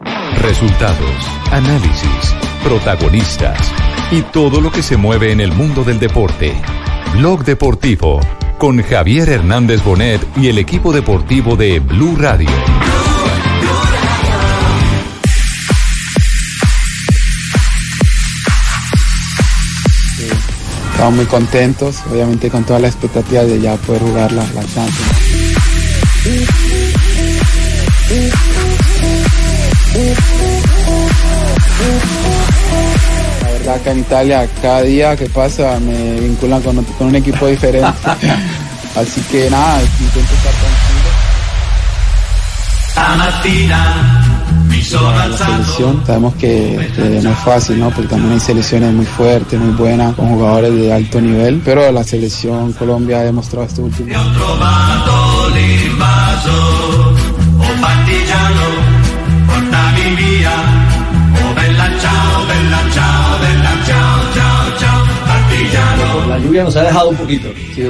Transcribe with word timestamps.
Resultados, 0.00 1.26
análisis, 1.50 2.34
protagonistas 2.62 3.58
y 4.10 4.22
todo 4.22 4.60
lo 4.60 4.70
que 4.70 4.82
se 4.82 4.96
mueve 4.96 5.32
en 5.32 5.40
el 5.40 5.52
mundo 5.52 5.84
del 5.84 5.98
deporte. 5.98 6.54
Blog 7.14 7.44
Deportivo 7.44 8.20
con 8.58 8.82
Javier 8.82 9.28
Hernández 9.28 9.82
Bonet 9.82 10.20
y 10.36 10.48
el 10.48 10.58
equipo 10.58 10.92
deportivo 10.92 11.56
de 11.56 11.80
Blue 11.80 12.16
Radio. 12.16 12.50
Estamos 20.92 21.14
muy 21.14 21.26
contentos, 21.26 22.02
obviamente 22.10 22.50
con 22.50 22.64
toda 22.64 22.80
la 22.80 22.88
expectativa 22.88 23.44
de 23.44 23.60
ya 23.60 23.76
poder 23.76 24.02
jugar 24.02 24.32
la, 24.32 24.42
la 24.42 24.62
Champions. 24.62 25.45
La 33.42 33.50
verdad 33.50 33.74
acá 33.76 33.92
en 33.92 33.98
Italia 34.00 34.48
cada 34.60 34.82
día 34.82 35.16
que 35.16 35.26
pasa 35.30 35.80
me 35.80 36.20
vinculan 36.20 36.60
con, 36.60 36.84
con 36.84 37.06
un 37.06 37.16
equipo 37.16 37.46
diferente. 37.46 37.88
Así 38.96 39.22
que 39.30 39.48
nada, 39.50 39.80
intento 39.82 40.34
estar 40.34 40.52
tranquilo. 40.52 41.10
La 45.28 45.36
selección, 45.38 46.02
sabemos 46.06 46.34
que, 46.34 46.90
que 46.94 47.20
no 47.22 47.30
es 47.30 47.38
fácil, 47.38 47.78
¿no? 47.80 47.90
Porque 47.90 48.08
también 48.08 48.32
hay 48.34 48.40
selecciones 48.40 48.92
muy 48.92 49.06
fuertes, 49.06 49.58
muy 49.58 49.74
buenas, 49.74 50.14
con 50.14 50.28
jugadores 50.28 50.74
de 50.74 50.92
alto 50.92 51.20
nivel, 51.20 51.62
pero 51.64 51.90
la 51.90 52.04
selección 52.04 52.72
Colombia 52.74 53.20
ha 53.20 53.24
demostrado 53.24 53.66
este 53.66 53.80
último. 53.80 54.08
La 66.36 66.42
lluvia 66.42 66.64
nos 66.64 66.76
ha 66.76 66.82
dejado 66.82 67.08
un 67.08 67.16
poquito. 67.16 67.48
Sí, 67.74 67.76
sí, 67.76 67.84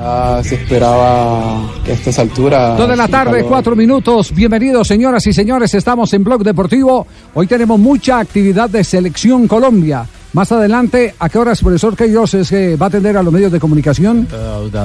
ya 0.00 0.40
se 0.42 0.56
esperaba 0.56 1.70
que 1.84 1.92
a 1.92 1.94
estas 1.94 2.18
alturas. 2.18 2.76
Dos 2.76 2.88
de 2.88 2.96
la 2.96 3.06
tarde, 3.06 3.36
calor. 3.36 3.48
cuatro 3.48 3.76
minutos. 3.76 4.34
Bienvenidos, 4.34 4.88
señoras 4.88 5.24
y 5.28 5.32
señores. 5.32 5.72
Estamos 5.72 6.12
en 6.12 6.24
Blog 6.24 6.42
Deportivo. 6.42 7.06
Hoy 7.34 7.46
tenemos 7.46 7.78
mucha 7.78 8.18
actividad 8.18 8.68
de 8.68 8.82
Selección 8.82 9.46
Colombia. 9.46 10.04
Más 10.36 10.52
adelante, 10.52 11.14
¿a 11.18 11.30
qué 11.30 11.38
horas, 11.38 11.62
profesor 11.62 11.96
Queiroz, 11.96 12.34
es 12.34 12.50
que 12.50 12.76
va 12.76 12.84
a 12.84 12.88
atender 12.90 13.16
a 13.16 13.22
los 13.22 13.32
medios 13.32 13.50
de 13.50 13.58
comunicación? 13.58 14.28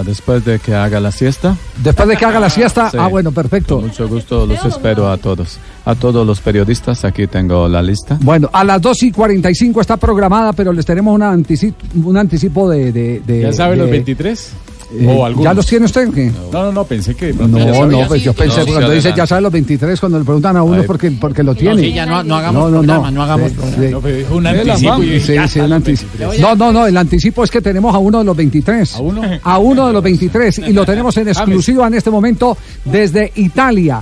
después 0.06 0.46
de 0.46 0.60
que 0.60 0.74
haga 0.74 1.02
la 1.02 1.12
siesta. 1.12 1.58
Después 1.84 2.08
de 2.08 2.16
que 2.16 2.24
haga 2.24 2.40
la 2.40 2.50
siesta. 2.50 2.90
Sí. 2.90 2.96
Ah, 2.98 3.08
bueno, 3.08 3.34
perfecto. 3.34 3.76
Con 3.76 3.88
mucho 3.88 4.08
gusto 4.08 4.46
los 4.46 4.64
espero 4.64 5.12
a 5.12 5.18
todos. 5.18 5.60
A 5.84 5.94
todos 5.94 6.26
los 6.26 6.40
periodistas, 6.40 7.04
aquí 7.04 7.28
tengo 7.28 7.68
la 7.68 7.82
lista. 7.82 8.18
Bueno, 8.22 8.50
a 8.54 8.64
las 8.64 8.80
2 8.82 9.04
y 9.04 9.12
45 9.12 9.82
está 9.82 9.98
programada, 9.98 10.54
pero 10.54 10.72
les 10.72 10.86
tenemos 10.86 11.14
una 11.14 11.32
anticipo, 11.32 11.86
un 12.02 12.16
anticipo 12.16 12.70
de. 12.70 12.94
de, 12.94 13.20
de- 13.20 13.42
¿Ya 13.42 13.52
sabe 13.52 13.72
de- 13.72 13.78
los 13.82 13.90
23? 13.90 14.54
Eh, 14.94 15.06
¿O 15.08 15.26
algunos? 15.26 15.44
¿Ya 15.46 15.54
los 15.54 15.66
tiene 15.66 15.86
usted? 15.86 16.10
qué? 16.14 16.32
No, 16.52 16.64
no, 16.66 16.72
no, 16.72 16.84
pensé 16.86 17.16
que... 17.16 17.34
No, 17.34 17.48
no, 17.48 18.08
pues 18.08 18.24
yo 18.24 18.34
pensé 18.34 18.60
No, 18.60 18.66
sí, 18.66 18.72
cuando 18.72 18.92
dice 18.92 19.14
ya 19.16 19.26
sabe 19.28 19.42
los 19.42 19.52
23, 19.52 20.00
cuando 20.00 20.20
le 20.20 20.26
preguntan 20.26 20.58
a 20.58 20.64
uno 20.64 20.84
porque, 20.84 21.12
porque 21.12 21.44
lo 21.44 21.56
tiene. 21.56 21.82
sí, 21.82 21.94
ya 21.94 22.06
no, 22.06 22.24
no 22.24 22.36
hagamos 22.36 22.64
No, 22.64 22.70
no, 22.70 22.76
no. 22.78 22.82
programa, 22.84 23.12
no 23.12 23.24
hagamos 23.24 23.50
Sí, 23.52 23.56
programa. 23.58 23.84
sí. 23.86 23.92
No, 23.92 24.02
pero 24.02 24.18
dijo 24.18 24.36
un 24.36 24.44
Sí, 24.44 24.50
anticipo 24.50 25.04
y 25.04 25.20
sí, 25.20 25.34
ya 25.34 25.48
sí, 25.48 25.60
está 25.60 25.64
un 25.64 25.70
los 25.70 25.76
anticipo. 25.78 26.12
23. 26.18 26.40
No, 26.42 26.56
no, 26.56 26.72
no, 26.74 26.88
el 26.88 26.98
anticipo 26.98 27.44
es 27.44 27.52
que 27.52 27.62
tenemos 27.62 27.96
a 27.96 27.98
uno 28.00 28.20
de 28.20 28.24
los 28.26 28.36
23. 28.38 28.96
¿A 28.96 29.00
uno? 29.02 29.22
A 29.44 29.58
uno 29.60 29.88
de 29.88 29.94
los 29.94 30.04
23 30.04 30.60
y 30.68 30.74
lo 30.74 30.86
tenemos 30.86 31.16
en 31.18 31.28
exclusiva 31.30 31.88
en 31.88 31.94
este 31.94 32.10
momento 32.10 32.58
desde 32.86 33.32
Italia. 33.36 34.02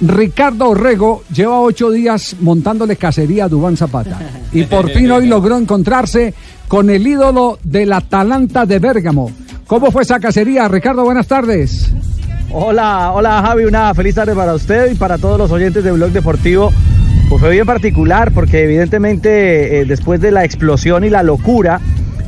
Ricardo 0.00 0.70
Orrego 0.70 1.22
lleva 1.32 1.60
ocho 1.60 1.90
días 1.90 2.36
montándole 2.40 2.96
cacería 2.96 3.44
a 3.44 3.48
Dubán 3.48 3.76
Zapata 3.76 4.18
y 4.52 4.64
por 4.64 4.90
fin 4.90 5.10
hoy 5.12 5.26
logró 5.26 5.56
encontrarse 5.56 6.34
con 6.66 6.90
el 6.90 7.06
ídolo 7.06 7.58
del 7.62 7.92
Atalanta 7.92 8.66
de 8.66 8.80
Bérgamo. 8.80 9.30
¿Cómo 9.66 9.90
fue 9.90 10.02
esa 10.02 10.20
cacería? 10.20 10.68
Ricardo, 10.68 11.04
buenas 11.04 11.26
tardes. 11.26 11.90
Hola, 12.50 13.12
hola 13.12 13.42
Javi, 13.42 13.64
una 13.64 13.94
feliz 13.94 14.14
tarde 14.14 14.34
para 14.34 14.54
usted 14.54 14.92
y 14.92 14.94
para 14.94 15.16
todos 15.16 15.38
los 15.38 15.50
oyentes 15.50 15.82
de 15.82 15.90
Blog 15.90 16.10
Deportivo. 16.10 16.70
Pues 17.30 17.40
fue 17.40 17.50
bien 17.50 17.64
particular 17.64 18.30
porque 18.32 18.62
evidentemente 18.64 19.80
eh, 19.80 19.84
después 19.86 20.20
de 20.20 20.30
la 20.32 20.44
explosión 20.44 21.02
y 21.04 21.10
la 21.10 21.22
locura 21.22 21.80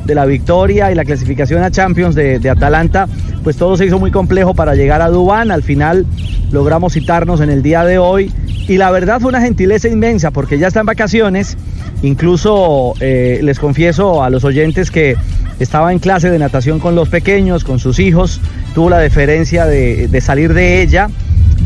de 0.05 0.15
la 0.15 0.25
victoria 0.25 0.91
y 0.91 0.95
la 0.95 1.05
clasificación 1.05 1.61
a 1.61 1.69
Champions 1.69 2.15
de, 2.15 2.49
Atalanta, 2.49 3.07
pues 3.43 3.55
todo 3.55 3.77
se 3.77 3.85
hizo 3.85 3.99
muy 3.99 4.09
complejo 4.09 4.55
para 4.55 4.73
llegar 4.73 5.03
a 5.03 5.09
Dubán. 5.09 5.51
Al 5.51 5.61
final 5.61 6.07
logramos 6.51 6.93
citarnos 6.93 7.39
en 7.41 7.51
el 7.51 7.61
día 7.61 7.83
de 7.83 7.99
hoy 7.99 8.31
y 8.67 8.77
la 8.77 8.89
verdad 8.89 9.19
fue 9.19 9.29
una 9.29 9.41
gentileza 9.41 9.87
inmensa 9.87 10.31
porque 10.31 10.57
ya 10.57 10.67
está 10.67 10.79
en 10.79 10.87
vacaciones. 10.87 11.55
Incluso 12.01 12.95
eh, 12.99 13.39
les 13.43 13.59
confieso 13.59 14.23
a 14.23 14.29
los 14.31 14.43
oyentes 14.43 14.89
que 14.89 15.15
estaba 15.59 15.91
en 15.91 15.99
clase 15.99 16.29
de 16.29 16.39
natación 16.39 16.79
con 16.79 16.95
los 16.95 17.09
pequeños, 17.09 17.63
con 17.63 17.79
sus 17.79 17.99
hijos, 17.99 18.41
tuvo 18.73 18.89
la 18.89 18.99
deferencia 18.99 19.65
de, 19.65 20.21
salir 20.21 20.53
de 20.53 20.81
ella 20.81 21.09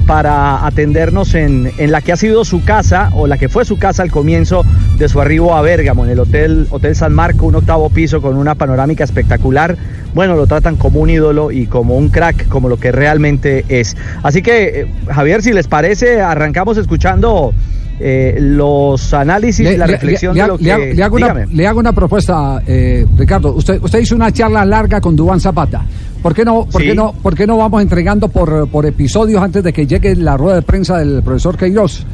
para 0.08 0.66
atendernos 0.66 1.36
en, 1.36 1.72
en 1.78 1.92
la 1.92 2.02
que 2.02 2.12
ha 2.12 2.16
sido 2.16 2.46
su 2.46 2.64
casa 2.64 3.10
o 3.14 3.28
la 3.28 3.38
que 3.38 3.50
fue 3.50 3.66
su 3.66 3.78
casa 3.78 4.04
al 4.04 4.12
comienzo 4.12 4.66
de 4.98 5.10
su 5.10 5.20
arribo 5.20 5.56
a 5.56 5.62
Bérgamo, 5.62 6.06
en 6.06 6.12
el 6.12 6.20
Hotel, 6.20 6.68
Hotel 6.70 6.96
San 6.96 7.14
Marco, 7.14 7.46
un 7.46 7.56
octavo 7.56 7.90
piso 7.90 8.22
con 8.22 8.38
una 8.38 8.56
panorámica 8.56 9.04
espectacular. 9.04 9.78
Bueno, 10.14 10.36
lo 10.36 10.48
tratan 10.48 10.76
como 10.76 11.00
un 11.00 11.10
ídolo 11.10 11.52
y 11.52 11.68
como 11.68 11.98
un 11.98 12.10
crack, 12.10 12.48
como 12.48 12.70
lo 12.70 12.78
que 12.78 12.92
realmente 12.92 13.66
es. 13.70 13.96
Así 14.24 14.42
que, 14.42 14.82
eh, 14.82 14.88
Javier, 15.08 15.42
si 15.42 15.54
les 15.54 15.68
parece, 15.68 16.22
arrancamos 16.22 16.78
escuchando 16.78 17.54
eh, 18.02 18.38
los 18.40 19.14
análisis, 19.14 19.78
la 19.78 19.86
reflexión 19.88 20.36
le- 20.36 20.42
de 20.42 20.48
lo 20.48 20.58
le 20.58 20.64
que... 20.64 20.72
hago- 20.72 20.86
le 20.96 21.04
hago 21.04 21.16
una, 21.18 21.34
le 21.46 21.68
hago 21.68 21.80
una 21.80 21.94
propuesta, 21.94 22.62
eh, 22.66 23.06
Ricardo. 23.18 23.54
Usted, 23.54 23.82
usted 23.82 24.00
hizo 24.00 24.16
una 24.16 24.32
charla 24.32 24.66
larga 24.66 25.00
con 25.00 25.16
Dubán 25.16 25.40
Zapata. 25.40 25.86
¿Por 26.22 26.34
qué 26.36 26.46
no, 26.46 26.66
por 26.66 26.82
Sí. 26.82 26.88
qué 26.90 26.96
no, 26.96 27.14
por 27.14 27.36
qué 27.36 27.48
no 27.48 27.58
vamos 27.58 27.82
entregando 27.82 28.28
por, 28.28 28.68
por 28.70 28.86
episodios 28.86 29.42
antes 29.42 29.64
de 29.64 29.74
que 29.74 29.88
llegue 29.88 30.16
la 30.16 30.38
rueda 30.38 30.56
de 30.58 30.62
prensa 30.62 30.98
del 31.00 31.22
profesor 31.24 31.58
Queiroz? 31.58 32.06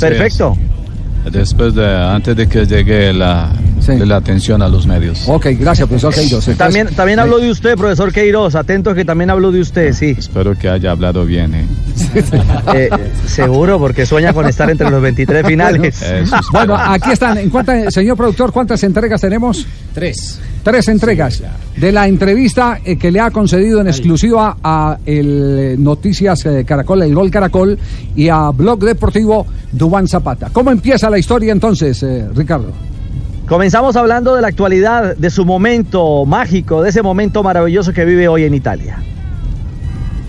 Perfecto. 0.00 0.56
Después 1.30 1.74
de, 1.74 1.86
antes 1.86 2.36
de 2.36 2.46
que 2.48 2.66
llegue 2.66 3.12
la, 3.12 3.52
Sí. 3.84 3.92
de 3.94 4.06
la 4.06 4.16
atención 4.16 4.62
a 4.62 4.68
los 4.68 4.86
medios. 4.86 5.24
Ok, 5.28 5.46
gracias, 5.58 5.88
profesor 5.88 6.14
Queiroz. 6.14 6.46
Entonces, 6.48 6.56
También, 6.58 6.88
también 6.94 7.18
habló 7.18 7.38
de 7.38 7.50
usted, 7.50 7.76
profesor 7.76 8.12
Queiroz. 8.12 8.54
Atento 8.54 8.94
que 8.94 9.04
también 9.04 9.30
habló 9.30 9.50
de 9.50 9.60
usted, 9.60 9.92
sí. 9.92 10.14
Espero 10.16 10.56
que 10.56 10.68
haya 10.68 10.92
hablado 10.92 11.24
bien. 11.24 11.54
¿eh? 11.54 11.66
Eh, 12.74 12.88
seguro, 13.26 13.78
porque 13.78 14.06
sueña 14.06 14.32
con 14.32 14.46
estar 14.46 14.70
entre 14.70 14.88
los 14.90 15.02
23 15.02 15.46
finales. 15.46 16.00
Eso. 16.02 16.36
Bueno, 16.52 16.76
aquí 16.76 17.10
están. 17.10 17.38
¿En 17.38 17.50
cuántas- 17.50 17.92
señor 17.92 18.16
productor, 18.16 18.52
¿cuántas 18.52 18.82
entregas 18.84 19.20
tenemos? 19.20 19.66
Tres. 19.92 20.38
Tres 20.62 20.88
entregas 20.88 21.42
de 21.76 21.92
la 21.92 22.06
entrevista 22.06 22.78
eh, 22.84 22.96
que 22.96 23.10
le 23.10 23.20
ha 23.20 23.30
concedido 23.30 23.80
en 23.80 23.88
exclusiva 23.88 24.56
a 24.62 24.96
el 25.04 25.56
eh, 25.58 25.76
Noticias 25.78 26.46
eh, 26.46 26.64
Caracol, 26.64 27.02
el 27.02 27.14
Gol 27.14 27.30
Caracol 27.30 27.78
y 28.14 28.28
a 28.28 28.50
Blog 28.50 28.78
Deportivo 28.80 29.46
Dubán 29.72 30.06
Zapata. 30.06 30.50
¿Cómo 30.52 30.70
empieza 30.70 31.10
la 31.10 31.18
historia 31.18 31.52
entonces, 31.52 32.02
eh, 32.02 32.26
Ricardo? 32.34 32.72
Comenzamos 33.52 33.96
hablando 33.96 34.34
de 34.34 34.40
la 34.40 34.48
actualidad, 34.48 35.14
de 35.14 35.28
su 35.28 35.44
momento 35.44 36.24
mágico, 36.24 36.82
de 36.82 36.88
ese 36.88 37.02
momento 37.02 37.42
maravilloso 37.42 37.92
que 37.92 38.06
vive 38.06 38.26
hoy 38.26 38.44
en 38.44 38.54
Italia. 38.54 39.02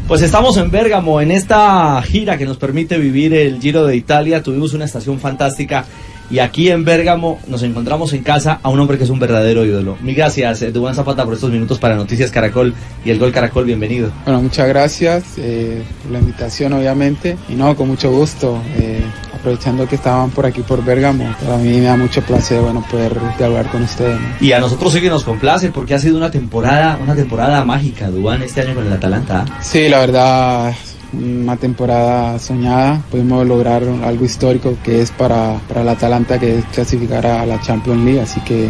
Pues 0.10 0.22
estamos 0.22 0.58
en 0.58 0.70
Bérgamo, 0.70 1.22
en 1.22 1.32
esta 1.32 2.02
gira 2.02 2.38
que 2.38 2.46
nos 2.46 2.58
permite 2.58 2.98
vivir 2.98 3.34
el 3.34 3.62
Giro 3.62 3.86
de 3.86 3.96
Italia. 3.96 4.44
Tuvimos 4.44 4.74
una 4.74 4.84
estación 4.84 5.22
fantástica 5.22 5.86
y 6.30 6.40
aquí 6.40 6.70
en 6.70 6.84
Bérgamo 6.84 7.40
nos 7.48 7.64
encontramos 7.64 8.12
en 8.12 8.24
casa 8.24 8.60
a 8.62 8.68
un 8.68 8.82
hombre 8.82 8.98
que 8.98 9.06
es 9.06 9.10
un 9.10 9.20
verdadero 9.20 9.64
ídolo. 9.64 9.96
Mil 10.02 10.16
gracias, 10.16 10.74
Dubán 10.74 10.94
Zapata, 10.94 11.24
por 11.24 11.36
estos 11.36 11.50
minutos 11.50 11.80
para 11.80 11.96
Noticias 11.96 12.30
Caracol 12.30 12.74
y 13.06 13.10
el 13.10 13.20
Gol 13.20 13.32
Caracol. 13.32 13.64
Bienvenido. 13.64 14.12
Bueno, 14.26 14.42
muchas 14.42 14.68
gracias 14.68 15.24
eh, 15.38 15.82
por 16.02 16.12
la 16.12 16.20
invitación, 16.20 16.74
obviamente. 16.74 17.38
Y 17.48 17.54
no, 17.54 17.74
con 17.78 17.88
mucho 17.88 18.12
gusto. 18.12 18.62
eh, 18.76 19.00
aprovechando 19.44 19.86
que 19.86 19.96
estaban 19.96 20.32
por 20.32 20.46
aquí, 20.46 20.62
por 20.62 20.82
Bérgamo, 20.86 21.36
para 21.44 21.58
mí 21.58 21.74
me 21.74 21.82
da 21.82 21.98
mucho 21.98 22.22
placer, 22.22 22.62
bueno, 22.62 22.82
poder 22.90 23.14
dialogar 23.38 23.70
con 23.70 23.84
ustedes. 23.84 24.18
¿no? 24.18 24.28
Y 24.40 24.54
a 24.54 24.60
nosotros 24.62 24.94
sí 24.94 25.02
que 25.02 25.10
nos 25.10 25.26
complace 25.26 25.70
porque 25.70 25.94
ha 25.94 26.00
sido 26.00 26.16
una 26.16 26.32
temporada, 26.32 26.98
una 27.04 27.14
temporada 27.14 27.66
mágica, 27.66 28.10
Dubán, 28.10 28.42
este 28.42 28.62
año 28.62 28.74
con 28.74 28.88
el 28.88 28.94
Atalanta. 28.94 29.44
Sí, 29.62 29.90
la 29.90 30.00
verdad, 30.00 30.74
una 31.12 31.58
temporada 31.58 32.40
soñada, 32.40 33.02
pudimos 33.12 33.46
lograr 33.46 33.84
algo 33.84 34.24
histórico 34.24 34.78
que 34.82 35.02
es 35.02 35.12
para, 35.12 35.60
para 35.68 35.82
el 35.82 35.90
Atalanta 35.90 36.40
que 36.40 36.60
es 36.60 36.66
clasificar 36.74 37.28
a 37.28 37.46
la 37.46 37.60
Champions 37.60 38.06
League, 38.06 38.22
así 38.22 38.40
que 38.42 38.70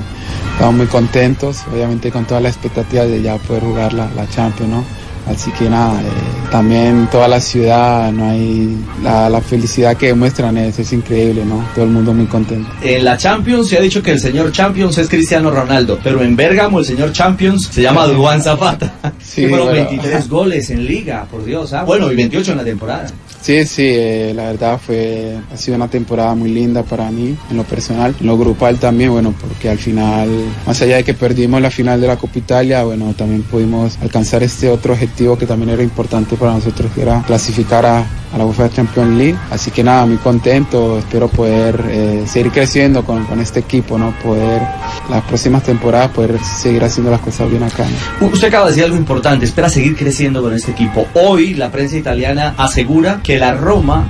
estamos 0.54 0.74
muy 0.74 0.88
contentos, 0.88 1.66
obviamente 1.72 2.12
con 2.12 2.26
toda 2.26 2.42
la 2.42 2.50
expectativa 2.50 3.06
de 3.06 3.22
ya 3.22 3.38
poder 3.38 3.62
jugar 3.62 3.94
la, 3.94 4.10
la 4.16 4.28
Champions, 4.28 4.72
¿no? 4.72 5.03
Así 5.28 5.52
que 5.52 5.70
nada, 5.70 6.02
eh, 6.02 6.06
también 6.52 7.08
toda 7.12 7.28
la 7.28 7.40
ciudad, 7.40 8.12
no 8.12 8.30
hay 8.30 8.78
la, 9.02 9.42
felicidad 9.42 9.96
que 9.96 10.08
demuestran 10.08 10.58
es, 10.58 10.80
es, 10.80 10.92
increíble, 10.92 11.46
¿no? 11.46 11.66
Todo 11.74 11.86
el 11.86 11.92
mundo 11.92 12.14
muy 12.14 12.26
contento. 12.26 12.70
En 12.82 13.06
la 13.06 13.18
Champions 13.18 13.70
se 13.70 13.78
ha 13.78 13.82
dicho 13.82 14.04
que 14.04 14.12
el 14.12 14.20
señor 14.20 14.52
Champions 14.52 14.98
es 14.98 15.08
Cristiano 15.08 15.50
Ronaldo, 15.50 16.00
pero 16.04 16.22
en 16.22 16.36
Bérgamo 16.36 16.80
el 16.80 16.86
señor 16.86 17.12
Champions 17.14 17.70
se 17.72 17.82
llama 17.82 18.06
Duván 18.06 18.42
Zapata. 18.42 18.94
Sí, 19.22 19.48
fueron 19.50 19.72
23 19.72 20.30
goles 20.30 20.70
en 20.70 20.86
liga, 20.86 21.26
por 21.30 21.46
Dios, 21.46 21.72
¿ah? 21.74 21.84
Bueno, 21.84 22.12
y 22.12 22.16
28 22.16 22.52
en 22.52 22.58
la 22.58 22.64
temporada. 22.64 23.08
Sí, 23.44 23.66
sí, 23.66 23.86
eh, 23.86 24.32
la 24.34 24.44
verdad 24.44 24.80
fue, 24.80 25.38
ha 25.52 25.58
sido 25.58 25.76
una 25.76 25.90
temporada 25.90 26.34
muy 26.34 26.50
linda 26.50 26.82
para 26.82 27.12
mí, 27.12 27.38
en 27.52 27.58
lo 27.58 27.66
personal, 27.66 28.16
en 28.18 28.26
lo 28.26 28.38
grupal 28.38 28.80
también, 28.80 29.12
bueno, 29.12 29.36
porque 29.38 29.68
al 29.68 29.78
final, 29.78 30.30
más 30.66 30.82
allá 30.82 30.96
de 30.96 31.04
que 31.04 31.14
perdimos 31.14 31.62
la 31.62 31.70
final 31.70 32.00
de 32.00 32.08
la 32.08 32.16
Copa 32.16 32.40
Italia, 32.40 32.86
bueno, 32.86 33.14
también 33.18 33.44
pudimos 33.44 33.98
alcanzar 34.02 34.44
este 34.44 34.70
otro 34.70 34.94
objetivo 34.94 35.38
que 35.38 35.46
también 35.46 35.72
era 35.72 35.84
importante 35.84 36.38
para 36.38 36.54
nosotros, 36.54 36.90
que 36.96 37.02
era 37.02 37.22
clasificar 37.28 37.86
a, 37.86 38.06
a 38.34 38.38
la 38.38 38.46
UEFA 38.46 38.70
Champions 38.70 39.18
League. 39.18 39.38
Así 39.52 39.72
que 39.72 39.84
nada, 39.84 40.06
muy 40.06 40.18
contento, 40.18 40.98
espero 40.98 41.28
poder 41.28 41.84
eh, 41.88 42.24
seguir 42.28 42.52
creciendo 42.52 43.04
con, 43.06 43.26
con, 43.26 43.40
este 43.40 43.60
equipo, 43.60 43.98
¿no? 43.98 44.14
Poder 44.24 44.62
las 45.10 45.24
próximas 45.24 45.64
temporadas 45.64 46.10
poder 46.12 46.40
seguir 46.44 46.84
haciendo 46.84 47.12
las 47.12 47.22
cosas 47.22 47.50
bien 47.50 47.64
acá. 47.64 47.86
Usted 48.22 48.48
acaba 48.48 48.66
de 48.66 48.72
decir 48.72 48.86
algo 48.86 48.98
importante, 48.98 49.46
espera 49.46 49.70
seguir 49.70 49.96
creciendo 49.96 50.42
con 50.42 50.54
este 50.54 50.72
equipo. 50.72 51.08
Hoy 51.14 51.54
la 51.54 51.72
prensa 51.72 51.98
italiana 51.98 52.56
asegura 52.58 53.20
que 53.24 53.38
la 53.38 53.54
Roma 53.54 54.06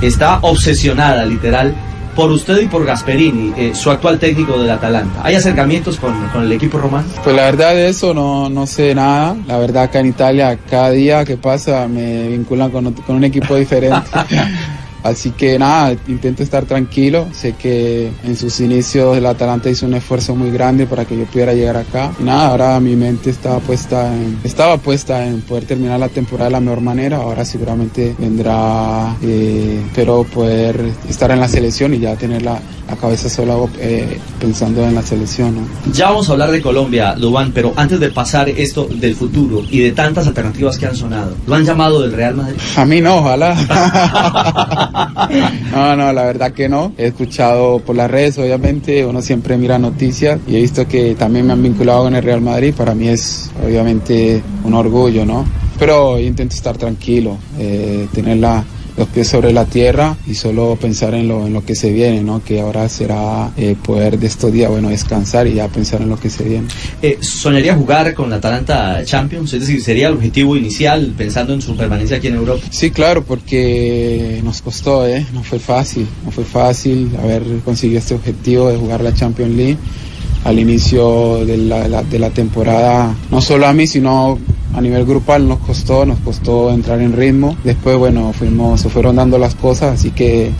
está 0.00 0.38
obsesionada, 0.42 1.24
literal, 1.24 1.74
por 2.16 2.32
usted 2.32 2.62
y 2.62 2.66
por 2.66 2.84
Gasperini, 2.84 3.52
eh, 3.56 3.74
su 3.74 3.90
actual 3.90 4.18
técnico 4.18 4.58
del 4.58 4.70
Atalanta. 4.70 5.20
¿Hay 5.22 5.34
acercamientos 5.34 5.98
con, 5.98 6.14
con, 6.28 6.42
el 6.44 6.52
equipo 6.52 6.78
romano? 6.78 7.06
Pues 7.22 7.36
la 7.36 7.42
verdad 7.42 7.74
de 7.74 7.88
eso 7.88 8.14
no, 8.14 8.48
no 8.48 8.66
sé 8.66 8.94
nada. 8.94 9.36
La 9.46 9.58
verdad 9.58 9.84
acá 9.84 10.00
en 10.00 10.06
Italia 10.06 10.58
cada 10.68 10.90
día 10.90 11.24
que 11.24 11.36
pasa 11.36 11.86
me 11.86 12.28
vinculan 12.28 12.70
con, 12.70 12.92
con 12.92 13.16
un 13.16 13.24
equipo 13.24 13.54
diferente. 13.54 14.08
Así 15.08 15.30
que 15.30 15.58
nada, 15.58 15.96
intento 16.08 16.42
estar 16.42 16.64
tranquilo. 16.64 17.26
Sé 17.32 17.52
que 17.52 18.10
en 18.24 18.36
sus 18.36 18.60
inicios 18.60 19.16
el 19.16 19.26
Atalanta 19.26 19.70
hizo 19.70 19.86
un 19.86 19.94
esfuerzo 19.94 20.34
muy 20.34 20.50
grande 20.50 20.86
para 20.86 21.04
que 21.04 21.16
yo 21.16 21.24
pudiera 21.24 21.52
llegar 21.54 21.76
acá. 21.76 22.12
Y 22.18 22.24
nada, 22.24 22.48
ahora 22.48 22.80
mi 22.80 22.96
mente 22.96 23.30
estaba 23.30 23.60
puesta 23.60 24.12
en, 24.12 24.38
estaba 24.44 24.78
puesta 24.78 25.26
en 25.26 25.42
poder 25.42 25.64
terminar 25.64 26.00
la 26.00 26.08
temporada 26.08 26.48
de 26.48 26.52
la 26.52 26.60
mejor 26.60 26.80
manera. 26.80 27.18
Ahora 27.18 27.44
seguramente 27.44 28.14
vendrá, 28.18 29.16
eh, 29.22 29.82
pero 29.94 30.24
poder 30.24 30.80
estar 31.08 31.30
en 31.30 31.40
la 31.40 31.48
selección 31.48 31.94
y 31.94 32.00
ya 32.00 32.16
tener 32.16 32.42
la, 32.42 32.58
la 32.88 32.96
cabeza 32.96 33.28
sola 33.28 33.54
eh, 33.78 34.18
pensando 34.40 34.84
en 34.84 34.94
la 34.94 35.02
selección. 35.02 35.56
¿no? 35.56 35.92
Ya 35.92 36.10
vamos 36.10 36.28
a 36.28 36.32
hablar 36.32 36.50
de 36.50 36.60
Colombia, 36.60 37.14
Dubán, 37.14 37.52
pero 37.52 37.72
antes 37.76 38.00
de 38.00 38.10
pasar 38.10 38.48
esto 38.48 38.88
del 38.90 39.14
futuro 39.14 39.62
y 39.70 39.80
de 39.80 39.92
tantas 39.92 40.26
alternativas 40.26 40.78
que 40.78 40.86
han 40.86 40.96
sonado, 40.96 41.34
¿lo 41.46 41.54
han 41.54 41.64
llamado 41.64 42.02
del 42.02 42.12
Real 42.12 42.34
Madrid? 42.34 42.56
A 42.76 42.84
mí 42.84 43.00
no, 43.00 43.18
ojalá. 43.18 43.56
no, 45.72 45.96
no, 45.96 46.12
la 46.12 46.24
verdad 46.24 46.52
que 46.52 46.68
no. 46.68 46.92
He 46.96 47.06
escuchado 47.06 47.78
por 47.80 47.96
las 47.96 48.10
redes, 48.10 48.38
obviamente, 48.38 49.04
uno 49.04 49.22
siempre 49.22 49.56
mira 49.56 49.78
noticias 49.78 50.38
y 50.46 50.56
he 50.56 50.60
visto 50.60 50.86
que 50.86 51.14
también 51.14 51.46
me 51.46 51.52
han 51.52 51.62
vinculado 51.62 52.04
con 52.04 52.14
el 52.14 52.22
Real 52.22 52.40
Madrid. 52.40 52.74
Para 52.74 52.94
mí 52.94 53.08
es 53.08 53.50
obviamente 53.64 54.42
un 54.64 54.74
orgullo, 54.74 55.24
¿no? 55.24 55.44
Pero 55.78 56.18
intento 56.18 56.54
estar 56.54 56.76
tranquilo, 56.78 57.36
eh, 57.58 58.08
tener 58.12 58.38
la, 58.38 58.64
los 58.96 59.08
pies 59.08 59.28
sobre 59.28 59.52
la 59.52 59.64
tierra 59.64 60.16
y 60.26 60.34
solo 60.34 60.76
pensar 60.80 61.14
en 61.14 61.28
lo, 61.28 61.46
en 61.46 61.52
lo 61.52 61.64
que 61.64 61.74
se 61.74 61.90
viene, 61.92 62.22
¿no? 62.22 62.42
Que 62.42 62.60
ahora 62.60 62.88
será 62.88 63.50
eh, 63.56 63.76
poder 63.82 64.18
de 64.18 64.26
estos 64.26 64.52
días, 64.52 64.70
bueno, 64.70 64.88
descansar 64.88 65.46
y 65.46 65.54
ya 65.54 65.68
pensar 65.68 66.00
en 66.02 66.08
lo 66.08 66.18
que 66.18 66.30
se 66.30 66.44
viene. 66.44 66.68
Eh, 67.02 67.18
¿Soñaría 67.20 67.74
jugar 67.74 68.14
con 68.14 68.30
la 68.30 68.36
Atalanta 68.36 69.04
Champions? 69.04 69.52
Es 69.52 69.60
decir, 69.60 69.82
¿sería 69.82 70.08
el 70.08 70.14
objetivo 70.14 70.56
inicial 70.56 71.14
pensando 71.16 71.52
en 71.52 71.60
su 71.60 71.76
permanencia 71.76 72.16
aquí 72.16 72.28
en 72.28 72.36
Europa? 72.36 72.64
Sí, 72.70 72.90
claro, 72.90 73.24
porque 73.24 74.40
nos 74.42 74.62
costó, 74.62 75.06
¿eh? 75.06 75.26
No 75.32 75.42
fue 75.42 75.58
fácil, 75.58 76.06
no 76.24 76.30
fue 76.30 76.44
fácil 76.44 77.10
haber 77.22 77.42
conseguido 77.64 77.98
este 77.98 78.14
objetivo 78.14 78.68
de 78.68 78.76
jugar 78.76 79.02
la 79.02 79.12
Champions 79.14 79.54
League 79.54 79.78
al 80.46 80.60
inicio 80.60 81.44
de 81.44 81.56
la, 81.56 82.04
de 82.04 82.18
la 82.20 82.30
temporada, 82.30 83.12
no 83.32 83.40
solo 83.40 83.66
a 83.66 83.72
mí, 83.72 83.88
sino 83.88 84.38
a 84.74 84.80
nivel 84.80 85.04
grupal 85.04 85.48
nos 85.48 85.58
costó, 85.58 86.06
nos 86.06 86.20
costó 86.20 86.70
entrar 86.70 87.00
en 87.00 87.14
ritmo. 87.14 87.56
Después, 87.64 87.96
bueno, 87.96 88.32
fuimos, 88.32 88.80
se 88.80 88.88
fueron 88.88 89.16
dando 89.16 89.38
las 89.38 89.56
cosas, 89.56 89.98
así 89.98 90.12
que 90.12 90.52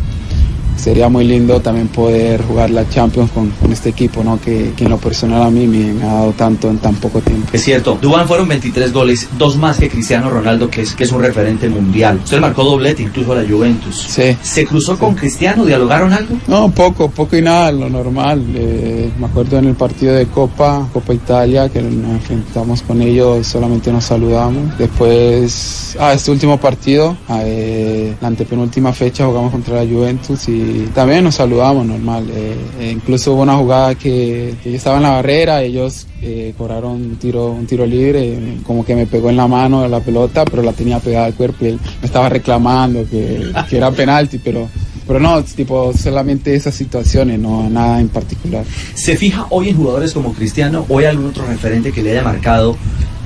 sería 0.76 1.08
muy 1.08 1.24
lindo 1.24 1.60
también 1.60 1.88
poder 1.88 2.42
jugar 2.42 2.70
la 2.70 2.88
Champions 2.88 3.30
con, 3.30 3.50
con 3.50 3.72
este 3.72 3.90
equipo, 3.90 4.22
¿no? 4.22 4.40
Que, 4.40 4.72
que, 4.76 4.84
en 4.84 4.90
lo 4.90 4.98
personal 4.98 5.42
a 5.42 5.50
mí 5.50 5.66
me, 5.66 6.02
ha 6.02 6.12
dado 6.12 6.32
tanto 6.32 6.70
en 6.70 6.78
tan 6.78 6.94
poco 6.96 7.20
tiempo. 7.20 7.48
Es 7.52 7.64
cierto, 7.64 7.98
Dubán 8.00 8.26
fueron 8.28 8.48
23 8.48 8.92
goles, 8.92 9.28
dos 9.38 9.56
más 9.56 9.78
que 9.78 9.88
Cristiano 9.88 10.30
Ronaldo, 10.30 10.70
que 10.70 10.82
es, 10.82 10.94
que 10.94 11.04
es 11.04 11.12
un 11.12 11.22
referente 11.22 11.68
mundial. 11.68 12.20
Usted 12.22 12.40
marcó 12.40 12.64
doblete 12.64 13.02
incluso 13.02 13.32
a 13.32 13.36
la 13.36 13.48
Juventus. 13.48 14.06
Sí. 14.08 14.36
¿Se 14.42 14.66
cruzó 14.66 14.98
con 14.98 15.14
Cristiano? 15.14 15.64
¿Dialogaron 15.64 16.12
algo? 16.12 16.36
No, 16.46 16.70
poco, 16.70 17.10
poco 17.10 17.36
y 17.36 17.42
nada, 17.42 17.72
lo 17.72 17.88
normal. 17.88 18.44
Eh, 18.54 19.10
me 19.18 19.26
acuerdo 19.26 19.58
en 19.58 19.66
el 19.66 19.74
partido 19.74 20.14
de 20.14 20.26
Copa, 20.26 20.88
Copa 20.92 21.14
Italia, 21.14 21.68
que 21.68 21.82
nos 21.82 22.12
enfrentamos 22.12 22.82
con 22.82 23.00
ellos, 23.02 23.46
solamente 23.46 23.92
nos 23.92 24.04
saludamos. 24.04 24.76
Después, 24.78 25.96
ah, 25.98 26.12
este 26.12 26.30
último 26.30 26.58
partido, 26.58 27.16
eh, 27.30 28.14
la 28.20 28.28
antepenúltima 28.28 28.92
fecha 28.92 29.26
jugamos 29.26 29.52
contra 29.52 29.82
la 29.82 29.90
Juventus 29.90 30.48
y 30.48 30.65
también 30.94 31.24
nos 31.24 31.36
saludamos 31.36 31.86
normal. 31.86 32.28
Eh, 32.30 32.54
eh, 32.80 32.90
incluso 32.92 33.34
hubo 33.34 33.42
una 33.42 33.56
jugada 33.56 33.94
que, 33.94 34.54
yo 34.64 34.70
estaba 34.70 34.96
en 34.96 35.02
la 35.04 35.10
barrera, 35.10 35.62
ellos 35.62 36.06
eh, 36.22 36.54
cobraron 36.56 36.92
un 36.92 37.16
tiro, 37.16 37.50
un 37.50 37.66
tiro 37.66 37.86
libre, 37.86 38.58
como 38.64 38.84
que 38.84 38.94
me 38.94 39.06
pegó 39.06 39.30
en 39.30 39.36
la 39.36 39.46
mano 39.46 39.86
la 39.88 40.00
pelota, 40.00 40.44
pero 40.44 40.62
la 40.62 40.72
tenía 40.72 40.98
pegada 40.98 41.26
al 41.26 41.34
cuerpo 41.34 41.64
y 41.64 41.68
él 41.68 41.80
me 42.00 42.06
estaba 42.06 42.28
reclamando 42.28 43.04
que, 43.08 43.52
que 43.68 43.76
era 43.76 43.90
penalti, 43.90 44.38
pero 44.38 44.68
pero 45.06 45.20
no, 45.20 45.42
tipo, 45.44 45.92
solamente 45.92 46.54
esas 46.54 46.74
situaciones, 46.74 47.38
no 47.38 47.70
nada 47.70 48.00
en 48.00 48.08
particular. 48.08 48.64
¿Se 48.94 49.16
fija 49.16 49.46
hoy 49.50 49.68
en 49.68 49.76
jugadores 49.76 50.12
como 50.12 50.32
Cristiano 50.32 50.84
o 50.88 50.98
hay 50.98 51.04
algún 51.04 51.26
otro 51.26 51.46
referente 51.46 51.92
que 51.92 52.02
le 52.02 52.10
haya 52.10 52.24
marcado 52.24 52.76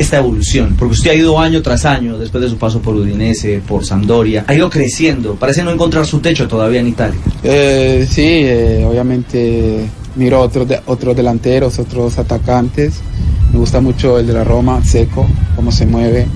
esta 0.01 0.19
evolución? 0.19 0.77
Porque 0.79 0.95
usted 0.95 1.11
ha 1.11 1.15
ido 1.15 1.39
año 1.39 1.63
tras 1.63 1.85
año, 1.85 2.19
después 2.19 2.43
de 2.43 2.51
su 2.51 2.57
paso 2.57 2.81
por 2.81 2.95
Udinese, 2.95 3.61
por 3.67 3.85
Sampdoria, 3.85 4.45
ha 4.47 4.55
ido 4.55 4.69
creciendo, 4.69 5.35
parece 5.35 5.63
no 5.63 5.71
encontrar 5.71 6.07
su 6.07 6.21
techo 6.21 6.49
todavía 6.49 6.81
en 6.81 6.89
Italia. 6.89 7.21
Eh, 7.43 8.07
sí, 8.09 8.23
eh, 8.25 8.85
obviamente 8.89 9.89
miro 10.17 10.41
otros, 10.41 10.67
de, 10.67 10.81
otros 10.87 11.17
delanteros, 11.17 11.79
otros 11.79 12.19
atacantes. 12.19 12.95
Me 13.53 13.59
gusta 13.59 13.81
mucho 13.81 14.19
el 14.19 14.27
de 14.27 14.33
la 14.33 14.45
Roma, 14.45 14.85
Seco, 14.85 15.27
cómo 15.57 15.73
se 15.73 15.87
mueve, 15.87 16.27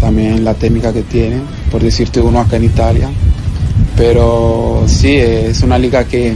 también 0.00 0.44
la 0.44 0.54
técnica 0.54 0.92
que 0.92 1.02
tiene, 1.02 1.40
por 1.70 1.82
decirte 1.82 2.20
uno 2.20 2.40
acá 2.40 2.56
en 2.56 2.64
Italia 2.64 3.08
pero 3.96 4.84
sí, 4.86 5.16
es 5.16 5.62
una 5.62 5.78
liga 5.78 6.04
que, 6.04 6.34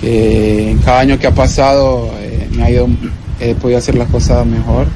que 0.00 0.70
en 0.70 0.78
cada 0.78 1.00
año 1.00 1.18
que 1.18 1.26
ha 1.26 1.34
pasado 1.34 2.10
eh, 2.18 2.48
me 2.56 2.62
ha 2.64 2.70
ido, 2.70 2.88
he 3.38 3.54
podido 3.54 3.78
hacer 3.78 3.96
las 3.96 4.08
cosas 4.08 4.46
mejor. 4.46 4.86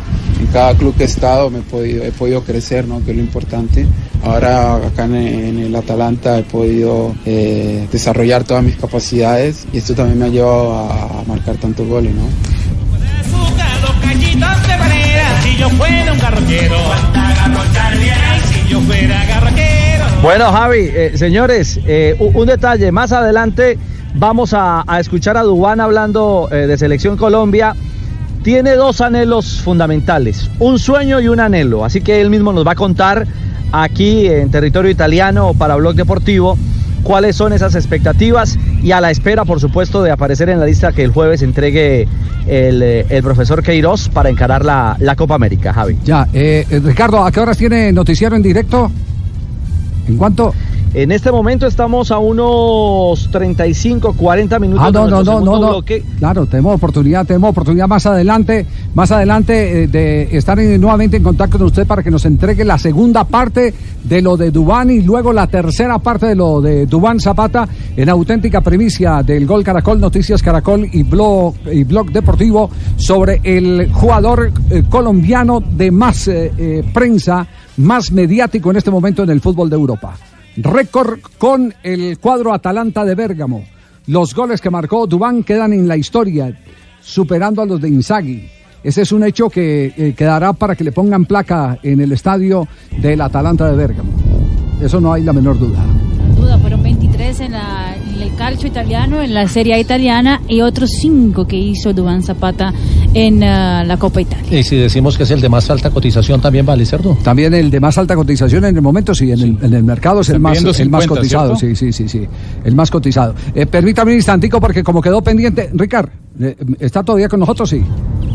En 0.40 0.46
cada 0.46 0.74
club 0.74 0.96
que 0.96 1.02
he 1.02 1.06
estado 1.06 1.52
he 1.54 2.12
podido, 2.12 2.42
crecer, 2.42 2.88
¿no? 2.88 3.04
que 3.04 3.10
es 3.10 3.16
lo 3.16 3.22
importante. 3.22 3.86
Ahora 4.24 4.76
acá 4.76 5.04
en, 5.04 5.58
el 5.58 5.76
Atalanta 5.76 6.38
he 6.38 6.42
podido 6.44 7.14
eh, 7.26 7.86
desarrollar 7.92 8.44
todas 8.44 8.64
mis 8.64 8.76
capacidades 8.76 9.66
y 9.70 9.78
esto 9.78 9.94
también 9.94 10.18
me 10.18 10.24
ha 10.24 10.28
llevado 10.28 10.78
a, 10.78 11.24
marcar 11.26 11.56
tantos 11.56 11.86
goles. 11.86 12.14
¿no? 12.14 12.22
Bueno, 20.22 20.52
Javi, 20.52 20.88
eh, 20.90 21.12
señores, 21.16 21.78
eh, 21.86 22.16
un 22.18 22.46
detalle. 22.46 22.90
Más 22.92 23.12
adelante 23.12 23.76
vamos 24.14 24.54
a, 24.54 24.86
escuchar 24.98 25.36
a 25.36 25.42
Dubán 25.42 25.80
hablando 25.80 26.48
de 26.50 26.78
Selección 26.78 27.18
Colombia. 27.18 27.76
Tiene 28.42 28.74
dos 28.74 29.00
anhelos 29.00 29.60
fundamentales, 29.60 30.50
un 30.58 30.78
sueño 30.78 31.20
y 31.20 31.28
un 31.28 31.40
anhelo. 31.40 31.84
Así 31.84 32.00
que 32.00 32.20
él 32.20 32.30
mismo 32.30 32.52
nos 32.52 32.66
va 32.66 32.72
a 32.72 32.76
contar 32.76 33.26
aquí 33.72 34.26
en 34.26 34.50
territorio 34.50 34.90
italiano 34.90 35.52
para 35.54 35.76
Blog 35.76 35.94
Deportivo 35.94 36.56
cuáles 37.02 37.36
son 37.36 37.52
esas 37.52 37.74
expectativas 37.74 38.58
y 38.82 38.92
a 38.92 39.00
la 39.00 39.10
espera, 39.10 39.44
por 39.44 39.60
supuesto, 39.60 40.02
de 40.02 40.10
aparecer 40.10 40.48
en 40.48 40.58
la 40.58 40.66
lista 40.66 40.92
que 40.92 41.02
el 41.02 41.12
jueves 41.12 41.42
entregue 41.42 42.08
el, 42.46 42.82
el 42.82 43.22
profesor 43.22 43.62
Queiroz 43.62 44.08
para 44.08 44.30
encarar 44.30 44.64
la, 44.64 44.96
la 44.98 45.16
Copa 45.16 45.34
América, 45.34 45.72
Javi. 45.72 45.98
Ya, 46.04 46.26
Ricardo, 46.32 47.24
¿a 47.24 47.30
qué 47.30 47.40
horas 47.40 47.58
tiene 47.58 47.92
noticiero 47.92 48.36
en 48.36 48.42
directo? 48.42 48.90
¿En 50.08 50.16
cuánto? 50.16 50.54
En 50.92 51.12
este 51.12 51.30
momento 51.30 51.68
estamos 51.68 52.10
a 52.10 52.18
unos 52.18 53.30
35, 53.30 54.12
40 54.14 54.58
minutos. 54.58 54.84
Ah, 54.84 54.90
no, 54.90 55.04
de 55.04 55.10
no, 55.12 55.22
no, 55.22 55.40
no, 55.40 55.52
no. 55.60 55.68
bloque. 55.68 56.02
Claro, 56.18 56.46
tenemos 56.46 56.74
oportunidad, 56.74 57.24
tenemos 57.24 57.50
oportunidad 57.50 57.86
más 57.86 58.06
adelante, 58.06 58.66
más 58.94 59.12
adelante 59.12 59.84
eh, 59.84 59.86
de 59.86 60.36
estar 60.36 60.58
en- 60.58 60.80
nuevamente 60.80 61.16
en 61.18 61.22
contacto 61.22 61.58
con 61.58 61.68
usted 61.68 61.86
para 61.86 62.02
que 62.02 62.10
nos 62.10 62.24
entregue 62.24 62.64
la 62.64 62.76
segunda 62.76 63.22
parte 63.22 63.72
de 64.02 64.20
lo 64.20 64.36
de 64.36 64.50
Dubán 64.50 64.90
y 64.90 65.00
luego 65.02 65.32
la 65.32 65.46
tercera 65.46 66.00
parte 66.00 66.26
de 66.26 66.34
lo 66.34 66.60
de 66.60 66.86
Dubán 66.86 67.20
Zapata 67.20 67.68
en 67.96 68.08
auténtica 68.08 68.60
primicia 68.60 69.22
del 69.22 69.46
Gol 69.46 69.62
Caracol, 69.62 70.00
Noticias 70.00 70.42
Caracol 70.42 70.88
y 70.92 71.04
Blog, 71.04 71.54
y 71.72 71.84
blog 71.84 72.10
Deportivo 72.10 72.68
sobre 72.96 73.40
el 73.44 73.92
jugador 73.92 74.50
eh, 74.70 74.82
colombiano 74.90 75.60
de 75.60 75.92
más 75.92 76.26
eh, 76.26 76.82
prensa, 76.92 77.46
más 77.76 78.10
mediático 78.10 78.72
en 78.72 78.76
este 78.78 78.90
momento 78.90 79.22
en 79.22 79.30
el 79.30 79.40
fútbol 79.40 79.70
de 79.70 79.76
Europa. 79.76 80.16
Récord 80.56 81.20
con 81.38 81.74
el 81.82 82.18
cuadro 82.18 82.52
Atalanta 82.52 83.04
de 83.04 83.14
Bérgamo. 83.14 83.64
Los 84.06 84.34
goles 84.34 84.60
que 84.60 84.70
marcó 84.70 85.06
Dubán 85.06 85.42
quedan 85.44 85.72
en 85.72 85.86
la 85.86 85.96
historia, 85.96 86.58
superando 87.00 87.62
a 87.62 87.66
los 87.66 87.80
de 87.80 87.88
Inzaghi. 87.88 88.48
Ese 88.82 89.02
es 89.02 89.12
un 89.12 89.22
hecho 89.24 89.50
que 89.50 89.92
eh, 89.96 90.14
quedará 90.16 90.52
para 90.54 90.74
que 90.74 90.84
le 90.84 90.92
pongan 90.92 91.26
placa 91.26 91.78
en 91.82 92.00
el 92.00 92.12
estadio 92.12 92.66
del 93.00 93.20
Atalanta 93.20 93.70
de 93.70 93.76
Bérgamo. 93.76 94.10
Eso 94.82 95.00
no 95.00 95.12
hay 95.12 95.22
la 95.22 95.32
menor 95.34 95.58
duda. 95.58 95.78
duda, 96.36 96.58
fueron 96.58 96.82
23 96.82 97.40
en, 97.40 97.52
la- 97.52 97.94
calcio 98.40 98.68
italiano, 98.68 99.20
en 99.20 99.34
la 99.34 99.46
Serie 99.48 99.74
A 99.74 99.78
italiana 99.78 100.40
y 100.48 100.62
otros 100.62 100.92
5 100.98 101.46
que 101.46 101.56
hizo 101.56 101.92
Duván 101.92 102.22
Zapata 102.22 102.72
en 103.12 103.44
ah, 103.44 103.84
la 103.84 103.98
Copa 103.98 104.22
Italia. 104.22 104.58
Y 104.58 104.62
si 104.62 104.76
decimos 104.76 105.18
que 105.18 105.24
es 105.24 105.30
el 105.30 105.42
de 105.42 105.50
más 105.50 105.68
alta 105.68 105.90
cotización, 105.90 106.40
también 106.40 106.64
vale, 106.64 106.86
¿cierto? 106.86 107.18
También 107.22 107.52
el 107.52 107.70
de 107.70 107.78
más 107.80 107.98
alta 107.98 108.16
cotización 108.16 108.64
en 108.64 108.74
el 108.74 108.80
momento, 108.80 109.14
sí, 109.14 109.30
en, 109.30 109.40
El, 109.40 109.58
en 109.60 109.74
el 109.74 109.84
mercado 109.84 110.22
es 110.22 110.30
el 110.30 110.40
más, 110.40 110.52
pidiendo 110.52 110.70
el 110.70 110.88
más 110.88 111.02
50, 111.02 111.20
cotizado, 111.20 111.54
¿cierto? 111.54 111.76
sí, 111.76 111.92
sí, 111.92 112.08
sí, 112.08 112.08
sí, 112.08 112.26
el 112.64 112.74
más 112.74 112.90
cotizado. 112.90 113.34
Eh, 113.54 113.66
permítame 113.66 114.12
un 114.12 114.16
instantico 114.16 114.58
porque 114.58 114.82
como 114.82 115.02
quedó 115.02 115.20
pendiente, 115.20 115.68
Ricardo, 115.74 116.10
eh, 116.40 116.56
¿está 116.78 117.02
todavía 117.02 117.28
con 117.28 117.40
nosotros? 117.40 117.68
Sí. 117.68 117.82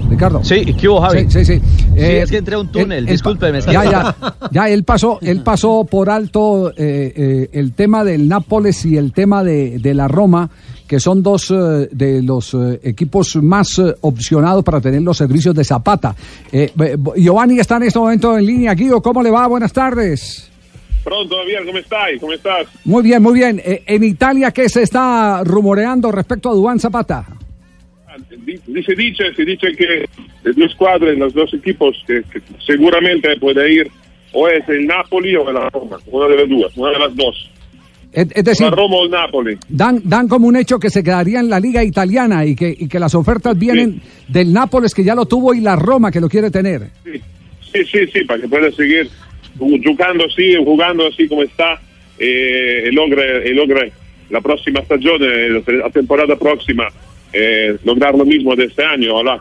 Ricardo. 0.10 0.44
Sí, 0.44 0.74
¿qué 0.80 0.88
hubo, 0.88 1.02
Javi? 1.02 1.26
Sí, 1.30 1.44
sí, 1.44 1.60
sí. 1.60 1.62
Eh, 1.96 2.22
es 2.24 2.30
que 2.32 2.38
entré 2.38 2.56
a 2.56 2.60
un 2.60 2.72
túnel, 2.72 2.92
el- 2.92 2.98
el- 3.06 3.12
discúlpeme. 3.14 3.62
Ya, 3.62 3.84
ya, 3.86 4.16
ya, 4.52 4.70
él 4.70 4.84
pasó, 4.84 5.20
él 5.22 5.42
pasó 5.44 5.86
por 5.90 6.10
alto 6.10 6.70
eh, 6.72 7.14
eh, 7.16 7.50
el 7.54 7.74
tema 7.74 8.04
del 8.04 8.28
Nápoles 8.28 8.86
y 8.86 8.98
el 8.98 9.12
tema 9.14 9.44
de, 9.44 9.80
de 9.80 9.94
la 9.94 10.08
Roma, 10.08 10.50
que 10.88 11.00
son 11.00 11.24
dos 11.24 11.50
eh, 11.52 11.90
de 11.92 12.22
los 12.22 12.54
eh, 12.54 12.80
equipos 12.84 13.36
más 13.38 13.80
eh, 13.80 13.94
opcionados 14.02 14.64
para 14.64 14.80
tener 14.80 15.02
los 15.02 15.18
servicios 15.18 15.56
de 15.56 15.64
Zapata. 15.64 16.16
Giovanni 17.16 17.60
está 17.60 17.78
en 17.78 17.84
este 17.84 18.00
momento 18.00 18.38
en 18.38 18.46
línea. 18.46 18.74
Guido, 18.74 19.02
¿cómo 19.02 19.24
le 19.24 19.32
va? 19.32 19.48
Buenas 19.48 19.74
tardes. 19.74 20.52
Pronto, 21.04 21.36
Javier, 21.38 21.66
¿cómo 21.66 21.78
estás? 21.78 22.00
¿Cómo 22.20 22.34
estás? 22.34 22.68
Muy 22.84 23.04
bien, 23.04 23.22
muy 23.22 23.34
bien. 23.34 23.62
Eh, 23.64 23.84
en 23.86 24.04
Italia, 24.04 24.52
¿qué 24.52 24.68
se 24.70 24.82
está 24.82 25.44
rumoreando 25.44 26.12
respecto 26.12 26.50
a 26.50 26.54
Dubán 26.54 26.80
Zapata? 26.80 27.26
Di- 28.46 28.60
Dice, 28.68 28.96
dice, 28.96 29.34
se 29.36 29.46
dice 29.46 29.72
que 29.78 30.06
de 30.44 30.54
dos 30.54 30.74
cuadras, 30.76 31.18
los 31.18 31.34
dos 31.34 31.54
equipos 31.54 31.96
que, 32.08 32.22
que 32.32 32.42
seguramente 32.66 33.36
puede 33.40 33.74
ir 33.74 33.88
o 34.34 34.48
es 34.48 34.68
el 34.70 34.86
Napoli 34.86 35.36
o 35.36 35.52
la 35.52 35.70
Roma, 35.70 35.98
una 36.08 36.28
de 36.28 36.36
las 36.42 36.50
dos, 36.50 36.78
una 36.78 36.92
de 36.92 37.00
las 37.00 37.16
dos. 37.16 37.52
Es, 38.12 38.28
es 38.34 38.44
decir, 38.44 38.68
la 38.70 38.76
Roma 38.76 38.96
o 38.98 39.06
el 39.06 39.12
Napoli. 39.12 39.58
dan, 39.70 40.02
dan 40.06 40.28
como 40.28 40.48
un 40.48 40.56
hecho 40.56 40.80
que 40.80 40.90
se 40.90 41.04
quedaría 41.04 41.40
en 41.40 41.50
la 41.50 41.60
liga 41.60 41.84
italiana 41.84 42.46
y 42.46 42.56
que, 42.56 42.74
y 42.78 42.88
que 42.88 43.00
las 43.00 43.14
ofertas 43.16 43.58
vienen 43.58 44.02
del 44.28 44.54
Nápoles 44.54 44.94
que 44.94 45.04
ya 45.04 45.16
lo 45.16 45.26
tuvo 45.26 45.54
y 45.54 45.60
la 45.62 45.76
Roma 45.76 46.12
que 46.12 46.22
lo 46.22 46.30
quiere 46.30 46.50
tener. 46.52 46.90
Sí, 47.04 47.84
sí, 47.86 48.08
sí, 48.14 48.24
para 48.26 48.40
que 48.42 48.48
pueda 48.48 48.72
seguir 48.72 49.10
jugando 49.58 50.26
así, 50.26 50.56
jugando 50.64 51.08
así 51.08 51.28
como 51.28 51.44
está, 51.44 51.80
eh, 52.20 52.90
logre 52.92 53.92
la 54.30 54.42
próxima 54.42 54.80
estación, 54.80 55.22
eh, 55.22 55.62
la 55.68 55.90
temporada 55.90 56.36
próxima, 56.38 56.88
eh, 57.36 57.78
lograr 57.84 58.16
lo 58.16 58.26
mismo 58.26 58.56
de 58.56 58.66
este 58.66 58.84
año, 58.84 59.14
ojalá. 59.14 59.40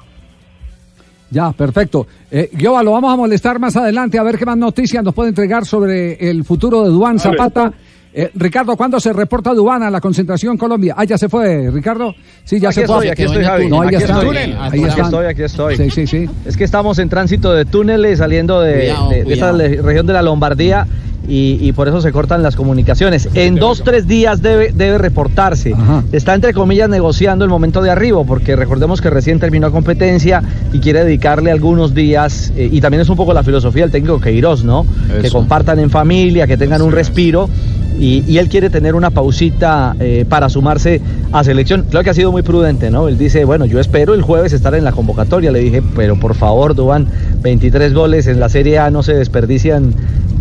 Ya, 1.31 1.53
perfecto. 1.53 2.07
Eh, 2.31 2.51
Giova, 2.57 2.83
lo 2.83 2.93
vamos 2.93 3.13
a 3.13 3.17
molestar 3.17 3.59
más 3.59 3.77
adelante 3.77 4.19
a 4.19 4.23
ver 4.23 4.39
qué 4.39 4.47
más 4.47 4.57
noticias 4.57 5.03
nos 5.03 5.15
puede 5.15 5.31
entregar 5.31 5.65
sobre 5.65 6.15
el 6.31 6.45
futuro 6.45 6.85
de 6.85 6.91
Vale. 6.97 7.19
Zapata. 7.19 7.73
Eh, 8.17 8.31
Ricardo, 8.37 8.77
¿cuándo 8.77 9.01
se 9.01 9.13
reporta 9.13 9.53
Dubán 9.53 9.83
a 9.83 9.91
la 9.91 10.01
concentración 10.01 10.57
Colombia? 10.57 10.95
Ah, 10.97 11.03
ya 11.05 11.19
se 11.19 11.29
fue, 11.29 11.69
Ricardo. 11.73 12.15
Sí, 12.45 12.61
ya 12.61 12.69
Aquí 12.69 12.81
se 12.81 12.87
fue. 12.87 12.95
estoy, 12.97 13.09
aquí 13.09 13.23
estoy, 13.25 13.45
Javi. 13.45 13.69
No, 13.69 13.83
aquí 13.83 13.97
estoy. 13.97 14.37
Ahí 14.37 14.55
Aquí 14.85 15.01
estoy, 15.01 15.27
aquí 15.27 15.43
estoy. 15.43 15.77
Sí, 15.77 15.91
sí, 15.91 16.07
sí. 16.07 16.31
Es 16.47 16.57
que 16.57 16.63
estamos 16.63 16.99
en 17.01 17.09
tránsito 17.09 17.53
de 17.53 17.65
túneles 17.65 18.19
saliendo 18.21 18.61
de, 18.61 18.75
Cuidado, 18.75 19.09
de- 19.11 19.25
de 19.25 19.35
esta 19.35 19.53
región 19.53 20.07
de 20.07 20.13
la 20.13 20.23
Lombardía 20.23 20.87
y, 21.27 21.59
y 21.61 21.73
por 21.73 21.89
eso 21.89 22.01
se 22.03 22.13
cortan 22.13 22.43
las 22.45 22.55
comunicaciones. 22.55 23.29
En 23.35 23.57
dos, 23.57 23.83
tres 23.83 24.07
días 24.07 24.43
debe, 24.43 24.71
debe 24.73 24.99
reportarse. 24.99 25.75
Está 26.13 26.35
entre 26.35 26.53
comillas 26.53 26.89
negociando 26.89 27.45
el 27.45 27.51
momento 27.51 27.83
de 27.83 27.91
arribo 27.91 28.25
porque 28.25 28.55
recordemos 28.55 29.01
que 29.01 29.11
recién 29.11 29.41
terminó 29.41 29.73
competencia 29.73 30.41
y 30.73 30.79
quiere 30.79 31.03
dedicarle 31.03 31.51
algunos 31.51 31.95
días 31.95 32.53
eh, 32.57 32.69
y 32.71 32.81
también 32.81 33.01
es 33.01 33.09
un 33.09 33.17
poco 33.17 33.33
la 33.35 33.43
filosofía 33.43 33.83
del 33.83 33.91
técnico 33.91 34.21
Queiroz, 34.21 34.63
¿no? 34.65 34.87
Que 35.21 35.27
Eso. 35.27 35.39
compartan 35.39 35.81
en 35.81 35.91
familia, 35.91 36.47
que 36.47 36.57
tengan 36.59 36.81
un 36.83 36.93
respiro. 36.93 37.49
Y, 37.99 38.25
y 38.27 38.39
él 38.39 38.49
quiere 38.49 38.71
tener 38.71 38.95
una 38.95 39.11
pausita 39.11 39.95
eh, 40.01 40.25
para 40.29 40.49
sumarse 40.49 41.01
a 41.33 41.45
selección. 41.45 41.87
Creo 41.89 42.03
que 42.03 42.11
ha 42.11 42.15
sido 42.15 42.33
muy 42.33 42.43
prudente, 42.43 42.91
¿no? 42.91 43.07
Él 43.09 43.17
dice, 43.19 43.45
bueno, 43.45 43.65
yo 43.67 43.79
espero 43.81 44.15
el 44.15 44.23
jueves 44.23 44.53
estar 44.53 44.75
en 44.75 44.85
la 44.85 44.93
convocatoria. 44.93 45.51
Le 45.53 45.61
dije, 45.61 45.83
pero 45.95 46.19
por 46.19 46.35
favor, 46.35 46.75
Dubán, 46.75 47.07
23 47.43 47.95
goles 47.95 48.27
en 48.27 48.41
la 48.41 48.49
Serie 48.49 48.79
A 48.79 48.91
no 48.91 49.03
se 49.03 49.15
desperdician, 49.15 49.95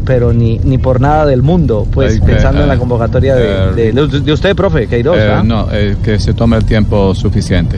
pero 0.05 0.33
ni, 0.33 0.59
ni 0.63 0.77
por 0.77 0.99
nada 0.99 1.25
del 1.25 1.43
mundo. 1.43 1.87
Pues 1.91 2.19
que, 2.19 2.25
pensando 2.25 2.59
en 2.61 2.65
eh, 2.65 2.69
la 2.69 2.77
convocatoria 2.77 3.35
de, 3.35 3.43
eh, 3.45 3.91
de- 3.93 4.07
de- 4.07 4.19
de 4.21 4.31
usted, 4.33 4.55
profe, 4.55 4.87
Queiroz, 4.87 5.17
Eh, 5.17 5.31
¿ah? 5.31 5.43
no, 5.43 5.67
eh, 5.71 5.95
que 6.03 6.19
se 6.19 6.33
tome 6.33 6.57
el 6.57 6.65
tiempo 6.65 7.13
suficiente. 7.15 7.77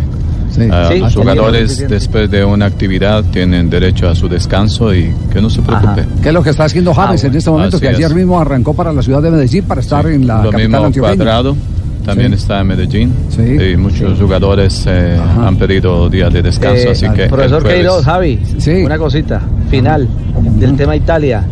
Sí. 0.56 0.62
Ah, 0.72 0.90
Sí, 0.92 1.00
los 1.00 1.14
el 1.16 1.20
jugadores 1.22 1.86
después 1.90 2.32
de 2.32 2.46
una 2.46 2.66
actividad 2.66 3.24
tienen 3.26 3.70
derecho 3.70 4.08
a 4.10 4.16
su 4.16 4.30
descanso 4.30 4.94
y 4.96 5.12
que 5.34 5.42
no 5.42 5.50
se 5.50 5.62
preocupe. 5.62 6.06
¿Qué 6.22 6.30
es 6.30 6.34
lo 6.34 6.42
que 6.44 6.52
está 6.52 6.64
haciendo 6.66 6.94
James 6.94 7.24
Ah, 7.24 7.28
en 7.28 7.36
este 7.36 7.50
momento? 7.50 7.78
Así 7.78 7.86
que 7.86 7.90
ayer 7.90 8.10
es. 8.10 8.16
mismo 8.16 8.40
arrancó 8.40 8.74
para 8.74 8.94
la 8.94 9.02
ciudad 9.02 9.22
de 9.22 9.32
Medellín 9.32 9.64
para 9.66 9.82
estar 9.82 10.06
en 10.08 10.26
la 10.28 10.38
Lo 10.44 10.52
capital 10.52 10.70
mismo 10.72 10.86
antioqueña. 10.86 11.16
Cuadrado 11.16 11.56
también 12.06 12.30
Sí. 12.30 12.36
está 12.36 12.62
en 12.62 12.68
Medellín 12.68 13.14
y 13.74 13.76
muchos 13.78 14.20
jugadores 14.20 14.86
eh, 14.88 15.18
han 15.44 15.58
pedido 15.58 16.08
días 16.10 16.32
de 16.32 16.42
descanso, 16.44 16.88
Eh, 16.88 16.92
así 16.92 17.10
que 17.10 17.26
profesor 17.28 17.64
Queiroz, 17.64 18.06
Javi, 18.06 18.40
una 18.86 18.98
cosita, 18.98 19.42
final 19.70 20.08
del 20.60 20.76
tema 20.78 20.96
Italia. 20.96 21.44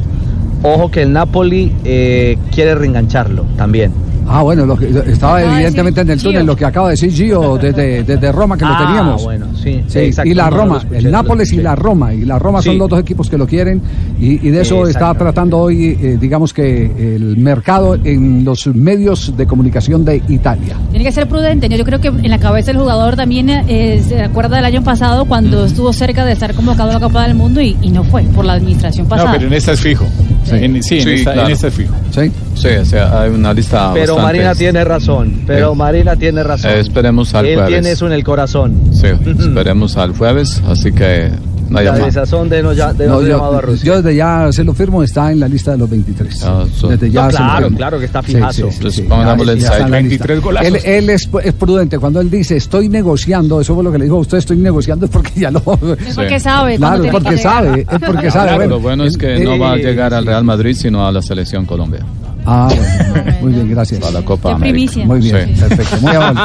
Ojo 0.61 0.89
que 0.89 1.01
el 1.01 1.11
Napoli 1.11 1.73
eh, 1.83 2.37
quiere 2.53 2.73
reengancharlo 2.75 3.45
también. 3.57 3.91
Ah, 4.27 4.41
bueno, 4.43 4.65
lo 4.65 4.77
que, 4.77 4.87
estaba 4.87 5.37
Acaba 5.37 5.55
evidentemente 5.55 6.01
en 6.01 6.09
el 6.11 6.21
túnel 6.21 6.41
Gio. 6.41 6.45
lo 6.47 6.55
que 6.55 6.65
acaba 6.65 6.87
de 6.87 6.91
decir 6.93 7.11
Gio 7.11 7.57
desde, 7.57 8.03
desde 8.03 8.31
Roma 8.31 8.57
que 8.57 8.65
lo 8.65 8.71
Ah, 8.71 8.83
teníamos. 8.85 9.23
bueno, 9.23 9.47
sí, 9.55 9.83
Sí, 9.87 9.99
exacto, 9.99 10.29
y 10.29 10.33
la 10.33 10.49
Roma, 10.49 10.77
escuché, 10.77 10.97
el 10.99 11.11
Nápoles 11.11 11.53
y 11.53 11.57
la 11.57 11.75
Roma. 11.75 12.13
Y 12.13 12.25
la 12.25 12.39
Roma 12.39 12.61
son 12.61 12.77
los 12.77 12.89
dos 12.89 12.99
equipos 12.99 13.29
que 13.29 13.37
lo 13.37 13.45
quieren. 13.47 13.81
Y, 14.19 14.47
y 14.47 14.51
de 14.51 14.61
eso 14.61 14.87
está 14.87 15.13
tratando 15.15 15.57
hoy, 15.59 15.97
eh, 16.01 16.17
digamos 16.19 16.53
que 16.53 16.85
el 17.15 17.37
mercado 17.37 17.95
en 18.03 18.43
los 18.45 18.67
medios 18.67 19.35
de 19.35 19.45
comunicación 19.45 20.05
de 20.05 20.21
Italia. 20.29 20.77
Tiene 20.91 21.05
que 21.05 21.11
ser 21.11 21.27
prudente. 21.27 21.67
¿no? 21.69 21.75
Yo 21.75 21.83
creo 21.85 21.99
que 21.99 22.07
en 22.07 22.29
la 22.29 22.39
cabeza 22.39 22.71
del 22.71 22.79
jugador 22.81 23.15
también 23.15 23.49
eh, 23.49 24.01
se 24.07 24.21
acuerda 24.21 24.55
del 24.57 24.65
año 24.65 24.83
pasado 24.83 25.25
cuando 25.25 25.65
estuvo 25.65 25.91
cerca 25.93 26.25
de 26.25 26.33
estar 26.33 26.53
convocado 26.53 26.89
a 26.91 26.93
la 26.93 26.99
Copa 26.99 27.23
del 27.23 27.35
Mundo 27.35 27.61
y, 27.61 27.77
y 27.81 27.89
no 27.89 28.03
fue 28.03 28.23
por 28.23 28.45
la 28.45 28.53
administración 28.53 29.07
pasada. 29.07 29.31
No, 29.31 29.35
pero 29.37 29.47
en 29.47 29.53
esta 29.53 29.73
es 29.73 29.81
fijo. 29.81 30.05
Sí. 30.45 30.55
En, 30.55 30.83
sí, 30.83 30.97
en, 30.99 31.03
Sí, 31.03 31.09
esta, 31.11 31.29
en 31.31 31.35
claro. 31.37 31.53
esta 31.53 31.67
es 31.67 31.73
fijo. 31.73 31.93
Sí. 32.11 32.31
Sí, 32.55 32.67
o 32.67 32.85
sea, 32.85 33.21
hay 33.21 33.29
una 33.31 33.53
lista 33.53 33.91
Pero 33.93 34.15
bastante- 34.15 34.21
Marina 34.39 34.55
tiene 34.55 34.83
razón, 34.83 35.41
pero 35.45 35.71
Sí. 35.71 35.77
Marina 35.77 36.15
tiene 36.15 36.43
razón. 36.43 36.71
Eh, 36.71 36.79
esperemos 36.79 37.33
al 37.35 37.45
Él 37.45 37.55
jueves. 37.55 37.69
tiene 37.71 37.91
eso 37.91 38.05
en 38.07 38.13
el 38.13 38.23
corazón. 38.23 38.73
Sí, 38.93 39.07
esperemos 39.39 39.97
al 39.97 40.15
jueves, 40.15 40.61
así 40.67 40.91
que 40.91 41.31
La 41.69 41.81
desazón 41.97 42.49
de 42.49 42.61
no, 42.61 42.71
ya, 42.73 42.93
de 42.93 43.07
No, 43.07 43.15
no 43.15 43.21
yo, 43.23 43.29
llamado 43.29 43.57
a 43.57 43.61
Rusia. 43.61 43.83
yo 43.83 43.95
desde 43.99 44.15
ya 44.15 44.51
se 44.51 44.63
lo 44.63 44.75
firmo, 44.75 45.01
está 45.01 45.31
en 45.31 45.39
la 45.39 45.47
lista 45.47 45.71
de 45.71 45.77
los 45.79 45.89
23. 45.89 46.43
Ah, 46.43 46.65
Desde 46.89 47.09
ya 47.09 47.23
No, 47.23 47.29
claro, 47.29 47.69
claro 47.75 47.99
que 47.99 48.05
está 48.05 48.21
fijazo. 48.21 48.67
sí, 48.67 48.71
sí, 48.71 48.77
Pues 48.81 48.93
sí. 48.95 49.01
pongámosle 49.03 49.45
Ya- 49.45 49.51
el 49.53 49.59
ya 49.59 49.63
está 49.65 49.73
site. 49.77 49.85
en 49.85 49.91
la 49.91 49.97
23 49.97 50.37
lista. 50.37 50.45
golazos. 50.45 50.67
Él, 50.67 50.81
él 50.85 51.09
es, 51.09 51.29
es 51.43 51.53
prudente. 51.53 51.97
Cuando 51.97 52.21
él 52.21 52.29
dice 52.29 52.55
estoy 52.57 52.89
negociando, 52.89 53.59
eso 53.59 53.73
fue 53.73 53.83
lo 53.83 53.91
que 53.91 53.97
le 53.97 54.03
dijo 54.05 54.17
a 54.17 54.19
usted, 54.19 54.37
estoy 54.37 54.57
negociando, 54.57 55.05
es 55.07 55.11
porque 55.11 55.31
ya 55.35 55.49
lo. 55.49 55.59
Es 56.05 56.13
porque 56.15 56.39
sabe. 56.39 56.77
Claro, 56.77 57.05
porque 57.11 57.37
sabe, 57.39 57.81
es 57.81 57.99
porque 58.05 58.29
sabe. 58.29 58.43
Claro, 58.49 58.55
Bueno, 58.57 58.69
lo 58.75 58.79
bueno 58.79 59.03
es 59.05 59.17
que 59.17 59.37
eh, 59.37 59.43
no 59.43 59.57
va 59.57 59.73
a 59.73 59.75
eh, 59.77 59.79
llegar 59.83 60.13
al 60.13 60.27
Real 60.27 60.43
Madrid, 60.43 60.75
sino 60.79 61.07
a 61.07 61.11
la 61.11 61.23
selección 61.23 61.65
Colombia. 61.65 62.05
Ah, 62.45 62.69
bueno, 63.09 63.31
muy 63.41 63.53
bien, 63.53 63.69
gracias. 63.69 64.03
A 64.03 64.11
la 64.11 64.21
Copa 64.23 64.49
Qué 64.49 64.55
América. 64.55 64.99
Muy 65.05 65.19
bien, 65.19 65.55
Sí. 65.55 65.61
perfecto, 65.61 65.97
muy 66.01 66.11
amable. 66.15 66.43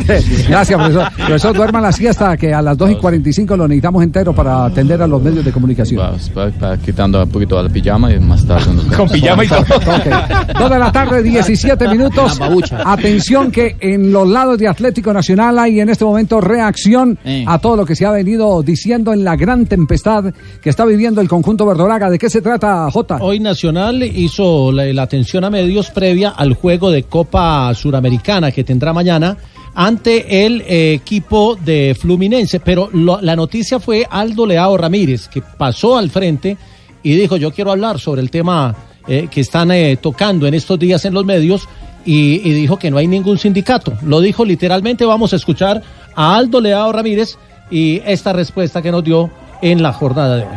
Gracias, 0.48 0.78
profesor. 0.78 1.12
Profesor, 1.16 1.56
duerma 1.56 1.80
la 1.80 1.92
siesta, 1.92 2.36
que 2.36 2.52
a 2.52 2.60
las 2.62 2.76
2 2.76 2.90
y 2.92 2.94
45 2.96 3.56
lo 3.56 3.66
necesitamos 3.68 4.02
entero 4.02 4.34
para 4.34 4.64
atender 4.66 5.00
a 5.02 5.06
los 5.06 5.22
medios 5.22 5.44
de 5.44 5.52
comunicación. 5.52 6.00
Va- 6.00 6.50
va 6.62 6.76
quitando 6.78 7.22
un 7.22 7.28
poquito 7.30 7.62
la 7.62 7.68
pijama 7.68 8.12
y 8.12 8.18
más 8.20 8.44
tarde 8.44 8.72
nos. 8.74 8.84
Con 8.96 9.08
pijama 9.08 9.44
y 9.44 9.48
todo. 9.48 9.60
Ok. 9.60 10.58
Dos 10.58 10.70
de 10.70 10.78
la 10.78 10.92
tarde, 10.92 11.22
17 11.22 11.88
minutos. 11.88 12.38
Atención 12.84 13.50
que 13.50 13.76
en 13.80 14.12
los 14.12 14.28
lados 14.28 14.58
de 14.58 14.68
Atlético 14.68 15.12
Nacional 15.12 15.58
hay 15.58 15.80
en 15.80 15.88
este 15.90 16.04
momento 16.04 16.40
reacción 16.40 17.18
Eh. 17.24 17.44
a 17.46 17.58
todo 17.58 17.76
lo 17.76 17.86
que 17.86 17.94
se 17.96 18.04
ha 18.06 18.10
venido 18.10 18.62
diciendo 18.62 19.12
en 19.12 19.24
la 19.24 19.36
gran 19.36 19.66
tempestad 19.66 20.24
que 20.62 20.70
está 20.70 20.84
viviendo 20.84 21.20
el 21.20 21.28
conjunto 21.28 21.66
verdolaga. 21.66 22.10
¿De 22.10 22.18
qué 22.18 22.28
se 22.28 22.40
trata, 22.42 22.90
Jota? 22.90 23.18
Hoy 23.20 23.40
Nacional 23.40 24.02
hizo 24.02 24.72
la, 24.72 24.84
la 24.86 25.02
atención 25.02 25.29
a 25.38 25.50
medios 25.50 25.90
previa 25.90 26.30
al 26.30 26.54
juego 26.54 26.90
de 26.90 27.04
Copa 27.04 27.72
Suramericana 27.74 28.50
que 28.50 28.64
tendrá 28.64 28.92
mañana 28.92 29.36
ante 29.74 30.44
el 30.44 30.62
eh, 30.62 30.92
equipo 30.94 31.56
de 31.56 31.96
Fluminense. 31.98 32.60
Pero 32.60 32.90
la 32.92 33.36
noticia 33.36 33.80
fue 33.80 34.06
Aldo 34.08 34.46
Leao 34.46 34.76
Ramírez, 34.76 35.28
que 35.28 35.42
pasó 35.42 35.96
al 35.96 36.10
frente 36.10 36.56
y 37.02 37.14
dijo, 37.14 37.36
yo 37.36 37.52
quiero 37.52 37.70
hablar 37.70 37.98
sobre 37.98 38.20
el 38.20 38.30
tema 38.30 38.74
eh, 39.06 39.28
que 39.30 39.40
están 39.40 39.70
eh, 39.70 39.96
tocando 39.96 40.46
en 40.46 40.54
estos 40.54 40.78
días 40.78 41.04
en 41.04 41.14
los 41.14 41.24
medios. 41.24 41.68
Y, 42.04 42.38
dijo 42.38 42.78
que 42.78 42.90
no 42.90 42.96
hay 42.96 43.06
ningún 43.06 43.38
sindicato. 43.38 43.92
Lo 44.02 44.20
dijo 44.20 44.44
literalmente. 44.44 45.04
Vamos 45.04 45.34
a 45.34 45.36
escuchar 45.36 45.82
a 46.16 46.36
Aldo 46.36 46.60
Leao 46.60 46.90
Ramírez 46.92 47.36
y 47.70 48.00
esta 48.06 48.32
respuesta 48.32 48.80
que 48.80 48.90
nos 48.90 49.04
dio 49.04 49.30
en 49.60 49.82
la 49.82 49.92
jornada 49.92 50.36
de 50.36 50.44
hoy. 50.44 50.56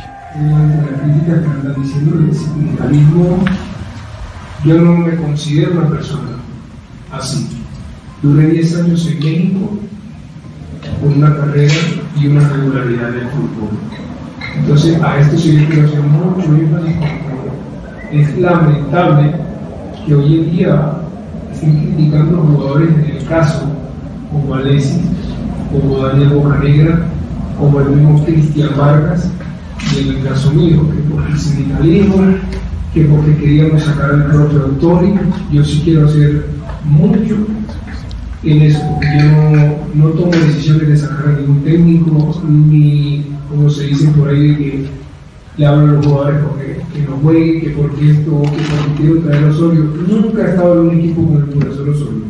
Yo 4.66 4.82
no 4.82 4.98
me 4.98 5.16
considero 5.16 5.72
una 5.74 5.90
persona 5.90 6.32
así. 7.12 7.48
Duré 8.22 8.48
10 8.48 8.80
años 8.82 9.08
en 9.08 9.20
México 9.20 9.78
con 11.02 11.14
una 11.18 11.36
carrera 11.36 11.74
y 12.20 12.28
una 12.28 12.48
regularidad 12.48 13.10
en 13.10 13.20
el 13.20 13.30
fútbol. 13.30 13.70
Entonces, 14.58 15.02
a 15.02 15.20
esto 15.20 15.38
sí 15.38 15.54
le 15.54 15.66
quiero 15.68 15.88
hacer 15.88 16.02
mucho 16.02 16.46
énfasis 16.46 16.96
es 18.14 18.38
lamentable 18.38 19.34
que 20.06 20.14
hoy 20.14 20.38
en 20.38 20.52
día 20.52 20.94
estén 21.52 21.94
criticando 21.96 22.38
a 22.38 22.46
jugadores 22.46 22.90
en 22.90 23.18
el 23.18 23.26
caso 23.26 23.64
como 24.32 24.54
Alexis, 24.54 25.02
como 25.72 25.98
Daniel 25.98 26.30
Bocanegra, 26.30 27.00
como 27.58 27.80
el 27.80 27.90
mismo 27.90 28.24
Cristian 28.24 28.70
Vargas, 28.78 29.32
y 29.96 30.00
en 30.00 30.16
el 30.18 30.24
caso 30.28 30.52
mío, 30.52 30.88
que 30.92 31.14
por 31.14 31.26
el 31.26 31.40
sindicalismo, 31.40 32.18
que 32.94 33.06
porque 33.06 33.36
queríamos 33.38 33.84
sacar 33.84 34.12
al 34.12 34.26
profe 34.28 34.58
Autori, 34.58 35.14
yo 35.52 35.66
sí 35.66 35.82
quiero 35.84 36.06
hacer 36.06 36.46
mucho 36.86 37.38
en 38.44 38.62
eso, 38.62 38.80
porque 38.92 39.08
yo 39.18 39.26
no, 39.32 39.78
no 39.96 40.10
tomo 40.12 40.32
decisiones 40.32 40.88
de 40.88 40.98
sacar 40.98 41.30
a 41.30 41.40
ningún 41.40 41.64
técnico, 41.64 42.42
ni 42.48 43.26
como 43.50 43.70
se 43.70 43.88
dice 43.88 44.08
por 44.10 44.30
ahí, 44.30 44.48
de 44.48 44.58
que 44.58 44.86
le 45.58 45.66
hablo 45.66 45.84
a 45.84 45.94
los 45.94 46.06
jugadores 46.06 46.40
porque 46.48 46.74
que 46.94 47.02
no 47.02 47.18
juegue, 47.18 47.62
que 47.62 47.70
porque 47.72 48.12
esto, 48.12 48.42
que 48.42 48.48
porque 48.48 48.94
quiero 48.98 49.20
traer 49.22 49.44
a 49.46 49.50
Osorio. 49.50 49.84
Nunca 50.08 50.42
he 50.44 50.50
estado 50.50 50.74
en 50.74 50.88
un 50.88 51.00
equipo 51.00 51.28
con 51.28 51.38
el 51.38 51.46
profesor 51.46 51.90
Osorio. 51.90 52.24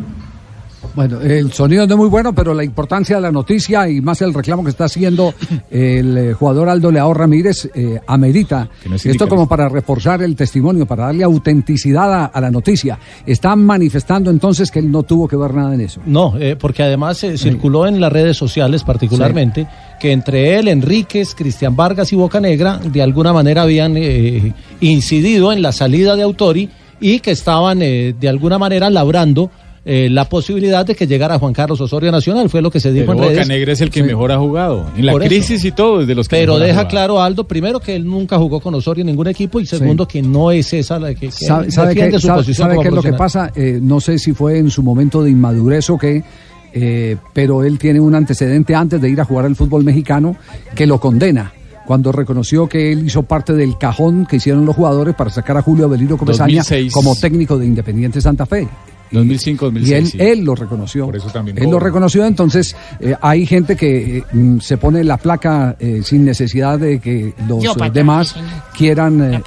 Bueno, 0.94 1.20
el 1.20 1.52
sonido 1.52 1.86
no 1.86 1.94
es 1.94 1.98
muy 1.98 2.08
bueno, 2.08 2.34
pero 2.34 2.54
la 2.54 2.64
importancia 2.64 3.16
de 3.16 3.22
la 3.22 3.32
noticia 3.32 3.88
y 3.88 4.00
más 4.00 4.22
el 4.22 4.32
reclamo 4.32 4.62
que 4.64 4.70
está 4.70 4.84
haciendo 4.84 5.34
el 5.70 6.16
eh, 6.16 6.32
jugador 6.34 6.68
Aldo 6.68 6.90
Leao 6.90 7.12
Ramírez 7.12 7.68
eh, 7.74 8.00
amerita 8.06 8.68
Que 8.82 8.88
no 8.88 8.96
es 8.96 9.06
esto 9.06 9.28
como 9.28 9.48
para 9.48 9.68
reforzar 9.68 10.22
el 10.22 10.36
testimonio, 10.36 10.86
para 10.86 11.06
darle 11.06 11.24
autenticidad 11.24 12.12
a, 12.12 12.24
a 12.26 12.40
la 12.40 12.50
noticia. 12.50 12.98
Está 13.26 13.56
manifestando 13.56 14.30
entonces 14.30 14.70
que 14.70 14.78
él 14.78 14.90
no 14.90 15.02
tuvo 15.02 15.26
que 15.28 15.36
ver 15.36 15.54
nada 15.54 15.74
en 15.74 15.80
eso. 15.80 16.00
No, 16.06 16.34
eh, 16.38 16.56
porque 16.56 16.82
además 16.82 17.18
se 17.18 17.36
circuló 17.38 17.86
en 17.86 18.00
las 18.00 18.12
redes 18.12 18.36
sociales 18.36 18.84
particularmente 18.84 19.66
que 20.00 20.12
entre 20.12 20.58
él, 20.58 20.68
Enríquez, 20.68 21.34
Cristian 21.34 21.74
Vargas 21.76 22.12
y 22.12 22.16
Bocanegra 22.16 22.78
de 22.78 23.02
alguna 23.02 23.32
manera 23.32 23.62
habían 23.62 23.96
eh, 23.96 24.52
incidido 24.80 25.52
en 25.52 25.62
la 25.62 25.72
salida 25.72 26.16
de 26.16 26.22
Autori 26.22 26.70
y 27.00 27.20
que 27.20 27.32
estaban 27.32 27.82
eh, 27.82 28.14
de 28.18 28.28
alguna 28.28 28.58
manera 28.58 28.90
labrando 28.90 29.50
eh, 29.86 30.08
la 30.10 30.26
posibilidad 30.28 30.86
de 30.86 30.94
que 30.94 31.06
llegara 31.06 31.38
Juan 31.38 31.52
Carlos 31.52 31.80
Osorio 31.80 32.10
Nacional, 32.10 32.48
fue 32.48 32.62
lo 32.62 32.70
que 32.70 32.80
se 32.80 32.90
dijo 32.90 33.06
Pero 33.12 33.18
en 33.18 33.28
redes. 33.28 33.38
Bocanegra 33.46 33.72
es 33.72 33.80
el 33.82 33.90
que 33.90 34.02
mejor 34.02 34.32
ha 34.32 34.38
jugado. 34.38 34.86
En 34.96 35.04
la 35.06 35.12
Por 35.12 35.22
eso. 35.22 35.28
crisis 35.28 35.64
y 35.64 35.72
todo, 35.72 36.00
es 36.00 36.06
de 36.06 36.14
los 36.14 36.26
que 36.28 36.36
Pero 36.36 36.54
mejor 36.54 36.66
deja 36.68 36.88
claro 36.88 37.20
Aldo, 37.20 37.44
primero 37.46 37.80
que 37.80 37.94
él 37.94 38.06
nunca 38.06 38.38
jugó 38.38 38.60
con 38.60 38.74
Osorio 38.74 39.02
en 39.02 39.08
ningún 39.08 39.26
equipo 39.28 39.60
y 39.60 39.66
segundo 39.66 40.08
que 40.08 40.22
no 40.22 40.50
es 40.50 40.72
esa 40.72 40.98
la 40.98 41.08
que, 41.14 41.26
que 41.26 41.32
¿Sabe, 41.32 41.66
él 41.66 41.72
sabe 41.72 41.88
defiende 41.88 42.12
qué, 42.12 42.20
su 42.20 42.26
sabe- 42.28 42.38
posición 42.40 42.68
sabe 42.70 42.80
qué 42.82 42.88
es 42.88 42.94
lo 42.94 43.02
que 43.02 43.12
pasa? 43.12 43.52
Eh, 43.54 43.78
no 43.82 44.00
sé 44.00 44.18
si 44.18 44.32
fue 44.32 44.58
en 44.58 44.70
su 44.70 44.82
momento 44.82 45.22
de 45.22 45.30
inmadurez 45.30 45.90
o 45.90 45.98
qué, 45.98 46.24
eh, 46.72 47.16
pero 47.32 47.62
él 47.62 47.78
tiene 47.78 48.00
un 48.00 48.14
antecedente 48.14 48.74
antes 48.74 49.00
de 49.00 49.08
ir 49.10 49.20
a 49.20 49.24
jugar 49.24 49.44
al 49.44 49.54
fútbol 49.54 49.84
mexicano 49.84 50.36
que 50.74 50.86
lo 50.86 50.98
condena. 50.98 51.52
Cuando 51.86 52.10
reconoció 52.10 52.66
que 52.66 52.90
él 52.92 53.04
hizo 53.06 53.22
parte 53.24 53.52
del 53.52 53.76
cajón 53.76 54.24
que 54.24 54.36
hicieron 54.36 54.64
los 54.64 54.74
jugadores 54.74 55.14
para 55.14 55.28
sacar 55.28 55.58
a 55.58 55.62
Julio 55.62 55.84
Avelino 55.84 56.16
Comesaña 56.16 56.62
2006. 56.62 56.92
como 56.94 57.14
técnico 57.14 57.58
de 57.58 57.66
Independiente 57.66 58.22
Santa 58.22 58.46
Fe. 58.46 58.66
2005, 59.14 59.64
2006. 59.66 59.90
Y 59.90 59.94
él, 59.94 60.06
sí. 60.06 60.18
él 60.20 60.44
lo 60.44 60.54
reconoció. 60.54 61.06
Por 61.06 61.16
eso 61.16 61.28
también 61.28 61.58
Él 61.58 61.70
lo 61.70 61.78
reconoció, 61.78 62.24
entonces 62.24 62.76
eh, 63.00 63.14
hay 63.20 63.46
gente 63.46 63.76
que 63.76 64.18
eh, 64.18 64.24
mm, 64.32 64.60
se 64.60 64.76
pone 64.76 65.02
la 65.04 65.16
placa 65.16 65.76
eh, 65.78 66.00
sin 66.04 66.24
necesidad 66.24 66.78
de 66.78 66.98
que 66.98 67.34
los 67.48 67.62
Yo, 67.62 67.72
eh, 67.72 67.90
demás 67.92 68.34
quieran 68.76 69.42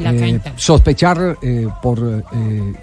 sospechar 0.56 1.38
eh, 1.42 1.68
por 1.82 2.24
eh, 2.34 2.74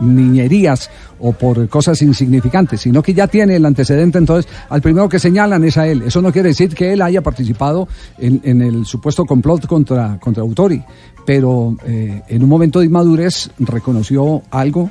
niñerías 0.00 0.90
o 1.20 1.32
por 1.32 1.68
cosas 1.68 2.02
insignificantes, 2.02 2.80
sino 2.80 3.02
que 3.02 3.14
ya 3.14 3.26
tiene 3.26 3.56
el 3.56 3.64
antecedente, 3.64 4.18
entonces 4.18 4.50
al 4.68 4.82
primero 4.82 5.08
que 5.08 5.18
señalan 5.18 5.62
es 5.64 5.76
a 5.78 5.86
él. 5.86 6.02
Eso 6.02 6.20
no 6.20 6.32
quiere 6.32 6.48
decir 6.48 6.74
que 6.74 6.92
él 6.92 7.02
haya 7.02 7.20
participado 7.22 7.86
en, 8.18 8.40
en 8.44 8.60
el 8.60 8.84
supuesto 8.86 9.24
complot 9.24 9.66
contra, 9.66 10.18
contra 10.18 10.42
Autori, 10.42 10.82
pero 11.24 11.76
eh, 11.86 12.22
en 12.28 12.42
un 12.42 12.48
momento 12.48 12.80
de 12.80 12.86
inmadurez 12.86 13.50
reconoció 13.58 14.42
algo 14.50 14.90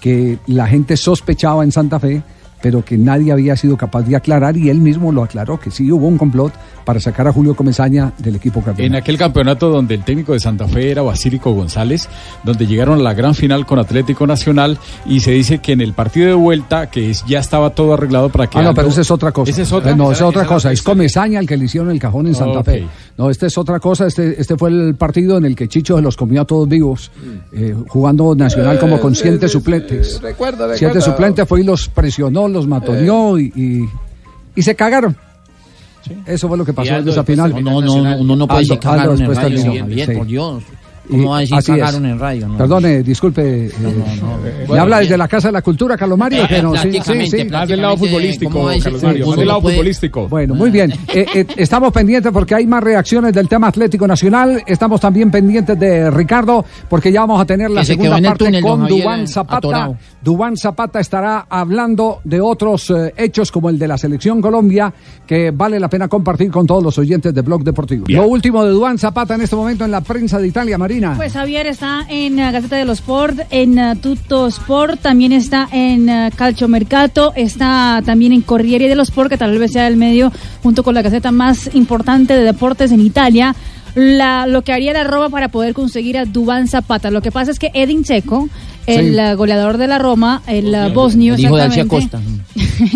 que 0.00 0.38
la 0.46 0.66
gente 0.66 0.96
sospechaba 0.96 1.62
en 1.62 1.72
Santa 1.72 2.00
Fe, 2.00 2.22
pero 2.62 2.84
que 2.84 2.98
nadie 2.98 3.32
había 3.32 3.56
sido 3.56 3.76
capaz 3.76 4.02
de 4.02 4.16
aclarar 4.16 4.56
y 4.56 4.68
él 4.70 4.78
mismo 4.80 5.12
lo 5.12 5.22
aclaró, 5.22 5.58
que 5.58 5.70
sí 5.70 5.90
hubo 5.90 6.06
un 6.08 6.18
complot 6.18 6.52
para 6.84 6.98
sacar 7.00 7.28
a 7.28 7.32
Julio 7.32 7.54
Comesaña 7.54 8.12
del 8.18 8.36
equipo 8.36 8.62
campeón. 8.62 8.86
En 8.88 8.94
aquel 8.96 9.16
campeonato 9.16 9.68
donde 9.70 9.94
el 9.94 10.04
técnico 10.04 10.32
de 10.32 10.40
Santa 10.40 10.66
Fe 10.66 10.90
era 10.90 11.02
Basílico 11.02 11.52
González, 11.52 12.08
donde 12.42 12.66
llegaron 12.66 12.98
a 12.98 13.02
la 13.02 13.14
gran 13.14 13.34
final 13.34 13.64
con 13.66 13.78
Atlético 13.78 14.26
Nacional 14.26 14.78
y 15.06 15.20
se 15.20 15.30
dice 15.32 15.58
que 15.58 15.72
en 15.72 15.80
el 15.80 15.92
partido 15.92 16.26
de 16.28 16.34
vuelta 16.34 16.90
que 16.90 17.10
es- 17.10 17.24
ya 17.26 17.38
estaba 17.38 17.70
todo 17.70 17.94
arreglado 17.94 18.28
para 18.30 18.46
que 18.48 18.58
Ah, 18.58 18.62
no, 18.62 18.74
pero 18.74 18.88
esa 18.88 19.02
es 19.02 19.10
otra 19.10 19.30
cosa. 19.32 19.50
Esa 19.50 19.62
es 19.62 19.72
otra. 19.72 19.92
Eh, 19.92 19.96
No, 19.96 20.04
Esa- 20.04 20.12
esa 20.12 20.24
es 20.24 20.28
otra 20.30 20.42
esa- 20.42 20.48
cosa. 20.54 20.72
Es 20.72 20.82
Comesaña 20.82 21.38
el 21.40 21.46
que 21.46 21.56
le 21.56 21.66
hicieron 21.66 21.90
el 21.90 21.98
cajón 21.98 22.26
en 22.26 22.34
Santa. 22.34 22.64
Fe. 22.64 22.86
No, 23.16 23.30
este 23.30 23.46
es 23.46 23.56
otra 23.58 23.78
cosa. 23.80 24.06
Este, 24.06 24.40
este 24.40 24.56
fue 24.56 24.70
el 24.70 24.94
partido 24.96 25.36
en 25.38 25.44
el 25.44 25.54
que 25.54 25.68
Chicho 25.68 25.96
se 25.96 26.02
los 26.02 26.16
comió 26.16 26.40
a 26.40 26.44
todos 26.44 26.68
vivos, 26.68 27.10
eh, 27.52 27.74
jugando 27.88 28.34
Nacional 28.34 28.78
como 28.78 28.98
con 29.00 29.14
siete 29.14 29.48
suplentes. 29.48 30.20
Recuerda, 30.22 30.66
Siete 30.74 30.86
recuerda. 30.94 31.00
suplentes 31.00 31.48
fue 31.48 31.60
y 31.60 31.64
los 31.64 31.88
presionó, 31.88 32.48
los 32.52 32.66
matoneó 32.66 33.38
y, 33.38 33.52
y, 33.56 33.88
y 34.54 34.62
se 34.62 34.74
cagaron. 34.74 35.16
Eso 36.26 36.48
fue 36.48 36.56
lo 36.56 36.64
que 36.64 36.72
pasó 36.72 36.94
en 36.96 37.08
esa 37.08 37.22
final. 37.24 37.62
No, 37.62 37.80
no, 37.80 37.94
uno 38.18 38.36
no 38.36 38.46
puede 38.48 38.60
Aldo- 38.62 38.80
Aldo 38.90 39.12
en 39.12 39.18
después 39.18 39.38
radio, 39.38 39.56
terminó, 39.62 39.80
Javier, 39.84 40.06
sí. 40.08 40.14
por 40.16 40.26
Dios. 40.26 40.62
¿Cómo 41.10 41.22
Y 41.22 41.26
va 41.26 41.36
a 41.36 41.40
decir 41.40 41.56
así 41.56 41.72
es. 41.72 41.78
cagaron 41.78 42.06
en 42.06 42.18
radio? 42.18 42.48
No. 42.48 42.56
Perdone, 42.56 43.02
disculpe. 43.02 43.66
eh, 43.66 43.72
¿Me 43.80 44.66
Bueno, 44.66 44.82
habla 44.82 45.00
desde 45.00 45.16
la 45.18 45.28
Casa 45.28 45.48
de 45.48 45.52
la 45.52 45.62
Cultura, 45.62 45.96
Carlos 45.96 46.18
Mario? 46.18 46.44
Eh, 46.44 46.48
que 46.48 46.62
no? 46.62 46.76
Sí, 46.76 46.92
sí, 47.04 47.26
sí. 47.26 47.44
Más 47.44 47.68
del 47.68 47.82
lado 47.82 47.96
futbolístico, 47.96 48.50
¿cómo 48.52 48.64
va 48.64 48.70
a 48.70 48.74
decir 48.74 48.84
Carlos 48.84 49.02
Mario, 49.02 49.26
más 49.26 49.36
del 49.36 49.48
lado 49.48 49.60
puede- 49.62 49.74
futbolístico. 49.76 50.28
Bueno, 50.28 50.54
muy 50.54 50.70
bien. 50.70 50.92
Eh, 51.12 51.26
eh, 51.34 51.46
estamos 51.56 51.92
pendientes 51.92 52.30
porque 52.32 52.54
hay 52.54 52.66
más 52.68 52.82
reacciones 52.84 53.32
del 53.32 53.48
tema 53.48 53.66
Atlético 53.66 54.06
Nacional. 54.06 54.62
Estamos 54.64 55.00
también 55.00 55.28
pendientes 55.30 55.76
de 55.78 56.08
Ricardo 56.10 56.64
porque 56.88 57.10
ya 57.10 57.20
vamos 57.22 57.40
a 57.40 57.44
tener 57.44 57.68
la 57.70 57.80
Que 57.80 57.86
segunda 57.88 58.20
parte 58.22 58.44
túnel, 58.44 58.62
con 58.62 58.86
Dubán 58.86 59.26
Zapata. 59.26 59.56
atorado. 59.58 59.96
Dubán 60.22 60.56
Zapata 60.56 61.00
estará 61.00 61.46
hablando 61.48 62.20
de 62.22 62.40
otros 62.40 62.90
eh, 62.90 63.12
hechos 63.16 63.50
como 63.50 63.70
el 63.70 63.78
de 63.78 63.88
la 63.88 63.98
selección 63.98 64.40
Colombia 64.40 64.92
que 65.26 65.50
vale 65.50 65.80
la 65.80 65.88
pena 65.88 66.06
compartir 66.06 66.50
con 66.50 66.64
todos 66.66 66.82
los 66.82 66.96
oyentes 66.98 67.34
de 67.34 67.40
Blog 67.42 67.64
Deportivo. 67.64 68.04
Lo 68.08 68.26
último 68.28 68.64
de 68.64 68.70
Dubán 68.70 68.96
Zapata 68.98 69.34
en 69.34 69.40
este 69.42 69.56
momento 69.56 69.84
en 69.84 69.90
la 69.90 70.00
prensa 70.02 70.38
de 70.38 70.46
Italia, 70.46 70.78
Pues 71.16 71.32
Javier 71.32 71.66
está 71.66 72.04
en 72.08 72.38
eh, 72.38 72.52
Gaceta 72.52 72.76
de 72.76 72.84
los 72.84 72.98
Sport, 72.98 73.40
en 73.50 73.78
eh, 73.78 73.96
Tutto 74.02 74.46
Sport, 74.46 75.00
también 75.00 75.32
está 75.32 75.66
en 75.72 76.08
eh, 76.08 76.30
Calcio 76.36 76.68
Mercato, 76.68 77.32
está 77.36 78.02
también 78.04 78.32
en 78.32 78.42
Corriere 78.42 78.86
dello 78.86 79.02
Sport, 79.02 79.30
que 79.30 79.38
tal 79.38 79.58
vez 79.58 79.72
sea 79.72 79.86
el 79.86 79.96
medio 79.96 80.30
junto 80.62 80.82
con 80.82 80.94
la 80.94 81.00
gaceta 81.00 81.32
más 81.32 81.74
importante 81.74 82.34
de 82.34 82.44
deportes 82.44 82.92
en 82.92 83.00
Italia. 83.00 83.54
Lo 83.94 84.62
que 84.62 84.72
haría 84.72 84.92
la 84.92 85.04
Roma 85.04 85.30
para 85.30 85.48
poder 85.48 85.74
conseguir 85.74 86.16
a 86.16 86.24
Dubán 86.24 86.68
Zapata. 86.68 87.10
Lo 87.10 87.22
que 87.22 87.32
pasa 87.32 87.50
es 87.50 87.58
que 87.58 87.70
Edin 87.74 88.04
Checo, 88.04 88.48
el 88.86 89.14
Sí. 89.14 89.34
goleador 89.36 89.76
de 89.78 89.86
la 89.86 89.98
Roma, 89.98 90.42
el 90.46 90.74
eh, 90.74 90.88
bosnio, 90.92 91.34
El 91.34 91.40
hijo 91.40 91.56
de 91.56 91.66
exactamente, 91.66 91.88
Costa. 92.10 92.20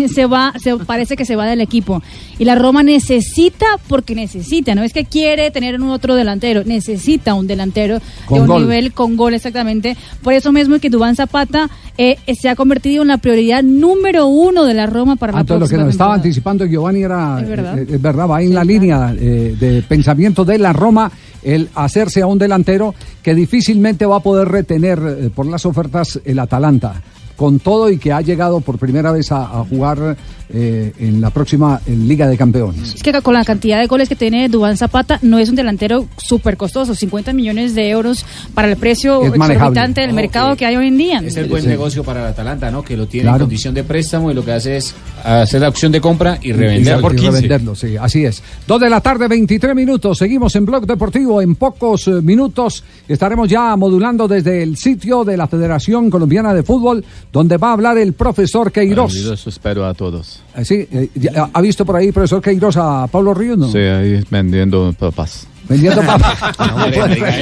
se 0.13 0.25
va, 0.25 0.53
se 0.61 0.75
parece 0.77 1.15
que 1.15 1.25
se 1.25 1.35
va 1.35 1.45
del 1.45 1.61
equipo. 1.61 2.01
Y 2.39 2.45
la 2.45 2.55
Roma 2.55 2.83
necesita, 2.83 3.65
porque 3.87 4.15
necesita, 4.15 4.75
no 4.75 4.83
es 4.83 4.91
que 4.93 5.05
quiere 5.05 5.51
tener 5.51 5.79
un 5.81 5.89
otro 5.89 6.15
delantero, 6.15 6.63
necesita 6.65 7.33
un 7.33 7.47
delantero 7.47 7.99
Con 8.25 8.35
de 8.37 8.41
un 8.41 8.47
gol. 8.47 8.61
nivel 8.63 8.93
con 8.93 9.15
gol 9.15 9.33
exactamente. 9.33 9.95
Por 10.21 10.33
eso 10.33 10.51
mismo 10.51 10.75
es 10.75 10.81
que 10.81 10.89
Dubán 10.89 11.15
Zapata 11.15 11.69
eh, 11.97 12.17
se 12.39 12.49
ha 12.49 12.55
convertido 12.55 13.03
en 13.03 13.07
la 13.07 13.17
prioridad 13.17 13.63
número 13.63 14.27
uno 14.27 14.65
de 14.65 14.73
la 14.73 14.85
Roma 14.85 15.15
para 15.15 15.31
Ah, 15.31 15.35
la 15.35 15.41
entonces 15.41 15.71
lo 15.71 15.77
que 15.77 15.83
nos 15.83 15.91
estaba 15.93 16.15
anticipando 16.15 16.65
Giovanni 16.65 17.03
era, 17.03 17.39
Es 17.41 17.47
verdad. 17.47 17.79
eh, 17.79 17.85
es 17.89 18.01
verdad, 18.01 18.27
va 18.29 18.41
en 18.41 18.53
la 18.53 18.63
línea 18.65 19.15
eh, 19.17 19.55
de 19.57 19.81
pensamiento 19.83 20.43
de 20.43 20.57
la 20.57 20.73
Roma 20.73 21.09
el 21.45 21.69
hacerse 21.75 22.21
a 22.21 22.27
un 22.27 22.37
delantero 22.37 22.93
que 23.23 23.35
difícilmente 23.35 24.05
va 24.05 24.17
a 24.17 24.23
poder 24.23 24.49
retener 24.49 24.99
eh, 24.99 25.29
por 25.33 25.45
las 25.45 25.65
ofertas 25.65 26.19
el 26.25 26.39
Atalanta. 26.39 27.01
Con 27.35 27.59
todo 27.59 27.89
y 27.89 27.97
que 27.97 28.11
ha 28.11 28.21
llegado 28.21 28.59
por 28.61 28.77
primera 28.77 29.11
vez 29.11 29.31
a, 29.31 29.43
a 29.43 29.63
jugar 29.65 30.17
eh, 30.49 30.93
en 30.99 31.21
la 31.21 31.31
próxima 31.31 31.81
en 31.87 32.07
Liga 32.07 32.27
de 32.27 32.37
Campeones. 32.37 32.95
Es 32.95 33.01
que 33.03 33.11
con 33.21 33.33
la 33.33 33.43
cantidad 33.43 33.79
de 33.79 33.87
goles 33.87 34.07
que 34.09 34.15
tiene 34.15 34.47
Dubán 34.49 34.77
Zapata, 34.77 35.17
no 35.23 35.39
es 35.39 35.49
un 35.49 35.55
delantero 35.55 36.07
súper 36.17 36.55
costoso, 36.57 36.93
50 36.93 37.33
millones 37.33 37.73
de 37.75 37.89
euros 37.89 38.25
para 38.53 38.67
el 38.69 38.77
precio 38.77 39.23
exorbitante 39.25 40.01
del 40.01 40.13
mercado 40.13 40.51
que 40.51 40.55
que 40.55 40.65
hay 40.65 40.75
hoy 40.77 40.87
en 40.87 40.97
día. 40.97 41.19
Es 41.25 41.35
el 41.37 41.49
buen 41.49 41.63
Sí. 41.63 41.67
negocio 41.67 42.03
para 42.03 42.21
el 42.21 42.27
Atalanta, 42.27 42.71
¿no? 42.71 42.81
Que 42.81 42.95
lo 42.95 43.07
tiene 43.07 43.23
Claro. 43.25 43.37
en 43.37 43.41
condición 43.41 43.73
de 43.73 43.83
préstamo 43.83 44.31
y 44.31 44.33
lo 44.33 44.43
que 44.45 44.51
hace 44.53 44.77
es 44.77 44.95
hacer 45.23 45.61
la 45.61 45.69
opción 45.69 45.91
de 45.91 45.99
compra 45.99 46.39
y 46.41 46.53
revender 46.53 46.97
Y- 46.97 47.01
por 47.01 47.13
y 47.13 47.17
15. 47.17 47.31
revenderlo, 47.31 47.75
sí, 47.75 47.97
así 47.97 48.23
es. 48.25 48.41
Dos 48.67 48.79
de 48.79 48.89
la 48.89 49.01
tarde, 49.01 49.27
23 49.27 49.75
minutos. 49.75 50.17
Seguimos 50.17 50.55
en 50.55 50.65
Blog 50.65 50.85
Deportivo. 50.87 51.41
En 51.41 51.55
pocos 51.55 52.07
eh, 52.07 52.11
minutos 52.21 52.83
estaremos 53.07 53.49
ya 53.49 53.75
modulando 53.75 54.27
desde 54.27 54.63
el 54.63 54.77
sitio 54.77 55.23
de 55.25 55.35
la 55.37 55.47
Federación 55.47 56.09
Colombiana 56.09 56.53
de 56.53 56.63
Fútbol, 56.63 57.03
donde 57.31 57.57
va 57.57 57.69
a 57.69 57.73
hablar 57.73 57.97
el 57.97 58.13
profesor 58.13 58.71
Queiroz. 58.71 59.13
Yo 59.13 59.33
espero 59.33 59.85
a 59.85 59.93
todos. 59.93 60.41
Eh, 60.55 60.63
Sí, 60.65 60.87
eh, 60.91 61.09
ya- 61.15 61.49
¿ha 61.53 61.61
visto 61.61 61.85
por 61.85 61.95
ahí, 61.97 62.11
profesor 62.11 62.41
Queiroz, 62.41 62.77
a 62.77 63.07
Pablo 63.07 63.33
Ríos? 63.33 63.57
No? 63.57 63.69
Sí, 63.71 63.77
ahí 63.79 64.23
vendiendo 64.29 64.93
papas. 64.97 65.47
Vendiendo 65.67 66.01
papas. 66.05 66.37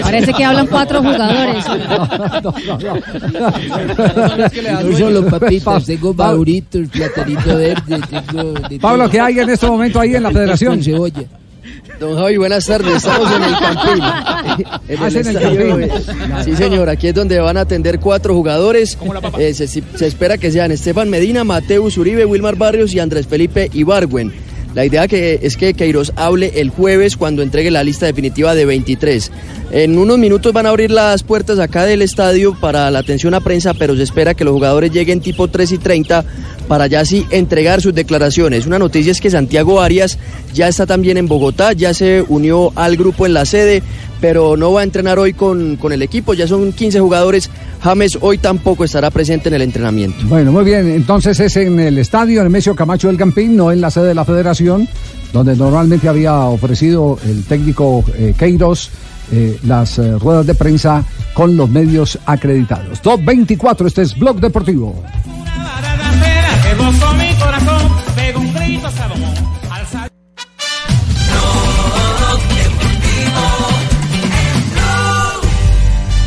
Parece 0.02 0.34
que 0.34 0.44
hablan 0.46 0.66
cuatro 0.68 1.02
jugadores. 1.02 1.66
No 4.84 4.98
solo 4.98 5.26
papitas, 5.28 5.86
tengo 5.86 6.14
maduritos, 6.14 6.88
platanito 6.90 7.58
verde, 7.58 8.02
tengo... 8.10 8.54
Pablo. 8.82 9.10
¿qué 9.10 9.20
hay 9.20 9.40
en 9.40 9.50
este 9.50 9.68
momento 9.68 10.00
ahí 10.00 10.16
en 10.16 10.24
la 10.24 10.32
Federación? 10.32 10.76
Con 10.76 10.84
cebolla. 10.84 11.24
Don 12.00 12.16
Javi, 12.18 12.38
buenas 12.38 12.66
tardes. 12.66 12.96
Estamos 12.98 13.30
en 13.32 13.44
el 13.44 13.58
Campín. 13.58 14.04
En 14.90 15.04
el 15.04 15.16
estadio, 15.16 15.68
Campín. 15.70 15.90
eh, 15.92 16.44
Sí, 16.44 16.56
señor. 16.56 16.90
Aquí 16.90 17.08
es 17.08 17.16
donde 17.16 17.40
van 17.40 17.58
a 17.58 17.62
atender 17.62 18.00
cuatro 18.00 18.34
jugadores. 18.34 18.98
Eh, 19.40 19.54
se, 19.54 19.68
se 19.68 19.82
espera 20.08 20.38
que 20.38 20.52
sean 20.52 20.72
Estefan 20.72 21.10
Medina, 21.10 21.44
Mateus 21.44 21.98
Uribe, 21.98 22.26
Wilmar 22.26 22.56
Barrios 22.58 22.94
y 22.94 23.00
Andrés 23.00 23.28
Felipe 23.28 23.70
Ibargüen. 23.74 24.34
La 24.76 24.84
idea 24.86 25.08
que 25.08 25.40
es 25.44 25.56
que 25.56 25.76
Queiroz 25.76 26.14
hable 26.16 26.60
el 26.60 26.72
jueves 26.72 27.16
cuando 27.16 27.44
entregue 27.44 27.70
la 27.70 27.84
lista 27.84 28.08
definitiva 28.08 28.56
de 28.56 28.66
23. 28.66 29.32
En 29.72 30.00
unos 30.00 30.18
minutos 30.18 30.52
van 30.52 30.66
a 30.66 30.70
abrir 30.70 30.90
las 30.90 31.22
puertas 31.22 31.60
acá 31.60 31.86
del 31.86 32.02
estadio 32.02 32.56
para 32.60 32.90
la 32.90 32.98
atención 33.00 33.36
a 33.36 33.40
prensa, 33.40 33.76
pero 33.76 33.96
se 33.96 34.02
espera 34.02 34.34
que 34.34 34.44
los 34.44 34.54
jugadores 34.54 34.92
lleguen 34.92 35.22
tipo 35.22 35.48
3 35.48 35.74
y 35.74 35.78
30 35.78 36.26
para 36.68 36.88
ya 36.88 37.06
sí 37.06 37.26
entregar 37.30 37.82
sus 37.82 37.94
declaraciones. 37.94 38.66
Una 38.66 38.80
noticia 38.80 39.12
es 39.12 39.22
que 39.22 39.30
Santiago 39.30 39.82
Arias 39.82 40.18
ya 40.54 40.68
está 40.68 40.86
también 40.86 41.18
en 41.18 41.28
Bogotá, 41.28 41.74
ya 41.74 41.94
se 41.94 42.24
unió 42.28 42.72
al 42.76 42.98
grupo 42.98 43.26
en 43.26 43.34
la 43.34 43.46
sede, 43.46 43.84
pero 44.22 44.56
no 44.58 44.72
va 44.72 44.82
a 44.82 44.84
entrenar 44.84 45.20
hoy 45.20 45.34
con, 45.34 45.76
con 45.76 45.92
el 45.92 46.02
equipo, 46.02 46.34
ya 46.34 46.48
son 46.48 46.72
15 46.72 47.00
jugadores. 47.00 47.50
James 47.82 48.18
hoy 48.22 48.38
tampoco 48.38 48.86
estará 48.86 49.12
presente 49.12 49.50
en 49.50 49.56
el 49.56 49.62
entrenamiento. 49.62 50.26
Bueno, 50.28 50.52
muy 50.52 50.64
bien. 50.64 50.90
Entonces 50.92 51.40
es 51.40 51.58
en 51.58 51.80
el 51.80 51.98
estadio, 51.98 52.40
en 52.40 52.46
el 52.46 52.52
Mesio 52.52 52.76
Camacho 52.76 53.08
del 53.08 53.18
Campín, 53.18 53.58
no 53.58 53.72
en 53.72 53.82
la 53.82 53.92
sede 53.92 54.08
de 54.08 54.16
la 54.16 54.24
Federación, 54.24 54.88
donde 55.34 55.56
normalmente 55.56 56.08
había 56.08 56.34
ofrecido 56.46 57.20
el 57.26 57.44
técnico 57.44 58.04
eh, 58.18 58.34
Queiroz 58.38 58.90
eh, 59.32 59.58
las 59.64 59.98
eh, 60.00 60.18
ruedas 60.20 60.46
de 60.46 60.54
prensa 60.54 61.04
con 61.34 61.56
los 61.56 61.70
medios 61.70 62.20
acreditados. 62.26 63.02
2.24, 63.02 63.88
este 63.88 64.02
es 64.04 64.18
Blog 64.18 64.40
Deportivo. 64.40 65.02
Que 66.94 67.06
rozó 67.06 67.14
mi 67.16 67.34
corazón, 67.36 67.92
pegó 68.16 68.40
un 68.40 68.54
grito 68.54 68.92
Salomón. 68.92 69.34
Al 69.72 69.88
sal- 69.88 70.10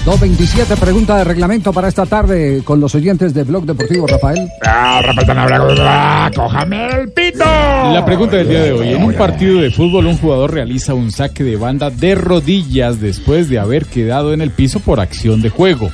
2.27, 0.05 0.77
pregunta 0.77 1.17
de 1.17 1.25
reglamento 1.25 1.73
para 1.73 1.89
esta 1.89 2.07
tarde 2.07 2.63
con 2.65 2.79
los 2.79 2.95
oyentes 2.95 3.35
de 3.35 3.43
Blog 3.43 3.65
Deportivo, 3.67 4.07
Rafael. 4.07 4.49
¡Cójame 6.37 6.87
el 6.91 7.11
pito! 7.11 7.45
La 7.45 8.05
pregunta 8.07 8.37
del 8.37 8.49
día 8.49 8.63
de 8.63 8.73
hoy. 8.73 8.89
En 8.91 9.03
un 9.03 9.15
partido 9.15 9.61
de 9.61 9.73
fútbol, 9.73 10.07
un 10.07 10.17
jugador 10.17 10.55
realiza 10.55 10.95
un 10.95 11.11
saque 11.11 11.43
de 11.43 11.57
banda 11.57 11.91
de 11.91 12.15
rodillas 12.15 13.01
después 13.01 13.49
de 13.49 13.59
haber 13.59 13.87
quedado 13.87 14.33
en 14.33 14.43
el 14.43 14.53
piso 14.53 14.79
por 14.79 15.01
acción 15.01 15.43
de 15.43 15.49
juego. 15.51 15.91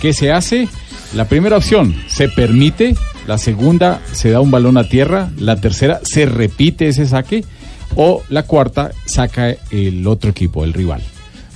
¿Qué 0.00 0.14
se 0.14 0.32
hace? 0.32 0.66
La 1.14 1.26
primera 1.26 1.58
opción, 1.58 1.94
se 2.06 2.30
permite. 2.30 2.94
La 3.30 3.38
segunda, 3.38 4.00
se 4.10 4.30
da 4.32 4.40
un 4.40 4.50
balón 4.50 4.76
a 4.76 4.82
tierra. 4.88 5.30
La 5.38 5.54
tercera, 5.60 6.00
se 6.02 6.26
repite 6.26 6.88
ese 6.88 7.06
saque. 7.06 7.44
O 7.94 8.24
la 8.28 8.42
cuarta, 8.42 8.90
saca 9.04 9.54
el 9.70 10.04
otro 10.08 10.30
equipo, 10.30 10.64
el 10.64 10.72
rival. 10.72 11.00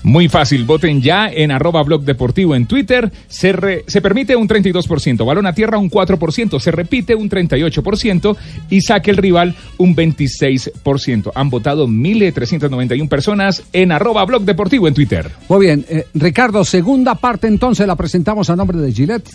Muy 0.05 0.29
fácil, 0.29 0.63
voten 0.67 1.03
ya 1.03 1.27
en 1.29 1.51
arroba 1.51 1.83
blog 1.83 2.05
deportivo 2.05 2.55
en 2.55 2.67
Twitter. 2.67 3.11
Se, 3.27 3.51
re- 3.51 3.83
se 3.89 4.01
permite 4.01 4.37
un 4.37 4.47
32%, 4.47 5.27
balón 5.27 5.47
a 5.47 5.53
tierra 5.53 5.79
un 5.79 5.91
4%, 5.91 6.61
se 6.61 6.71
repite 6.71 7.17
un 7.17 7.29
38% 7.29 8.37
y 8.71 8.81
saque 8.83 9.11
el 9.11 9.17
rival 9.17 9.57
un 9.79 9.97
26%. 9.97 11.33
Han 11.35 11.51
votado 11.51 11.89
1.391 11.89 13.09
personas 13.09 13.65
en 13.73 13.91
arroba 13.91 14.25
blog 14.27 14.45
deportivo 14.45 14.87
en 14.87 14.95
Twitter. 14.95 15.29
Muy 15.49 15.67
bien, 15.67 15.85
eh, 15.89 16.07
Ricardo, 16.15 16.65
segunda 16.65 17.17
parte 17.17 17.49
entonces 17.49 17.85
la 17.85 17.97
presentamos 17.97 18.49
a 18.49 18.55
nombre 18.55 18.79
de 18.79 18.93
Gillette. 18.93 19.29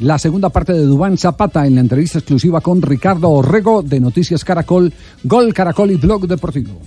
La 0.00 0.18
segunda 0.18 0.48
parte 0.48 0.72
de 0.72 0.84
Dubán 0.84 1.16
Zapata 1.16 1.66
en 1.66 1.76
la 1.76 1.80
entrevista 1.80 2.18
exclusiva 2.18 2.60
con 2.60 2.82
Ricardo 2.82 3.30
Orrego 3.30 3.82
de 3.82 4.00
Noticias 4.00 4.44
Caracol, 4.44 4.92
Gol 5.22 5.54
Caracol 5.54 5.90
y 5.92 5.96
Blog 5.96 6.26
Deportivo. 6.26 6.80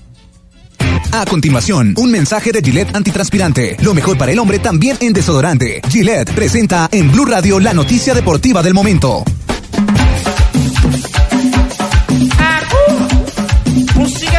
A 1.11 1.25
continuación, 1.25 1.93
un 1.97 2.11
mensaje 2.11 2.51
de 2.51 2.61
Gillette 2.61 2.95
antitranspirante. 2.95 3.77
Lo 3.81 3.93
mejor 3.93 4.17
para 4.17 4.31
el 4.31 4.39
hombre 4.39 4.59
también 4.59 4.97
en 4.99 5.13
desodorante. 5.13 5.81
Gillette 5.89 6.33
presenta 6.33 6.89
en 6.91 7.11
Blue 7.11 7.25
Radio 7.25 7.59
la 7.59 7.73
noticia 7.73 8.13
deportiva 8.13 8.61
del 8.61 8.73
momento. 8.73 9.23
Mi 13.95 14.13
tierra. 14.13 14.36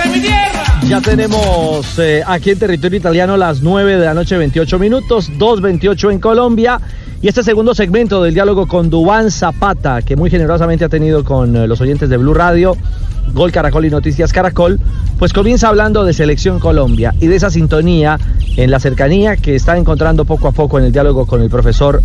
Ya 0.89 1.03
tenemos 1.03 1.99
eh, 1.99 2.23
aquí 2.27 2.49
en 2.53 2.59
territorio 2.59 2.99
italiano 2.99 3.37
las 3.37 3.61
9 3.61 3.99
de 3.99 4.07
la 4.07 4.15
noche 4.15 4.39
28 4.39 4.79
minutos, 4.79 5.31
2.28 5.33 6.13
en 6.13 6.19
Colombia. 6.19 6.81
Y 7.21 7.29
este 7.29 7.43
segundo 7.43 7.75
segmento 7.75 8.23
del 8.23 8.33
diálogo 8.33 8.67
con 8.67 8.89
Dubán 8.89 9.31
Zapata, 9.31 10.01
que 10.01 10.17
muy 10.17 10.31
generosamente 10.31 10.87
ha 10.87 10.89
tenido 10.89 11.25
con 11.25 11.55
eh, 11.57 11.69
los 11.69 11.83
oyentes 11.83 12.09
de 12.09 12.17
Blue 12.17 12.33
Radio, 12.33 12.75
Gol 13.35 13.53
Caracol 13.53 13.85
y 13.85 13.91
Noticias 13.91 14.33
Caracol, 14.33 14.81
pues 15.19 15.35
comienza 15.35 15.69
hablando 15.69 16.05
de 16.05 16.15
Selección 16.15 16.59
Colombia 16.59 17.15
y 17.21 17.27
de 17.27 17.37
esa 17.37 17.51
sintonía 17.51 18.19
en 18.57 18.71
la 18.71 18.81
cercanía 18.81 19.37
que 19.37 19.57
está 19.57 19.77
encontrando 19.77 20.25
poco 20.25 20.49
a 20.49 20.53
poco 20.53 20.79
en 20.79 20.87
el 20.87 20.93
diálogo 20.93 21.27
con 21.27 21.43
el 21.43 21.51
profesor 21.51 22.03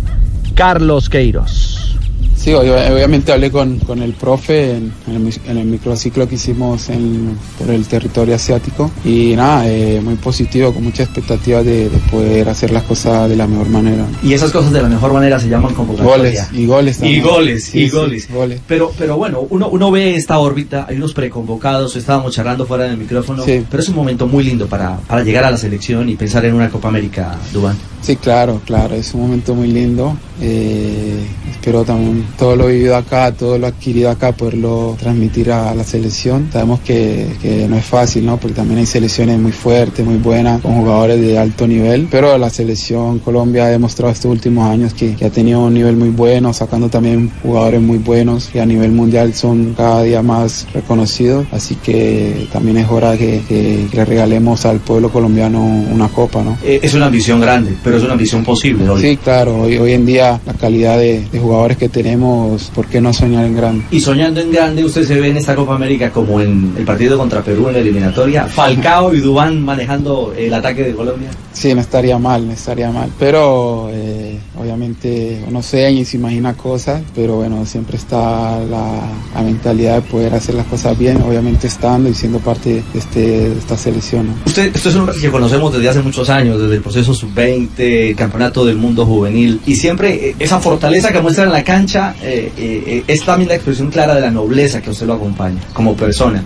Carlos 0.54 1.08
Queiros. 1.08 1.96
Sí, 2.36 2.50
ob- 2.50 2.92
obviamente 2.92 3.32
hablé 3.32 3.50
con, 3.50 3.78
con 3.78 4.02
el 4.02 4.12
profe 4.12 4.72
en, 4.72 4.92
en 5.06 5.26
el, 5.26 5.34
en 5.48 5.58
el 5.58 5.66
microciclo 5.66 6.28
que 6.28 6.34
hicimos 6.34 6.90
en- 6.90 7.38
por 7.58 7.70
el 7.70 7.86
territorio 7.86 8.34
asiático 8.34 8.90
y 9.04 9.34
nada, 9.36 9.66
eh, 9.68 10.00
muy 10.02 10.16
positivo, 10.16 10.72
con 10.74 10.84
mucha 10.84 11.04
expectativa 11.04 11.62
de, 11.62 11.88
de 11.88 11.98
poder 12.10 12.48
hacer 12.48 12.70
las 12.70 12.82
cosas 12.82 13.28
de 13.30 13.36
la 13.36 13.46
mejor 13.46 13.68
manera. 13.70 14.04
Y 14.22 14.34
esas 14.34 14.50
cosas 14.50 14.72
de 14.72 14.82
la 14.82 14.88
mejor 14.88 15.12
manera 15.12 15.38
se 15.40 15.48
llaman 15.48 15.72
convocatoria. 15.74 16.16
Goles, 16.16 16.48
y 16.52 16.66
goles 16.66 16.96
Y 16.96 17.00
también. 17.00 17.22
goles, 17.22 17.64
Sí, 17.64 17.78
y 17.82 17.88
sí, 17.88 17.96
goles. 17.96 18.28
goles. 18.30 18.60
Pero, 18.66 18.92
pero 18.98 19.16
bueno, 19.16 19.46
uno, 19.48 19.68
uno 19.68 19.90
ve 19.90 20.14
esta 20.16 20.38
órbita, 20.38 20.86
hay 20.88 20.96
unos 20.96 21.14
preconvocados, 21.14 21.96
estábamos 21.96 22.34
charlando 22.34 22.66
fuera 22.66 22.84
del 22.84 22.98
micrófono, 22.98 23.44
Sí. 23.44 23.64
pero 23.70 23.82
es 23.82 23.88
un 23.88 23.94
momento 23.96 24.26
muy 24.26 24.44
lindo 24.44 24.66
para, 24.66 24.96
para 24.98 25.22
llegar 25.22 25.44
a 25.44 25.50
la 25.50 25.56
selección 25.56 26.08
y 26.10 26.16
pensar 26.16 26.44
en 26.44 26.54
una 26.54 26.68
Copa 26.68 26.88
América, 26.88 27.36
Dubán. 27.52 27.76
Sí, 28.02 28.16
claro, 28.16 28.60
claro, 28.66 28.94
es 28.96 29.14
un 29.14 29.22
momento 29.22 29.54
muy 29.54 29.68
lindo. 29.68 30.14
Eh, 30.40 31.26
espero 31.50 31.84
también 31.84 32.26
todo 32.38 32.56
lo 32.56 32.66
vivido 32.66 32.96
acá, 32.96 33.32
todo 33.32 33.56
lo 33.58 33.66
adquirido 33.66 34.10
acá, 34.10 34.32
poderlo 34.32 34.96
transmitir 34.98 35.50
a 35.52 35.74
la 35.74 35.84
selección. 35.84 36.48
Sabemos 36.52 36.80
que, 36.80 37.26
que 37.40 37.66
no 37.68 37.76
es 37.76 37.84
fácil, 37.84 38.26
¿no? 38.26 38.36
Porque 38.36 38.54
también 38.56 38.80
hay 38.80 38.86
selecciones 38.86 39.38
muy 39.38 39.52
fuertes, 39.52 40.04
muy 40.04 40.16
buenas, 40.16 40.60
con 40.60 40.74
jugadores 40.76 41.20
de 41.20 41.38
alto 41.38 41.66
nivel. 41.66 42.08
Pero 42.10 42.36
la 42.38 42.50
selección 42.50 43.18
Colombia 43.20 43.64
ha 43.66 43.68
demostrado 43.68 44.12
estos 44.12 44.30
últimos 44.30 44.68
años 44.68 44.92
que, 44.94 45.14
que 45.14 45.24
ha 45.26 45.30
tenido 45.30 45.60
un 45.64 45.74
nivel 45.74 45.96
muy 45.96 46.10
bueno, 46.10 46.52
sacando 46.52 46.88
también 46.88 47.30
jugadores 47.42 47.80
muy 47.80 47.98
buenos 47.98 48.46
que 48.48 48.60
a 48.60 48.66
nivel 48.66 48.92
mundial 48.92 49.34
son 49.34 49.74
cada 49.76 50.02
día 50.02 50.22
más 50.22 50.66
reconocidos. 50.74 51.46
Así 51.52 51.76
que 51.76 52.48
también 52.52 52.76
es 52.78 52.88
hora 52.90 53.16
que, 53.16 53.42
que- 53.48 53.88
le 53.94 54.04
regalemos 54.04 54.66
al 54.66 54.80
pueblo 54.80 55.10
colombiano 55.10 55.64
una 55.64 56.08
copa, 56.08 56.42
¿no? 56.42 56.58
Eh, 56.64 56.80
es 56.82 56.94
una 56.94 57.06
ambición 57.06 57.40
grande, 57.40 57.74
pero 57.82 57.96
es 57.96 58.02
una 58.02 58.12
ambición 58.14 58.42
posible 58.44 58.88
hoy. 58.88 59.00
Sí, 59.00 59.16
claro, 59.16 59.62
hoy, 59.62 59.76
hoy 59.76 59.92
en 59.92 60.04
día 60.06 60.33
la 60.46 60.54
calidad 60.54 60.98
de, 60.98 61.26
de 61.30 61.38
jugadores 61.38 61.76
que 61.76 61.88
tenemos, 61.88 62.70
¿por 62.74 62.86
qué 62.86 63.00
no 63.00 63.12
soñar 63.12 63.44
en 63.44 63.56
grande? 63.56 63.84
Y 63.90 64.00
soñando 64.00 64.40
en 64.40 64.52
grande, 64.52 64.84
usted 64.84 65.04
se 65.04 65.20
ve 65.20 65.28
en 65.28 65.36
esta 65.36 65.54
Copa 65.54 65.74
América 65.74 66.10
como 66.10 66.40
en 66.40 66.74
el 66.76 66.84
partido 66.84 67.18
contra 67.18 67.42
Perú 67.42 67.68
en 67.68 67.74
la 67.74 67.80
eliminatoria, 67.80 68.46
Falcao 68.46 69.14
y 69.14 69.20
Dubán 69.20 69.62
manejando 69.62 70.32
el 70.36 70.52
ataque 70.52 70.82
de 70.84 70.94
Colombia. 70.94 71.30
Sí, 71.52 71.72
no 71.72 71.80
estaría 71.80 72.18
mal, 72.18 72.46
no 72.46 72.52
estaría 72.52 72.90
mal, 72.90 73.10
pero 73.18 73.88
eh, 73.92 74.38
obviamente 74.60 75.44
uno 75.46 75.62
sueña 75.62 76.00
y 76.00 76.04
se 76.04 76.16
imagina 76.16 76.54
cosas, 76.54 77.02
pero 77.14 77.36
bueno, 77.36 77.64
siempre 77.64 77.96
está 77.96 78.58
la, 78.64 79.00
la 79.34 79.42
mentalidad 79.42 79.96
de 79.96 80.02
poder 80.02 80.34
hacer 80.34 80.56
las 80.56 80.66
cosas 80.66 80.98
bien, 80.98 81.22
obviamente 81.22 81.68
estando 81.68 82.08
y 82.08 82.14
siendo 82.14 82.38
parte 82.40 82.70
de, 82.70 82.82
este, 82.94 83.20
de 83.20 83.58
esta 83.58 83.76
selección. 83.76 84.26
¿no? 84.28 84.34
Usted, 84.46 84.74
esto 84.74 84.88
es 84.88 84.94
un 84.96 85.08
que 85.20 85.30
conocemos 85.30 85.72
desde 85.72 85.88
hace 85.88 86.02
muchos 86.02 86.28
años, 86.28 86.60
desde 86.60 86.76
el 86.76 86.82
proceso 86.82 87.14
sub-20, 87.14 87.78
el 87.78 88.16
campeonato 88.16 88.64
del 88.64 88.76
mundo 88.76 89.06
juvenil, 89.06 89.60
y 89.66 89.76
siempre 89.76 90.13
eh, 90.14 90.36
esa 90.38 90.60
fortaleza 90.60 91.12
que 91.12 91.20
muestra 91.20 91.44
en 91.44 91.52
la 91.52 91.62
cancha 91.64 92.14
eh, 92.22 92.52
eh, 92.56 93.04
es 93.06 93.24
también 93.24 93.48
la 93.48 93.56
expresión 93.56 93.90
clara 93.90 94.14
de 94.14 94.20
la 94.20 94.30
nobleza 94.30 94.80
que 94.80 94.90
usted 94.90 95.06
lo 95.06 95.14
acompaña 95.14 95.60
como 95.72 95.94
persona. 95.94 96.42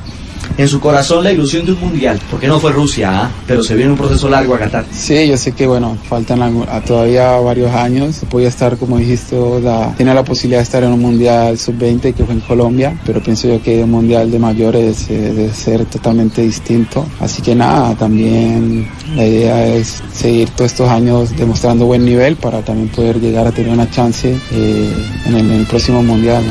En 0.58 0.66
su 0.66 0.80
corazón 0.80 1.22
la 1.22 1.30
ilusión 1.30 1.64
de 1.64 1.72
un 1.72 1.80
mundial, 1.80 2.20
porque 2.28 2.48
no 2.48 2.58
fue 2.58 2.72
Rusia, 2.72 3.10
¿ah? 3.12 3.30
pero 3.46 3.62
se 3.62 3.76
viene 3.76 3.92
un 3.92 3.96
proceso 3.96 4.28
largo 4.28 4.56
a 4.56 4.58
Qatar. 4.58 4.84
Sí, 4.90 5.28
yo 5.28 5.36
sé 5.36 5.52
que 5.52 5.68
bueno, 5.68 5.96
faltan 6.08 6.42
a 6.42 6.80
todavía 6.80 7.30
varios 7.38 7.72
años. 7.72 8.22
Voy 8.28 8.44
a 8.44 8.48
estar, 8.48 8.76
como 8.76 8.98
dijiste, 8.98 9.36
la, 9.62 9.94
tiene 9.96 10.12
la 10.12 10.24
posibilidad 10.24 10.58
de 10.58 10.64
estar 10.64 10.82
en 10.82 10.92
un 10.92 11.00
mundial 11.00 11.56
sub-20 11.56 12.12
que 12.12 12.24
fue 12.24 12.34
en 12.34 12.40
Colombia, 12.40 12.98
pero 13.06 13.22
pienso 13.22 13.46
yo 13.46 13.62
que 13.62 13.84
un 13.84 13.92
mundial 13.92 14.32
de 14.32 14.38
mayores 14.40 15.06
eh, 15.10 15.48
ser 15.54 15.84
totalmente 15.84 16.42
distinto. 16.42 17.06
Así 17.20 17.40
que 17.40 17.54
nada, 17.54 17.94
también 17.94 18.88
la 19.14 19.24
idea 19.24 19.64
es 19.68 20.02
seguir 20.12 20.50
todos 20.50 20.72
estos 20.72 20.90
años 20.90 21.36
demostrando 21.36 21.86
buen 21.86 22.04
nivel 22.04 22.34
para 22.34 22.62
también 22.62 22.88
poder 22.88 23.20
llegar 23.20 23.46
a 23.46 23.52
tener 23.52 23.72
una 23.72 23.88
chance 23.88 24.36
eh, 24.50 24.92
en, 25.26 25.36
el, 25.36 25.66
próximo 25.66 26.02
mundial. 26.02 26.42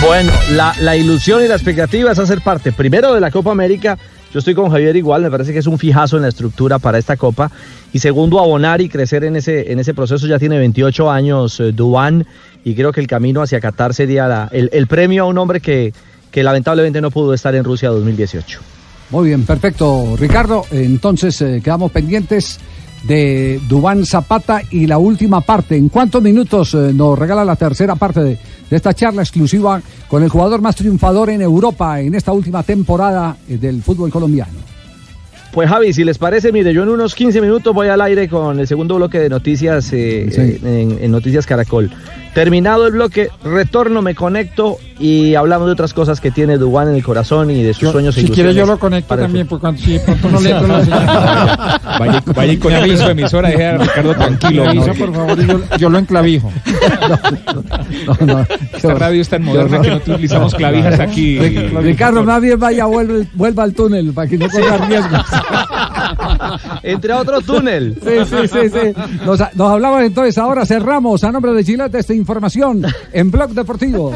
Bueno, 0.00 0.32
la, 0.52 0.74
la 0.80 0.96
ilusión 0.96 1.44
y 1.44 1.48
la 1.48 1.54
expectativa 1.54 2.12
es 2.12 2.18
hacer 2.18 2.40
parte 2.40 2.72
primero 2.72 3.14
de 3.14 3.20
la 3.20 3.30
Copa 3.30 3.52
América. 3.52 3.98
Yo 4.32 4.38
estoy 4.38 4.54
con 4.54 4.70
Javier 4.70 4.96
igual, 4.96 5.22
me 5.22 5.30
parece 5.30 5.52
que 5.52 5.58
es 5.58 5.66
un 5.66 5.78
fijazo 5.78 6.16
en 6.16 6.22
la 6.22 6.28
estructura 6.28 6.78
para 6.78 6.98
esta 6.98 7.16
Copa. 7.16 7.50
Y 7.92 7.98
segundo, 7.98 8.40
abonar 8.40 8.80
y 8.80 8.88
crecer 8.88 9.22
en 9.24 9.36
ese, 9.36 9.70
en 9.70 9.78
ese 9.78 9.92
proceso. 9.92 10.26
Ya 10.26 10.38
tiene 10.38 10.58
28 10.58 11.10
años 11.10 11.60
eh, 11.60 11.74
y 12.64 12.74
creo 12.74 12.90
que 12.92 13.00
el 13.00 13.06
camino 13.06 13.42
hacia 13.42 13.60
Qatar 13.60 13.92
sería 13.92 14.26
la- 14.26 14.48
el, 14.50 14.70
el 14.72 14.86
premio 14.86 15.24
a 15.24 15.26
un 15.26 15.36
hombre 15.36 15.60
que, 15.60 15.92
que 16.30 16.42
lamentablemente 16.42 17.00
no 17.00 17.10
pudo 17.10 17.34
estar 17.34 17.54
en 17.54 17.62
Rusia 17.62 17.90
2018. 17.90 18.60
Muy 19.10 19.28
bien, 19.28 19.44
perfecto, 19.44 20.16
Ricardo. 20.18 20.64
Entonces 20.70 21.40
eh, 21.42 21.60
quedamos 21.62 21.92
pendientes 21.92 22.58
de 23.04 23.60
Dubán 23.68 24.04
Zapata 24.06 24.62
y 24.70 24.86
la 24.86 24.98
última 24.98 25.40
parte. 25.40 25.76
¿En 25.76 25.88
cuántos 25.88 26.22
minutos 26.22 26.74
eh, 26.74 26.92
nos 26.94 27.18
regala 27.18 27.44
la 27.44 27.56
tercera 27.56 27.94
parte 27.96 28.20
de, 28.20 28.38
de 28.70 28.76
esta 28.76 28.94
charla 28.94 29.22
exclusiva 29.22 29.80
con 30.08 30.22
el 30.22 30.28
jugador 30.28 30.60
más 30.60 30.76
triunfador 30.76 31.30
en 31.30 31.42
Europa 31.42 32.00
en 32.00 32.14
esta 32.14 32.32
última 32.32 32.62
temporada 32.62 33.36
eh, 33.48 33.56
del 33.58 33.82
fútbol 33.82 34.10
colombiano? 34.10 34.52
Pues 35.52 35.68
Javi, 35.68 35.92
si 35.92 36.02
les 36.02 36.16
parece, 36.16 36.50
mire, 36.50 36.72
yo 36.72 36.82
en 36.82 36.88
unos 36.88 37.14
15 37.14 37.40
minutos 37.42 37.74
voy 37.74 37.88
al 37.88 38.00
aire 38.00 38.26
con 38.28 38.58
el 38.58 38.66
segundo 38.66 38.96
bloque 38.96 39.18
de 39.18 39.28
noticias 39.28 39.92
eh, 39.92 40.28
Sí. 40.30 40.66
en, 40.66 40.98
en 41.02 41.10
Noticias 41.10 41.44
Caracol. 41.44 41.90
Terminado 42.34 42.86
el 42.86 42.92
bloque, 42.92 43.28
retorno, 43.44 44.00
me 44.00 44.14
conecto 44.14 44.78
y 44.98 45.34
hablamos 45.34 45.66
de 45.66 45.72
otras 45.72 45.92
cosas 45.92 46.18
que 46.20 46.30
tiene 46.30 46.56
Dubán 46.56 46.88
en 46.88 46.94
el 46.94 47.02
corazón 47.04 47.50
y 47.50 47.62
de 47.62 47.74
sus 47.74 47.82
Yo- 47.82 47.92
sueños 47.92 48.16
e 48.16 48.22
si 48.22 48.28
quiere 48.28 48.54
yo 48.54 48.64
lo 48.64 48.78
conecto 48.78 49.16
también, 49.16 49.46
porque 49.46 49.60
cuando 49.60 49.82
si 49.82 49.98
pronto 49.98 50.30
no 50.30 50.40
le 50.40 50.50
entro 50.50 50.68
la 50.68 50.84
señal. 50.84 51.06
Vaya, 51.98 52.22
vaya 52.34 52.52
y 52.52 52.56
conecte 52.56 52.96
su 52.96 53.08
emisora, 53.10 53.48
deje 53.50 53.66
a 53.66 53.78
Ricardo 53.78 54.14
tranquilo. 54.14 54.72
¿no? 54.72 54.94
por 54.94 55.14
favor, 55.14 55.38
y 55.40 55.46
yo, 55.46 55.60
yo 55.78 55.88
lo 55.90 55.98
enclavijo. 55.98 56.50
Esta 58.74 58.94
radio 58.94 59.20
es 59.20 59.28
tan 59.28 59.42
moderna 59.44 59.80
que 59.80 59.90
no 59.90 59.96
utilizamos 59.96 60.54
clavijas 60.54 61.00
aquí. 61.00 61.38
Ricardo, 61.38 62.22
más 62.22 62.40
bien 62.40 62.58
vaya, 62.58 62.86
vuelve, 62.86 63.26
vuelva 63.34 63.64
al 63.64 63.74
túnel 63.74 64.12
para 64.12 64.28
que 64.28 64.38
no 64.38 64.48
corra 64.48 64.78
riesgos. 64.86 65.20
Entre 66.82 67.12
otros 67.12 67.44
túnel. 67.44 67.96
Sí, 68.02 68.10
sí, 68.24 68.48
sí, 68.48 68.68
sí. 68.70 69.02
Nos, 69.24 69.38
nos 69.54 69.70
hablamos 69.70 70.02
entonces, 70.02 70.38
ahora 70.38 70.64
cerramos 70.66 71.22
a 71.24 71.32
nombre 71.32 71.52
de 71.52 71.64
Chilete 71.64 71.98
esta 71.98 72.14
información 72.22 72.84
en 73.12 73.30
Blog 73.30 73.50
Deportivo. 73.50 74.12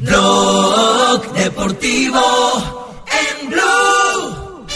Blog 0.00 1.32
Deportivo 1.34 2.20
en 3.06 3.50
Blue. 3.50 4.66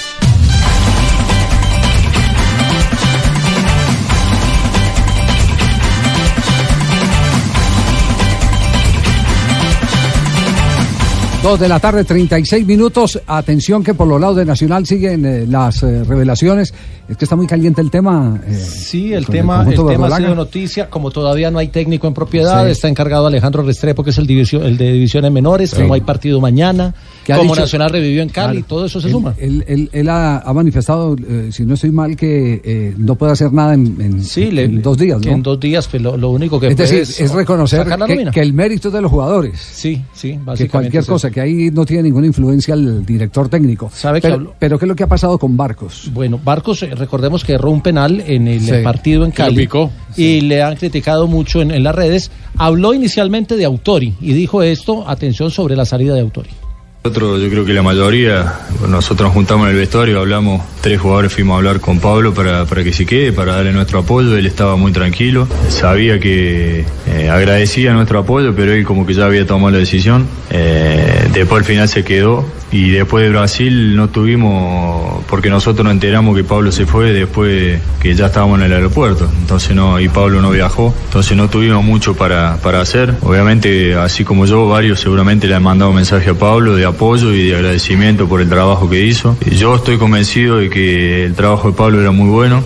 Dos 11.42 11.58
de 11.58 11.68
la 11.68 11.80
tarde, 11.80 12.04
36 12.04 12.66
minutos. 12.66 13.18
Atención 13.26 13.82
que 13.82 13.94
por 13.94 14.06
los 14.06 14.20
lados 14.20 14.36
de 14.36 14.44
Nacional 14.44 14.86
siguen 14.86 15.24
eh, 15.24 15.46
las 15.46 15.82
eh, 15.82 16.04
revelaciones. 16.04 16.74
Es 17.10 17.16
que 17.16 17.24
está 17.24 17.34
muy 17.34 17.46
caliente 17.48 17.80
el 17.80 17.90
tema. 17.90 18.40
eh, 18.46 18.54
Sí, 18.54 19.12
el 19.12 19.26
tema, 19.26 19.66
el 19.68 19.74
tema 19.74 20.06
ha 20.06 20.16
sido 20.16 20.34
noticia. 20.34 20.88
Como 20.88 21.10
todavía 21.10 21.50
no 21.50 21.58
hay 21.58 21.68
técnico 21.68 22.06
en 22.06 22.14
propiedad, 22.14 22.64
Sí. 22.66 22.70
está 22.70 22.88
encargado 22.88 23.26
Alejandro 23.26 23.64
Restrepo, 23.64 24.04
que 24.04 24.10
es 24.10 24.18
el, 24.18 24.26
división, 24.28 24.62
el 24.64 24.76
de 24.78 24.92
divisiones 24.92 25.32
menores. 25.32 25.70
Sí. 25.70 25.76
Como 25.82 25.94
hay 25.94 26.02
partido 26.02 26.40
mañana, 26.40 26.94
Que 27.24 27.32
como 27.34 27.52
dicho- 27.52 27.62
Nacional 27.62 27.90
revivió 27.90 28.22
en 28.22 28.28
Cali, 28.28 28.58
Claro. 28.58 28.66
todo 28.68 28.86
eso 28.86 29.00
se 29.00 29.08
Él- 29.08 29.12
suma. 29.12 29.34
Él, 29.38 29.64
él- 29.66 29.90
él 29.92 30.08
ha, 30.08 30.38
ha 30.38 30.52
manifestado, 30.52 31.16
eh, 31.16 31.48
si 31.52 31.64
no 31.64 31.74
estoy 31.74 31.90
mal, 31.90 32.16
que 32.16 32.60
eh, 32.64 32.94
no 32.96 33.16
puede 33.16 33.32
hacer 33.32 33.52
nada 33.52 33.74
en, 33.74 33.86
en- 34.00 34.58
en 34.58 34.82
dos 34.82 34.96
días. 34.96 35.20
que 35.20 35.30
¿no? 35.30 35.34
en 35.36 35.42
dos 35.42 35.58
días, 35.58 35.88
pues, 35.88 36.00
lo, 36.02 36.16
lo 36.16 36.30
único 36.30 36.60
que 36.60 36.68
es 36.68 36.76
puede 36.76 36.98
decir, 37.00 37.24
es 37.24 37.32
reconocer 37.32 37.84
que, 38.06 38.30
que 38.32 38.40
el 38.40 38.52
mérito 38.52 38.86
es 38.88 38.94
de 38.94 39.00
los 39.02 39.10
jugadores. 39.10 39.58
Sí, 39.58 40.00
sí, 40.14 40.32
Que 40.32 40.38
básicamente 40.38 40.68
cualquier 40.70 41.00
es 41.00 41.04
eso. 41.06 41.12
cosa, 41.12 41.30
que 41.30 41.40
ahí 41.40 41.70
no 41.72 41.84
tiene 41.84 42.04
ninguna 42.04 42.26
influencia 42.28 42.74
el 42.74 43.04
director 43.04 43.48
técnico. 43.48 43.90
¿Sabe 43.92 44.20
que 44.20 44.38
pero, 44.60 44.78
¿qué 44.78 44.84
es 44.84 44.88
lo 44.88 44.94
que 44.94 45.02
ha 45.02 45.08
pasado 45.08 45.38
con 45.38 45.56
Barcos? 45.56 46.08
Bueno, 46.14 46.38
Barcos, 46.42 46.84
recordemos 47.00 47.42
que 47.42 47.54
erró 47.54 47.70
un 47.70 47.80
penal 47.80 48.22
en 48.26 48.46
el 48.46 48.60
Sí. 48.60 48.72
partido 48.84 49.24
en 49.24 49.32
Cali. 49.32 49.56
picó. 49.56 49.90
Y 50.16 50.42
le 50.42 50.62
han 50.62 50.76
criticado 50.76 51.26
mucho 51.26 51.60
en, 51.62 51.70
en 51.72 51.82
las 51.82 51.94
redes. 51.94 52.30
Habló 52.56 52.94
inicialmente 52.94 53.56
de 53.56 53.64
Autori 53.64 54.14
y 54.20 54.32
dijo 54.32 54.62
esto, 54.62 55.08
atención, 55.08 55.50
sobre 55.50 55.74
la 55.76 55.84
salida 55.84 56.14
de 56.14 56.20
Autori. 56.20 56.50
Nosotros, 57.02 57.40
yo 57.40 57.48
creo 57.48 57.64
que 57.64 57.72
la 57.72 57.80
mayoría, 57.80 58.60
nosotros 58.86 59.28
nos 59.28 59.32
juntamos 59.32 59.64
en 59.64 59.70
el 59.72 59.78
vestuario, 59.78 60.20
hablamos, 60.20 60.60
tres 60.82 61.00
jugadores 61.00 61.32
fuimos 61.32 61.54
a 61.54 61.56
hablar 61.56 61.80
con 61.80 61.98
Pablo 61.98 62.34
para, 62.34 62.66
para 62.66 62.84
que 62.84 62.92
se 62.92 63.06
quede, 63.06 63.32
para 63.32 63.54
darle 63.54 63.72
nuestro 63.72 64.00
apoyo, 64.00 64.36
él 64.36 64.44
estaba 64.44 64.76
muy 64.76 64.92
tranquilo, 64.92 65.48
sabía 65.70 66.20
que 66.20 66.84
eh, 67.06 67.30
agradecía 67.30 67.94
nuestro 67.94 68.18
apoyo, 68.18 68.54
pero 68.54 68.74
él 68.74 68.84
como 68.84 69.06
que 69.06 69.14
ya 69.14 69.24
había 69.24 69.46
tomado 69.46 69.70
la 69.70 69.78
decisión, 69.78 70.28
Eh, 70.52 71.28
después 71.32 71.60
al 71.60 71.64
final 71.64 71.88
se 71.88 72.02
quedó 72.02 72.44
y 72.72 72.90
después 72.90 73.22
de 73.24 73.30
Brasil 73.30 73.94
no 73.94 74.08
tuvimos, 74.08 75.24
porque 75.28 75.48
nosotros 75.48 75.84
nos 75.84 75.92
enteramos 75.92 76.36
que 76.36 76.42
Pablo 76.42 76.72
se 76.72 76.86
fue 76.86 77.12
después 77.12 77.80
que 78.02 78.14
ya 78.14 78.26
estábamos 78.26 78.58
en 78.58 78.66
el 78.66 78.72
aeropuerto, 78.72 79.30
entonces 79.40 79.76
no, 79.76 80.00
y 80.00 80.08
Pablo 80.08 80.42
no 80.42 80.50
viajó, 80.50 80.92
entonces 81.04 81.36
no 81.36 81.48
tuvimos 81.48 81.84
mucho 81.84 82.14
para, 82.14 82.56
para 82.56 82.80
hacer, 82.80 83.14
obviamente 83.22 83.94
así 83.94 84.24
como 84.24 84.44
yo, 84.44 84.68
varios 84.68 84.98
seguramente 85.00 85.46
le 85.46 85.54
han 85.54 85.62
mandado 85.62 85.92
mensaje 85.92 86.30
a 86.30 86.34
Pablo 86.34 86.74
de 86.74 86.84
apoyo 86.90 87.33
y 87.35 87.48
de 87.48 87.57
agradecimiento 87.57 88.29
por 88.29 88.40
el 88.40 88.48
trabajo 88.48 88.88
que 88.88 89.05
hizo, 89.05 89.37
yo 89.57 89.74
estoy 89.76 89.98
convencido 89.98 90.59
de 90.59 90.70
que 90.70 91.24
el 91.24 91.35
trabajo 91.35 91.70
de 91.70 91.76
Pablo 91.76 92.00
era 92.00 92.11
muy 92.11 92.29
bueno, 92.31 92.62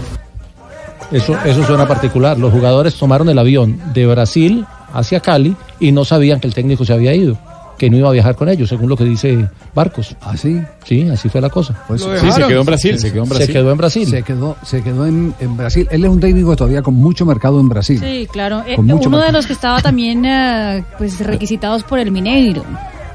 Eso, 1.13 1.37
eso 1.45 1.65
suena 1.65 1.87
particular. 1.87 2.39
Los 2.39 2.53
jugadores 2.53 2.95
tomaron 2.97 3.29
el 3.29 3.39
avión 3.39 3.79
de 3.93 4.07
Brasil 4.07 4.67
hacia 4.93 5.21
Cali 5.21 5.55
y 5.79 5.93
no 5.93 6.05
sabían 6.05 6.41
que 6.41 6.47
el 6.47 6.55
técnico 6.55 6.85
se 6.85 6.93
había 6.93 7.15
ido, 7.15 7.37
que 7.79 7.91
no 7.91 7.97
iba 7.97 8.09
a 8.09 8.13
viajar 8.13 8.35
con 8.37 8.49
ellos, 8.49 8.69
según 8.69 8.89
lo 8.89 8.97
que 8.97 9.05
dice 9.05 9.49
Barcos. 9.75 10.17
¿Ah, 10.23 10.37
sí? 10.37 10.61
Sí, 10.85 11.09
así 11.09 11.29
fue 11.29 11.41
la 11.41 11.51
cosa. 11.51 11.75
Pues, 11.87 12.03
Se 12.03 12.47
quedó 12.47 12.61
en 12.61 12.67
Brasil. 12.67 12.99
Se 12.99 13.13
quedó 13.13 13.23
en 13.73 13.79
Brasil. 13.79 14.09
Se 14.09 14.23
quedó, 14.23 14.57
se 14.65 14.83
quedó 14.83 15.07
en, 15.07 15.35
en 15.41 15.57
Brasil. 15.57 15.87
Él 15.91 16.05
es 16.05 16.11
un 16.11 16.21
técnico 16.21 16.57
todavía 16.57 16.83
con 16.83 16.95
mucho 16.95 17.25
mercado 17.27 17.61
en 17.61 17.69
Brasil. 17.69 18.01
Sí, 18.01 18.27
claro. 18.33 18.63
Eh, 18.67 18.77
uno 18.79 19.19
de 19.19 19.33
los 19.33 19.47
que 19.47 19.53
estaba 19.53 19.81
también 19.83 20.25
eh, 20.25 20.85
pues 20.99 21.21
requisitados 21.21 21.85
por 21.85 21.99
el 21.99 22.11
Mineiro. 22.11 22.65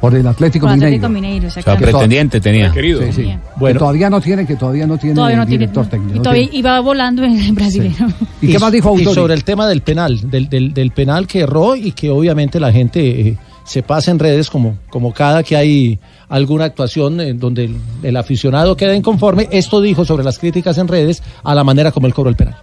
Por 0.01 0.15
el 0.15 0.25
Atlético 0.25 0.65
Por 0.67 0.75
Mineiro. 0.77 1.09
Mineiro, 1.09 1.47
exactamente. 1.47 1.85
to- 1.85 1.91
pretendiente 1.91 2.39
tenía. 2.41 2.71
Sí, 2.73 2.79
sí. 3.11 3.21
Bien. 3.23 3.39
Que 3.59 3.73
todavía 3.73 4.09
no 4.09 4.21
tiene, 4.21 4.45
que 4.47 4.55
todavía 4.55 4.87
no 4.87 4.97
tiene 4.97 5.15
Todavía 5.15 5.37
no 5.37 5.45
tiene. 5.45 5.59
director 5.67 5.87
técnico. 5.87 6.15
Y 6.17 6.21
todavía 6.21 6.43
tiene. 6.43 6.57
iba 6.59 6.79
volando 6.79 7.23
en 7.23 7.37
el 7.39 7.51
brasileño. 7.53 8.07
¿Y 8.41 8.47
qué 8.51 8.59
más 8.59 8.71
dijo 8.71 8.93
Y 8.95 8.99
Autori? 8.99 9.15
sobre 9.15 9.33
el 9.33 9.43
tema 9.43 9.67
del 9.67 9.81
penal, 9.81 10.29
del, 10.29 10.47
del, 10.49 10.73
del 10.73 10.91
penal 10.91 11.27
que 11.27 11.41
erró 11.41 11.75
y 11.75 11.91
que 11.91 12.09
obviamente 12.09 12.59
la 12.59 12.71
gente 12.71 13.01
eh, 13.29 13.37
se 13.65 13.83
pasa 13.83 14.11
en 14.11 14.19
redes 14.19 14.49
como, 14.49 14.77
como 14.89 15.13
cada 15.13 15.43
que 15.43 15.55
hay 15.57 15.99
alguna 16.29 16.65
actuación 16.65 17.19
en 17.19 17.37
donde 17.39 17.65
el, 17.65 17.75
el 18.03 18.15
aficionado 18.15 18.77
queda 18.77 18.95
inconforme. 18.95 19.47
Esto 19.51 19.81
dijo 19.81 20.05
sobre 20.05 20.23
las 20.23 20.39
críticas 20.39 20.77
en 20.77 20.87
redes 20.87 21.21
a 21.43 21.53
la 21.53 21.63
manera 21.65 21.91
como 21.91 22.07
él 22.07 22.13
cobró 22.13 22.29
el 22.29 22.35
penal. 22.37 22.55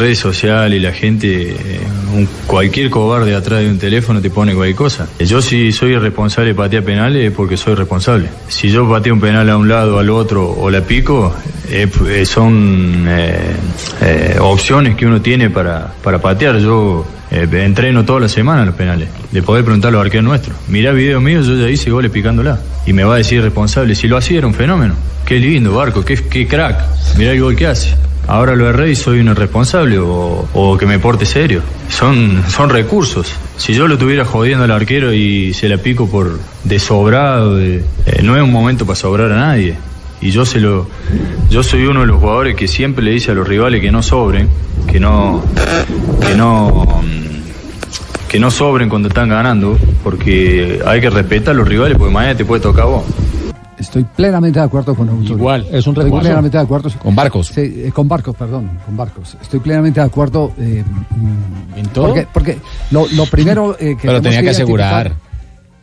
Redes 0.00 0.18
sociales 0.18 0.82
la 0.82 0.92
gente, 0.92 1.50
eh, 1.52 1.56
un- 2.14 2.28
cualquier 2.46 2.90
cobarde 2.90 3.34
atrás 3.34 3.60
de 3.60 3.70
un 3.70 3.78
teléfono 3.78 4.20
te 4.20 4.30
pone 4.30 4.54
cualquier 4.54 4.76
cosa. 4.76 5.06
Yo 5.20 5.40
si 5.40 5.70
soy 5.70 5.96
responsable 5.96 6.48
de 6.50 6.54
patear 6.56 6.82
penales 6.82 7.24
es 7.26 7.32
porque 7.32 7.56
soy 7.56 7.74
responsable. 7.74 8.28
Si 8.48 8.68
yo 8.70 8.88
pateo 8.90 9.14
un 9.14 9.20
penal 9.20 9.48
a 9.48 9.56
un 9.56 9.68
lado, 9.68 9.98
al 9.98 10.10
otro 10.10 10.50
o 10.50 10.68
la 10.70 10.80
pico, 10.80 11.32
eh, 11.70 11.86
eh, 12.08 12.24
son 12.26 13.04
eh, 13.08 13.38
eh, 14.02 14.36
opciones 14.40 14.96
que 14.96 15.06
uno 15.06 15.20
tiene 15.20 15.50
para, 15.50 15.92
para 16.02 16.18
patear. 16.20 16.58
Yo 16.58 17.06
eh, 17.30 17.46
entreno 17.52 18.04
toda 18.04 18.20
la 18.20 18.28
semana 18.28 18.64
los 18.64 18.74
penales. 18.74 19.08
Le 19.32 19.42
podés 19.42 19.62
preguntar 19.62 19.90
a 19.90 19.92
los 19.92 20.00
arqueros 20.04 20.24
nuestros. 20.24 20.56
Mirá 20.68 20.90
videos 20.92 21.22
míos, 21.22 21.46
yo 21.46 21.54
ya 21.56 21.68
hice 21.68 21.90
goles 21.90 22.10
picándola. 22.10 22.58
Y 22.86 22.92
me 22.92 23.04
va 23.04 23.14
a 23.14 23.18
decir 23.18 23.40
responsable. 23.42 23.94
Si 23.94 24.08
lo 24.08 24.16
hacía 24.16 24.38
era 24.38 24.46
un 24.48 24.54
fenómeno. 24.54 24.94
Qué 25.24 25.36
lindo, 25.38 25.72
Barco, 25.74 26.04
qué, 26.04 26.16
qué 26.16 26.48
crack. 26.48 26.80
Mirá 27.16 27.32
el 27.32 27.40
gol 27.40 27.54
que 27.54 27.66
hace. 27.68 27.94
Ahora 28.28 28.54
lo 28.54 28.68
erré 28.68 28.90
y 28.92 28.96
soy 28.96 29.18
un 29.20 29.28
irresponsable 29.28 29.98
o, 29.98 30.76
que 30.78 30.86
me 30.86 30.98
porte 31.00 31.26
serio. 31.26 31.62
Son, 31.88 32.44
son 32.48 32.70
recursos. 32.70 33.32
Si 33.56 33.74
yo 33.74 33.88
lo 33.88 33.98
tuviera 33.98 34.24
jodiendo 34.24 34.64
al 34.64 34.70
arquero 34.70 35.12
y 35.12 35.52
se 35.52 35.68
la 35.68 35.78
pico 35.78 36.08
por 36.08 36.38
de 36.64 36.78
sobrado, 36.78 37.56
de- 37.56 37.82
eh, 38.06 38.20
no 38.22 38.36
es 38.36 38.42
un 38.42 38.52
momento 38.52 38.86
para 38.86 38.96
sobrar 38.96 39.32
a 39.32 39.36
nadie. 39.36 39.76
Y 40.20 40.30
yo 40.30 40.44
se 40.44 40.60
lo, 40.60 40.86
yo 41.50 41.62
soy 41.62 41.86
uno 41.86 42.00
de 42.00 42.06
los 42.06 42.20
jugadores 42.20 42.54
que 42.54 42.68
siempre 42.68 43.02
le 43.04 43.10
dice 43.12 43.30
a 43.30 43.34
los 43.34 43.48
rivales 43.48 43.80
que 43.80 43.90
no 43.90 44.02
sobren, 44.02 44.48
que 44.86 45.00
no, 45.00 45.42
que 46.20 46.34
no, 46.36 47.02
que 48.28 48.38
no 48.38 48.50
sobren 48.50 48.88
cuando 48.90 49.08
están 49.08 49.30
ganando, 49.30 49.78
porque 50.04 50.80
hay 50.86 51.00
que 51.00 51.10
respetar 51.10 51.54
a 51.54 51.56
los 51.56 51.66
rivales, 51.66 51.96
porque 51.98 52.12
mañana 52.12 52.36
te 52.36 52.44
puede 52.44 52.60
tocar 52.62 52.84
vos. 52.84 53.02
Estoy 53.80 54.04
plenamente 54.04 54.58
de 54.60 54.64
acuerdo 54.66 54.94
con 54.94 55.08
Autori. 55.08 55.30
Igual, 55.32 55.62
es 55.72 55.86
un 55.86 55.92
Estoy 55.92 56.04
recurso. 56.04 56.20
plenamente 56.22 56.58
de 56.58 56.62
acuerdo. 56.62 56.90
Con 57.02 57.14
Barcos. 57.16 57.46
Sí, 57.48 57.60
eh, 57.86 57.90
con 57.92 58.06
Barcos, 58.06 58.36
perdón, 58.36 58.70
con 58.84 58.96
Barcos. 58.96 59.36
Estoy 59.40 59.58
plenamente 59.60 60.00
de 60.00 60.06
acuerdo. 60.06 60.52
eh, 60.58 60.84
¿En 61.76 61.86
todo? 61.88 62.06
Porque, 62.08 62.26
porque 62.32 62.58
lo, 62.90 63.06
lo 63.08 63.26
primero 63.26 63.74
eh, 63.80 63.96
que 64.00 64.06
Pero 64.06 64.20
tenía 64.20 64.40
que 64.40 64.44
identificar- 64.46 64.50
asegurar. 64.50 65.12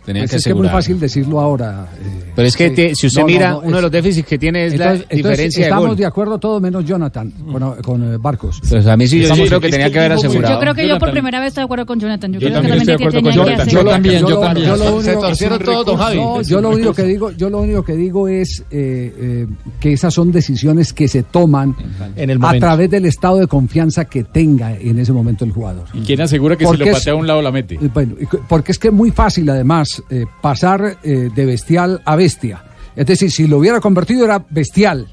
Tenía 0.07 0.21
Pues 0.21 0.31
que 0.31 0.37
es 0.37 0.43
que 0.45 0.49
es 0.51 0.55
muy 0.55 0.69
fácil 0.69 0.99
decirlo 1.01 1.41
ahora. 1.41 1.85
eh, 2.01 2.31
Pero 2.33 2.47
es 2.47 2.55
que 2.55 2.69
sí. 2.69 2.75
te- 2.75 2.95
si 2.95 3.07
usted 3.07 3.19
No, 3.21 3.27
mira, 3.27 3.49
no, 3.51 3.59
uno 3.59 3.75
de 3.75 3.81
los 3.81 3.91
déficits 3.91 4.25
que 4.25 4.37
tiene 4.37 4.65
es 4.67 4.71
entonces, 4.71 4.99
la 4.99 5.03
entonces 5.03 5.17
diferencia 5.17 5.59
de 5.65 5.67
estamos 5.69 5.87
gol. 5.89 5.97
de 5.97 6.05
acuerdo 6.05 6.37
todos 6.39 6.61
menos 6.61 6.85
Jonathan 6.85 7.29
con, 7.51 7.75
con, 7.81 8.13
eh, 8.13 8.17
Barcos. 8.17 8.61
Pues 8.69 8.87
a 8.87 8.95
mí 8.95 9.05
sí, 9.05 9.21
yo 9.21 9.35
creo 9.35 9.59
que 9.59 9.69
tenía 9.69 9.91
que 9.91 9.99
haber 9.99 10.13
asegurado. 10.13 10.53
Yo 10.55 10.59
creo 10.61 10.73
que 10.73 10.87
yo 10.87 10.97
por 10.97 11.11
primera 11.11 11.39
vez 11.41 11.49
estoy 11.49 11.63
de 11.63 11.65
acuerdo 11.65 11.85
con 11.85 11.99
Jonathan. 11.99 12.31
Yo, 12.31 12.39
creo 12.39 12.51
que 12.51 12.55
también 12.55 12.73
estoy 12.79 12.87
de 12.87 12.93
acuerdo 12.93 13.11
tenía 13.17 13.21
con 13.21 13.31
que 13.31 13.37
Jonathan. 13.51 13.67
hacer. 13.67 13.73
Yo 13.83 13.89
también, 13.91 14.19
yo 14.21 14.29
lo- 14.29 14.39
también. 14.39 14.67
lo 14.69 14.75
único- 14.75 15.01
Se 15.03 15.13
torcieron 15.13 15.59
todos, 15.59 15.85
don 15.85 15.97
Javi. 15.97 16.15
No, 16.15 16.39
Es 16.39 16.47
yo 16.47 16.61
lo 16.61 16.69
único 16.69 16.93
que 16.93 17.03
digo, 17.03 17.31
yo 17.31 17.49
lo 17.49 17.59
único 17.59 17.83
que 17.83 17.93
digo 17.97 18.27
es 18.29 18.63
eh, 18.71 19.13
eh, 19.19 19.47
que 19.81 19.91
esas 19.91 20.13
son 20.13 20.31
decisiones 20.31 20.93
que 20.93 21.09
se 21.09 21.23
toman 21.23 21.75
En 22.15 22.29
el 22.29 22.39
a 22.41 22.57
través 22.59 22.89
del 22.89 23.05
estado 23.07 23.39
de 23.39 23.47
confianza 23.47 24.05
que 24.05 24.23
tenga 24.23 24.73
en 24.73 24.99
ese 24.99 25.11
momento 25.11 25.43
el 25.43 25.51
jugador. 25.51 25.83
¿Y 25.93 25.99
quién 25.99 26.21
asegura 26.21 26.55
que 26.55 26.65
si 26.65 26.77
lo 26.77 26.85
patea 26.93 27.11
a 27.11 27.15
un 27.17 27.27
lado 27.27 27.41
la 27.41 27.51
mete? 27.51 27.77
Bueno, 27.93 28.15
porque 28.47 28.71
es 28.71 28.79
que 28.79 28.87
es 28.87 28.93
muy 28.93 29.11
fácil 29.11 29.49
además 29.49 29.96
eh, 30.09 30.25
pasar 30.41 30.97
eh, 31.03 31.29
de 31.33 31.45
bestial 31.45 32.01
a 32.05 32.15
bestia. 32.15 32.63
Es 32.95 33.05
decir, 33.05 33.31
si 33.31 33.47
lo 33.47 33.57
hubiera 33.57 33.79
convertido 33.79 34.25
era 34.25 34.43
bestial. 34.49 35.07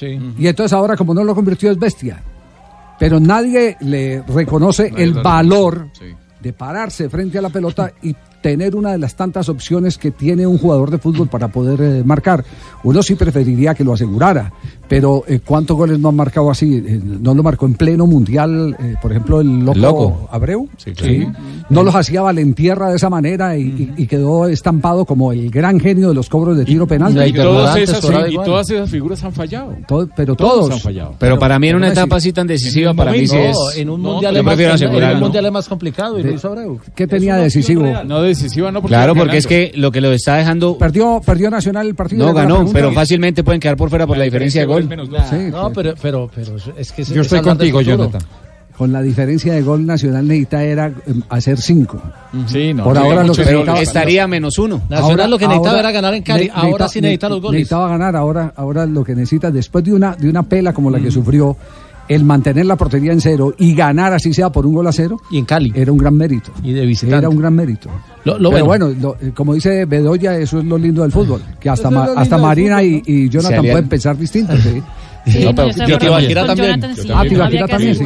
Y 0.00 0.46
entonces 0.46 0.72
ahora 0.72 0.96
como 0.96 1.12
no 1.12 1.24
lo 1.24 1.34
convirtió 1.34 1.70
es 1.72 1.78
bestia. 1.78 2.22
Pero 2.98 3.18
nadie 3.20 3.76
le 3.80 4.22
reconoce 4.22 4.90
Nadie 4.90 5.04
el 5.04 5.12
lo 5.14 5.22
valor 5.22 5.88
Sí. 5.92 6.14
de 6.40 6.52
pararse 6.52 7.08
frente 7.08 7.38
a 7.38 7.42
la 7.42 7.50
pelota 7.50 7.92
y 8.02 8.14
tener 8.40 8.76
una 8.76 8.92
de 8.92 8.98
las 8.98 9.16
tantas 9.16 9.48
opciones 9.48 9.98
que 9.98 10.12
tiene 10.12 10.46
un 10.46 10.58
jugador 10.58 10.90
de 10.92 10.98
fútbol 10.98 11.28
para 11.28 11.48
poder 11.48 11.80
eh, 11.80 12.04
marcar. 12.04 12.44
Uno 12.84 13.02
sí 13.02 13.16
preferiría 13.16 13.74
que 13.74 13.82
lo 13.82 13.92
asegurara, 13.92 14.52
pero 14.88 15.24
eh, 15.28 15.40
¿cuántos 15.44 15.76
goles 15.76 15.98
no 15.98 16.08
han 16.08 16.16
marcado 16.16 16.50
así? 16.50 16.82
Eh, 16.84 17.00
no 17.04 17.34
lo 17.34 17.42
marcó 17.42 17.66
en 17.66 17.74
pleno 17.74 18.06
mundial, 18.06 18.76
eh, 18.78 18.94
por 19.00 19.10
ejemplo, 19.12 19.40
el 19.40 19.60
loco, 19.64 19.78
Loco. 19.78 20.28
Abreu. 20.32 20.68
Sí, 20.76 20.92
claro. 20.92 21.32
No 21.70 21.82
los 21.82 21.94
hacía 21.94 22.22
Valentierra 22.22 22.90
de 22.90 22.96
esa 22.96 23.10
manera 23.10 23.56
y, 23.56 23.62
y- 23.96 24.02
y 24.02 24.06
quedó 24.06 24.48
estampado 24.48 25.04
como 25.04 25.32
el 25.32 25.50
gran 25.50 25.78
genio 25.78 26.08
de 26.08 26.14
los 26.14 26.28
cobros 26.28 26.56
de 26.56 26.64
tiro 26.64 26.86
penal. 26.86 27.12
Y, 27.28 27.32
todas 27.32 27.76
esas, 27.76 28.04
y 28.30 28.34
todas 28.36 28.70
esas 28.70 28.90
figuras 28.90 29.22
han 29.24 29.32
fallado. 29.32 29.74
Todo- 29.86 30.08
pero 30.16 30.34
Todos 30.34 30.52
todos. 30.60 30.70
han 30.72 30.80
fallado. 30.80 31.14
Pero 31.18 31.38
para 31.38 31.58
mí 31.58 31.68
en 31.68 31.76
una 31.76 31.88
etapa 31.88 32.16
así 32.16 32.32
tan 32.32 32.46
decisiva, 32.46 32.94
para 32.94 33.12
mí 33.12 33.26
sí 33.26 33.36
No, 33.36 33.70
es. 33.70 33.76
en 33.76 33.90
un 33.90 34.02
No, 34.02 34.12
mundial 34.12 34.36
es 34.36 34.44
más, 34.44 34.58
en- 34.58 35.14
un 35.14 35.20
mundial 35.20 35.46
es 35.46 35.52
más 35.52 35.68
complicado 35.68 36.18
y 36.18 36.22
lo 36.22 36.28
De- 36.30 36.34
hizo 36.36 36.48
Abreu. 36.48 36.78
¿Qué 36.94 37.06
tenía 37.06 37.36
decisivo? 37.36 37.84
No 38.06 38.22
decisiva, 38.22 38.72
no 38.72 38.80
porque 38.80 38.94
Claro, 38.94 39.14
porque 39.14 39.36
es 39.36 39.46
que 39.46 39.72
lo 39.74 39.90
que 39.92 40.00
lo 40.00 40.12
está 40.12 40.36
dejando. 40.36 40.78
Perdió, 40.78 41.20
perdió 41.24 41.50
Nacional 41.50 41.86
el 41.86 41.94
partido. 41.94 42.26
No 42.26 42.32
ganó, 42.34 42.66
pero 42.72 42.92
fácilmente 42.92 43.44
pueden 43.44 43.60
quedar 43.60 43.76
por 43.76 43.90
fuera 43.90 44.06
por 44.06 44.16
la 44.16 44.24
diferencia 44.24 44.60
de 44.62 44.66
gol. 44.86 45.20
Sí, 45.30 45.36
No, 45.50 45.72
pero, 45.72 45.94
pero, 46.00 46.30
pero 46.34 46.56
es 46.76 46.92
que 46.92 47.02
Yo 47.04 47.20
es 47.22 47.26
estoy 47.26 47.40
contigo. 47.40 47.80
Jonathan. 47.80 48.20
Con 48.76 48.92
la 48.92 49.02
diferencia 49.02 49.52
de 49.54 49.62
gol 49.62 49.84
Nacional 49.84 50.28
necesita 50.28 50.62
era 50.62 50.86
eh, 50.86 50.92
hacer 51.30 51.58
cinco. 51.60 52.00
Sí, 52.46 52.72
Por 52.74 52.96
ahora 52.96 53.24
lo 53.24 53.32
que 53.34 53.40
necesitaba- 53.44 53.80
estaría 53.80 54.28
menos 54.28 54.56
uno. 54.56 54.82
Nacional 54.88 55.28
lo 55.30 55.36
que 55.36 55.48
necesitaba 55.48 55.80
era 55.80 55.90
ganar 55.90 56.14
en 56.14 56.22
Cali, 56.22 56.44
ne- 56.44 56.50
ahora 56.54 56.86
sí 56.88 57.00
necesita 57.00 57.28
los 57.28 57.40
goles. 57.40 57.58
Necesitaba 57.58 57.88
ganar, 57.88 58.14
ahora, 58.14 58.52
ahora 58.54 58.86
lo 58.86 59.02
que 59.02 59.16
necesita, 59.16 59.50
después 59.50 59.82
de 59.82 59.92
una, 59.94 60.14
de 60.14 60.30
una 60.30 60.44
pela 60.44 60.72
como 60.72 60.92
la 60.92 61.00
que 61.00 61.10
sufrió, 61.10 61.56
el 62.08 62.24
mantener 62.24 62.66
la 62.66 62.76
portería 62.76 63.12
en 63.12 63.20
cero 63.20 63.54
y 63.58 63.74
ganar 63.74 64.12
así 64.14 64.32
sea 64.32 64.50
por 64.50 64.66
un 64.66 64.74
gol 64.74 64.86
a 64.86 64.92
cero. 64.92 65.20
Y 65.30 65.38
en 65.38 65.44
Cali. 65.44 65.72
Era 65.74 65.92
un 65.92 65.98
gran 65.98 66.14
mérito. 66.16 66.50
Y 66.62 66.72
de 66.72 66.86
visitante. 66.86 67.18
Era 67.18 67.28
un 67.28 67.36
gran 67.38 67.54
mérito. 67.54 67.88
Lo- 68.24 68.38
lo 68.38 68.50
Pero 68.50 68.66
bueno. 68.66 68.86
bueno, 68.94 69.16
lo- 69.22 69.34
como 69.34 69.54
dice 69.54 69.84
Bedoya, 69.84 70.36
eso 70.38 70.58
es 70.58 70.64
lo 70.64 70.76
lindo 70.78 71.02
del 71.02 71.12
fútbol. 71.12 71.42
Que 71.60 71.68
hasta, 71.70 71.90
Ma- 71.90 72.08
hasta 72.16 72.38
Marina 72.38 72.78
fútbol, 72.78 73.02
y, 73.06 73.24
y 73.24 73.28
Jonathan 73.28 73.60
pueden 73.64 73.88
pensar 73.88 74.16
distinto. 74.16 74.56
Sí. 74.56 74.82
Sí, 75.30 75.38
No, 75.44 75.50
no, 75.50 75.54
pero 75.54 75.86
yo 75.86 75.98
Tibaquira 75.98 76.46
también. 76.46 76.84
Ah, 77.14 77.24
Tibaquira 77.28 77.66
también, 77.68 77.94
sí. 77.96 78.04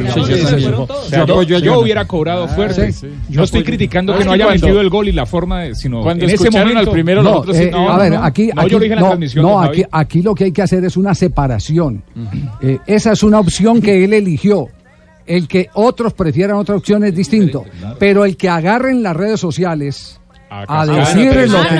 yo 1.63 1.79
hubiera 1.79 2.05
cobrado 2.05 2.47
fuerte. 2.47 2.91
Sí. 2.91 3.07
No 3.29 3.43
estoy 3.43 3.63
criticando 3.63 4.17
que 4.17 4.25
no 4.25 4.31
haya 4.33 4.45
Cuando- 4.45 4.65
metido 4.67 4.81
el 4.81 4.89
gol 4.89 5.07
y 5.07 5.11
la 5.11 5.25
forma 5.25 5.61
de, 5.63 5.75
sino 5.75 6.01
Cuando 6.01 6.23
en 6.25 6.29
ese 6.29 6.43
escucharon 6.43 6.69
momento 6.69 6.89
al 6.89 6.93
primero, 6.93 7.23
No, 7.23 7.29
nosotros 7.31 7.57
sí- 7.57 7.63
eh, 7.63 7.71
no, 7.71 7.89
a 7.89 7.97
ver, 7.97 8.13
aquí, 8.21 8.49
no, 8.53 8.61
aquí, 8.61 8.71
yo 8.71 8.77
lo 8.79 8.83
dije 8.83 8.93
en 8.93 8.95
la 8.95 9.01
no, 9.01 9.07
transmisión, 9.07 9.45
no, 9.45 9.49
don 9.51 9.63
aquí, 9.65 9.81
Javi. 9.83 9.89
aquí 9.91 10.21
lo 10.21 10.35
que 10.35 10.43
hay 10.45 10.51
que 10.51 10.61
hacer 10.61 10.83
es 10.85 10.97
una 10.97 11.15
separación. 11.15 12.03
Eh, 12.61 12.79
esa 12.87 13.11
es 13.13 13.23
una 13.23 13.39
opción 13.39 13.81
que 13.81 14.03
él 14.03 14.13
eligió. 14.13 14.67
El 15.25 15.47
que 15.47 15.69
otros 15.73 16.13
prefieran 16.13 16.57
otra 16.57 16.75
opción 16.75 17.03
es 17.05 17.15
distinto. 17.15 17.63
Pero 17.97 18.25
el 18.25 18.35
que 18.35 18.49
agarren 18.49 19.01
las 19.01 19.15
redes 19.15 19.39
sociales 19.39 20.19
a 20.67 20.85
decir 20.85 21.49
lo 21.49 21.61
que 21.61 21.77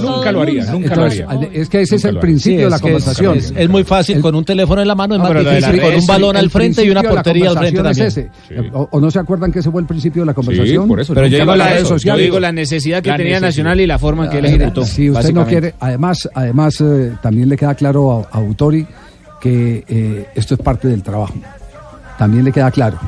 nunca 0.00 0.32
lo 0.32 0.40
haría, 0.42 0.64
nunca 0.72 0.94
lo 0.96 1.04
haría. 1.04 1.26
es 1.52 1.68
que 1.68 1.82
ese 1.82 1.96
es 1.96 2.04
el 2.04 2.18
principio 2.18 2.58
Sí, 2.58 2.64
de 2.64 2.70
la 2.70 2.78
conversación. 2.78 3.38
Es, 3.38 3.52
es 3.56 3.68
muy 3.68 3.84
fácil, 3.84 4.20
con 4.20 4.34
un 4.34 4.44
teléfono 4.44 4.82
en 4.82 4.88
la 4.88 4.94
mano 4.94 5.14
es 5.14 5.20
No, 5.22 5.32
más 5.32 5.38
difícil, 5.44 5.80
con 5.80 5.94
un 5.94 6.06
balón 6.06 6.36
al 6.36 6.50
frente 6.50 6.84
y 6.84 6.90
una 6.90 7.02
portería 7.02 7.50
al 7.50 7.58
frente 7.58 7.76
conversación 7.76 8.10
también. 8.10 8.52
es 8.52 8.60
ese. 8.60 8.70
O, 8.72 8.88
o 8.90 9.00
no 9.00 9.10
se 9.10 9.18
acuerdan 9.18 9.52
que 9.52 9.60
ese 9.60 9.70
fue 9.70 9.80
el 9.80 9.86
principio 9.86 10.22
de 10.22 10.26
la 10.26 10.34
conversación? 10.34 10.88
por 10.88 11.00
eso, 11.00 11.14
Pero 11.14 11.26
yo 11.26 11.38
digo, 11.38 11.56
la, 11.56 11.78
yo 11.78 11.86
social. 11.86 12.18
digo 12.18 12.40
la 12.40 12.52
necesidad 12.52 13.02
que 13.02 13.10
La 13.10 13.16
tenía 13.16 13.40
necesidad. 13.40 13.44
Nacional 13.64 13.80
y 13.80 13.86
la 13.86 13.98
forma 13.98 14.24
en 14.24 14.30
que 14.30 14.38
él 14.38 14.44
Ah, 14.46 14.48
ejecutó. 14.48 14.84
Si 14.84 15.10
usted 15.10 15.32
no 15.32 15.46
quiere, 15.46 15.74
además, 15.80 16.28
además 16.34 16.80
eh, 16.80 17.12
también 17.22 17.48
le 17.48 17.56
queda 17.56 17.74
claro 17.74 18.26
a, 18.32 18.36
a 18.36 18.40
Autori 18.40 18.86
que 19.40 19.84
eh, 19.88 20.26
esto 20.34 20.54
es 20.54 20.60
parte 20.60 20.88
del 20.88 21.02
trabajo. 21.02 21.34
También 22.18 22.44
le 22.44 22.52
queda 22.52 22.70
claro, 22.70 22.98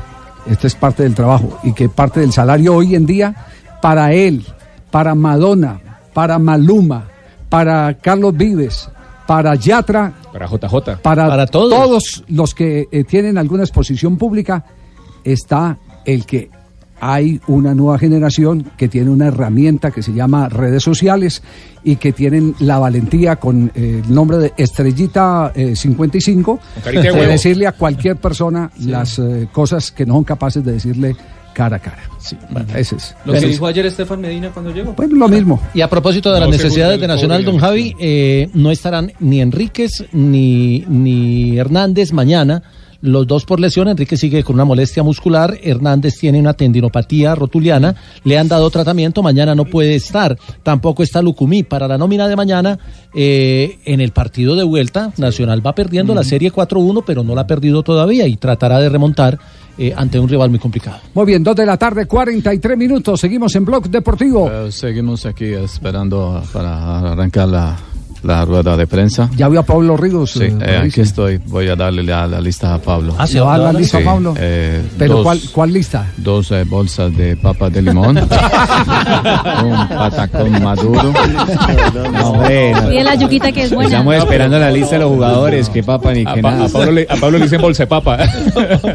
esto 0.49 0.67
es 0.67 0.75
parte 0.75 1.03
del 1.03 1.15
trabajo 1.15 1.59
y 1.63 1.73
que 1.73 1.89
parte 1.89 2.19
del 2.19 2.31
salario 2.31 2.75
hoy 2.75 2.93
en 2.95 3.05
día 3.05 3.33
para 3.81 4.13
él, 4.13 4.45
para 4.91 5.15
Madonna, 5.15 5.79
para 6.13 6.39
Maluma, 6.39 7.07
para 7.49 7.93
Carlos 7.95 8.35
Vives, 8.35 8.89
para 9.25 9.55
Yatra, 9.55 10.13
Para 10.31 10.47
JJ. 10.47 11.01
para, 11.01 11.27
Para 11.27 11.45
todos. 11.47 12.23
los 12.27 12.55
que 12.55 12.87
eh, 12.91 13.03
tienen 13.03 13.37
alguna 13.37 13.63
exposición 13.63 14.17
pública, 14.17 14.63
está 15.23 15.77
el 16.05 16.25
que 16.25 16.49
hay 16.99 17.39
una 17.47 17.75
nueva 17.75 17.99
generación 17.99 18.71
que 18.75 18.87
tiene 18.87 19.11
una 19.11 19.27
herramienta 19.27 19.91
que 19.91 20.01
se 20.01 20.13
llama 20.13 20.49
redes 20.49 20.83
sociales 20.83 21.43
y 21.83 21.97
que 21.97 22.11
tienen 22.11 22.55
la 22.59 22.79
valentía 22.79 23.35
con 23.35 23.71
eh, 23.75 24.01
el 24.03 24.13
nombre 24.13 24.37
de 24.37 24.53
Estrellita 24.57 25.51
eh, 25.55 25.75
55 25.75 26.59
carita 26.83 27.13
de 27.13 27.27
decirle 27.27 27.67
a 27.67 27.73
cualquier 27.73 28.17
persona 28.17 28.71
las 28.79 29.19
eh, 29.19 29.47
cosas 29.51 29.91
que 29.91 30.05
no 30.05 30.15
son 30.15 30.23
capaces 30.23 30.63
de 30.65 30.73
decirle 30.73 31.15
cara 31.57 31.77
a 31.77 31.79
cara. 31.79 32.03
Ese 32.75 32.97
es. 32.97 33.15
Lo 33.25 33.33
que 33.33 33.39
dijo 33.39 33.65
ayer 33.65 33.83
Estefan 33.87 34.21
Medina 34.21 34.51
cuando 34.51 34.71
llegó. 34.71 34.93
Bueno, 34.93 35.15
lo 35.15 35.27
mismo. 35.27 35.59
Y 35.73 35.81
a 35.81 35.89
propósito 35.89 36.31
de 36.31 36.39
No 36.39 36.45
las 36.45 36.55
necesidades 36.55 37.01
de 37.01 37.07
Nacional, 37.07 37.43
pobre 37.43 37.51
don 37.51 37.59
Javi, 37.59 37.95
eh, 37.99 38.47
no 38.53 38.69
estarán 38.69 39.11
ni 39.19 39.41
Enríquez 39.41 40.05
ni, 40.11 40.81
ni 40.87 41.57
Hernández 41.57 42.13
mañana. 42.13 42.61
Los 43.01 43.27
dos 43.27 43.45
por 43.45 43.59
lesión, 43.59 43.87
Enrique 43.87 44.17
sigue 44.17 44.43
con 44.43 44.55
una 44.55 44.65
molestia 44.65 45.03
muscular, 45.03 45.57
Hernández 45.61 46.15
tiene 46.19 46.39
una 46.39 46.53
tendinopatía 46.53 47.35
rotuliana, 47.35 47.95
le 48.23 48.37
han 48.37 48.47
dado 48.47 48.69
tratamiento, 48.69 49.21
mañana 49.21 49.55
no 49.55 49.65
puede 49.65 49.95
estar, 49.95 50.37
tampoco 50.63 51.03
está 51.03 51.21
Lucumí. 51.21 51.63
Para 51.63 51.87
la 51.87 51.97
nómina 51.97 52.27
de 52.27 52.35
mañana, 52.35 52.79
eh, 53.13 53.79
en 53.85 54.01
el 54.01 54.11
partido 54.11 54.55
de 54.55 54.63
vuelta, 54.63 55.11
Nacional 55.17 55.65
va 55.65 55.73
perdiendo 55.75 56.13
la 56.13 56.23
serie 56.23 56.51
4-1, 56.51 57.03
pero 57.05 57.23
no 57.23 57.35
la 57.35 57.41
ha 57.41 57.47
perdido 57.47 57.83
todavía 57.83 58.27
y 58.27 58.37
tratará 58.37 58.79
de 58.79 58.89
remontar 58.89 59.39
eh, 59.77 59.93
ante 59.95 60.19
un 60.19 60.27
rival 60.27 60.49
muy 60.49 60.59
complicado. 60.59 60.97
Muy 61.13 61.25
bien, 61.25 61.43
dos 61.43 61.55
de 61.55 61.65
la 61.65 61.77
tarde, 61.77 62.07
43 62.07 62.77
minutos. 62.77 63.19
Seguimos 63.19 63.55
en 63.55 63.65
Blog 63.65 63.89
Deportivo. 63.89 64.49
Eh, 64.49 64.71
seguimos 64.71 65.25
aquí 65.25 65.45
esperando 65.45 66.41
para 66.51 67.11
arrancar 67.11 67.47
la 67.47 67.77
la 68.23 68.45
rueda 68.45 68.75
de 68.77 68.87
prensa. 68.87 69.29
¿Ya 69.35 69.47
vio 69.49 69.59
a 69.59 69.63
Pablo 69.63 69.95
Ríos? 69.97 70.31
Sí, 70.31 70.43
eh, 70.43 70.57
eh, 70.61 70.81
aquí 70.85 71.01
estoy. 71.01 71.37
Voy 71.45 71.67
a 71.69 71.75
darle 71.75 72.03
la, 72.03 72.27
la 72.27 72.39
lista 72.41 72.73
a 72.73 72.79
Pablo. 72.79 73.15
Ah, 73.17 73.27
¿se 73.27 73.39
va 73.39 73.55
a 73.55 73.57
dar 73.59 73.73
la 73.73 73.79
lista 73.79 73.97
a 73.97 74.01
Sí, 74.01 74.05
Pablo? 74.05 74.33
eh, 74.37 74.81
¿Pero 74.97 75.15
dos- 75.15 75.23
cuál, 75.23 75.39
cuál 75.53 75.73
lista? 75.73 76.05
Dos 76.17 76.51
eh, 76.51 76.63
bolsas 76.63 77.15
de 77.15 77.35
papa 77.37 77.69
de 77.69 77.81
limón. 77.81 78.17
un 79.63 79.87
patacón 79.89 80.63
maduro. 80.63 81.13
Y 82.49 82.95
de 82.95 83.03
la 83.03 83.15
yuquita 83.15 83.51
que 83.51 83.63
es 83.63 83.71
buena. 83.73 83.89
Estamos 83.89 84.15
esperando 84.15 84.59
la 84.59 84.71
lista 84.71 84.95
de 84.95 84.99
los 85.01 85.09
jugadores, 85.11 85.69
que 85.69 85.83
papa 85.83 86.13
ni 86.13 86.23
A, 86.25 86.33
que 86.33 86.41
Pa- 86.41 86.51
nada. 86.51 86.65
a 86.65 86.69
Pablo 86.69 86.91
le, 86.91 87.07
a 87.09 87.15
Pablo 87.15 87.37
le 87.37 87.43
dicen 87.45 87.61
bolsa 87.61 87.83
de 87.83 87.87
papa. 87.87 88.17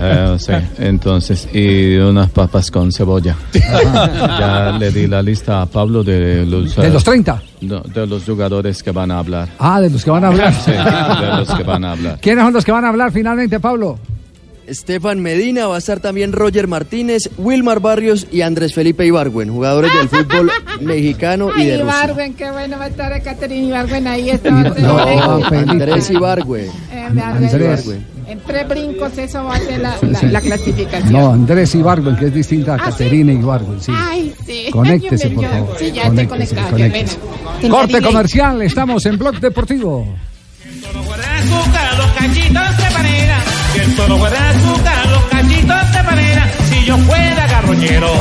Eh, 0.05 0.37
sí, 0.39 0.53
entonces, 0.79 1.49
y 1.53 1.97
unas 1.97 2.31
papas 2.31 2.71
con 2.71 2.91
cebolla. 2.93 3.37
ya 3.53 4.77
le 4.79 4.91
di 4.91 5.07
la 5.07 5.23
lista 5.23 5.63
a 5.63 5.67
Pablo 5.67 6.03
de 6.03 6.45
los... 6.47 6.75
¿De 6.77 6.87
eh, 6.87 6.91
los 6.91 7.05
30? 7.05 7.43
no, 7.63 7.81
de 7.81 8.07
los 8.07 8.25
jugadores 8.25 8.83
que 8.83 8.91
van 8.91 9.11
a 9.11 9.12
hablar. 9.19 9.49
Ah, 9.59 9.81
de 9.81 9.91
los 9.91 10.05
que 10.05 10.11
van 10.11 10.25
a 10.25 10.29
hablar. 10.29 10.53
Sí, 10.55 10.71
de 10.71 11.37
los 11.39 11.55
que 11.55 11.63
van 11.63 11.85
a 11.85 11.93
hablar. 11.93 12.19
¿Quiénes 12.21 12.45
son 12.45 12.53
los 12.53 12.65
que 12.65 12.73
van 12.73 12.85
a 12.85 12.89
hablar 12.89 13.13
finalmente, 13.13 13.61
Pablo? 13.61 13.99
Estefan 14.67 15.21
Medina, 15.21 15.67
va 15.67 15.75
a 15.75 15.79
estar 15.79 16.01
también 16.01 16.33
Roger 16.33 16.69
Martínez, 16.69 17.29
Wilmar 17.37 17.81
Barrios 17.81 18.27
y 18.31 18.43
Andrés 18.43 18.73
Felipe 18.75 19.05
Ibargüen, 19.05 19.51
jugadores 19.51 19.91
del 19.93 20.09
fútbol 20.09 20.51
mexicano 20.81 21.51
y 21.57 21.65
de 21.67 21.79
Rusia. 21.79 21.83
Ibargüen, 22.05 22.35
qué 22.35 22.51
bueno 22.51 22.79
va 22.79 22.85
a 22.85 22.89
estar 22.89 23.23
Caterina 23.23 23.69
Ibargüen 23.69 24.07
ahí. 24.07 24.31
Está 24.31 24.51
No, 24.51 25.09
Eh, 25.09 25.21
Andrés 25.69 26.11
Ibargüen. 26.11 26.71
Andrés. 26.93 27.91
En 28.29 28.39
tres 28.47 28.69
brincos 28.69 29.19
eso 29.19 29.45
va 29.45 29.57
a 29.57 29.59
ser 29.59 29.81
la, 29.81 29.97
la- 30.01 30.23
la 30.23 30.41
clasificación. 30.41 31.13
No, 31.13 31.33
Andrés 31.33 31.75
Ibargüen, 31.75 32.17
que 32.17 32.27
es 32.27 32.35
distinta 32.35 32.73
a 32.73 32.77
Ah, 32.77 32.85
Caterina 32.85 33.33
Ibargüen, 33.33 33.81
sí. 33.81 33.93
Ay, 33.95 34.33
sí. 34.47 34.67
Conéctese, 34.71 35.29
por 35.31 35.45
favor. 35.45 35.77
Sí, 35.79 35.91
ya 35.93 36.03
estoy 36.05 36.27
Conéctese, 36.29 36.55
qué 36.65 36.71
conéctese. 36.71 37.19
Corte 37.69 38.01
comercial, 38.01 38.63
estamos 38.63 39.05
en 39.07 39.19
Blog 39.19 39.41
Deportivo. 39.41 40.07
Toro 44.03 44.18
fuera 44.18 44.50
azúcar, 44.50 45.07
los 45.11 45.24
cachitos 45.24 45.92
de 45.92 46.05
panera. 46.05 46.50
Si 46.68 46.84
yo 46.84 46.98
fuera 46.98 47.46
garroñero. 47.46 48.12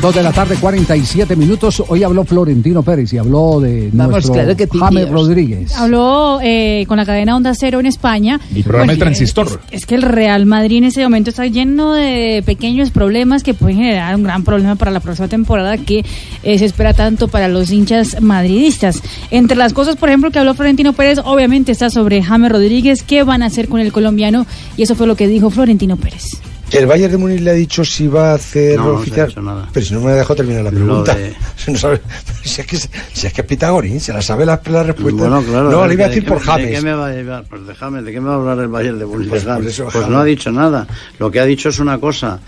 Dos 0.00 0.14
de 0.14 0.22
la 0.22 0.32
tarde, 0.32 0.56
47 0.58 1.36
minutos. 1.36 1.82
Hoy 1.86 2.02
habló 2.02 2.24
Florentino 2.24 2.82
Pérez 2.82 3.12
y 3.12 3.18
habló 3.18 3.60
de 3.60 3.90
Vamos, 3.92 4.12
nuestro 4.12 4.32
claro 4.32 4.56
que 4.56 4.66
James. 4.66 5.10
Rodríguez. 5.10 5.76
Habló 5.76 6.40
eh, 6.42 6.86
con 6.88 6.96
la 6.96 7.04
cadena 7.04 7.36
Onda 7.36 7.52
Cero 7.54 7.80
en 7.80 7.84
España. 7.86 8.40
El 8.54 8.62
programa 8.62 8.92
El 8.92 8.98
Bueno, 8.98 9.10
Transistor. 9.10 9.60
Es 9.70 9.84
que 9.84 9.96
el 9.96 10.02
Real 10.02 10.46
Madrid 10.46 10.78
en 10.78 10.84
ese 10.84 11.02
momento 11.02 11.28
está 11.28 11.44
lleno 11.46 11.92
de 11.92 12.42
pequeños 12.46 12.90
problemas 12.90 13.42
que 13.42 13.52
pueden 13.52 13.76
generar 13.76 14.16
un 14.16 14.22
gran 14.22 14.42
problema 14.42 14.74
para 14.74 14.90
la 14.90 15.00
próxima 15.00 15.28
temporada 15.28 15.76
que 15.76 16.02
eh, 16.44 16.58
se 16.58 16.64
espera 16.64 16.94
tanto 16.94 17.28
para 17.28 17.48
los 17.48 17.70
hinchas 17.70 18.22
madridistas. 18.22 19.02
Entre 19.30 19.54
las 19.54 19.74
cosas, 19.74 19.96
por 19.96 20.08
ejemplo, 20.08 20.30
que 20.30 20.38
habló 20.38 20.54
Florentino 20.54 20.94
Pérez, 20.94 21.18
obviamente 21.22 21.72
está 21.72 21.90
sobre 21.90 22.22
James 22.22 22.50
Rodríguez, 22.50 23.02
qué 23.02 23.22
van 23.22 23.42
a 23.42 23.46
hacer 23.46 23.68
con 23.68 23.80
el 23.80 23.92
colombiano 23.92 24.46
y 24.78 24.82
eso 24.84 24.94
fue 24.94 25.06
lo 25.06 25.14
que 25.14 25.28
dijo 25.28 25.50
Florentino 25.50 25.98
Pérez. 25.98 26.40
El 26.72 26.86
Bayern 26.86 27.10
de 27.12 27.18
Múnich 27.18 27.40
le 27.40 27.50
ha 27.50 27.54
dicho 27.54 27.84
si 27.84 28.06
va 28.06 28.32
a 28.32 28.34
hacer 28.34 28.76
No, 28.76 28.84
no 28.84 28.90
oficial. 28.98 29.28
dicho 29.28 29.42
nada. 29.42 29.68
Pero 29.72 29.86
si 29.86 29.94
no 29.94 30.00
me 30.00 30.10
ha 30.12 30.14
dejado 30.14 30.36
terminar 30.36 30.62
la 30.64 30.70
pregunta. 30.70 31.14
de- 31.14 31.34
Si, 31.56 31.70
no 31.72 31.78
sabe- 31.78 32.00
si 32.44 32.60
es 32.60 32.66
que, 32.66 32.76
si 32.78 33.26
es 33.26 33.32
que 33.32 33.40
es 33.42 33.46
Pitagorín, 33.46 34.00
se 34.00 34.12
la 34.12 34.22
sabe 34.22 34.46
la, 34.46 34.60
la 34.70 34.82
respuesta. 34.82 35.20
Bueno, 35.20 35.42
claro. 35.42 35.70
no, 35.70 35.82
¿de 35.82 35.88
le 35.88 35.94
iba 35.94 36.04
a 36.06 36.08
decir 36.08 36.22
de 36.24 36.28
por 36.28 36.38
qué- 36.40 36.44
James. 36.46 36.66
¿De 36.66 36.72
qué 36.72 36.80
me 36.82 36.94
va 36.94 37.06
a 37.08 37.12
llevar? 37.12 37.44
Pues 37.48 37.66
déjame, 37.66 38.02
¿de 38.02 38.12
qué 38.12 38.20
me 38.20 38.28
va 38.28 38.34
a 38.34 38.38
hablar 38.38 38.58
el 38.60 38.68
Bayern 38.68 38.98
de 38.98 39.06
Múnich? 39.06 39.28
Pues 39.28 39.44
Pues 39.44 40.08
no 40.08 40.18
ha 40.20 40.24
dicho 40.24 40.50
nada. 40.52 40.86
Lo 41.18 41.30
que 41.30 41.40
ha 41.40 41.44
dicho 41.44 41.68
es 41.68 41.78
una 41.80 41.98
cosa, 41.98 42.40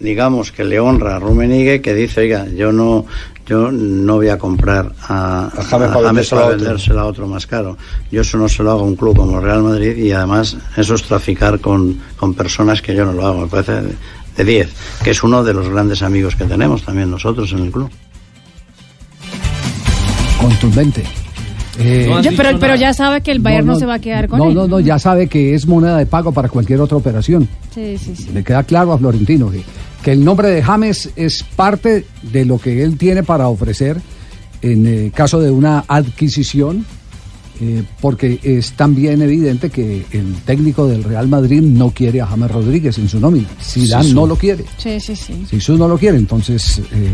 digamos, 0.00 0.52
que 0.52 0.64
le 0.64 0.78
honra 0.80 1.16
a 1.16 1.18
Rummenigge, 1.18 1.80
que 1.80 1.94
dice, 1.94 2.20
oiga, 2.22 2.46
yo 2.48 2.72
no 2.72 3.06
yo 3.46 3.70
no 3.70 4.16
voy 4.16 4.28
a 4.28 4.38
comprar 4.38 4.92
a, 5.08 5.46
A 5.46 5.50
James 5.62 5.72
a 5.72 5.78
para 5.94 6.06
James 6.08 6.32
a 6.32 6.36
para 6.36 6.48
vendérselo 6.48 7.00
a 7.00 7.04
otro 7.06 7.28
más 7.28 7.46
caro. 7.46 7.78
Yo 8.10 8.22
eso 8.22 8.36
no 8.38 8.48
se 8.48 8.62
lo 8.64 8.72
hago 8.72 8.80
a 8.80 8.84
un 8.84 8.96
club 8.96 9.16
como 9.16 9.38
Real 9.40 9.62
Madrid 9.62 9.96
y 9.96 10.10
además 10.10 10.56
eso 10.76 10.94
es 10.96 11.02
traficar 11.04 11.60
con, 11.60 11.96
con 12.16 12.34
personas 12.34 12.82
que 12.82 12.92
yo 12.94 13.04
no 13.04 13.12
lo 13.12 13.24
hago. 13.26 13.42
Me 13.42 13.46
parece 13.46 13.72
de- 13.82 13.94
de 14.36 14.44
10, 14.44 14.68
que 15.02 15.10
es 15.12 15.22
uno 15.22 15.42
de 15.44 15.54
los 15.54 15.68
grandes 15.68 16.02
amigos 16.02 16.34
que 16.36 16.44
tenemos 16.44 16.82
también 16.82 17.10
nosotros 17.10 17.50
en 17.52 17.60
el 17.60 17.70
club. 17.70 17.88
Contundente. 20.40 21.04
Eh, 21.78 22.10
Ya, 22.22 22.30
pero, 22.36 22.58
pero 22.58 22.74
ya 22.74 22.92
sabe 22.94 23.20
que 23.20 23.30
el 23.30 23.38
Bayern 23.40 23.66
no, 23.66 23.76
se 23.76 23.86
va 23.86 23.94
a 23.94 23.98
quedar 23.98 24.28
con 24.28 24.38
no, 24.38 24.48
él. 24.48 24.54
no, 24.54 24.66
no, 24.66 24.80
ya 24.80 24.98
sabe 24.98 25.26
que 25.28 25.54
es 25.54 25.66
moneda 25.66 25.98
de 25.98 26.06
pago 26.06 26.32
para 26.32 26.48
cualquier 26.48 26.80
otra 26.80 26.96
operación. 26.96 27.48
Sí, 27.74 27.96
sí, 27.98 28.14
sí. 28.16 28.30
Le 28.32 28.42
queda 28.42 28.62
claro 28.64 28.92
a 28.92 28.98
Florentino 28.98 29.50
que, 29.50 29.62
que 30.06 30.12
el 30.12 30.24
nombre 30.24 30.50
de 30.50 30.62
James 30.62 31.10
es 31.16 31.42
parte 31.42 32.06
de 32.22 32.44
lo 32.44 32.60
que 32.60 32.84
él 32.84 32.96
tiene 32.96 33.24
para 33.24 33.48
ofrecer 33.48 34.00
en 34.62 34.86
eh, 34.86 35.10
caso 35.12 35.40
de 35.40 35.50
una 35.50 35.84
adquisición, 35.88 36.86
eh, 37.60 37.82
porque 38.00 38.38
es 38.44 38.74
también 38.74 39.20
evidente 39.20 39.68
que 39.68 40.06
el 40.12 40.36
técnico 40.44 40.86
del 40.86 41.02
Real 41.02 41.26
Madrid 41.26 41.60
no 41.60 41.90
quiere 41.90 42.20
a 42.20 42.26
James 42.28 42.52
Rodríguez 42.52 42.96
en 42.98 43.08
su 43.08 43.18
nómina. 43.18 43.48
Zidane 43.60 44.04
Zizou. 44.04 44.14
no 44.14 44.26
lo 44.28 44.36
quiere. 44.36 44.64
Sí, 44.78 45.00
sí, 45.00 45.16
sí. 45.16 45.72
No 45.72 45.88
lo 45.88 45.98
quiere, 45.98 46.18
entonces 46.18 46.80
eh, 46.92 47.10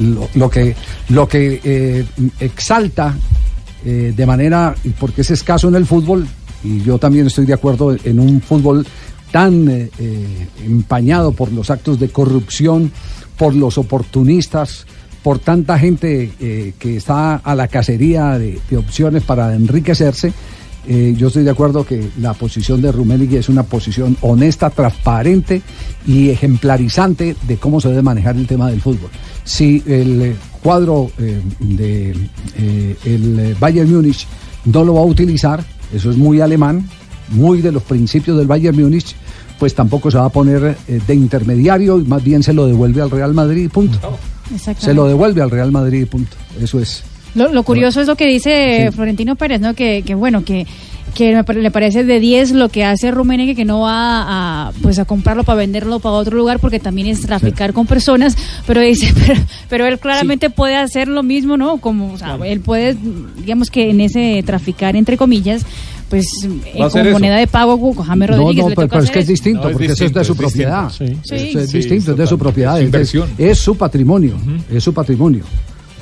lo, 0.00 0.26
lo 0.36 0.48
que, 0.48 0.74
lo 1.10 1.28
que 1.28 1.60
eh, 1.62 2.06
exalta 2.40 3.14
eh, 3.84 4.14
de 4.16 4.24
manera, 4.24 4.74
porque 4.98 5.20
es 5.20 5.32
escaso 5.32 5.68
en 5.68 5.74
el 5.74 5.84
fútbol, 5.84 6.26
y 6.64 6.80
yo 6.80 6.96
también 6.96 7.26
estoy 7.26 7.44
de 7.44 7.52
acuerdo 7.52 7.94
en 8.02 8.20
un 8.20 8.40
fútbol 8.40 8.86
tan 9.30 9.68
eh, 9.68 9.90
eh, 9.98 10.48
empañado 10.64 11.32
por 11.32 11.52
los 11.52 11.70
actos 11.70 11.98
de 12.00 12.08
corrupción, 12.08 12.92
por 13.36 13.54
los 13.54 13.78
oportunistas, 13.78 14.86
por 15.22 15.38
tanta 15.38 15.78
gente 15.78 16.32
eh, 16.40 16.74
que 16.78 16.96
está 16.96 17.36
a 17.36 17.54
la 17.54 17.68
cacería 17.68 18.38
de, 18.38 18.60
de 18.70 18.76
opciones 18.76 19.22
para 19.24 19.54
enriquecerse. 19.54 20.32
Eh, 20.88 21.14
yo 21.16 21.26
estoy 21.28 21.42
de 21.42 21.50
acuerdo 21.50 21.84
que 21.84 22.10
la 22.20 22.32
posición 22.32 22.80
de 22.80 22.92
Rummenigge 22.92 23.38
es 23.38 23.48
una 23.48 23.64
posición 23.64 24.16
honesta, 24.20 24.70
transparente 24.70 25.62
y 26.06 26.30
ejemplarizante 26.30 27.34
de 27.46 27.56
cómo 27.56 27.80
se 27.80 27.88
debe 27.88 28.02
manejar 28.02 28.36
el 28.36 28.46
tema 28.46 28.70
del 28.70 28.80
fútbol. 28.80 29.10
Si 29.42 29.82
el 29.84 30.22
eh, 30.22 30.36
cuadro 30.62 31.10
eh, 31.18 31.40
de 31.60 33.56
Bayern 33.58 33.92
Múnich 33.92 34.28
no 34.64 34.84
lo 34.84 34.94
va 34.94 35.00
a 35.00 35.04
utilizar, 35.04 35.64
eso 35.92 36.10
es 36.10 36.16
muy 36.16 36.40
alemán, 36.40 36.88
muy 37.30 37.62
de 37.62 37.72
los 37.72 37.82
principios 37.82 38.38
del 38.38 38.46
Bayern 38.46 38.80
Múnich, 38.80 39.14
pues 39.58 39.74
tampoco 39.74 40.10
se 40.10 40.18
va 40.18 40.26
a 40.26 40.30
poner 40.30 40.76
eh, 40.88 41.00
de 41.06 41.14
intermediario 41.14 41.98
y 41.98 42.04
más 42.04 42.22
bien 42.22 42.42
se 42.42 42.52
lo 42.52 42.66
devuelve 42.66 43.02
al 43.02 43.10
Real 43.10 43.34
Madrid, 43.34 43.70
punto. 43.70 43.98
Se 44.78 44.94
lo 44.94 45.06
devuelve 45.06 45.42
al 45.42 45.50
Real 45.50 45.72
Madrid, 45.72 46.06
punto. 46.06 46.36
Eso 46.60 46.78
es. 46.78 47.02
Lo, 47.34 47.52
lo 47.52 47.62
curioso 47.64 48.00
es 48.00 48.06
lo 48.06 48.16
que 48.16 48.26
dice 48.26 48.90
Florentino 48.92 49.36
Pérez, 49.36 49.60
¿no? 49.60 49.74
Que, 49.74 50.02
que 50.02 50.14
bueno, 50.14 50.44
que, 50.44 50.66
que 51.14 51.42
le 51.54 51.70
parece 51.70 52.04
de 52.04 52.20
10 52.20 52.52
lo 52.52 52.68
que 52.68 52.84
hace 52.84 53.10
Rummenigge, 53.10 53.54
que 53.54 53.64
no 53.64 53.80
va 53.80 54.68
a, 54.68 54.72
pues 54.82 54.98
a 54.98 55.04
comprarlo 55.04 55.44
para 55.44 55.56
venderlo 55.56 55.98
para 55.98 56.14
otro 56.14 56.36
lugar, 56.36 56.60
porque 56.60 56.78
también 56.78 57.08
es 57.08 57.22
traficar 57.22 57.72
con 57.72 57.86
personas, 57.86 58.36
pero 58.66 58.80
dice, 58.80 59.12
pero, 59.26 59.40
pero 59.68 59.86
él 59.86 59.98
claramente 59.98 60.50
puede 60.50 60.76
hacer 60.76 61.08
lo 61.08 61.22
mismo, 61.22 61.56
¿no? 61.56 61.78
Como, 61.78 62.12
o 62.12 62.18
sea, 62.18 62.38
él 62.44 62.60
puede, 62.60 62.96
digamos 63.38 63.70
que 63.70 63.90
en 63.90 64.00
ese 64.00 64.42
traficar, 64.44 64.94
entre 64.94 65.16
comillas, 65.16 65.64
pues 66.08 66.26
eh, 66.44 66.72
como 66.74 66.86
eso. 66.86 67.10
moneda 67.12 67.36
de 67.36 67.46
pago 67.46 67.76
No, 67.76 68.26
Rodríguez. 68.26 68.64
no, 68.64 68.68
le 68.70 68.74
pero, 68.76 68.86
toca 68.86 68.88
pero 68.88 69.02
es 69.04 69.10
que 69.10 69.18
es 69.20 69.26
distinto, 69.26 69.62
porque 69.70 69.86
eso 69.86 70.04
es 70.04 70.12
de 70.12 70.24
su 70.24 70.36
propiedad. 70.36 70.90
Sí. 70.90 71.04
Eso 71.04 71.34
es 71.34 71.70
Sí, 71.70 71.78
distinto, 71.78 72.12
es 72.12 72.16
de 72.18 72.26
su 72.26 72.38
propiedad. 72.38 72.80
Inversión. 72.80 73.28
es 73.38 73.58
su 73.58 73.76
patrimonio, 73.76 74.34
es 74.70 74.82
su 74.82 74.92
patrimonio. 74.94 75.44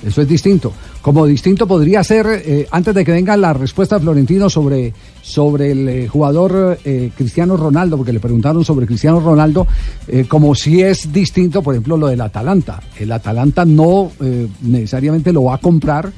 Eso 0.07 0.21
es 0.21 0.29
distinto. 0.29 0.71
Como 1.01 1.25
distinto 1.27 1.67
podría 1.67 2.05
ser, 2.05 2.27
eh, 2.45 2.69
antes 2.71 2.95
de 2.95 3.07
que 3.07 3.13
venga 3.13 3.35
la 3.39 3.55
respuesta 3.55 3.95
de 3.97 4.03
Florentino 4.03 4.51
sobre, 4.51 4.93
sobre 5.23 5.71
el 5.73 5.89
eh, 5.89 6.09
jugador 6.09 6.79
eh, 6.85 7.11
Cristiano 7.17 7.57
Ronaldo, 7.57 7.97
porque 7.97 8.13
le 8.13 8.21
preguntaron 8.21 8.63
sobre 8.67 8.85
Cristiano 8.87 9.21
Ronaldo, 9.21 9.67
eh, 10.07 10.27
como 10.29 10.55
si 10.55 10.83
es 10.83 11.11
distinto, 11.11 11.63
por 11.63 11.73
ejemplo, 11.75 11.97
lo 11.97 12.09
del 12.09 12.21
Atalanta. 12.21 12.83
El 12.99 13.13
Atalanta 13.13 13.65
no 13.65 14.11
eh, 14.21 14.47
necesariamente 14.61 15.33
lo 15.33 15.45
va 15.45 15.55
a 15.55 15.59
comprar. 15.59 16.13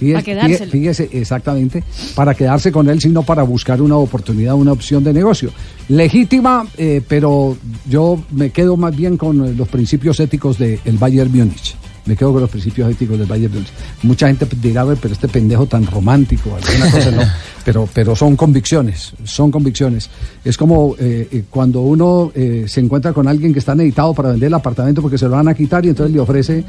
Fíjese, 0.00 0.14
Para 0.14 0.24
quedárselo. 0.24 0.72
fíjese, 0.72 1.08
exactamente, 1.12 1.84
para 2.14 2.34
quedarse 2.34 2.72
con 2.72 2.88
él, 2.88 3.00
sino 3.02 3.22
para 3.22 3.42
buscar 3.42 3.82
una 3.82 3.96
oportunidad, 3.96 4.54
una 4.54 4.72
opción 4.72 5.04
de 5.04 5.12
negocio. 5.12 5.50
Legítima, 5.90 6.66
eh, 6.78 7.02
pero 7.06 7.56
yo 7.88 8.18
me 8.30 8.48
quedo 8.50 8.78
más 8.78 8.96
bien 8.96 9.18
con 9.18 9.46
eh, 9.46 9.52
los 9.54 9.68
principios 9.68 10.18
éticos 10.18 10.56
del 10.58 10.80
Bayern 10.98 11.30
Múnich. 11.30 11.76
Me 12.06 12.16
quedo 12.16 12.32
con 12.32 12.40
los 12.40 12.50
principios 12.50 12.90
éticos 12.90 13.18
del 13.18 13.28
Bayern 13.28 13.52
Múnich. 13.52 13.68
Mucha 14.04 14.26
gente 14.28 14.46
dirá, 14.62 14.84
"Ve, 14.84 14.96
pero 14.96 15.12
este 15.12 15.28
pendejo 15.28 15.66
tan 15.66 15.86
romántico, 15.86 16.56
alguna 16.56 16.90
cosa 16.90 17.10
no. 17.10 17.22
pero, 17.64 17.88
pero 17.92 18.16
son 18.16 18.36
convicciones, 18.36 19.12
son 19.24 19.50
convicciones. 19.50 20.08
Es 20.42 20.56
como 20.56 20.96
eh, 20.98 21.44
cuando 21.50 21.82
uno 21.82 22.32
eh, 22.34 22.64
se 22.66 22.80
encuentra 22.80 23.12
con 23.12 23.28
alguien 23.28 23.52
que 23.52 23.58
está 23.58 23.74
necesitado 23.74 24.14
para 24.14 24.30
vender 24.30 24.46
el 24.46 24.54
apartamento 24.54 25.02
porque 25.02 25.18
se 25.18 25.26
lo 25.26 25.32
van 25.32 25.48
a 25.48 25.54
quitar 25.54 25.84
y 25.84 25.90
entonces 25.90 26.14
le 26.14 26.20
ofrece, 26.20 26.64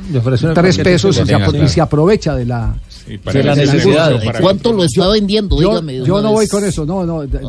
tres 0.53 0.77
pesos 0.79 1.21
y 1.63 1.67
se 1.69 1.81
aprovecha 1.81 2.35
de 2.35 2.45
la, 2.45 2.75
para 3.23 3.37
de 3.39 3.43
la 3.45 3.53
el 3.53 3.59
necesidad. 3.59 4.07
negocio, 4.09 4.25
para- 4.31 4.39
¿Cuánto 4.41 4.73
lo 4.73 4.83
está 4.83 5.09
vendiendo? 5.09 5.61
Yo, 5.61 5.69
Dígame. 5.69 5.93
de 5.93 6.05
yo 6.05 6.13
una 6.15 6.21
no 6.23 6.31
voy 6.31 6.47
con 6.47 6.63
eso, 6.63 6.85
no, 6.85 7.05
no. 7.05 7.21
de- 7.21 7.39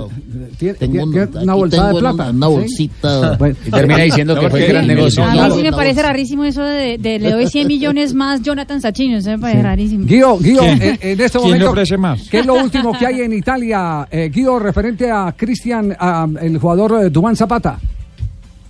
Tiene, 0.58 0.74
Tengo 0.74 1.02
una 1.04 1.54
bolsada 1.54 1.92
de 1.92 1.98
plata. 2.00 2.30
una- 2.30 2.30
una 2.30 2.46
¿sí? 2.48 2.52
bolsita. 2.54 3.36
Bueno. 3.36 3.56
Y 3.66 3.70
termina 3.70 3.98
diciendo 4.02 4.38
que 4.38 4.50
fue 4.50 4.64
el 4.64 4.68
gran 4.72 4.86
negocio. 4.86 5.24
A 5.24 5.32
mí 5.48 5.54
sí 5.56 5.62
me 5.62 5.72
parece 5.72 6.02
rarísimo 6.02 6.44
eso 6.44 6.62
de, 6.64 6.98
de 6.98 7.18
le 7.18 7.30
doy 7.30 7.46
100 7.46 7.66
millones 7.68 8.14
más 8.14 8.42
Jonathan 8.42 8.80
Sacchino, 8.80 9.18
eso 9.18 9.30
me 9.30 9.38
parece 9.38 9.62
rarísimo. 9.62 10.04
Guido, 10.06 10.38
Guido, 10.38 10.62
¿Quién? 10.62 10.82
en, 10.82 10.98
en 11.00 11.20
este 11.20 11.38
¿Quién 11.38 11.42
momento, 11.44 11.70
ofrece 11.70 11.96
más? 11.96 12.28
¿qué 12.28 12.38
es 12.40 12.46
lo 12.46 12.54
último 12.54 12.92
que 12.98 13.06
hay 13.06 13.20
en 13.22 13.32
Italia, 13.32 14.06
eh, 14.10 14.30
Guido, 14.32 14.58
referente 14.58 15.10
a 15.10 15.32
Cristian, 15.36 15.96
el 16.40 16.58
jugador 16.58 17.04
eh, 17.06 17.10
Duván 17.10 17.36
Zapata? 17.36 17.78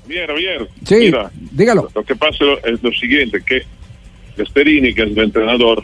Bien, 0.07 0.26
Javier. 0.26 0.68
Sí, 0.85 0.95
Mira, 0.97 1.30
dígalo. 1.53 1.89
Lo 1.95 2.03
que 2.05 2.14
pasa 2.16 2.45
es 2.64 2.83
lo 2.83 2.91
siguiente, 2.93 3.39
que 3.47 3.62
Gasperini, 4.37 4.93
que 4.95 5.03
es 5.03 5.11
el 5.11 5.18
entrenador 5.18 5.83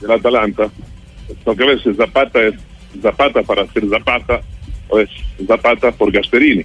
del 0.00 0.10
Atalanta, 0.10 0.70
lo 1.44 1.56
que 1.56 1.64
ves 1.64 1.84
es 1.86 1.96
Zapata 1.96 2.42
es 2.42 2.54
Zapata 3.02 3.42
para 3.42 3.66
ser 3.68 3.88
Zapata, 3.88 4.40
o 4.88 4.98
es 4.98 5.10
Zapata 5.46 5.92
por 5.92 6.10
Gasperini. 6.10 6.64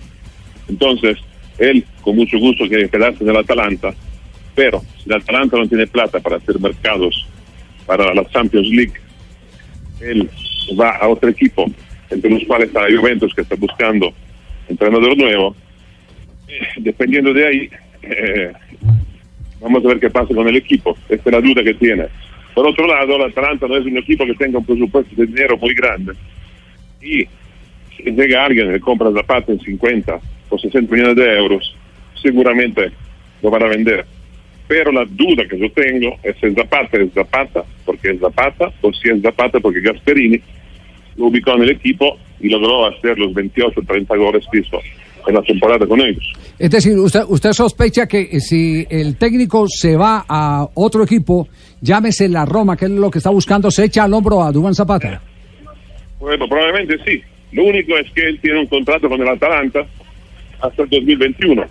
Entonces, 0.69 1.17
él 1.57 1.86
con 2.01 2.15
mucho 2.15 2.38
gusto 2.39 2.67
quiere 2.67 2.89
quedarse 2.89 3.23
en 3.23 3.29
el 3.29 3.38
Atalanta, 3.38 3.93
pero 4.55 4.81
si 4.97 5.09
el 5.09 5.15
Atalanta 5.15 5.57
no 5.57 5.67
tiene 5.67 5.88
plata 5.88 6.19
para 6.19 6.38
hacer 6.38 6.59
mercados 6.59 7.27
para 7.86 8.13
la 8.13 8.25
Champions 8.29 8.67
League, 8.69 8.93
él 9.99 10.29
va 10.79 10.91
a 10.97 11.07
otro 11.07 11.29
equipo, 11.29 11.65
entre 12.09 12.29
los 12.29 12.43
cuales 12.45 12.67
está 12.67 12.81
Juventus, 12.89 13.34
que 13.34 13.41
está 13.41 13.55
buscando 13.55 14.13
entrenador 14.67 15.17
nuevo, 15.17 15.55
dependiendo 16.77 17.34
de 17.34 17.47
ahí, 17.47 17.69
eh, 18.03 18.53
vamos 19.59 19.84
a 19.84 19.89
ver 19.89 19.99
qué 19.99 20.09
pasa 20.09 20.34
con 20.34 20.47
el 20.47 20.55
equipo. 20.55 20.97
Esta 21.09 21.29
es 21.29 21.34
la 21.34 21.41
duda 21.41 21.63
que 21.63 21.73
tiene. 21.73 22.07
Por 22.54 22.68
otro 22.68 22.88
lado, 22.88 23.16
el 23.16 23.24
Atalanta 23.24 23.68
no 23.68 23.78
es 23.78 23.86
un 23.86 23.97
equipo 23.97 24.26
que 24.26 24.36
tenga 24.36 24.60
un 24.60 24.66
presupuesto 24.66 25.16
de 25.16 25.26
dinero 25.26 25.58
muy 25.58 25.74
grande. 25.74 26.14
Y 27.01 27.28
si 27.95 28.12
llega 28.12 28.45
alguien 28.45 28.72
que 28.72 28.80
compra 28.80 29.12
Zapata 29.12 29.51
en 29.51 29.60
50 29.60 30.20
o 30.49 30.58
60 30.58 30.93
millones 30.93 31.16
de 31.16 31.38
euros, 31.38 31.76
seguramente 32.22 32.91
lo 33.41 33.49
van 33.49 33.64
a 33.64 33.68
vender. 33.68 34.06
Pero 34.68 34.91
la 34.91 35.06
duda 35.06 35.45
que 35.49 35.60
yo 35.60 35.70
tengo 35.72 36.16
es 36.24 36.36
si 36.39 36.54
Zapata 36.54 36.97
es 36.97 37.12
Zapata 37.14 37.64
porque 37.86 38.12
es 38.12 38.20
Zapata 38.20 38.72
o 38.82 38.93
si 38.93 39.10
es 39.10 39.22
Zapata 39.22 39.60
porque 39.60 39.82
Gasperini 39.82 40.39
lo 41.18 41.26
ubicó 41.26 41.54
en 41.56 41.64
el 41.64 41.72
equipo 41.72 42.18
y 42.39 42.49
logró 42.49 42.86
hacer 42.88 43.18
los 43.18 43.34
28 43.34 43.80
o 43.80 43.84
30 43.84 44.16
goles 44.16 44.45
piso 44.51 44.80
en 45.28 45.36
la 45.36 45.41
temporada 45.41 45.86
con 45.86 46.01
ellos. 46.01 46.24
Es 46.60 46.70
decir, 46.70 46.97
usted, 46.97 47.22
usted 47.28 47.51
sospecha 47.51 48.08
que 48.08 48.39
si 48.39 48.86
el 48.89 49.18
técnico 49.18 49.66
se 49.68 49.95
va 49.95 50.26
a 50.28 50.68
otro 50.74 51.04
equipo, 51.04 51.47
llámese 51.84 52.29
la 52.29 52.45
Roma, 52.45 52.77
que 52.77 52.86
es 52.86 52.91
lo 52.91 53.11
que 53.11 53.17
está 53.19 53.29
buscando, 53.29 53.69
se 53.69 53.86
echa 53.86 54.05
al 54.05 54.13
hombro 54.13 54.41
a 54.41 54.51
Duván 54.51 54.73
Zapata. 54.73 55.21
Bueno, 56.19 56.47
probablemente 56.47 56.97
sí. 57.05 57.21
Lo 57.51 57.65
único 57.65 57.97
es 57.97 58.09
que 58.13 58.27
él 58.27 58.39
tiene 58.41 58.61
un 58.61 58.67
contrato 58.67 59.09
con 59.09 59.21
el 59.21 59.27
Atalanta 59.27 59.86
hasta 60.61 60.84
el 60.84 60.89
2021. 60.89 61.63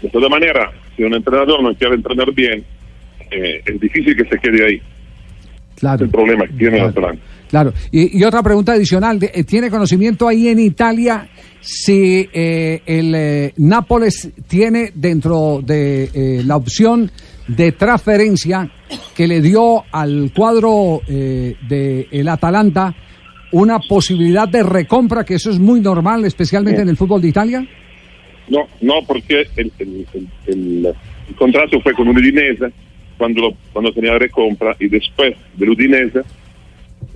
De 0.00 0.08
todas 0.08 0.30
maneras, 0.30 0.70
si 0.96 1.02
un 1.02 1.14
entrenador 1.14 1.62
no 1.62 1.74
quiere 1.74 1.96
entrenar 1.96 2.32
bien, 2.32 2.64
eh, 3.30 3.60
es 3.66 3.80
difícil 3.80 4.16
que 4.16 4.24
se 4.24 4.38
quede 4.38 4.66
ahí. 4.66 4.82
Claro. 5.76 5.96
Es 5.96 6.02
el 6.02 6.10
problema 6.10 6.46
que 6.46 6.52
tiene 6.52 6.78
el 6.78 6.84
Atalanta. 6.84 7.22
Claro. 7.48 7.72
Y, 7.90 8.16
y 8.18 8.22
otra 8.22 8.42
pregunta 8.44 8.72
adicional, 8.72 9.18
eh, 9.20 9.42
¿tiene 9.42 9.68
conocimiento 9.68 10.28
ahí 10.28 10.48
en 10.48 10.60
Italia 10.60 11.28
si 11.60 12.28
eh, 12.32 12.80
el 12.86 13.14
eh, 13.14 13.52
Nápoles 13.56 14.30
tiene 14.46 14.92
dentro 14.94 15.60
de 15.62 16.42
la 16.46 16.56
opción 16.56 17.10
de 17.48 17.72
transferencia 17.72 18.70
que 19.14 19.26
le 19.26 19.40
dio 19.40 19.84
al 19.92 20.30
cuadro 20.34 21.00
eh, 21.06 21.56
del 21.68 22.28
Atalanta 22.28 22.94
una 23.52 23.78
posibilidad 23.80 24.48
de 24.48 24.62
recompra, 24.62 25.24
que 25.24 25.34
eso 25.34 25.50
es 25.50 25.58
muy 25.58 25.80
normal, 25.80 26.24
especialmente 26.24 26.82
en 26.82 26.88
el 26.88 26.96
fútbol 26.96 27.20
de 27.20 27.28
Italia? 27.28 27.66
No, 28.48 28.60
no, 28.80 28.94
porque 29.06 29.46
el, 29.56 29.72
el- 29.78 30.06
el- 30.14 30.28
el- 30.46 30.86
el 31.28 31.34
contrato 31.36 31.80
fue 31.80 31.92
con 31.94 32.08
un 32.08 32.16
Udinese 32.18 32.72
cuando, 33.18 33.40
lo- 33.42 33.54
cuando 33.72 33.92
tenía 33.92 34.18
recompra 34.18 34.74
y 34.80 34.88
después 34.88 35.34
del 35.56 35.70
Udinese 35.70 36.20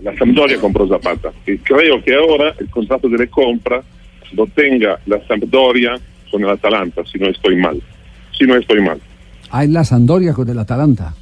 la 0.02 0.16
Sampdoria 0.16 0.58
compró 0.60 0.86
Zapata. 0.88 1.30
Y 1.46 1.58
creo 1.58 2.02
que 2.02 2.14
ahora 2.14 2.54
el 2.58 2.68
contrato 2.68 3.08
de 3.08 3.16
recompra 3.16 3.82
lo 4.32 4.46
tenga 4.48 4.98
la 5.06 5.24
Sampdoria 5.26 5.92
con 6.30 6.42
el 6.42 6.50
Atalanta, 6.50 7.02
si 7.10 7.18
no 7.18 7.28
estoy 7.28 7.56
mal. 7.56 7.80
Si 8.36 8.44
no 8.44 8.56
estoy 8.56 8.80
mal. 8.82 8.98
Hay 9.50 9.68
la 9.68 9.84
Sandoria 9.84 10.32
con 10.32 10.48
el 10.48 10.58
Atalanta. 10.58 11.14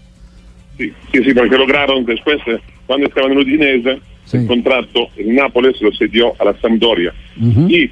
Sí, 0.83 0.93
sí, 1.13 1.25
sí, 1.25 1.35
porque 1.35 1.57
lograron 1.57 2.05
después, 2.05 2.39
eh, 2.47 2.59
cuando 2.87 3.07
estaba 3.07 3.27
en 3.27 3.33
el 3.33 3.39
Udinese, 3.39 4.01
el 4.33 4.47
contrato 4.47 5.09
en 5.17 5.35
Nápoles 5.37 5.81
lo 5.81 5.91
cedió 5.93 6.33
a 6.41 6.45
la 6.45 6.61
Sampdoria. 6.61 7.13
Y 7.69 7.91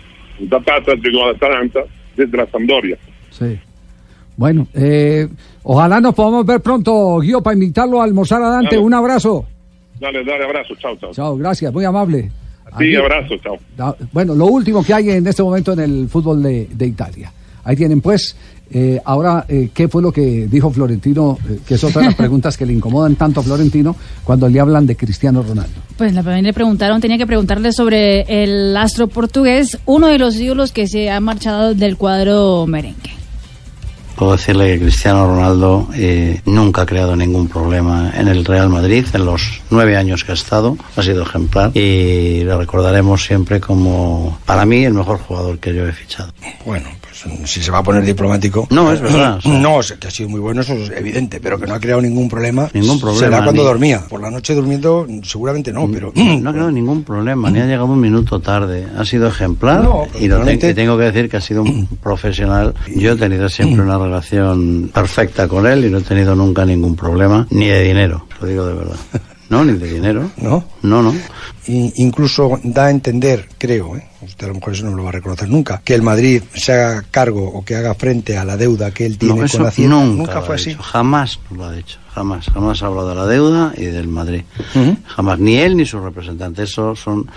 Zapata 0.48 0.94
llegó 0.94 1.24
al 1.24 1.36
Atalanta 1.36 1.80
desde 2.16 2.36
la 2.36 2.46
Sampdoria. 2.46 2.96
Sí. 3.30 3.58
Bueno, 4.36 4.66
eh, 4.74 5.28
ojalá 5.62 6.00
nos 6.00 6.14
podamos 6.14 6.46
ver 6.46 6.60
pronto, 6.60 7.18
Guío, 7.20 7.42
para 7.42 7.54
invitarlo 7.54 8.00
a 8.00 8.04
almorzar 8.04 8.42
a 8.42 8.48
Dante. 8.48 8.78
Un 8.78 8.94
abrazo. 8.94 9.44
Dale, 10.00 10.24
dale, 10.24 10.44
abrazo, 10.44 10.74
chao, 10.76 10.96
chao. 10.96 11.12
Chao, 11.12 11.36
gracias, 11.36 11.72
muy 11.72 11.84
amable. 11.84 12.30
Sí, 12.78 12.96
abrazo, 12.96 13.34
chao. 13.38 13.96
Bueno, 14.12 14.34
lo 14.34 14.46
último 14.46 14.82
que 14.82 14.94
hay 14.94 15.10
en 15.10 15.26
este 15.26 15.42
momento 15.42 15.72
en 15.74 15.80
el 15.80 16.08
fútbol 16.08 16.42
de, 16.42 16.68
de 16.72 16.86
Italia. 16.86 17.32
Ahí 17.64 17.76
tienen 17.76 18.00
pues, 18.00 18.36
eh, 18.72 19.00
ahora, 19.04 19.44
eh, 19.48 19.70
¿qué 19.74 19.88
fue 19.88 20.00
lo 20.00 20.12
que 20.12 20.46
dijo 20.48 20.70
Florentino? 20.70 21.38
Eh, 21.48 21.60
que 21.66 21.74
es 21.74 21.84
otra 21.84 22.02
de 22.02 22.08
las 22.08 22.14
preguntas 22.16 22.56
que 22.56 22.64
le 22.64 22.72
incomodan 22.72 23.16
tanto 23.16 23.40
a 23.40 23.42
Florentino 23.42 23.96
cuando 24.22 24.48
le 24.48 24.60
hablan 24.60 24.86
de 24.86 24.96
Cristiano 24.96 25.42
Ronaldo. 25.42 25.80
Pues 25.96 26.14
la 26.14 26.22
primera 26.22 26.42
le 26.42 26.52
preguntaron, 26.52 27.00
tenía 27.00 27.18
que 27.18 27.26
preguntarle 27.26 27.72
sobre 27.72 28.22
el 28.42 28.76
astro 28.76 29.08
portugués, 29.08 29.78
uno 29.86 30.06
de 30.06 30.18
los 30.18 30.36
ídolos 30.36 30.72
que 30.72 30.86
se 30.86 31.10
ha 31.10 31.20
marchado 31.20 31.74
del 31.74 31.96
cuadro 31.96 32.66
merengue. 32.66 33.20
Puedo 34.20 34.32
decirle 34.32 34.74
que 34.74 34.80
Cristiano 34.80 35.26
Ronaldo 35.26 35.88
eh, 35.94 36.42
nunca 36.44 36.82
ha 36.82 36.86
creado 36.86 37.16
ningún 37.16 37.48
problema 37.48 38.12
en 38.14 38.28
el 38.28 38.44
Real 38.44 38.68
Madrid. 38.68 39.06
En 39.14 39.24
los 39.24 39.62
nueve 39.70 39.96
años 39.96 40.24
que 40.24 40.32
ha 40.32 40.34
estado 40.34 40.76
ha 40.94 41.02
sido 41.02 41.22
ejemplar 41.22 41.74
y 41.74 42.42
lo 42.44 42.58
recordaremos 42.58 43.24
siempre 43.24 43.60
como, 43.60 44.38
para 44.44 44.66
mí, 44.66 44.84
el 44.84 44.92
mejor 44.92 45.20
jugador 45.20 45.58
que 45.58 45.74
yo 45.74 45.88
he 45.88 45.92
fichado. 45.92 46.34
Bueno, 46.66 46.88
si 47.44 47.62
se 47.62 47.70
va 47.70 47.78
a 47.78 47.82
poner 47.82 48.04
diplomático. 48.04 48.66
No, 48.70 48.92
es 48.92 49.00
verdad, 49.00 49.36
o 49.38 49.40
sea. 49.40 49.58
No, 49.58 49.76
o 49.76 49.82
sea, 49.82 49.96
que 49.98 50.08
ha 50.08 50.10
sido 50.10 50.28
muy 50.28 50.40
bueno, 50.40 50.60
eso 50.62 50.72
es 50.74 50.90
evidente, 50.90 51.40
pero 51.40 51.58
que 51.58 51.66
no 51.66 51.74
ha 51.74 51.80
creado 51.80 52.00
ningún 52.00 52.28
problema. 52.28 52.68
Ningún 52.72 53.00
problema, 53.00 53.20
Será 53.26 53.42
cuando 53.44 53.62
ni- 53.62 53.68
dormía. 53.68 54.04
Por 54.08 54.20
la 54.20 54.30
noche 54.30 54.54
durmiendo, 54.54 55.06
seguramente 55.22 55.72
no, 55.72 55.88
pero. 55.90 56.12
No 56.14 56.50
ha 56.50 56.52
creado 56.52 56.70
ningún 56.70 57.02
problema, 57.04 57.50
ni 57.50 57.58
ha 57.60 57.66
llegado 57.66 57.86
un 57.86 58.00
minuto 58.00 58.40
tarde. 58.40 58.86
Ha 58.96 59.04
sido 59.04 59.28
ejemplar 59.28 59.82
No, 59.82 60.06
y 60.18 60.28
lo 60.28 60.36
te- 60.36 60.42
realmente- 60.44 60.70
y 60.70 60.74
tengo 60.74 60.96
que 60.98 61.04
decir 61.04 61.28
que 61.28 61.36
ha 61.36 61.40
sido 61.40 61.62
un 61.62 61.86
profesional. 62.02 62.74
Yo 62.94 63.12
he 63.12 63.16
tenido 63.16 63.48
siempre 63.48 63.82
una 63.82 63.98
relación 63.98 64.90
perfecta 64.92 65.48
con 65.48 65.66
él 65.66 65.84
y 65.84 65.90
no 65.90 65.98
he 65.98 66.02
tenido 66.02 66.34
nunca 66.34 66.64
ningún 66.64 66.96
problema, 66.96 67.46
ni 67.50 67.66
de 67.66 67.82
dinero, 67.82 68.26
lo 68.40 68.46
digo 68.46 68.66
de 68.66 68.74
verdad. 68.74 68.96
No, 69.50 69.64
ni 69.64 69.72
de 69.78 69.92
dinero. 69.92 70.30
¿No? 70.38 70.64
No, 70.82 71.02
no. 71.02 71.12
Incluso 71.66 72.58
da 72.64 72.86
a 72.86 72.90
entender, 72.90 73.48
creo, 73.58 73.96
¿eh? 73.96 74.04
usted 74.22 74.46
a 74.46 74.48
lo 74.48 74.54
mejor 74.54 74.72
eso 74.72 74.84
no 74.84 74.96
lo 74.96 75.02
va 75.04 75.10
a 75.10 75.12
reconocer 75.12 75.48
nunca, 75.48 75.80
que 75.84 75.94
el 75.94 76.02
Madrid 76.02 76.42
se 76.54 76.72
haga 76.72 77.04
cargo 77.10 77.46
o 77.48 77.64
que 77.64 77.74
haga 77.76 77.94
frente 77.94 78.36
a 78.38 78.44
la 78.44 78.56
deuda 78.56 78.90
que 78.92 79.06
él 79.06 79.18
tiene 79.18 79.36
No, 79.40 79.44
eso 79.44 79.58
con 79.58 79.66
Hacienda. 79.66 79.96
nunca, 80.04 80.40
fue 80.42 80.54
así. 80.56 80.70
dicho, 80.70 80.82
Jamás 80.82 81.38
lo 81.54 81.64
ha 81.64 81.72
dicho. 81.72 81.98
Jamás. 82.14 82.46
Jamás 82.46 82.82
ha 82.82 82.86
hablado 82.86 83.08
de 83.10 83.14
la 83.14 83.26
deuda 83.26 83.72
y 83.76 83.84
del 83.84 84.08
Madrid. 84.08 84.42
Jamás. 85.06 85.38
Ni 85.38 85.56
él 85.56 85.76
ni 85.76 85.84
su 85.86 86.00
representante. 86.00 86.64
Eso 86.64 86.96
son, 86.96 87.30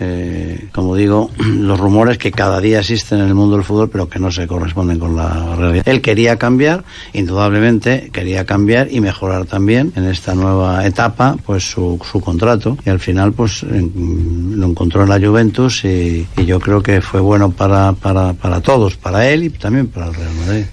eh, 0.00 0.68
como 0.72 0.96
digo, 0.96 1.30
los 1.38 1.78
rumores 1.78 2.18
que 2.18 2.32
cada 2.32 2.60
día 2.60 2.80
existen 2.80 3.20
en 3.20 3.26
el 3.28 3.34
mundo 3.34 3.56
del 3.56 3.64
fútbol, 3.64 3.88
pero 3.90 4.08
que 4.08 4.18
no 4.18 4.30
se 4.32 4.46
corresponden 4.46 4.98
con 4.98 5.14
la 5.16 5.54
realidad. 5.56 5.86
Él 5.86 6.00
quería 6.00 6.36
cambiar, 6.36 6.84
indudablemente 7.12 8.10
quería 8.12 8.44
cambiar 8.44 8.88
y 8.92 9.00
mejorar 9.00 9.46
también 9.46 9.92
en 9.96 10.04
esta 10.06 10.34
nueva 10.34 10.86
etapa, 10.86 11.36
pues 11.44 11.70
su, 11.70 12.00
su 12.10 12.20
contrato. 12.20 12.76
Y 12.84 12.90
al 12.90 13.00
final, 13.00 13.32
pues 13.32 13.62
en- 13.62 14.58
lo 14.58 14.66
encontró 14.66 15.02
en 15.02 15.08
la 15.10 15.20
Juventus 15.20 15.84
y, 15.84 16.26
y 16.36 16.44
yo 16.44 16.58
creo 16.60 16.82
que 16.82 17.00
fue 17.00 17.20
bueno 17.20 17.50
para, 17.50 17.92
para, 17.92 18.32
para 18.32 18.60
todos, 18.60 18.96
para 18.96 19.28
él 19.28 19.44
y 19.44 19.50
también 19.50 19.86
para 19.88 20.06
el 20.08 20.14
Real 20.14 20.34
Madrid. 20.46 20.64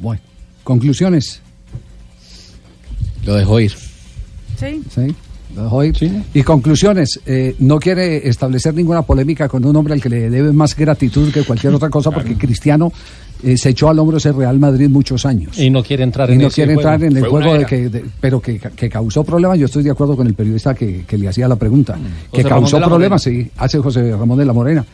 Bueno, 0.00 0.20
conclusiones. 0.64 1.40
Lo 3.24 3.34
dejó 3.34 3.60
ir. 3.60 3.72
Sí. 4.58 4.82
¿Sí? 4.94 5.14
¿Lo 5.60 5.64
dejó 5.64 5.84
ir? 5.84 6.22
Y 6.34 6.42
conclusiones. 6.42 7.20
eh, 7.26 7.54
no 7.58 7.78
quiere 7.78 8.28
establecer 8.28 8.74
ninguna 8.74 9.02
polémica 9.02 9.48
con 9.48 9.64
un 9.64 9.76
hombre 9.76 9.94
al 9.94 10.00
que 10.00 10.08
le 10.08 10.30
debe 10.30 10.52
más 10.52 10.74
gratitud 10.76 11.32
que 11.32 11.42
cualquier 11.42 11.74
otra 11.74 11.90
cosa, 11.90 12.10
porque 12.10 12.34
Cristiano 12.36 12.90
eh, 13.42 13.56
se 13.56 13.70
echó 13.70 13.88
al 13.88 13.98
hombro 13.98 14.16
ese 14.18 14.32
Real 14.32 14.58
Madrid 14.58 14.88
muchos 14.88 15.24
años. 15.26 15.58
Y 15.58 15.70
no 15.70 15.82
quiere 15.82 16.02
entrar 16.04 16.28
y 16.30 16.34
en 16.34 16.40
no 16.40 16.46
ese 16.48 16.54
quiere 16.56 16.74
juego. 16.74 16.88
entrar 16.90 17.08
en 17.10 17.16
el 17.16 17.20
Fue 17.22 17.28
juego 17.30 17.58
de 17.58 17.66
que, 17.66 17.88
de- 17.88 18.04
pero 18.20 18.40
que, 18.40 18.58
que 18.58 18.88
causó 18.88 19.22
problemas. 19.24 19.58
Yo 19.58 19.66
estoy 19.66 19.82
de 19.82 19.90
acuerdo 19.90 20.16
con 20.16 20.26
el 20.26 20.34
periodista 20.34 20.74
que, 20.74 21.04
que 21.06 21.18
le 21.18 21.28
hacía 21.28 21.46
la 21.48 21.56
pregunta, 21.56 21.94
que 22.32 22.38
José 22.42 22.48
Ramón 22.48 22.62
causó 22.64 22.76
de 22.76 22.80
la 22.80 22.86
problemas, 22.88 23.22
sí, 23.22 23.50
hace 23.58 23.78
José 23.78 24.10
Ramón 24.12 24.38
de 24.38 24.44
la 24.46 24.52
Morena, 24.52 24.84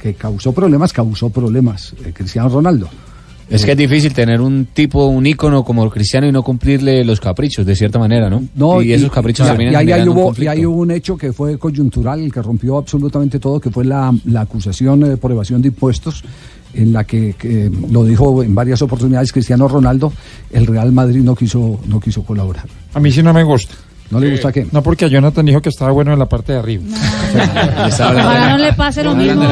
que 0.00 0.14
causó 0.14 0.52
problemas, 0.52 0.92
causó 0.92 1.30
problemas. 1.30 1.94
eh, 2.04 2.12
Cristiano 2.14 2.48
Ronaldo. 2.48 2.88
Es 3.54 3.64
que 3.64 3.72
es 3.72 3.76
difícil 3.76 4.12
tener 4.12 4.40
un 4.40 4.66
tipo, 4.72 5.06
un 5.06 5.26
ícono 5.26 5.64
como 5.64 5.88
Cristiano 5.90 6.26
y 6.26 6.32
no 6.32 6.42
cumplirle 6.42 7.04
los 7.04 7.20
caprichos, 7.20 7.64
de 7.64 7.76
cierta 7.76 7.98
manera, 7.98 8.28
¿no? 8.28 8.42
No, 8.54 8.82
y 8.82 8.92
esos 8.92 9.10
caprichos 9.12 9.46
y- 9.46 9.50
terminan 9.50 9.72
y 9.72 9.76
ahí, 9.76 10.00
un 10.08 10.16
y 10.44 10.46
ahí 10.48 10.66
hubo 10.66 10.76
un 10.82 10.90
hecho 10.90 11.16
que 11.16 11.32
fue 11.32 11.58
coyuntural, 11.58 12.20
el 12.20 12.32
que 12.32 12.42
rompió 12.42 12.76
absolutamente 12.78 13.38
todo, 13.38 13.60
que 13.60 13.70
fue 13.70 13.84
la, 13.84 14.12
la 14.26 14.40
acusación 14.42 15.04
eh, 15.12 15.16
por 15.16 15.30
evasión 15.30 15.62
de 15.62 15.68
impuestos, 15.68 16.22
en 16.74 16.92
la 16.92 17.04
que, 17.04 17.34
que 17.38 17.70
lo 17.90 18.04
dijo 18.04 18.42
en 18.42 18.54
varias 18.54 18.82
oportunidades 18.82 19.32
Cristiano 19.32 19.68
Ronaldo, 19.68 20.12
el 20.50 20.66
Real 20.66 20.90
Madrid 20.90 21.20
no 21.22 21.36
quiso, 21.36 21.78
no 21.86 22.00
quiso 22.00 22.24
colaborar. 22.24 22.64
A 22.94 22.98
mí 23.00 23.12
sí 23.12 23.22
no 23.22 23.32
me 23.32 23.44
gusta. 23.44 23.74
¿No 24.14 24.20
le 24.20 24.30
gusta 24.32 24.52
qué? 24.52 24.66
No, 24.72 24.82
porque 24.82 25.04
a 25.04 25.08
Jonathan 25.08 25.44
dijo 25.44 25.60
que 25.60 25.68
estaba 25.68 25.90
bueno 25.92 26.12
en 26.12 26.18
la 26.18 26.26
parte 26.26 26.52
de 26.52 26.58
arriba. 26.58 26.82
Ojalá 27.34 28.50
no 28.50 28.58
le 28.58 28.72
pase 28.72 29.02
lo 29.04 29.14
mismo 29.14 29.42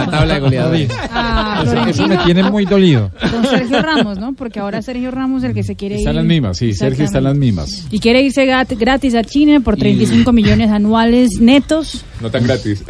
goleadores. 0.41 0.89
a 1.11 1.63
Eso, 1.65 1.87
eso 1.87 2.07
me 2.09 2.17
tiene 2.19 2.43
muy 2.51 2.65
dolido. 2.65 3.11
con 3.31 3.45
Sergio 3.47 3.83
Ramos, 3.83 4.19
¿no? 4.19 4.33
Porque 4.35 4.61
ahora 4.61 4.83
Sergio 4.83 5.11
Ramos 5.11 5.43
es 5.43 5.51
el 5.51 5.55
que 5.55 5.63
se 5.63 5.77
quiere 5.77 5.95
ir. 5.97 6.01
Están 6.01 6.17
las 6.17 6.25
mismas, 6.25 6.57
sí, 6.59 6.73
Sergio 6.73 7.05
está 7.05 7.19
en 7.19 7.25
las 7.25 7.37
mismas. 7.37 7.87
Y 7.91 7.99
quiere 8.01 8.23
irse 8.23 8.47
gratis 8.47 9.15
a 9.15 9.25
China 9.25 9.61
por 9.61 9.77
35 9.77 10.33
millones 10.33 10.71
anuales 10.71 11.41
netos. 11.41 12.05
No 12.21 12.31
tan 12.31 12.45
gratis. 12.45 12.85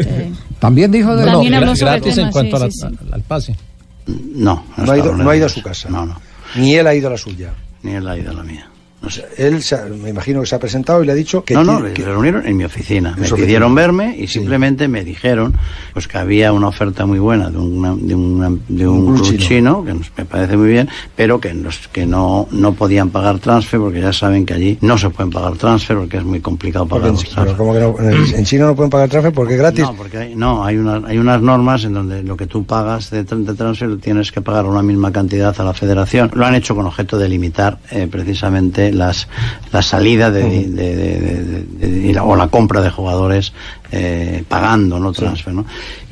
También 0.59 0.91
dijo 0.93 1.17
de- 1.17 1.25
También 1.25 1.55
habló 1.55 1.75
sobre 1.75 1.93
el 1.95 2.01
gratis 2.01 2.15
tema, 2.15 2.27
en 2.29 2.33
cuanto 2.33 2.57
sí, 2.57 2.63
a 2.63 2.67
la- 2.67 2.71
sí, 2.71 2.79
sí. 2.81 2.87
al, 3.09 3.15
al 3.15 3.23
pase. 3.23 3.57
No, 4.07 4.65
No 4.77 4.93
ha, 4.93 4.99
ido, 4.99 5.17
no 5.17 5.31
ha 5.31 5.37
ido 5.37 5.47
a 5.47 5.49
su 5.49 5.63
casa. 5.63 5.89
No, 5.89 6.05
no. 6.07 6.21
Ni 6.57 6.75
él 6.75 6.87
ha 6.87 6.95
ido 6.95 7.09
a 7.09 7.13
la 7.13 7.17
suya. 7.19 7.51
Ni 7.83 7.93
él 7.93 8.07
ha 8.09 8.17
ido 8.19 8.31
a 8.31 8.35
la 8.35 8.43
mía. 8.43 8.69
O 9.05 9.11
sea, 9.11 9.25
él 9.37 9.63
se 9.63 9.75
ha- 9.75 9.85
me 9.87 10.11
imagino 10.11 10.41
que 10.41 10.47
se 10.47 10.55
ha 10.55 10.59
presentado 10.61 11.03
y 11.03 11.07
le 11.07 11.13
ha 11.13 11.15
dicho 11.15 11.45
que 11.45 11.55
no, 11.55 11.65
no, 11.65 11.93
que- 11.93 12.05
reunieron 12.05 12.47
en 12.47 12.57
mi 12.57 12.65
oficina. 12.65 13.15
Me 13.19 13.29
pidieron 13.29 13.75
verme 13.75 14.17
y 14.17 14.29
simplemente 14.29 14.87
me 14.89 15.05
dijeron 15.05 15.55
pues 15.93 16.07
que 16.07 16.19
había 16.19 16.53
una 16.53 16.69
oferta 16.69 17.05
muy 17.05 17.19
buena 17.19 17.51
de, 17.51 17.59
una- 17.59 17.97
de, 17.97 18.15
una- 18.15 18.53
de 18.69 18.87
un, 18.87 19.09
Un 19.09 19.15
club 19.17 19.37
chino, 19.39 19.85
que 19.85 19.95
nos- 19.95 20.11
me 20.17 20.25
parece 20.25 20.57
muy 20.57 20.69
bien, 20.69 20.89
pero 21.17 21.41
que, 21.41 21.53
los, 21.53 21.89
que 21.89 22.07
no, 22.07 22.47
no 22.53 22.75
podían 22.75 23.11
pagar 23.11 23.39
transfer 23.41 23.81
porque 23.81 24.01
ya 24.01 24.13
saben 24.13 24.47
que 24.47 24.55
allí 24.55 24.79
no 24.81 24.97
se 24.97 25.11
pueden 25.11 25.31
pagar 25.33 25.57
transfer 25.57 25.97
porque 25.97 26.19
es 26.19 26.25
muy 26.25 26.41
complicado 26.41 26.87
pagar 26.87 27.09
en, 27.09 27.17
pero 27.35 27.57
como 27.57 27.75
que 27.75 27.81
no, 27.81 27.95
en, 27.99 28.35
en 28.37 28.45
China 28.45 28.67
no 28.67 28.77
pueden 28.77 28.91
pagar 28.91 29.09
transfer 29.09 29.33
porque 29.33 29.55
es 29.55 29.59
gratis. 29.59 29.85
No, 29.85 29.95
porque 29.97 30.19
hay, 30.19 30.35
no, 30.37 30.65
hay, 30.65 30.77
unas, 30.77 31.03
hay 31.05 31.19
unas 31.19 31.43
normas 31.43 31.83
en 31.85 31.95
donde 31.95 32.23
lo 32.23 32.37
que 32.37 32.47
tú 32.47 32.65
pagas 32.65 33.11
de, 33.11 33.25
de 33.25 33.55
transfer 33.55 33.89
lo 33.89 33.99
tienes 33.99 34.31
que 34.31 34.41
pagar 34.41 34.65
una 34.67 34.83
misma 34.83 35.11
cantidad 35.11 35.55
a 35.61 35.65
la 35.65 35.75
federación. 35.75 36.31
Lo 36.35 36.47
han 36.47 36.55
hecho 36.55 36.77
con 36.77 36.87
objeto 36.87 37.19
de 37.19 37.29
limitar 37.29 37.79
eh, 37.91 38.07
precisamente 38.09 38.92
las, 38.93 39.29
la 39.73 39.83
salida 39.83 40.31
de, 40.31 40.43
de- 40.69 42.19
o 42.21 42.37
la 42.37 42.49
compra 42.49 42.81
de 42.81 42.91
jugadores 42.91 43.53
eh, 43.93 44.43
pagando, 44.49 44.99
no 44.99 45.13
transfer, 45.13 45.53
¿no? 45.55 45.65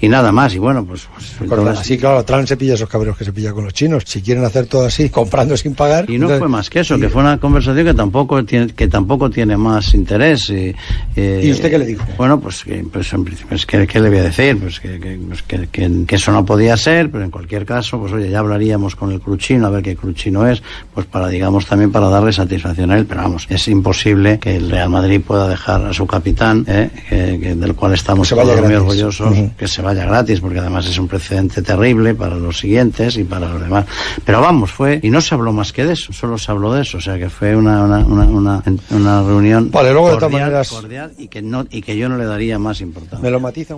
Y 0.02 0.08
nada 0.08 0.32
más, 0.32 0.54
y 0.54 0.58
bueno, 0.58 0.84
pues... 0.84 1.08
pues 1.38 1.50
Así, 1.80 1.98
claro, 1.98 2.24
Trump 2.24 2.46
se 2.46 2.56
pilla 2.56 2.74
esos 2.74 2.88
cabreos 2.88 3.16
que 3.18 3.24
se 3.24 3.32
pilla 3.32 3.52
con 3.52 3.64
los 3.64 3.72
chinos. 3.74 4.04
Si 4.06 4.22
quieren 4.22 4.44
hacer 4.44 4.66
todo 4.66 4.86
así, 4.86 5.10
comprando 5.10 5.56
sin 5.56 5.74
pagar. 5.74 6.04
Y 6.08 6.12
no 6.18 6.24
entonces- 6.26 6.38
fue 6.38 6.48
más 6.48 6.70
que 6.70 6.80
eso, 6.80 6.98
que 6.98 7.08
fue 7.08 7.20
una 7.22 7.38
conversación 7.38 7.84
que 7.84 7.94
tampoco 7.94 8.44
tiene, 8.44 8.68
que 8.68 8.88
tampoco 8.88 9.28
tiene 9.30 9.56
más 9.56 9.92
interés. 9.94 10.48
Y, 10.50 10.74
eh, 11.16 11.40
¿Y 11.44 11.50
usted 11.50 11.70
qué 11.70 11.78
le 11.78 11.86
dijo? 11.86 12.04
Bueno, 12.16 12.38
pues, 12.40 12.64
que, 12.64 12.84
pues, 12.90 13.12
en 13.12 13.24
principio, 13.24 13.48
pues, 13.50 13.66
¿qué, 13.66 13.86
qué 13.86 14.00
le 14.00 14.08
voy 14.08 14.18
a 14.18 14.22
decir? 14.24 14.58
Pues, 14.58 14.80
que, 14.80 14.98
que, 15.00 15.18
pues, 15.28 15.42
que, 15.42 15.66
que- 15.68 16.14
eso 16.16 16.32
no 16.32 16.44
podía 16.44 16.76
ser, 16.76 17.10
pero 17.10 17.24
en 17.24 17.30
cualquier 17.30 17.64
caso, 17.66 17.98
pues 17.98 18.12
oye, 18.12 18.30
ya 18.30 18.38
hablaríamos 18.40 18.96
con 18.96 19.10
el 19.12 19.20
cruchino, 19.20 19.66
a 19.66 19.70
ver 19.70 19.82
qué 19.82 19.96
cruchino 19.96 20.46
es, 20.46 20.62
pues 20.94 21.06
para, 21.06 21.28
digamos, 21.28 21.66
también 21.66 21.90
para 21.92 22.08
darle 22.08 22.32
satisfacción 22.32 22.90
a 22.90 22.98
él. 22.98 23.06
Pero 23.06 23.22
vamos, 23.22 23.46
es 23.48 23.68
imposible 23.68 24.38
que 24.38 24.56
el 24.56 24.70
Real 24.70 24.88
Madrid 24.90 25.20
pueda 25.26 25.48
dejar 25.48 25.84
a 25.84 25.92
su 25.92 26.06
capitán, 26.06 26.64
eh, 26.68 26.90
que- 27.08 27.38
que- 27.40 27.69
del 27.70 27.76
cual 27.76 27.94
estamos 27.94 28.28
todos 28.28 28.44
muy 28.46 28.54
gratis. 28.56 28.76
orgullosos, 28.78 29.30
Ujú. 29.32 29.50
que 29.56 29.68
se 29.68 29.80
vaya 29.82 30.04
gratis, 30.04 30.40
porque 30.40 30.58
además 30.58 30.86
es 30.86 30.98
un 30.98 31.08
precedente 31.08 31.62
terrible 31.62 32.14
para 32.14 32.34
los 32.36 32.58
siguientes 32.58 33.16
y 33.16 33.24
para 33.24 33.48
los 33.48 33.60
demás. 33.60 33.86
Pero 34.24 34.40
vamos, 34.40 34.70
fue, 34.70 35.00
y 35.02 35.10
no 35.10 35.20
se 35.20 35.34
habló 35.34 35.52
más 35.52 35.72
que 35.72 35.84
de 35.86 35.92
eso, 35.94 36.12
solo 36.12 36.36
se 36.38 36.50
habló 36.50 36.72
de 36.74 36.82
eso, 36.82 36.98
o 36.98 37.00
sea 37.00 37.18
que 37.18 37.30
fue 37.30 37.54
una, 37.56 37.82
una, 37.84 37.98
una, 37.98 38.24
una, 38.24 38.62
una 38.90 39.22
reunión 39.22 39.70
Vale, 39.70 39.92
luego 39.92 40.08
de 40.08 40.14
todas 40.16 40.30
cordial, 40.30 40.42
maneras- 40.48 40.68
cordial 40.70 41.12
y, 41.18 41.28
que 41.28 41.42
no, 41.42 41.64
y 41.70 41.82
que 41.82 41.96
yo 41.96 42.08
no 42.08 42.16
le 42.18 42.24
daría 42.24 42.58
más 42.58 42.80
importancia. 42.80 43.20
Me 43.22 43.30
lo 43.30 43.40
matiza 43.40 43.76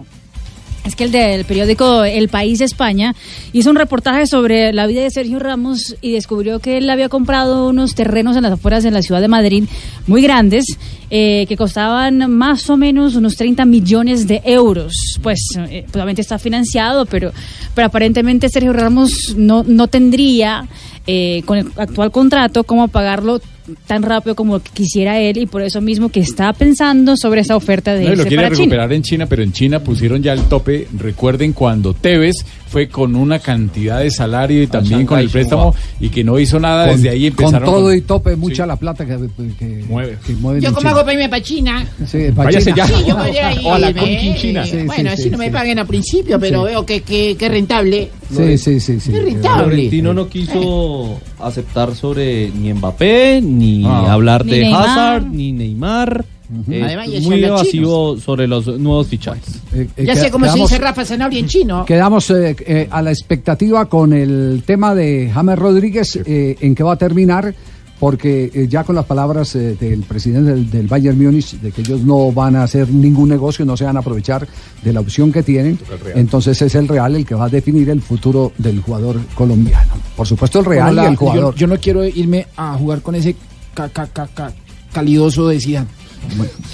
Es 0.84 0.96
que 0.96 1.04
el 1.04 1.12
del 1.12 1.44
periódico 1.44 2.02
El 2.02 2.28
País 2.28 2.60
España 2.60 3.14
hizo 3.52 3.70
un 3.70 3.76
reportaje 3.76 4.26
sobre 4.26 4.72
la 4.72 4.88
vida 4.88 5.02
de 5.02 5.10
Sergio 5.10 5.38
Ramos 5.38 5.94
y 6.00 6.12
descubrió 6.12 6.58
que 6.58 6.78
él 6.78 6.90
había 6.90 7.08
comprado 7.08 7.68
unos 7.68 7.94
terrenos 7.94 8.36
en 8.36 8.42
las 8.42 8.52
afueras 8.52 8.82
de 8.82 8.90
la 8.90 9.00
ciudad 9.00 9.20
de 9.20 9.28
Madrid 9.28 9.64
muy 10.08 10.22
grandes 10.22 10.64
eh, 11.08 11.46
que 11.48 11.56
costaban 11.56 12.28
más 12.32 12.68
o 12.68 12.76
menos 12.76 13.14
unos 13.14 13.36
30 13.36 13.64
millones 13.64 14.26
de 14.26 14.42
euros. 14.44 15.20
Pues 15.22 15.40
eh, 15.56 15.86
obviamente 15.94 16.20
está 16.20 16.40
financiado, 16.40 17.06
pero, 17.06 17.32
pero 17.76 17.86
aparentemente 17.86 18.48
Sergio 18.48 18.72
Ramos 18.72 19.36
no, 19.36 19.62
no 19.62 19.86
tendría 19.86 20.66
eh, 21.06 21.42
con 21.46 21.58
el 21.58 21.72
actual 21.76 22.10
contrato 22.10 22.64
cómo 22.64 22.88
pagarlo 22.88 23.40
tan 23.86 24.02
rápido 24.02 24.34
como 24.34 24.60
quisiera 24.60 25.20
él 25.20 25.38
y 25.38 25.46
por 25.46 25.62
eso 25.62 25.80
mismo 25.80 26.08
que 26.08 26.20
está 26.20 26.52
pensando 26.52 27.16
sobre 27.16 27.42
esa 27.42 27.56
oferta 27.56 27.94
de 27.94 28.04
No, 28.04 28.12
y 28.12 28.16
lo 28.16 28.22
irse 28.22 28.28
quiere 28.28 28.42
para 28.42 28.54
China. 28.56 28.64
recuperar 28.64 28.92
en 28.92 29.02
China, 29.02 29.26
pero 29.26 29.42
en 29.42 29.52
China 29.52 29.80
pusieron 29.80 30.22
ya 30.22 30.32
el 30.32 30.42
tope. 30.42 30.88
Recuerden 30.98 31.52
cuando 31.52 31.94
Tevez 31.94 32.36
fue 32.68 32.88
con 32.88 33.14
una 33.14 33.38
cantidad 33.38 34.00
de 34.00 34.10
salario 34.10 34.62
y 34.62 34.66
también 34.66 35.04
con 35.06 35.18
el 35.18 35.28
préstamo 35.28 35.74
y 36.00 36.08
que 36.08 36.24
no 36.24 36.38
hizo 36.38 36.58
nada. 36.58 36.86
Con- 36.86 36.96
Desde 36.96 37.10
ahí 37.10 37.30
con 37.30 37.44
empezaron. 37.46 37.68
todo 37.68 37.94
y 37.94 38.00
tope, 38.00 38.34
mucha 38.34 38.66
la 38.66 38.76
plata 38.76 39.04
que, 39.06 39.16
que, 39.58 39.84
Mueve. 39.86 40.18
que 40.26 40.32
mueven 40.34 40.62
Yo 40.62 40.68
como 40.70 40.80
China. 40.80 40.90
hago 40.90 41.00
para 41.00 41.12
irme 41.12 41.28
para 41.28 41.42
China. 41.42 41.86
Sí, 42.06 42.18
pa' 42.34 42.44
Váyase 42.44 42.72
China. 42.72 42.76
ya. 42.76 42.86
Sí, 42.98 43.04
yo 43.06 43.16
podría 43.16 43.52
O 43.64 43.74
a 43.74 43.78
la 43.78 43.92
China. 43.94 44.64
Sí, 44.64 44.76
bueno, 44.86 44.94
sí, 44.94 45.06
así 45.08 45.22
sí, 45.24 45.30
no 45.30 45.38
me 45.38 45.50
paguen 45.50 45.78
al 45.78 45.86
principio, 45.86 46.40
pero 46.40 46.62
Sí. 46.64 46.70
veo 46.70 46.86
que, 46.86 47.02
que, 47.02 47.36
que 47.36 47.48
rentable. 47.48 48.10
Sí, 48.34 48.56
sí, 48.58 48.80
sí, 48.80 48.98
sí. 48.98 49.12
Es 49.14 49.22
rentable. 49.22 49.64
Florentino 49.64 50.14
no 50.14 50.26
quiso 50.28 51.20
aceptar 51.46 51.94
sobre 51.94 52.50
ni 52.50 52.72
Mbappé, 52.72 53.40
ni 53.42 53.84
Ah. 53.86 54.12
hablar 54.12 54.44
Ni 54.44 54.52
de 54.52 54.60
Neymar. 54.62 54.88
Hazard, 54.88 55.26
ni 55.30 55.52
Neymar. 55.52 56.24
Eh, 56.70 56.82
Además, 56.84 57.08
ya 57.10 57.18
se 57.20 57.26
muy 57.26 57.42
evasivo 57.42 58.18
sobre 58.18 58.46
los 58.46 58.66
nuevos 58.78 59.06
fichajes. 59.06 59.60
Eh, 59.74 59.88
eh, 59.96 60.04
Ya 60.04 60.14
sé 60.16 60.30
cómo 60.30 60.44
se 60.44 60.52
quedamos- 60.52 60.70
dice 60.70 60.82
Rafa 60.82 61.04
Zanabria 61.06 61.40
en 61.40 61.46
chino. 61.46 61.84
Quedamos 61.86 62.28
eh, 62.30 62.54
eh, 62.66 62.88
a 62.90 63.00
la 63.00 63.10
expectativa 63.10 63.86
con 63.86 64.12
el 64.12 64.62
tema 64.66 64.94
de 64.94 65.30
James 65.32 65.58
Rodríguez, 65.58 66.16
eh, 66.26 66.56
en 66.60 66.74
qué 66.74 66.82
va 66.82 66.92
a 66.92 66.96
terminar, 66.98 67.54
porque 68.02 68.50
eh, 68.52 68.66
ya 68.68 68.82
con 68.82 68.96
las 68.96 69.04
palabras 69.04 69.54
eh, 69.54 69.76
del 69.78 70.00
presidente 70.02 70.50
del, 70.50 70.68
del 70.68 70.88
Bayern 70.88 71.16
Múnich, 71.16 71.52
de 71.60 71.70
que 71.70 71.82
ellos 71.82 72.00
no 72.00 72.32
van 72.32 72.56
a 72.56 72.64
hacer 72.64 72.88
ningún 72.88 73.28
negocio, 73.28 73.64
no 73.64 73.76
se 73.76 73.84
van 73.84 73.96
a 73.96 74.00
aprovechar 74.00 74.44
de 74.82 74.92
la 74.92 74.98
opción 74.98 75.30
que 75.30 75.44
tienen, 75.44 75.78
entonces 76.18 76.60
es 76.62 76.74
el 76.74 76.88
Real 76.88 77.14
el 77.14 77.24
que 77.24 77.36
va 77.36 77.44
a 77.44 77.48
definir 77.48 77.88
el 77.90 78.02
futuro 78.02 78.50
del 78.58 78.80
jugador 78.80 79.20
colombiano. 79.36 79.92
Por 80.16 80.26
supuesto 80.26 80.58
el 80.58 80.64
Real 80.64 80.96
la- 80.96 81.04
y 81.04 81.06
el 81.06 81.16
jugador. 81.16 81.54
Yo, 81.54 81.60
yo 81.60 81.66
no 81.68 81.76
quiero 81.78 82.04
irme 82.04 82.48
a 82.56 82.74
jugar 82.76 83.02
con 83.02 83.14
ese 83.14 83.36
ca, 83.72 83.88
ca, 83.88 84.08
ca, 84.08 84.26
ca- 84.34 84.52
calidoso 84.92 85.46
de 85.46 85.60
Zidane. 85.60 85.86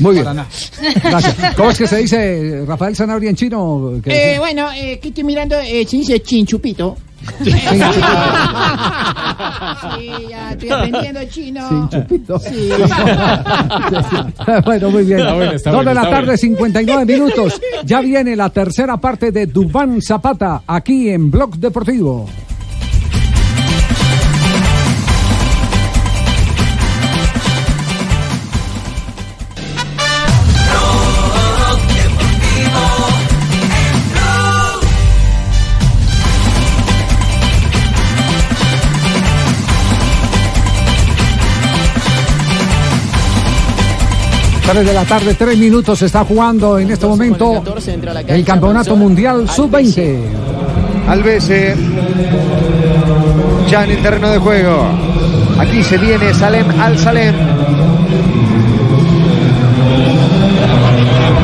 Muy 0.00 0.14
bien. 0.14 0.24
Gracias. 0.24 0.72
¿Cómo 1.58 1.70
es 1.72 1.76
que 1.78 1.86
se 1.86 1.96
dice 1.98 2.64
Rafael 2.66 2.96
Sanabria 2.96 3.28
en 3.28 3.36
chino? 3.36 3.92
¿Qué- 4.02 4.34
Eh, 4.34 4.38
bueno, 4.38 4.68
eh, 4.74 4.98
que 4.98 5.08
estoy 5.08 5.24
mirando, 5.24 5.56
eh, 5.58 5.86
se 5.86 5.98
dice 5.98 6.22
chinchupito. 6.22 6.96
Sí, 7.44 7.52
ya 10.28 10.52
estoy 10.52 10.70
aprendiendo 10.70 11.24
chino. 11.30 11.68
Chinchupito. 11.68 12.38
Sí. 12.38 12.70
bueno, 14.64 14.90
muy 14.90 15.04
bien. 15.04 15.20
Está 15.20 15.34
bueno, 15.34 15.52
está 15.52 15.70
Dos 15.70 15.84
bueno, 15.84 15.90
de 15.90 15.94
la 15.94 16.10
tarde, 16.10 16.26
bueno. 16.26 16.38
59 16.38 17.04
minutos. 17.06 17.60
Ya 17.84 18.00
viene 18.00 18.36
la 18.36 18.50
tercera 18.50 18.96
parte 18.96 19.32
de 19.32 19.46
Dubán 19.46 20.00
Zapata 20.02 20.62
aquí 20.66 21.10
en 21.10 21.30
Blog 21.30 21.56
Deportivo. 21.56 22.28
Tres 44.70 44.84
de 44.84 44.92
la 44.92 45.04
tarde, 45.06 45.32
tres 45.32 45.56
minutos 45.56 45.98
se 45.98 46.04
está 46.04 46.26
jugando 46.26 46.78
en 46.78 46.90
este 46.90 47.06
momento 47.06 47.62
el 48.26 48.44
Campeonato 48.44 48.96
Mundial 48.96 49.48
Sub-20. 49.48 50.18
Alves 51.08 51.48
eh, 51.48 51.74
ya 53.70 53.84
en 53.84 53.90
el 53.92 54.02
terreno 54.02 54.28
de 54.28 54.36
juego. 54.36 54.86
Aquí 55.58 55.82
se 55.82 55.96
viene 55.96 56.34
Salem 56.34 56.66
al 56.78 56.98
Salem. 56.98 57.34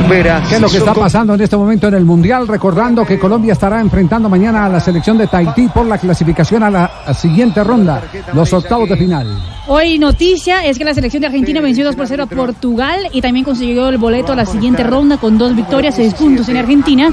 ¿Qué 0.08 0.56
es 0.56 0.60
lo 0.60 0.68
que 0.68 0.76
está 0.76 0.92
pasando 0.92 1.34
en 1.34 1.40
este 1.40 1.56
momento 1.56 1.88
en 1.88 1.94
el 1.94 2.04
Mundial? 2.04 2.46
Recordando 2.46 3.06
que 3.06 3.18
Colombia 3.18 3.54
estará 3.54 3.80
enfrentando 3.80 4.28
mañana 4.28 4.66
a 4.66 4.68
la 4.68 4.78
selección 4.78 5.16
de 5.16 5.26
Tahití 5.26 5.68
por 5.68 5.86
la 5.86 5.96
clasificación 5.98 6.62
a 6.62 6.70
la 6.70 7.14
siguiente 7.14 7.64
ronda, 7.64 8.02
los 8.34 8.52
octavos 8.52 8.88
de 8.88 8.96
final. 8.96 9.26
Hoy 9.66 9.98
noticia 9.98 10.66
es 10.66 10.76
que 10.76 10.84
la 10.84 10.92
selección 10.92 11.22
de 11.22 11.28
Argentina 11.28 11.62
venció 11.62 11.84
2 11.84 11.96
por 11.96 12.06
0 12.06 12.24
a 12.24 12.26
Portugal 12.26 13.08
y 13.12 13.22
también 13.22 13.46
consiguió 13.46 13.88
el 13.88 13.96
boleto 13.96 14.32
a 14.32 14.36
la 14.36 14.44
siguiente 14.44 14.84
ronda 14.84 15.16
con 15.16 15.38
dos 15.38 15.56
victorias, 15.56 15.94
seis 15.94 16.12
puntos 16.12 16.50
en 16.50 16.58
Argentina. 16.58 17.10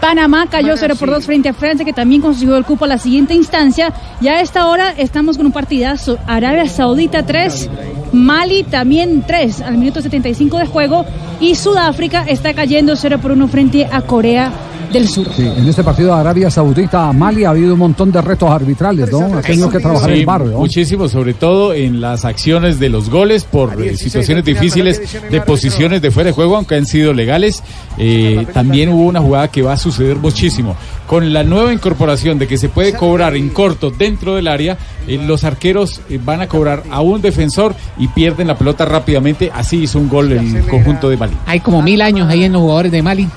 Panamá 0.00 0.46
cayó 0.48 0.76
0 0.76 0.94
por 0.98 1.10
2 1.10 1.26
frente 1.26 1.48
a 1.48 1.54
Francia 1.54 1.84
que 1.84 1.92
también 1.92 2.22
consiguió 2.22 2.56
el 2.56 2.64
cupo 2.64 2.84
a 2.84 2.88
la 2.88 2.98
siguiente 2.98 3.34
instancia. 3.34 3.92
Y 4.20 4.28
a 4.28 4.40
esta 4.40 4.68
hora 4.68 4.94
estamos 4.96 5.36
con 5.36 5.46
un 5.46 5.52
partidazo. 5.52 6.18
Arabia 6.26 6.68
Saudita 6.68 7.26
3, 7.26 7.68
Mali 8.12 8.62
también 8.62 9.22
3 9.26 9.62
al 9.62 9.78
minuto 9.78 10.00
75 10.00 10.58
de 10.58 10.66
juego 10.66 11.04
y 11.40 11.54
Sudáfrica 11.54 12.24
está 12.26 12.54
cayendo 12.54 12.96
0 12.96 13.18
por 13.20 13.32
1 13.32 13.48
frente 13.48 13.86
a 13.90 14.02
Corea 14.02 14.52
del 14.92 15.08
Sur. 15.08 15.26
Sí, 15.34 15.42
en 15.46 15.68
este 15.68 15.82
partido 15.84 16.14
de 16.14 16.20
Arabia 16.20 16.50
Saudita 16.50 17.08
a 17.08 17.12
Mali 17.12 17.44
ha 17.44 17.50
habido 17.50 17.74
un 17.74 17.78
montón 17.78 18.10
de 18.10 18.20
retos 18.20 18.50
arbitrales, 18.50 19.10
¿no? 19.10 19.36
Ha 19.38 19.42
tenido 19.42 19.68
que 19.70 19.78
trabajar 19.78 20.10
Sí, 20.12 20.20
el 20.20 20.26
barrio. 20.26 20.50
¿no? 20.52 20.58
Muchísimo, 20.58 21.08
sobre 21.08 21.34
todo 21.34 21.74
en 21.74 22.00
las 22.00 22.24
acciones 22.24 22.78
de 22.78 22.88
los 22.88 23.10
goles 23.10 23.44
por 23.44 23.80
eh, 23.82 23.96
situaciones 23.96 24.44
difíciles 24.44 25.00
de 25.30 25.40
posiciones 25.40 26.02
de 26.02 26.10
fuera 26.10 26.28
de 26.28 26.32
juego, 26.32 26.56
aunque 26.56 26.76
han 26.76 26.86
sido 26.86 27.12
legales. 27.12 27.62
Eh, 27.98 28.46
también 28.52 28.90
hubo 28.90 29.04
una 29.04 29.20
jugada 29.20 29.48
que 29.48 29.62
va 29.62 29.72
a 29.74 29.78
suceder 29.78 30.16
muchísimo. 30.16 30.76
Con 31.06 31.32
la 31.32 31.42
nueva 31.42 31.72
incorporación 31.72 32.38
de 32.38 32.46
que 32.46 32.58
se 32.58 32.68
puede 32.68 32.92
cobrar 32.92 33.34
en 33.34 33.48
corto 33.48 33.90
dentro 33.90 34.34
del 34.34 34.46
área, 34.48 34.76
eh, 35.06 35.18
los 35.26 35.44
arqueros 35.44 36.00
van 36.24 36.42
a 36.42 36.48
cobrar 36.48 36.82
a 36.90 37.00
un 37.00 37.20
defensor 37.22 37.74
y 37.98 38.08
pierden 38.08 38.46
la 38.46 38.56
pelota 38.56 38.84
rápidamente. 38.84 39.50
Así 39.54 39.82
hizo 39.82 39.98
un 39.98 40.08
gol 40.08 40.32
el 40.32 40.66
conjunto 40.66 41.08
de 41.08 41.16
Mali. 41.16 41.36
Hay 41.46 41.60
como 41.60 41.82
mil 41.82 42.02
años 42.02 42.28
ahí 42.28 42.44
en 42.44 42.52
los 42.52 42.60
jugadores 42.62 42.92
de 42.92 43.02
Mali. 43.02 43.28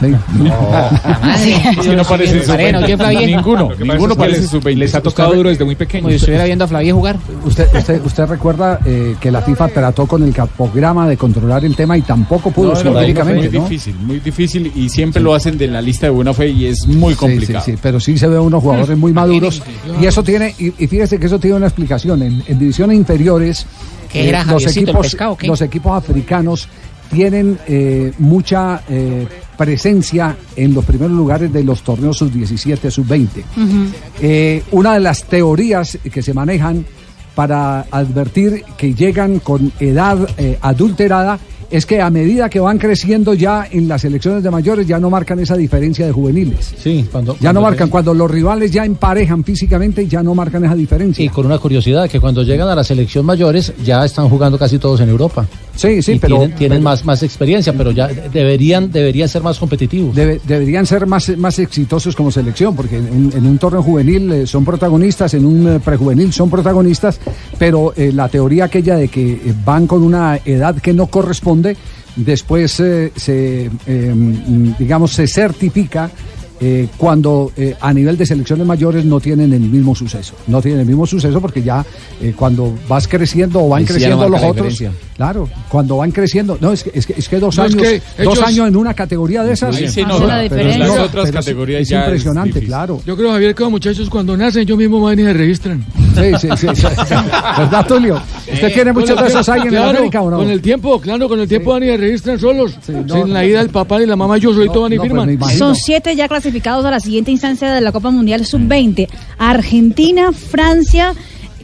Sí. 1.38 1.54
Es 1.78 1.86
que 1.86 1.96
no 1.96 2.04
parece 2.04 2.38
¿qué, 2.40 2.96
Flavie? 2.96 3.26
Ninguno, 3.26 3.70
ninguno 3.78 4.14
parece 4.14 4.40
les- 4.42 4.50
su 4.50 4.60
Les 4.60 4.94
ha 4.94 5.00
tocado 5.00 5.34
duro 5.34 5.48
desde 5.48 5.64
muy 5.64 5.74
pequeño. 5.74 6.02
Como 6.02 6.10
si 6.10 6.16
estuviera 6.16 6.44
viendo 6.44 6.64
a 6.64 6.68
Flavie 6.68 6.92
jugar. 6.92 7.18
Usted, 7.44 7.68
usted, 7.74 8.04
usted 8.04 8.26
recuerda 8.26 8.80
eh, 8.84 9.16
que 9.20 9.30
la 9.30 9.42
FIFA 9.42 9.68
trató 9.68 10.06
con 10.06 10.22
el 10.22 10.32
capograma 10.32 11.08
de 11.08 11.16
controlar 11.16 11.64
el 11.64 11.74
tema 11.76 11.96
y 11.96 12.02
tampoco 12.02 12.50
pudo 12.50 12.68
No, 12.68 12.74
no, 12.74 12.80
científicamente, 12.80 13.48
muy 13.50 13.58
¿no? 13.58 13.64
difícil, 13.64 13.94
muy 13.96 14.20
difícil 14.20 14.72
y 14.74 14.88
siempre 14.88 15.22
lo 15.22 15.34
hacen 15.34 15.56
de 15.58 15.66
la 15.66 15.80
lista 15.82 16.06
de 16.06 16.10
buena 16.10 16.32
fe 16.34 16.48
y 16.48 16.66
es 16.66 16.86
muy 16.86 17.14
complicado. 17.14 17.64
Sí, 17.64 17.72
sí, 17.72 17.76
sí, 17.76 17.80
pero 17.82 18.00
sí 18.00 18.18
se 18.18 18.26
ve 18.28 18.38
unos 18.38 18.62
jugadores 18.62 18.96
muy 18.96 19.12
maduros 19.12 19.62
y 20.00 20.06
eso 20.06 20.22
tiene, 20.22 20.54
y, 20.58 20.72
y 20.82 20.86
fíjese 20.86 21.18
que 21.18 21.26
eso 21.26 21.38
tiene 21.38 21.56
una 21.56 21.66
explicación. 21.66 22.22
En, 22.22 22.42
en 22.46 22.58
divisiones 22.58 22.96
inferiores, 22.96 23.66
¿Qué 24.12 24.28
era, 24.28 24.44
los, 24.44 24.66
equipos, 24.66 25.06
pescado, 25.06 25.36
los 25.42 25.60
equipos 25.62 25.92
africanos 25.96 26.68
tienen 27.12 27.58
eh, 27.66 28.12
mucha 28.18 28.82
eh, 28.88 29.26
presencia 29.60 30.38
en 30.56 30.72
los 30.72 30.86
primeros 30.86 31.14
lugares 31.14 31.52
de 31.52 31.62
los 31.62 31.82
torneos 31.82 32.16
sub-17, 32.16 32.90
sub-20. 32.90 33.28
Eh, 34.22 34.62
una 34.70 34.94
de 34.94 35.00
las 35.00 35.24
teorías 35.24 35.98
que 36.10 36.22
se 36.22 36.32
manejan 36.32 36.86
para 37.34 37.82
advertir 37.90 38.64
que 38.78 38.94
llegan 38.94 39.38
con 39.40 39.70
edad 39.78 40.26
eh, 40.38 40.56
adulterada 40.62 41.38
es 41.70 41.86
que 41.86 42.00
a 42.00 42.10
medida 42.10 42.48
que 42.50 42.60
van 42.60 42.78
creciendo 42.78 43.34
ya 43.34 43.66
en 43.70 43.86
las 43.88 44.02
selecciones 44.02 44.42
de 44.42 44.50
mayores 44.50 44.86
ya 44.86 44.98
no 44.98 45.08
marcan 45.10 45.38
esa 45.38 45.56
diferencia 45.56 46.04
de 46.06 46.12
juveniles. 46.12 46.74
Sí, 46.78 47.06
cuando, 47.10 47.36
Ya 47.40 47.52
no 47.52 47.60
marcan, 47.60 47.88
cuando 47.88 48.12
los 48.12 48.30
rivales 48.30 48.70
ya 48.70 48.84
emparejan 48.84 49.44
físicamente, 49.44 50.06
ya 50.06 50.22
no 50.22 50.34
marcan 50.34 50.64
esa 50.64 50.74
diferencia. 50.74 51.24
Y 51.24 51.28
con 51.28 51.46
una 51.46 51.58
curiosidad, 51.58 52.08
que 52.08 52.20
cuando 52.20 52.42
llegan 52.42 52.68
a 52.68 52.74
la 52.74 52.84
selección 52.84 53.24
mayores 53.24 53.72
ya 53.84 54.04
están 54.04 54.28
jugando 54.28 54.58
casi 54.58 54.78
todos 54.78 55.00
en 55.00 55.08
Europa. 55.08 55.46
Sí, 55.76 56.02
sí, 56.02 56.12
Y 56.12 56.18
pero- 56.18 56.38
Tienen, 56.38 56.56
tienen 56.56 56.78
pero- 56.78 56.84
más, 56.90 57.04
más 57.04 57.22
experiencia, 57.22 57.72
pero 57.72 57.90
ya 57.92 58.08
deberían, 58.08 58.90
deberían 58.90 59.28
ser 59.28 59.42
más 59.42 59.58
competitivos. 59.58 60.14
Debe- 60.14 60.40
deberían 60.46 60.84
ser 60.86 61.06
más, 61.06 61.36
más 61.38 61.58
exitosos 61.58 62.14
como 62.16 62.30
selección, 62.30 62.74
porque 62.74 62.96
en, 62.98 63.30
en 63.34 63.46
un 63.46 63.58
torneo 63.58 63.82
juvenil 63.82 64.30
eh, 64.32 64.46
son 64.46 64.64
protagonistas, 64.64 65.32
en 65.34 65.44
un 65.46 65.68
eh, 65.68 65.80
prejuvenil 65.80 66.32
son 66.32 66.50
protagonistas, 66.50 67.18
pero 67.58 67.92
eh, 67.96 68.10
la 68.12 68.28
teoría 68.28 68.64
aquella 68.64 68.96
de 68.96 69.08
que 69.08 69.40
van 69.64 69.86
con 69.86 70.02
una 70.02 70.38
edad 70.44 70.74
que 70.76 70.92
no 70.92 71.06
corresponde, 71.06 71.59
después 72.16 72.78
eh, 72.80 73.12
se, 73.16 73.70
eh, 73.86 74.14
mm, 74.14 74.72
digamos, 74.78 75.12
se 75.12 75.26
certifica. 75.26 76.10
eh, 76.62 76.88
cuando 76.98 77.50
eh, 77.56 77.74
a 77.80 77.90
nivel 77.94 78.18
de 78.18 78.26
selecciones 78.26 78.66
mayores 78.66 79.02
no 79.06 79.18
tienen 79.18 79.50
el 79.54 79.60
mismo 79.62 79.94
suceso. 79.94 80.34
No 80.46 80.60
tienen 80.60 80.80
el 80.80 80.86
mismo 80.86 81.06
suceso 81.06 81.40
porque 81.40 81.62
ya 81.62 81.82
eh, 82.20 82.34
cuando 82.36 82.74
vas 82.86 83.08
creciendo 83.08 83.64
o 83.64 83.68
van 83.70 83.80
sí 83.86 83.94
creciendo 83.94 84.24
no 84.24 84.28
los 84.28 84.42
otros, 84.42 84.82
claro, 85.16 85.48
cuando 85.70 85.96
van 85.96 86.10
creciendo, 86.12 86.58
no, 86.60 86.72
es 86.72 86.82
que, 86.82 86.90
es 86.92 87.06
que, 87.06 87.14
es 87.16 87.30
que 87.30 87.38
dos 87.40 87.56
No, 87.56 87.64
es 87.64 87.72
años, 87.74 87.82
que 87.88 88.02
dos 88.24 88.34
ellos- 88.36 88.46
años 88.46 88.68
en 88.68 88.76
una 88.76 88.92
categoría 88.92 89.42
de 89.42 89.54
esas, 89.54 89.74
se 89.74 90.02
pero- 90.04 90.08
nota, 90.18 90.42
pero 90.50 90.78
las 90.78 90.98
otras 90.98 91.30
categorías 91.30 91.80
es 91.80 91.88
ya 91.88 92.00
es 92.00 92.04
impresionante, 92.08 92.60
claro. 92.62 93.00
Yo 93.06 93.16
creo, 93.16 93.30
Javier, 93.32 93.54
que 93.54 93.62
los 93.62 93.72
muchachos 93.72 94.10
cuando 94.10 94.36
nacen, 94.36 94.60
ellos 94.60 94.76
mismos 94.76 95.02
van 95.02 95.18
y 95.18 95.22
se 95.22 95.32
registran. 95.32 95.82
Sí, 96.14 96.48
sí, 96.48 96.48
sí. 96.56 96.66
sí. 96.76 97.14
¿Verdad, 97.58 97.86
Tulio? 97.86 98.22
¿Usted 98.52 98.72
tiene 98.72 98.90
el 98.90 98.96
de 98.96 99.26
esos 99.26 99.48
ahí 99.48 99.60
tiempo, 99.60 99.76
en 99.76 99.82
claro, 99.82 99.98
América 99.98 100.22
o 100.22 100.30
no? 100.30 100.36
Con 100.38 100.50
el 100.50 100.60
tiempo, 100.60 101.00
claro, 101.00 101.28
con 101.28 101.40
el 101.40 101.48
tiempo 101.48 101.72
van 101.72 101.82
y 101.82 101.96
registran 101.96 102.38
solos. 102.38 102.76
no, 102.88 103.14
Sin 103.14 103.32
la 103.32 103.44
ida 103.44 103.58
del 103.60 103.70
papá 103.70 103.98
ni 103.98 104.06
la 104.06 104.16
mamá, 104.16 104.38
yo 104.38 104.52
solito 104.52 104.82
van 104.82 104.92
y 104.92 104.96
pues 104.96 105.08
firman. 105.08 105.38
Son 105.56 105.74
siete 105.74 106.16
ya 106.16 106.28
clasificados 106.28 106.84
a 106.84 106.90
la 106.90 107.00
siguiente 107.00 107.30
instancia 107.30 107.72
de 107.72 107.80
la 107.80 107.92
Copa 107.92 108.10
Mundial 108.10 108.44
Sub-20. 108.44 109.08
Argentina, 109.38 110.32
Francia, 110.32 111.14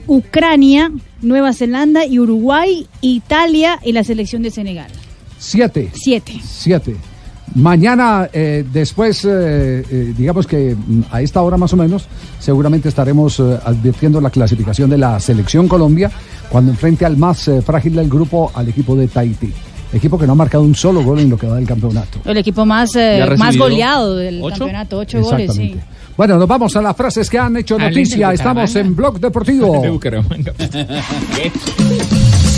Ucrania, 0.07 0.93
Nueva 1.23 1.53
Zelanda 1.53 2.07
y 2.07 2.19
Uruguay, 2.19 2.87
Italia 3.01 3.79
y 3.85 3.93
la 3.93 4.05
selección 4.05 4.43
de 4.43 4.51
Senegal. 4.51 4.91
Siete. 5.39 5.91
Siete. 5.95 6.41
Siete. 6.43 6.97
Mañana, 7.55 8.29
eh, 8.33 8.65
después, 8.71 9.25
eh, 9.25 9.85
eh, 9.91 10.15
digamos 10.17 10.47
que 10.47 10.75
mm, 10.77 11.03
a 11.11 11.23
esta 11.23 11.41
hora 11.43 11.57
más 11.57 11.73
o 11.73 11.77
menos, 11.77 12.07
seguramente 12.39 12.89
estaremos 12.89 13.41
eh, 13.41 13.59
advirtiendo 13.65 14.21
la 14.21 14.31
clasificación 14.31 14.91
de 14.91 14.99
la 14.99 15.19
selección 15.21 15.67
Colombia 15.69 16.11
cuando 16.51 16.73
enfrente 16.73 17.05
al 17.07 17.17
más 17.17 17.49
eh, 17.49 17.63
frágil 17.63 17.95
del 17.95 18.09
grupo, 18.09 18.51
al 18.55 18.69
equipo 18.69 18.95
de 18.97 19.09
Tahití. 19.09 19.53
Equipo 19.93 20.19
que 20.19 20.27
no 20.27 20.33
ha 20.33 20.37
marcado 20.37 20.65
un 20.65 20.75
solo 20.75 21.03
gol 21.03 21.21
en 21.21 21.31
lo 21.31 21.39
que 21.39 21.47
va 21.47 21.55
del 21.57 21.67
campeonato. 21.67 22.19
El 22.25 22.37
equipo 22.37 22.67
más, 22.67 22.95
eh, 22.97 23.25
más 23.39 23.57
goleado 23.57 24.17
del 24.17 24.41
ocho. 24.43 24.59
campeonato, 24.59 24.99
ocho 24.99 25.21
goles, 25.23 25.55
sí. 25.55 25.77
Bueno, 26.17 26.37
nos 26.39 26.49
vamos 26.49 26.75
a 26.77 26.83
las 26.83 26.97
frases 26.97 27.31
que 27.31 27.39
han 27.39 27.57
hecho 27.57 27.79
noticia. 27.79 28.33
Estamos 28.33 28.75
en 28.77 28.97
Blog 28.97 29.21
Deportivo. 29.21 29.81
De 29.81 29.91
Bucaramanga. 29.97 30.53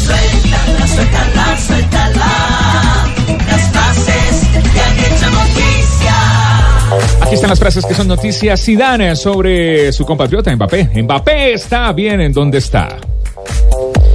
Suéltala, 0.04 0.86
suéltala, 0.86 1.58
suéltala. 1.58 2.30
Las 3.48 3.62
frases 3.72 4.27
Aquí 7.20 7.34
están 7.34 7.50
las 7.50 7.58
frases 7.58 7.84
que 7.84 7.94
son 7.94 8.08
noticias. 8.08 8.64
Zidane 8.64 9.14
sobre 9.14 9.92
su 9.92 10.04
compatriota 10.06 10.54
Mbappé. 10.54 11.02
Mbappé 11.02 11.52
está 11.52 11.92
bien 11.92 12.20
en 12.20 12.32
donde 12.32 12.58
está. 12.58 12.96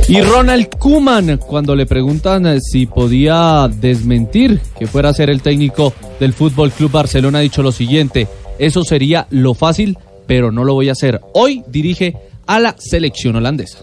Y 0.07 0.19
Ronald 0.21 0.69
Kuman, 0.79 1.37
cuando 1.37 1.75
le 1.75 1.85
preguntan 1.85 2.45
eh, 2.45 2.59
si 2.59 2.87
podía 2.87 3.69
desmentir 3.71 4.59
que 4.77 4.87
fuera 4.87 5.09
a 5.09 5.13
ser 5.13 5.29
el 5.29 5.41
técnico 5.41 5.93
del 6.19 6.33
Fútbol 6.33 6.71
Club 6.71 6.91
Barcelona, 6.91 7.39
ha 7.39 7.41
dicho 7.41 7.63
lo 7.63 7.71
siguiente: 7.71 8.27
Eso 8.59 8.83
sería 8.83 9.27
lo 9.29 9.53
fácil, 9.53 9.97
pero 10.27 10.51
no 10.51 10.63
lo 10.63 10.73
voy 10.73 10.89
a 10.89 10.93
hacer. 10.93 11.21
Hoy 11.33 11.63
dirige 11.67 12.15
a 12.47 12.59
la 12.59 12.75
selección 12.77 13.35
holandesa. 13.35 13.79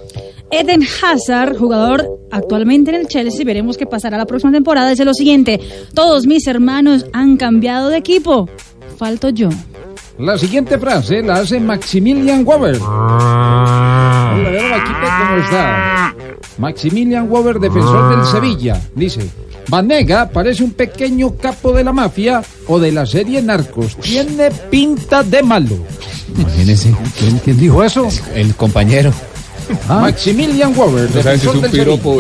Eden 0.51 0.83
Hazard, 0.83 1.57
jugador 1.57 2.19
actualmente 2.33 2.91
en 2.91 2.97
el 2.97 3.07
Chelsea, 3.07 3.45
veremos 3.45 3.77
qué 3.77 3.87
pasará 3.87 4.19
la 4.19 4.27
próxima 4.27 4.53
temporada, 4.53 4.91
dice 4.91 5.05
lo 5.05 5.15
siguiente, 5.15 5.61
todos 5.95 6.27
mis 6.27 6.47
hermanos 6.47 7.07
han 7.13 7.37
cambiado 7.37 7.89
de 7.89 7.99
equipo, 7.99 8.49
falto 8.99 9.29
yo. 9.29 9.49
La 10.19 10.37
siguiente 10.37 10.79
frase 10.79 11.23
la 11.23 11.37
hace 11.37 11.61
Maximilian 11.61 12.47
Weber. 12.47 12.77
Hola, 12.83 14.35
cómo 15.21 15.37
está. 15.43 16.15
Maximilian 16.59 17.31
Weber, 17.31 17.59
defensor 17.59 18.17
del 18.17 18.27
Sevilla, 18.27 18.81
dice. 18.95 19.31
Vanega 19.69 20.29
parece 20.29 20.65
un 20.65 20.73
pequeño 20.73 21.37
capo 21.37 21.73
de 21.73 21.85
la 21.85 21.93
mafia 21.93 22.43
o 22.67 22.81
de 22.81 22.91
la 22.93 23.07
serie 23.07 23.41
Narcos. 23.41 23.97
Tiene 23.97 24.51
pinta 24.69 25.23
de 25.23 25.43
malo. 25.43 25.77
Imagínese. 26.37 26.95
¿Quién, 27.45 27.59
dijo 27.59 27.83
eso? 27.85 28.09
El 28.35 28.55
compañero. 28.57 29.13
Maximilian 29.89 30.73
Weber, 30.77 31.09
No 31.15 31.23
sabes 31.23 31.41
si 31.41 31.49
es 31.49 31.55
un 31.55 31.63
piropo 31.71 32.19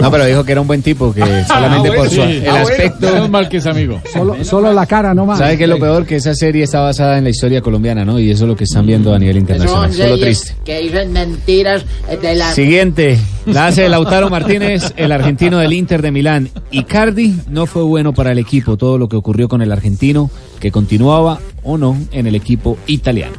No, 0.00 0.10
pero 0.10 0.24
dijo 0.26 0.44
que 0.44 0.52
era 0.52 0.60
un 0.60 0.66
buen 0.66 0.82
tipo, 0.82 1.12
que 1.12 1.20
solamente 1.20 1.52
Ah, 1.52 1.78
bueno, 1.80 1.94
por 1.94 2.08
su, 2.08 2.14
sí. 2.16 2.20
el 2.22 2.48
Ah, 2.48 2.60
aspecto. 2.62 3.06
Menos 3.12 3.30
mal 3.30 3.48
que 3.48 3.56
es 3.58 3.66
amigo. 3.66 4.00
Solo, 4.12 4.44
solo 4.44 4.72
la 4.72 4.86
cara 4.86 5.14
nomás. 5.14 5.38
¿Sabe 5.38 5.56
qué 5.56 5.64
es 5.64 5.70
lo 5.70 5.78
peor? 5.78 6.06
Que 6.06 6.16
esa 6.16 6.34
serie 6.34 6.64
está 6.64 6.80
basada 6.80 7.18
en 7.18 7.24
la 7.24 7.30
historia 7.30 7.60
colombiana, 7.60 8.04
¿no? 8.04 8.18
Y 8.18 8.30
eso 8.30 8.44
es 8.44 8.48
lo 8.48 8.56
que 8.56 8.64
están 8.64 8.86
viendo 8.86 9.14
a 9.14 9.18
nivel 9.18 9.38
internacional. 9.38 9.92
Solo 9.92 10.18
triste. 10.18 10.54
que 10.64 10.80
dicen 10.80 11.12
mentiras 11.12 11.84
de 12.20 12.34
la... 12.34 12.52
Siguiente, 12.52 13.18
la 13.46 13.66
hace 13.68 13.88
Lautaro 13.88 14.30
Martínez, 14.30 14.92
el 14.96 15.12
argentino 15.12 15.58
del 15.58 15.72
Inter 15.72 16.02
de 16.02 16.10
Milán. 16.10 16.48
Icardi 16.70 17.34
no 17.48 17.66
fue 17.66 17.82
bueno 17.82 18.12
para 18.12 18.32
el 18.32 18.38
equipo, 18.38 18.76
todo 18.76 18.98
lo 18.98 19.08
que 19.08 19.16
ocurrió 19.16 19.48
con 19.48 19.62
el 19.62 19.72
argentino, 19.72 20.30
que 20.60 20.70
continuaba 20.70 21.38
o 21.64 21.78
no 21.78 21.96
en 22.12 22.26
el 22.26 22.34
equipo 22.34 22.76
italiano. 22.86 23.34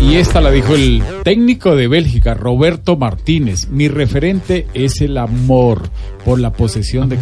Y 0.00 0.16
esta 0.16 0.40
la 0.42 0.50
dijo 0.50 0.74
el 0.74 1.02
técnico 1.24 1.74
de 1.74 1.88
Bélgica, 1.88 2.34
Roberto 2.34 2.96
Martínez. 2.96 3.68
Mi 3.70 3.88
referente 3.88 4.66
es 4.74 5.00
el 5.00 5.16
amor 5.16 5.88
por 6.24 6.38
la 6.38 6.52
posesión 6.52 7.08
de. 7.08 7.18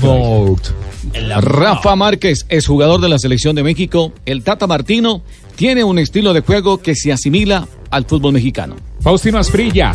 Rafa 1.40 1.94
Márquez 1.94 2.46
es 2.48 2.66
jugador 2.66 3.00
de 3.00 3.08
la 3.08 3.18
selección 3.18 3.54
de 3.54 3.62
México. 3.62 4.12
El 4.26 4.42
Tata 4.42 4.66
Martino 4.66 5.22
tiene 5.54 5.84
un 5.84 5.98
estilo 5.98 6.32
de 6.32 6.40
juego 6.40 6.78
que 6.78 6.96
se 6.96 7.12
asimila 7.12 7.68
al 7.90 8.06
fútbol 8.06 8.32
mexicano. 8.32 8.74
Faustino 9.00 9.38
Asprilla. 9.38 9.94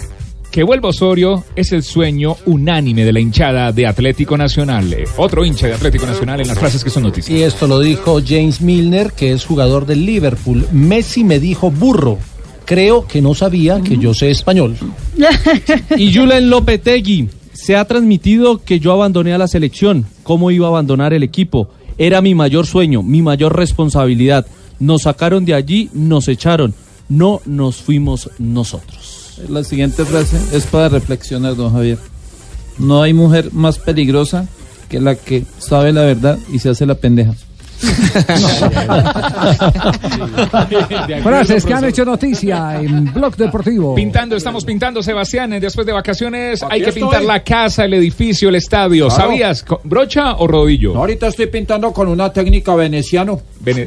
Que 0.49 0.63
vuelva 0.63 0.89
Osorio 0.89 1.43
es 1.55 1.73
el 1.73 1.84
sueño 1.84 2.36
unánime 2.47 3.05
de 3.05 3.13
la 3.13 3.19
hinchada 3.19 3.71
de 3.71 3.86
Atlético 3.86 4.36
Nacional. 4.36 4.91
Eh, 4.93 5.03
Otro 5.17 5.45
hincha 5.45 5.67
de 5.67 5.73
Atlético 5.73 6.07
Nacional 6.07 6.41
en 6.41 6.47
las 6.47 6.57
frases 6.57 6.84
que 6.84 6.89
son 6.89 7.03
noticias. 7.03 7.38
Y 7.38 7.43
esto 7.43 7.67
lo 7.67 7.80
dijo 7.80 8.19
James 8.25 8.59
Milner, 8.59 9.11
que 9.11 9.32
es 9.32 9.45
jugador 9.45 9.86
del 9.86 10.07
Liverpool. 10.07 10.65
Messi 10.71 11.23
me 11.23 11.39
dijo 11.39 11.69
burro. 11.69 12.17
Creo 12.70 13.07
que 13.07 13.20
no 13.20 13.34
sabía 13.34 13.82
que 13.82 13.97
yo 13.97 14.13
sé 14.13 14.30
español. 14.30 14.76
Y 15.97 16.13
Julen 16.13 16.51
Lopetegui. 16.51 17.28
Se 17.51 17.76
ha 17.76 17.84
transmitido 17.86 18.59
que 18.59 18.80
yo 18.80 18.91
abandoné 18.91 19.34
a 19.34 19.39
la 19.39 19.47
selección. 19.47 20.05
¿Cómo 20.22 20.51
iba 20.51 20.67
a 20.67 20.70
abandonar 20.70 21.11
el 21.15 21.24
equipo? 21.24 21.70
Era 21.97 22.22
mi 22.22 22.36
mayor 22.36 22.67
sueño, 22.67 23.01
mi 23.01 23.24
mayor 23.24 23.57
responsabilidad. 23.57 24.45
Nos 24.80 25.01
sacaron 25.01 25.45
de 25.45 25.55
allí, 25.55 25.89
nos 25.93 26.28
echaron. 26.28 26.76
No 27.09 27.41
nos 27.47 27.78
fuimos 27.78 28.30
nosotros. 28.38 29.41
La 29.49 29.63
siguiente 29.63 30.05
frase 30.05 30.38
es 30.55 30.67
para 30.67 30.89
reflexionar, 30.89 31.55
don 31.55 31.74
Javier. 31.74 31.97
No 32.78 33.01
hay 33.01 33.15
mujer 33.15 33.51
más 33.51 33.80
peligrosa 33.80 34.47
que 34.89 34.99
la 34.99 35.15
que 35.15 35.43
sabe 35.57 35.91
la 35.91 36.01
verdad 36.01 36.38
y 36.53 36.59
se 36.59 36.70
hace 36.70 36.86
la 36.86 36.93
pendeja. 36.93 37.34
Frases 41.23 41.65
que 41.65 41.73
han 41.73 41.86
hecho 41.86 42.05
noticia 42.05 42.80
en 42.82 43.11
Blog 43.13 43.36
Deportivo. 43.36 43.95
Pintando, 43.95 44.36
estamos 44.36 44.65
pintando, 44.65 45.01
Sebastián. 45.01 45.57
Después 45.59 45.88
de 45.88 45.93
vacaciones 45.93 46.61
Aquí 46.63 46.73
hay 46.73 46.82
que 46.82 46.89
estoy. 46.89 47.03
pintar 47.03 47.23
la 47.23 47.43
casa, 47.43 47.86
el 47.86 47.93
edificio, 47.93 48.49
el 48.49 48.55
estadio. 48.55 49.07
Claro. 49.07 49.23
¿Sabías? 49.23 49.63
¿Brocha 49.84 50.36
o 50.38 50.47
rodillo? 50.47 50.93
No, 50.93 50.99
ahorita 50.99 51.27
estoy 51.27 51.47
pintando 51.47 51.91
con 51.93 52.07
una 52.07 52.32
técnica 52.32 52.75
veneciano. 52.75 53.41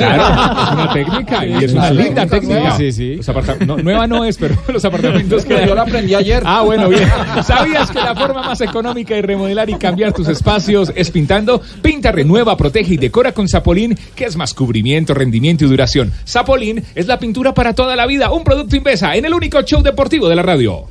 Claro, 0.00 0.62
es 0.62 0.72
una 0.72 0.92
técnica 0.92 1.46
y 1.46 1.64
es 1.64 1.72
una 1.72 1.90
linda 1.90 2.26
técnica. 2.26 2.76
Sí, 2.76 2.92
sí, 2.92 3.18
sí. 3.22 3.32
Los 3.32 3.66
no, 3.66 3.76
nueva 3.78 4.06
no 4.06 4.24
es, 4.24 4.36
pero 4.36 4.54
los 4.72 4.84
apartamentos 4.84 5.44
que 5.44 5.66
yo 5.66 5.74
la 5.74 5.82
aprendí 5.82 6.14
ayer. 6.14 6.42
Ah, 6.44 6.62
bueno, 6.62 6.88
bien. 6.88 7.08
¿Sabías 7.44 7.90
que 7.90 8.00
la 8.00 8.14
forma 8.14 8.42
más 8.42 8.60
económica 8.60 9.14
de 9.14 9.22
remodelar 9.22 9.70
y 9.70 9.74
cambiar 9.74 10.12
tus 10.12 10.28
espacios 10.28 10.92
es 10.94 11.10
pintando? 11.10 11.60
Pinta, 11.82 12.12
renueva, 12.12 12.56
protege 12.56 12.94
y 12.94 12.96
decora 12.96 13.32
con 13.32 13.39
Zapolín, 13.48 13.98
que 14.14 14.24
es 14.24 14.36
más 14.36 14.54
cubrimiento, 14.54 15.14
rendimiento 15.14 15.64
y 15.64 15.68
duración. 15.68 16.12
Zapolín 16.26 16.82
es 16.94 17.06
la 17.06 17.18
pintura 17.18 17.54
para 17.54 17.74
toda 17.74 17.96
la 17.96 18.06
vida. 18.06 18.30
Un 18.30 18.44
producto 18.44 18.76
Invesa 18.76 19.14
en 19.16 19.24
el 19.24 19.34
único 19.34 19.62
show 19.62 19.82
deportivo 19.82 20.28
de 20.28 20.36
la 20.36 20.42
radio. 20.42 20.84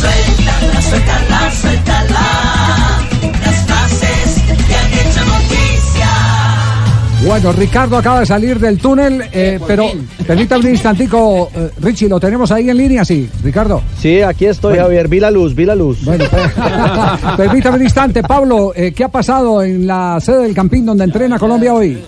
Suéltala, 0.00 0.82
suéltala, 0.82 1.52
suéltala. 1.52 2.51
Bueno, 7.24 7.52
Ricardo 7.52 7.96
acaba 7.96 8.20
de 8.20 8.26
salir 8.26 8.58
del 8.58 8.78
túnel, 8.78 9.22
eh, 9.32 9.60
pero 9.64 9.86
permítame 10.26 10.64
un 10.64 10.70
instantico, 10.72 11.50
eh, 11.54 11.70
Richie, 11.80 12.08
¿lo 12.08 12.18
tenemos 12.18 12.50
ahí 12.50 12.68
en 12.68 12.76
línea? 12.76 13.04
Sí, 13.04 13.30
Ricardo. 13.44 13.80
Sí, 13.98 14.20
aquí 14.22 14.46
estoy, 14.46 14.76
Javier. 14.76 15.06
Vi 15.06 15.20
la 15.20 15.30
luz, 15.30 15.54
vi 15.54 15.64
la 15.64 15.76
luz. 15.76 16.04
Bueno, 16.04 16.24
permítame 17.36 17.76
un 17.76 17.82
instante, 17.84 18.22
Pablo, 18.22 18.72
eh, 18.74 18.92
¿qué 18.92 19.04
ha 19.04 19.08
pasado 19.08 19.62
en 19.62 19.86
la 19.86 20.18
sede 20.20 20.42
del 20.42 20.54
Campín 20.54 20.84
donde 20.84 21.04
entrena 21.04 21.38
Colombia 21.38 21.72
hoy? 21.72 22.02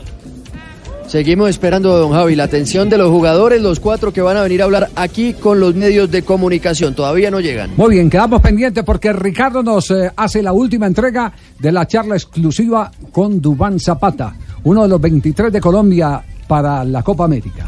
Seguimos 1.07 1.51
esperando, 1.51 1.97
don 1.97 2.13
Javi, 2.13 2.35
la 2.35 2.45
atención 2.45 2.89
de 2.89 2.99
los 2.99 3.11
jugadores, 3.11 3.63
los 3.63 3.79
cuatro 3.79 4.13
que 4.13 4.23
van 4.23 4.37
a 4.37 4.43
venir 4.43 4.63
a 4.63 4.65
hablar 4.65 4.91
aquí 4.97 5.35
con 5.35 5.61
los 5.61 5.75
medios 5.75 6.11
de 6.11 6.23
comunicación. 6.23 6.95
Todavía 6.95 7.31
no 7.31 7.41
llegan. 7.41 7.71
Muy 7.77 7.95
bien, 7.95 8.11
quedamos 8.11 8.41
pendientes 8.41 8.83
porque 8.83 9.13
Ricardo 9.13 9.63
nos 9.63 9.91
eh, 9.91 10.11
hace 10.17 10.43
la 10.43 10.53
última 10.53 10.87
entrega 10.87 11.33
de 11.61 11.71
la 11.71 11.87
charla 11.87 12.17
exclusiva 12.17 12.91
con 13.13 13.41
Dubán 13.41 13.79
Zapata, 13.79 14.35
uno 14.65 14.83
de 14.83 14.89
los 14.89 15.01
23 15.01 15.53
de 15.53 15.61
Colombia 15.61 16.23
para 16.49 16.85
la 16.85 17.03
Copa 17.03 17.25
América. 17.25 17.65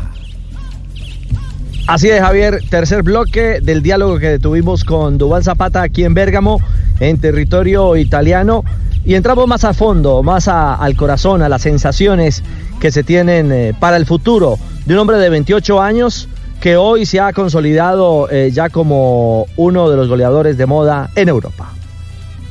Así 1.86 2.08
es, 2.08 2.20
Javier. 2.20 2.60
Tercer 2.68 3.02
bloque 3.02 3.60
del 3.60 3.82
diálogo 3.82 4.18
que 4.18 4.38
tuvimos 4.38 4.84
con 4.84 5.18
Dubán 5.18 5.44
Zapata 5.44 5.82
aquí 5.82 6.04
en 6.04 6.14
Bérgamo, 6.14 6.60
en 6.98 7.18
territorio 7.18 7.96
italiano. 7.96 8.64
Y 9.04 9.14
entramos 9.14 9.46
más 9.46 9.62
a 9.62 9.72
fondo, 9.72 10.22
más 10.24 10.48
a- 10.48 10.74
al 10.74 10.96
corazón, 10.96 11.42
a 11.42 11.48
las 11.48 11.62
sensaciones 11.62 12.42
que 12.80 12.90
se 12.90 13.04
tienen 13.04 13.52
eh, 13.52 13.72
para 13.78 13.96
el 13.96 14.04
futuro 14.04 14.58
de 14.84 14.94
un 14.94 15.00
hombre 15.00 15.16
de 15.18 15.30
28 15.30 15.80
años 15.80 16.28
que 16.60 16.76
hoy 16.76 17.06
se 17.06 17.20
ha 17.20 17.32
consolidado 17.32 18.28
eh, 18.32 18.50
ya 18.52 18.68
como 18.68 19.46
uno 19.56 19.88
de 19.88 19.96
los 19.96 20.08
goleadores 20.08 20.58
de 20.58 20.66
moda 20.66 21.10
en 21.14 21.28
Europa. 21.28 21.70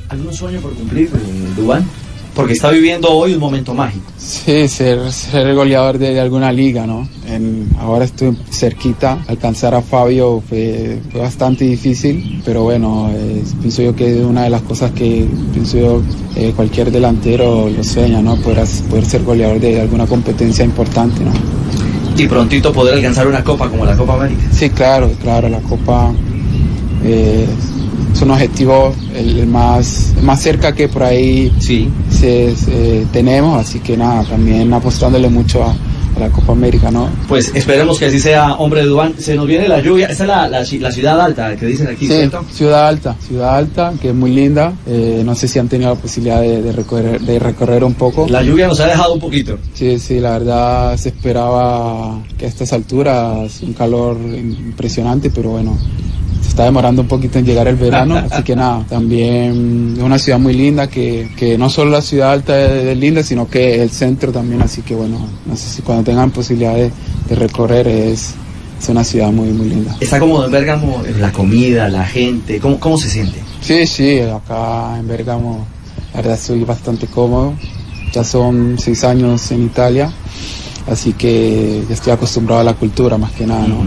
¿Algún 0.08 0.32
sueño 0.34 0.62
por 0.62 0.74
cumplir, 0.76 1.10
Dubán? 1.58 1.84
Porque 2.36 2.54
está 2.54 2.70
viviendo 2.70 3.10
hoy 3.10 3.34
un 3.34 3.40
momento 3.40 3.74
mágico. 3.74 4.04
Sí, 4.18 4.68
ser, 4.68 5.10
ser 5.14 5.48
el 5.48 5.56
goleador 5.56 5.98
de, 5.98 6.14
de 6.14 6.20
alguna 6.20 6.52
liga, 6.52 6.86
¿no? 6.86 7.08
En- 7.28 7.70
ahora 7.80 8.04
estoy 8.06 8.38
cerquita, 8.52 9.20
alcanzar 9.28 9.74
a 9.74 9.82
Fabio 9.82 10.44
fue, 10.48 11.00
fue 11.12 11.22
bastante 11.22 11.64
difícil, 11.66 12.42
pero 12.44 12.64
bueno, 12.64 13.10
eh, 13.16 13.42
pienso 13.62 13.82
yo 13.84 13.96
que 13.96 14.20
es 14.20 14.26
una 14.26 14.44
de 14.44 14.50
las 14.50 14.62
cosas 14.64 14.92
que 14.92 15.26
pienso 15.54 15.78
yo 15.78 16.02
eh, 16.36 16.52
cualquier 16.56 16.92
delantero 16.92 17.70
lo 17.70 17.84
sueña, 17.84 18.22
¿no? 18.22 18.36
Poder, 18.36 18.66
poder 18.90 19.06
ser 19.06 19.24
goleador 19.24 19.60
de 19.62 19.80
alguna 19.82 20.06
competencia 20.06 20.66
importante, 20.66 21.24
¿no? 21.24 21.32
Y 22.18 22.28
prontito 22.28 22.72
poder 22.74 22.96
alcanzar 22.96 23.28
una 23.28 23.44
copa 23.44 23.70
como 23.70 23.86
la 23.86 23.96
Copa 23.96 24.16
América. 24.16 24.42
Sí, 24.52 24.70
claro, 24.70 25.10
claro, 25.22 25.48
la 25.50 25.60
Copa 25.60 26.12
eh, 27.04 27.46
es 28.16 28.22
un 28.22 28.32
objetivo 28.32 28.94
el, 29.14 29.46
más, 29.46 30.14
el 30.18 30.24
más 30.24 30.42
cerca 30.42 30.74
que 30.74 30.88
por 30.88 31.04
ahí 31.04 31.52
se, 31.60 32.56
se- 32.56 33.06
tenemos, 33.12 33.60
así 33.60 33.80
que 33.80 33.98
nada, 33.98 34.24
también 34.24 34.74
apostándole 34.74 35.28
mucho 35.30 35.62
a, 35.64 35.72
a 35.72 36.20
la 36.20 36.30
Copa 36.30 36.54
América, 36.54 36.90
¿no? 36.92 37.10
Pues 37.28 37.52
esperemos 37.54 38.00
que 38.00 38.06
así 38.06 38.22
sea, 38.22 38.54
hombre 38.54 38.82
de 38.84 38.88
Dubán. 38.88 39.16
Se 39.18 39.36
nos 39.36 39.46
viene 39.46 39.68
la 39.68 39.82
lluvia. 39.82 40.08
Esta 40.08 40.24
es 40.24 40.30
la, 40.30 40.48
la, 40.48 40.60
la 40.80 40.92
ciudad 40.94 41.20
alta 41.20 41.58
que 41.58 41.66
dicen 41.66 41.88
aquí, 41.88 42.08
Sí, 42.08 42.14
¿cierto? 42.14 42.46
Ciudad 42.54 42.88
Alta, 42.88 43.18
Ciudad 43.28 43.58
Alta, 43.58 43.94
que 44.02 44.10
es 44.10 44.16
muy 44.16 44.32
linda. 44.32 44.72
Eh, 44.88 45.24
no 45.26 45.36
sé 45.36 45.50
si 45.50 45.60
han 45.60 45.68
tenido 45.68 45.90
la 45.94 46.00
posibilidad 46.00 46.40
de, 46.40 46.62
de 46.62 46.72
recorrer, 46.72 47.20
de 47.20 47.38
recorrer 47.38 47.84
un 47.84 47.96
poco. 47.96 48.28
La 48.30 48.42
lluvia 48.42 48.68
nos 48.70 48.80
ha 48.80 48.88
dejado 48.88 49.14
un 49.16 49.20
poquito. 49.20 49.58
Sí, 49.74 50.00
sí, 50.00 50.22
la 50.22 50.32
verdad 50.40 50.96
se 50.96 51.10
esperaba 51.10 52.18
que 52.38 52.46
a 52.46 52.48
estas 52.48 52.72
alturas 52.72 53.62
un 53.62 53.74
calor 53.74 54.16
impresionante, 54.18 55.30
pero 55.32 55.50
bueno, 55.50 55.78
está 56.56 56.64
demorando 56.64 57.02
un 57.02 57.10
poquito 57.10 57.38
en 57.38 57.46
llegar 57.46 57.68
el 57.68 57.76
verano, 57.76 58.16
así 58.32 58.42
que 58.42 58.56
nada, 58.56 58.86
también 58.88 59.94
es 59.98 60.02
una 60.02 60.18
ciudad 60.18 60.40
muy 60.40 60.54
linda, 60.54 60.88
que, 60.88 61.30
que 61.36 61.58
no 61.58 61.70
solo 61.70 61.92
la 61.92 62.02
ciudad 62.02 62.32
alta 62.32 62.58
es, 62.58 62.86
es 62.86 62.98
linda, 62.98 63.24
sino 63.24 63.50
que 63.50 63.84
el 63.84 63.90
centro 63.90 64.32
también, 64.32 64.62
así 64.62 64.82
que 64.82 64.96
bueno, 64.96 65.20
no 65.46 65.58
sé 65.58 65.68
si 65.68 65.82
cuando 65.82 66.06
tengan 66.06 66.32
posibilidad 66.32 66.74
de, 66.74 66.92
de 67.28 67.36
recorrer 67.36 67.90
es, 67.90 68.36
es 68.82 68.88
una 68.88 69.04
ciudad 69.04 69.34
muy, 69.34 69.50
muy 69.50 69.68
linda. 69.68 69.98
Está 70.00 70.18
como 70.18 70.46
en 70.46 70.52
Bérgamo, 70.52 71.04
la 71.20 71.34
comida, 71.34 71.90
la 71.90 72.06
gente. 72.06 72.58
¿Cómo, 72.62 72.80
cómo 72.80 72.98
se 72.98 73.10
siente? 73.10 73.38
Sí, 73.60 73.86
sí, 73.86 74.22
acá 74.22 74.98
en 74.98 75.10
Bergamo, 75.10 75.66
la 76.14 76.22
verdad 76.22 76.36
estoy 76.36 76.64
bastante 76.64 77.08
cómodo. 77.08 77.54
Ya 78.14 78.24
son 78.24 78.78
seis 78.80 79.04
años 79.04 79.52
en 79.52 79.66
Italia, 79.66 80.10
así 80.88 81.12
que 81.12 81.84
ya 81.86 81.96
estoy 81.96 82.14
acostumbrado 82.14 82.62
a 82.62 82.64
la 82.64 82.76
cultura 82.76 83.18
más 83.18 83.34
que 83.34 83.46
nada, 83.46 83.68
¿no? 83.68 83.84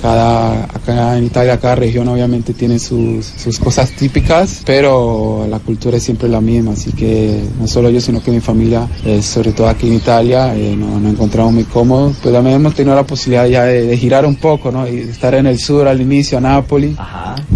Cada, 0.00 0.64
acá 0.64 1.18
en 1.18 1.24
Italia, 1.24 1.58
cada 1.58 1.74
región 1.74 2.08
obviamente 2.08 2.54
tiene 2.54 2.78
sus, 2.78 3.26
sus 3.26 3.58
cosas 3.58 3.90
típicas, 3.92 4.62
pero 4.64 5.46
la 5.48 5.58
cultura 5.58 5.96
es 5.96 6.04
siempre 6.04 6.28
la 6.28 6.40
misma, 6.40 6.72
así 6.72 6.92
que 6.92 7.42
no 7.58 7.66
solo 7.66 7.90
yo, 7.90 8.00
sino 8.00 8.22
que 8.22 8.30
mi 8.30 8.40
familia, 8.40 8.86
eh, 9.04 9.20
sobre 9.22 9.52
todo 9.52 9.68
aquí 9.68 9.88
en 9.88 9.94
Italia, 9.94 10.54
eh, 10.54 10.76
nos, 10.76 11.00
nos 11.00 11.12
encontramos 11.12 11.52
muy 11.52 11.64
cómodos. 11.64 12.16
Pues 12.22 12.32
también 12.32 12.56
hemos 12.56 12.74
tenido 12.74 12.94
la 12.94 13.04
posibilidad 13.06 13.46
ya 13.46 13.64
de, 13.64 13.86
de 13.86 13.96
girar 13.96 14.24
un 14.24 14.36
poco, 14.36 14.70
¿no? 14.70 14.86
Y 14.88 14.98
estar 14.98 15.34
en 15.34 15.46
el 15.46 15.58
sur 15.58 15.88
al 15.88 16.00
inicio, 16.00 16.38
a 16.38 16.40
Nápoles, 16.40 16.96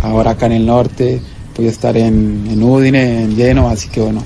ahora 0.03 0.33
acá 0.33 0.47
en 0.47 0.53
el 0.53 0.67
norte, 0.67 1.21
voy 1.57 1.67
a 1.67 1.71
estar 1.71 1.97
en, 1.97 2.47
en 2.51 2.63
Udine, 2.63 3.23
en 3.23 3.37
Genoa, 3.37 3.73
así 3.73 3.89
que 3.89 4.01
bueno, 4.01 4.23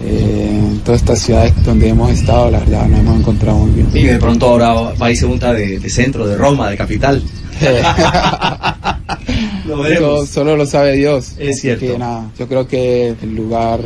eh, 0.00 0.60
en 0.60 0.80
todas 0.80 1.00
estas 1.00 1.18
ciudades 1.20 1.52
donde 1.64 1.88
hemos 1.88 2.10
estado, 2.10 2.50
la 2.50 2.60
verdad, 2.60 2.86
nos 2.86 3.00
hemos 3.00 3.20
encontrado 3.20 3.58
muy 3.58 3.70
bien. 3.70 3.88
Y 3.94 4.04
de 4.04 4.18
pronto 4.18 4.46
ahora 4.46 4.72
va 4.72 5.10
y 5.10 5.16
se 5.16 5.26
junta 5.26 5.52
de, 5.52 5.78
de 5.78 5.90
centro, 5.90 6.26
de 6.26 6.36
Roma, 6.36 6.70
de 6.70 6.76
capital. 6.76 7.22
Lo 9.66 9.84
Eso 9.84 10.26
solo 10.26 10.56
lo 10.56 10.64
sabe 10.66 10.92
Dios. 10.92 11.32
Es 11.38 11.60
cierto. 11.60 11.86
que 11.86 11.98
nada, 11.98 12.30
yo 12.38 12.46
creo 12.46 12.68
que 12.68 13.14
el 13.20 13.34
lugar, 13.34 13.80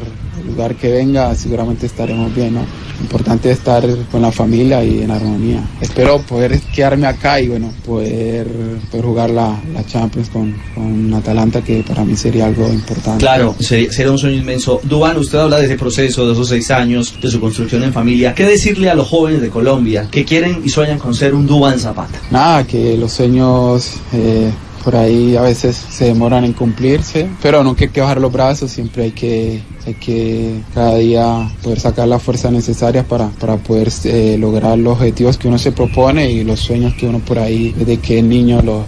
lugar 0.61 0.75
que 0.75 0.91
venga 0.91 1.35
seguramente 1.35 1.87
estaremos 1.87 2.35
bien, 2.35 2.53
¿no? 2.55 2.67
Importante 3.01 3.51
es 3.51 3.59
estar 3.59 3.83
con 4.13 4.21
la 4.21 4.31
familia 4.31 4.85
y 4.85 5.03
en 5.03 5.11
armonía. 5.11 5.63
Espero 5.81 6.19
poder 6.21 6.61
quedarme 6.75 7.07
acá 7.07 7.41
y 7.41 7.49
bueno, 7.49 7.73
poder, 7.87 8.47
poder 8.91 9.07
jugar 9.07 9.31
la, 9.31 9.59
la 9.73 9.87
Champions 9.87 10.29
con, 10.29 10.55
con 10.75 11.15
Atalanta, 11.15 11.63
que 11.63 11.83
para 11.83 12.05
mí 12.05 12.15
sería 12.15 12.45
algo 12.45 12.69
importante. 12.69 13.21
Claro, 13.21 13.55
sería, 13.59 13.91
sería 13.91 14.13
un 14.13 14.19
sueño 14.19 14.37
inmenso. 14.37 14.81
Dubán, 14.83 15.17
usted 15.17 15.39
habla 15.39 15.59
de 15.59 15.65
ese 15.65 15.79
proceso, 15.79 16.27
de 16.27 16.35
esos 16.35 16.49
seis 16.49 16.71
años, 16.71 17.15
de 17.23 17.31
su 17.31 17.41
construcción 17.41 17.83
en 17.83 17.95
familia. 17.95 18.35
¿Qué 18.35 18.45
decirle 18.45 18.91
a 18.91 18.95
los 18.95 19.09
jóvenes 19.09 19.41
de 19.41 19.49
Colombia 19.49 20.09
que 20.11 20.27
quieren 20.27 20.61
y 20.63 20.69
sueñan 20.69 20.99
con 20.99 21.15
ser 21.15 21.35
un 21.35 21.47
Dubán 21.47 21.79
Zapata? 21.81 22.21
Nada, 22.31 22.67
que 22.67 22.99
los 22.99 23.13
sueños 23.13 23.95
eh, 24.13 24.51
por 24.83 24.97
ahí 24.97 25.37
a 25.37 25.43
veces 25.43 25.77
se 25.77 26.07
demoran 26.07 26.45
en 26.45 26.53
cumplirse, 26.53 27.29
pero 27.43 27.63
no 27.63 27.77
hay 27.79 27.89
que 27.89 28.01
bajar 28.01 28.21
los 28.21 28.33
brazos, 28.33 28.71
siempre 28.71 29.05
hay 29.05 29.11
que, 29.13 29.63
hay 29.87 29.95
que 29.95 30.61
cada 30.75 30.97
día 30.97 31.51
poder 31.63 31.81
sacar 31.81 32.09
las 32.09 32.23
fuerzas 32.23 32.53
necesarias 32.53 33.05
para, 33.05 33.29
para 33.29 33.57
poder 33.57 33.89
eh, 34.05 34.37
lograr 34.39 34.79
los 34.79 34.95
objetivos 34.95 35.39
que 35.39 35.49
uno 35.49 35.59
se 35.59 35.73
propone 35.73 36.31
y 36.31 36.45
los 36.45 36.61
sueños 36.61 36.95
que 36.95 37.07
uno 37.07 37.19
por 37.21 37.39
ahí 37.39 37.75
desde 37.77 37.99
que 37.99 38.19
es 38.19 38.25
niño 38.25 38.63
los, 38.63 38.85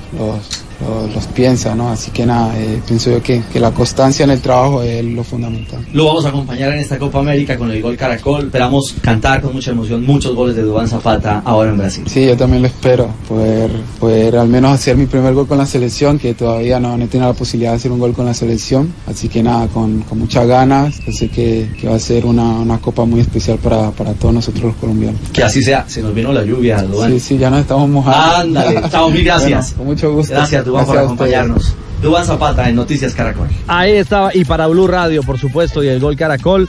los, 0.82 1.14
los 1.14 1.26
piensa, 1.28 1.74
¿no? 1.74 1.90
Así 1.90 2.10
que 2.10 2.26
nada, 2.26 2.58
eh, 2.58 2.80
pienso 2.86 3.10
yo 3.10 3.22
que, 3.22 3.42
que 3.52 3.60
la 3.60 3.70
constancia 3.70 4.24
en 4.24 4.30
el 4.30 4.40
trabajo 4.40 4.82
es 4.82 5.04
lo 5.04 5.24
fundamental. 5.24 5.84
Lo 5.92 6.06
vamos 6.06 6.24
a 6.24 6.28
acompañar 6.28 6.72
en 6.72 6.80
esta 6.80 6.98
Copa 6.98 7.20
América 7.20 7.56
con 7.56 7.70
el 7.70 7.80
gol 7.80 7.96
Caracol. 7.96 8.46
Esperamos 8.46 8.94
cantar 9.00 9.40
con 9.42 9.52
mucha 9.52 9.70
emoción 9.70 10.04
muchos 10.04 10.34
goles 10.34 10.56
de 10.56 10.62
Dubán 10.62 10.88
Zapata 10.88 11.42
ahora 11.44 11.70
en 11.70 11.78
Brasil. 11.78 12.04
Sí, 12.06 12.26
yo 12.26 12.36
también 12.36 12.62
lo 12.62 12.68
espero, 12.68 13.08
poder, 13.28 13.70
poder 13.98 14.36
al 14.36 14.48
menos 14.48 14.72
hacer 14.72 14.96
mi 14.96 15.06
primer 15.06 15.34
gol 15.34 15.46
con 15.46 15.58
la 15.58 15.66
selección, 15.66 16.18
que 16.18 16.34
todavía 16.34 16.80
no, 16.80 16.96
no 16.96 17.04
he 17.04 17.08
tenido 17.08 17.28
la 17.28 17.36
posibilidad 17.36 17.72
de 17.72 17.76
hacer 17.76 17.92
un 17.92 17.98
gol 17.98 18.12
con 18.12 18.26
la 18.26 18.34
selección. 18.34 18.92
Así 19.06 19.28
que 19.28 19.42
nada, 19.42 19.68
con, 19.68 20.00
con 20.02 20.18
muchas 20.18 20.46
ganas, 20.46 21.00
yo 21.06 21.12
sé 21.12 21.28
que, 21.28 21.70
que 21.80 21.88
va 21.88 21.96
a 21.96 22.00
ser 22.00 22.26
una, 22.26 22.42
una 22.42 22.78
copa 22.78 23.04
muy 23.04 23.20
especial 23.20 23.58
para, 23.58 23.90
para 23.90 24.12
todos 24.14 24.34
nosotros 24.34 24.64
los 24.64 24.74
colombianos. 24.76 25.20
Que 25.32 25.42
así 25.42 25.62
sea. 25.62 25.84
Se 25.88 26.02
nos 26.02 26.14
vino 26.14 26.32
la 26.32 26.44
lluvia, 26.44 26.82
Dubán. 26.82 27.12
Sí, 27.12 27.20
sí, 27.20 27.38
ya 27.38 27.50
nos 27.50 27.60
estamos 27.60 27.88
mojando. 27.88 28.60
Ándale, 28.60 28.82
chao, 28.90 29.10
mil 29.10 29.24
gracias. 29.24 29.70
Bueno, 29.70 29.76
con 29.78 29.86
mucho 29.86 30.12
gusto. 30.12 30.34
Gracias, 30.34 30.64
Dubán, 30.64 30.71
por 30.72 30.80
Gracias 30.80 30.96
a 30.96 31.12
ustedes. 31.12 31.34
acompañarnos. 31.34 31.74
Dubán 32.02 32.24
Zapata 32.26 32.68
en 32.68 32.74
Noticias 32.74 33.14
Caracol. 33.14 33.46
Ahí 33.68 33.92
estaba, 33.92 34.34
y 34.34 34.44
para 34.44 34.66
Blue 34.66 34.88
Radio, 34.88 35.22
por 35.22 35.38
supuesto, 35.38 35.84
y 35.84 35.88
el 35.88 36.00
gol 36.00 36.16
Caracol. 36.16 36.68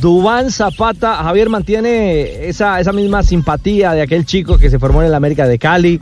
Dubán 0.00 0.50
Zapata, 0.50 1.14
Javier 1.22 1.48
mantiene 1.48 2.48
esa, 2.48 2.80
esa 2.80 2.92
misma 2.92 3.22
simpatía 3.22 3.92
de 3.92 4.02
aquel 4.02 4.26
chico 4.26 4.58
que 4.58 4.70
se 4.70 4.80
formó 4.80 5.00
en 5.02 5.06
el 5.06 5.14
América 5.14 5.46
de 5.46 5.56
Cali, 5.58 6.00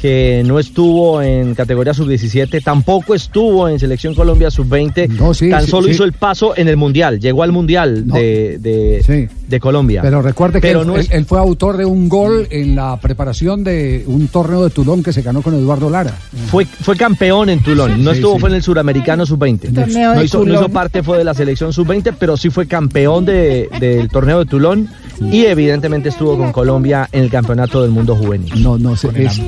que 0.00 0.42
no 0.46 0.58
estuvo 0.58 1.22
en 1.22 1.54
categoría 1.54 1.94
sub-17, 1.94 2.62
tampoco 2.62 3.14
estuvo 3.14 3.68
en 3.68 3.78
Selección 3.78 4.14
Colombia 4.14 4.50
sub-20, 4.50 5.34
sí, 5.34 5.48
tan 5.50 5.64
sí, 5.64 5.70
solo 5.70 5.86
sí. 5.86 5.92
hizo 5.92 6.04
el 6.04 6.12
paso 6.12 6.56
en 6.56 6.68
el 6.68 6.76
Mundial, 6.76 7.18
llegó 7.18 7.42
al 7.42 7.52
Mundial 7.52 8.06
de, 8.06 8.58
de, 8.58 9.28
de 9.48 9.60
Colombia. 9.60 10.02
Pero 10.02 10.20
recuerde 10.22 10.60
que 10.60 10.68
Pero 10.68 10.82
él, 10.82 10.86
no 10.86 10.96
es- 10.96 11.10
él- 11.10 11.16
él 11.18 11.24
fue 11.24 11.38
autor 11.38 11.76
de 11.76 11.84
un 11.86 12.08
gol 12.08 12.46
en 12.50 12.76
la 12.76 12.98
preparación 13.00 13.64
de 13.64 14.04
un 14.06 14.28
torneo 14.28 14.64
de 14.64 14.70
Tulón 14.70 15.02
que 15.02 15.12
se 15.12 15.22
ganó 15.22 15.40
con 15.42 15.54
Eduardo 15.54 15.88
Lara. 15.88 16.14
Fue, 16.50 16.66
fue 16.66 16.96
campeón 16.96 17.48
en 17.48 17.62
Tulón, 17.62 18.04
no 18.04 18.10
Sí, 18.10 18.16
estuvo 18.18 18.34
sí. 18.34 18.40
fue 18.40 18.50
en 18.50 18.56
el 18.56 18.62
suramericano 18.62 19.24
sub-20. 19.24 19.74
Torneo 19.74 20.14
No 20.14 20.22
hizo, 20.22 20.38
no 20.38 20.44
Tulón. 20.44 20.60
hizo 20.64 20.68
parte 20.68 21.02
fue 21.02 21.18
de 21.18 21.24
la 21.24 21.34
selección 21.34 21.72
sub-20, 21.72 22.14
pero 22.18 22.36
sí 22.36 22.50
fue 22.50 22.66
campeón 22.66 23.24
de- 23.24 23.68
del 23.80 24.08
torneo 24.08 24.40
de 24.40 24.46
Tulón 24.46 24.88
y 25.32 25.46
evidentemente 25.46 26.10
estuvo 26.10 26.36
con 26.36 26.52
Colombia 26.52 27.08
en 27.10 27.22
el 27.24 27.30
campeonato 27.30 27.80
del 27.80 27.90
mundo 27.90 28.14
juvenil. 28.14 28.62
No, 28.62 28.76
no, 28.76 28.94
sé, 28.96 29.08
es 29.14 29.40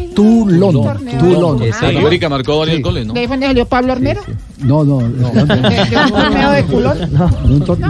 Tulón. 0.44 0.72
Tulón. 1.18 1.62
En 1.62 1.96
América 1.98 2.28
marcó 2.28 2.58
varios 2.60 2.80
goles, 2.82 3.06
¿no? 3.06 3.12
¿De 3.14 3.26
dónde 3.26 3.46
salió 3.46 3.66
Pablo 3.66 3.92
Armero? 3.92 4.20
No, 4.58 4.84
no, 4.84 5.00
no, 5.00 5.32
no, 5.32 5.46
¿De, 5.46 5.56
de 5.90 5.96
un 5.96 6.10
torneo 6.10 6.50
de 6.50 6.64
culón? 6.64 6.98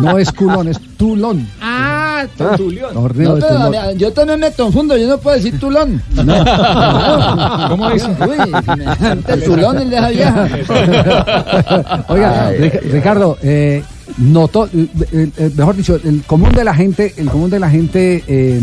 no 0.03 0.19
es 0.19 0.33
Culón, 0.33 0.69
es 0.69 0.79
Tulón. 0.97 1.49
Ah, 1.61 1.95
Ah, 2.41 2.57
mira, 3.71 3.93
yo 3.93 4.13
también 4.13 4.41
me 4.41 4.51
confundo, 4.51 4.97
yo 4.97 5.07
no 5.07 5.19
puedo 5.19 5.37
decir 5.37 5.59
Tulón. 5.61 6.03
¿Cómo 7.69 7.91
dice? 7.91 8.09
Uy, 8.27 8.37
el 9.29 9.43
Tulón 9.45 9.79
el 9.79 9.91
de 9.91 9.97
esa 9.97 10.09
vieja. 10.11 10.49
Oiga, 12.09 12.51
Ric- 12.53 12.81
Ricardo, 12.91 13.39
eh, 13.43 13.83
notó, 14.19 14.67
eh, 14.67 14.87
eh, 15.13 15.31
eh, 15.37 15.51
mejor 15.57 15.77
dicho, 15.77 15.99
el 16.03 16.23
común 16.27 16.51
de 16.53 16.65
la 16.65 16.75
gente, 16.75 17.15
el 17.17 17.29
común 17.31 17.51
de 17.51 17.61
la 17.61 17.71
gente 17.71 18.25
eh, 18.27 18.61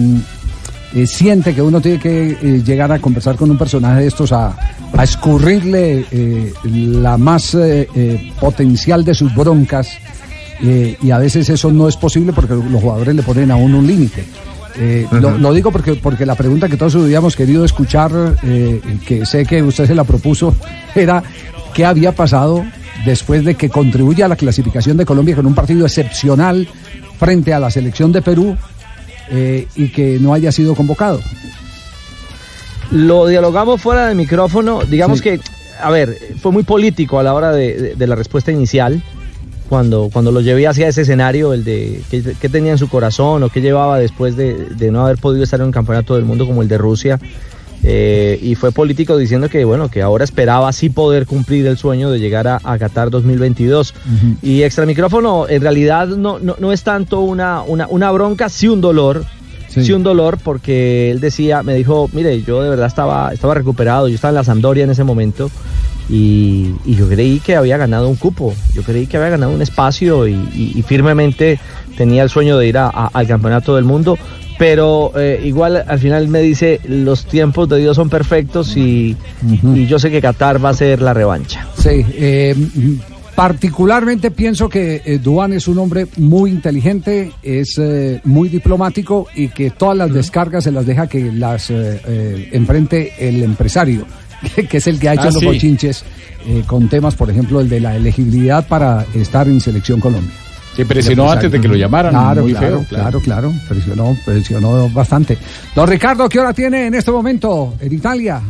eh, 0.95 1.05
siente 1.05 1.53
que 1.53 1.61
uno 1.61 1.81
tiene 1.81 1.99
que 1.99 2.37
eh, 2.41 2.63
llegar 2.63 2.89
a 2.89 2.99
conversar 2.99 3.35
con 3.35 3.51
un 3.51 3.57
personaje 3.57 3.99
de 3.99 4.07
estos 4.07 4.31
a, 4.31 4.55
a 4.93 5.03
escurrirle 5.03 6.05
eh, 6.09 6.53
la 6.63 7.17
más 7.17 7.57
potencial 8.39 9.03
de 9.03 9.13
sus 9.13 9.35
broncas 9.35 9.89
y 10.61 11.11
a 11.11 11.17
veces 11.17 11.49
eso 11.49 11.69
no 11.69 11.89
es 11.89 11.97
posible 11.97 12.31
porque 12.31 12.53
los 12.53 12.81
jugadores 12.81 13.13
le 13.13 13.23
ponen 13.23 13.51
a 13.51 13.57
uno 13.57 13.79
un 13.79 13.87
límite. 13.87 14.23
Lo, 15.11 15.53
digo 15.53 15.69
porque, 15.69 15.95
porque 15.95 16.25
la 16.25 16.35
pregunta 16.35 16.69
que 16.69 16.77
todos 16.77 16.95
hubiéramos 16.95 17.35
querido 17.35 17.65
escuchar, 17.65 18.11
que 19.05 19.25
sé 19.25 19.45
que 19.45 19.61
usted 19.61 19.85
se 19.85 19.95
la 19.95 20.05
propuso, 20.05 20.55
era 20.95 21.21
qué 21.73 21.85
había 21.85 22.13
pasado 22.13 22.63
después 23.05 23.43
de 23.43 23.55
que 23.55 23.69
contribuye 23.69 24.23
a 24.23 24.29
la 24.29 24.37
clasificación 24.37 24.95
de 24.95 25.05
Colombia 25.05 25.35
con 25.35 25.45
un 25.45 25.53
partido 25.53 25.85
excepcional 25.85 26.67
frente 27.19 27.53
a 27.53 27.59
la 27.59 27.69
selección 27.69 28.13
de 28.13 28.21
Perú 28.21 28.55
eh, 29.30 29.67
y 29.76 29.89
que 29.89 30.17
no 30.19 30.34
haya 30.34 30.51
sido 30.51 30.76
convocado. 30.76 31.19
Lo 32.91 33.26
dialogamos 33.28 33.82
fuera 33.82 34.07
del 34.07 34.15
micrófono, 34.15 34.82
digamos 34.88 35.21
que, 35.21 35.39
a 35.82 35.89
ver, 35.89 36.17
fue 36.41 36.51
muy 36.51 36.63
político 36.63 37.19
a 37.19 37.23
la 37.23 37.34
hora 37.34 37.51
de, 37.51 37.73
de- 37.73 37.95
de 37.95 38.07
la 38.07 38.15
respuesta 38.15 38.51
inicial, 38.51 39.01
cuando, 39.67 40.09
cuando 40.13 40.32
lo 40.32 40.41
llevé 40.41 40.67
hacia 40.67 40.88
ese 40.88 41.01
escenario, 41.01 41.51
el 41.53 41.63
de 41.63 41.99
qué, 42.11 42.21
qué 42.39 42.49
tenía 42.49 42.71
en 42.73 42.78
su 42.78 42.88
corazón 42.88 43.41
o 43.41 43.49
qué 43.49 43.61
llevaba 43.61 43.97
después 43.97 44.36
de, 44.38 44.53
de 44.53 44.91
no 44.91 45.03
haber 45.03 45.17
podido 45.17 45.43
estar 45.43 45.59
en 45.59 45.65
un 45.67 45.71
campeonato 45.71 46.15
del 46.15 46.23
mundo 46.26 46.45
como 46.45 46.61
el 46.61 46.67
de 46.67 46.78
Rusia. 46.78 47.19
Eh, 47.88 48.39
y 48.41 48.55
fue 48.55 48.71
político 48.71 49.15
diciendo 49.15 49.47
que 49.47 49.63
bueno 49.63 49.89
que 49.89 50.01
ahora 50.01 50.23
esperaba 50.23 50.73
sí 50.73 50.89
poder 50.89 51.27
cumplir 51.27 51.67
el 51.67 51.77
sueño 51.77 52.09
de 52.09 52.19
llegar 52.19 52.47
a, 52.47 52.59
a 52.63 52.79
Qatar 52.79 53.11
2022 53.11 53.93
y 54.41 54.63
extra 54.63 54.88
micrófono 54.88 55.47
en 55.47 55.61
realidad 55.61 56.07
no, 56.07 56.39
no, 56.39 56.55
no 56.57 56.71
es 56.71 56.81
tanto 56.81 57.19
una, 57.19 57.61
una, 57.61 57.86
una 57.88 58.09
bronca 58.11 58.49
sí 58.49 58.67
un 58.67 58.81
dolor 58.81 59.23
sí. 59.69 59.93
un 59.93 60.01
dolor 60.01 60.39
porque 60.43 61.11
él 61.11 61.19
decía 61.19 61.61
me 61.61 61.75
dijo 61.75 62.09
mire 62.11 62.41
yo 62.41 62.63
de 62.63 62.69
verdad 62.71 62.88
estaba 62.88 63.31
estaba 63.31 63.53
recuperado 63.53 64.07
yo 64.07 64.15
estaba 64.15 64.29
en 64.31 64.36
la 64.36 64.43
Sampdoria 64.43 64.83
en 64.83 64.89
ese 64.89 65.03
momento 65.03 65.51
y, 66.09 66.71
y 66.86 66.95
yo 66.95 67.07
creí 67.07 67.39
que 67.39 67.55
había 67.55 67.77
ganado 67.77 68.07
un 68.09 68.15
cupo 68.15 68.53
yo 68.73 68.81
creí 68.81 69.05
que 69.05 69.17
había 69.17 69.29
ganado 69.29 69.51
un 69.51 69.61
espacio 69.61 70.27
y, 70.27 70.33
y- 70.33 70.71
y 70.75 70.81
firmemente 70.81 71.59
tenía 71.97 72.23
el 72.23 72.29
sueño 72.29 72.57
de 72.57 72.67
ir 72.67 72.77
a- 72.79 72.88
a- 72.89 73.11
al 73.13 73.27
campeonato 73.27 73.75
del 73.75 73.86
mundo 73.86 74.17
pero 74.57 75.11
eh, 75.17 75.41
igual 75.43 75.83
al 75.87 75.99
final 75.99 76.27
me 76.27 76.41
dice 76.41 76.79
los 76.87 77.25
tiempos 77.25 77.67
de 77.69 77.79
Dios 77.79 77.95
son 77.95 78.09
perfectos 78.09 78.75
y, 78.77 79.15
y 79.73 79.85
yo 79.85 79.99
sé 79.99 80.09
que 80.11 80.21
Qatar 80.21 80.63
va 80.63 80.69
a 80.69 80.73
ser 80.73 81.01
la 81.01 81.13
revancha. 81.13 81.67
Sí, 81.77 82.05
eh, 82.13 82.55
particularmente 83.35 84.31
pienso 84.31 84.69
que 84.69 85.01
eh, 85.05 85.19
Duván 85.21 85.51
es 85.53 85.67
un 85.67 85.77
hombre 85.79 86.07
muy 86.17 86.51
inteligente, 86.51 87.31
es 87.43 87.77
eh, 87.77 88.21
muy 88.23 88.47
diplomático 88.49 89.27
y 89.35 89.49
que 89.49 89.71
todas 89.71 89.97
las 89.97 90.13
descargas 90.13 90.63
se 90.63 90.71
las 90.71 90.85
deja 90.85 91.07
que 91.07 91.31
las 91.31 91.69
eh, 91.69 91.99
eh, 92.07 92.49
enfrente 92.53 93.11
el 93.19 93.43
empresario, 93.43 94.05
que 94.69 94.77
es 94.77 94.87
el 94.87 94.99
que 94.99 95.09
ha 95.09 95.13
hecho 95.13 95.23
Ah, 95.23 95.31
los 95.31 95.39
sí. 95.39 95.45
bochinches 95.45 96.03
eh, 96.47 96.63
con 96.65 96.87
temas, 96.87 97.15
por 97.15 97.29
ejemplo, 97.29 97.59
el 97.59 97.67
de 97.67 97.79
la 97.81 97.95
elegibilidad 97.97 98.65
para 98.67 99.05
estar 99.13 99.47
en 99.49 99.59
Selección 99.59 99.99
Colombia. 99.99 100.31
Que 100.76 100.86
presionó 100.86 101.26
El 101.26 101.32
antes 101.38 101.51
de 101.51 101.61
que 101.61 101.67
lo 101.67 101.76
llamaran. 101.76 102.11
Claro, 102.11 102.41
muy 102.43 102.51
claro, 102.53 102.67
feo, 102.80 102.86
claro, 102.89 103.19
claro, 103.21 103.53
presionó, 103.67 104.17
presionó 104.26 104.89
bastante. 104.89 105.38
Don 105.73 105.88
Ricardo, 105.88 106.28
¿qué 106.28 106.39
hora 106.39 106.53
tiene 106.53 106.88
en 106.88 106.93
este 106.95 107.11
momento 107.11 107.76
en 107.80 107.93
Italia? 107.93 108.41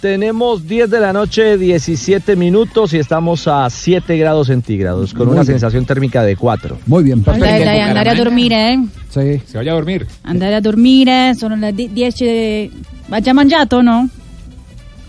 Tenemos 0.00 0.68
10 0.68 0.90
de 0.90 1.00
la 1.00 1.12
noche, 1.12 1.58
17 1.58 2.36
minutos 2.36 2.94
y 2.94 2.98
estamos 2.98 3.48
a 3.48 3.68
7 3.68 4.16
grados 4.16 4.46
centígrados 4.46 5.12
con 5.12 5.26
Muy 5.26 5.32
una 5.32 5.42
bien. 5.42 5.54
sensación 5.54 5.84
térmica 5.86 6.22
de 6.22 6.36
4. 6.36 6.78
Muy 6.86 7.02
bien, 7.02 7.24
Andare, 7.26 7.64
dai, 7.64 7.80
andare 7.80 8.10
a 8.10 8.14
dormire, 8.14 8.74
eh. 8.74 8.78
Sí. 9.10 9.42
Se 9.44 9.58
vaya 9.58 9.72
a 9.72 9.74
dormir. 9.74 10.06
Andare 10.22 10.54
a 10.54 10.60
dormire, 10.60 11.34
sono 11.34 11.56
le 11.56 11.72
di- 11.72 11.88
10. 11.88 12.70
¿Ha 13.10 13.20
già 13.20 13.32
mangiato 13.32 13.78
o 13.78 13.82
no? 13.82 14.08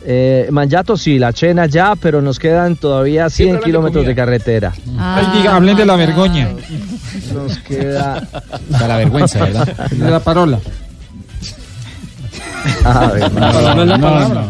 Eh, 0.05 0.47
Mangiato 0.51 0.95
sí, 0.95 1.19
la 1.19 1.31
cena 1.33 1.65
ya, 1.65 1.95
pero 1.95 2.21
nos 2.21 2.39
quedan 2.39 2.75
todavía 2.77 3.29
100 3.29 3.47
hablan 3.47 3.59
de 3.59 3.65
kilómetros 3.65 4.05
de 4.05 4.15
carretera. 4.15 4.73
Ah, 4.97 5.17
Ay, 5.17 5.37
diga, 5.39 5.55
hablen 5.55 5.75
de 5.77 5.85
la 5.85 5.95
vergoña. 5.95 6.49
Nos 7.33 7.57
queda... 7.59 8.27
Da 8.69 8.87
la 8.87 8.97
vergüenza, 8.97 9.39
¿verdad? 9.39 9.67
De 9.89 10.09
la 10.09 10.19
parola. 10.19 10.59
Parola 12.83 13.81
es 13.83 13.87
la 13.87 13.97
palabra. 13.97 14.45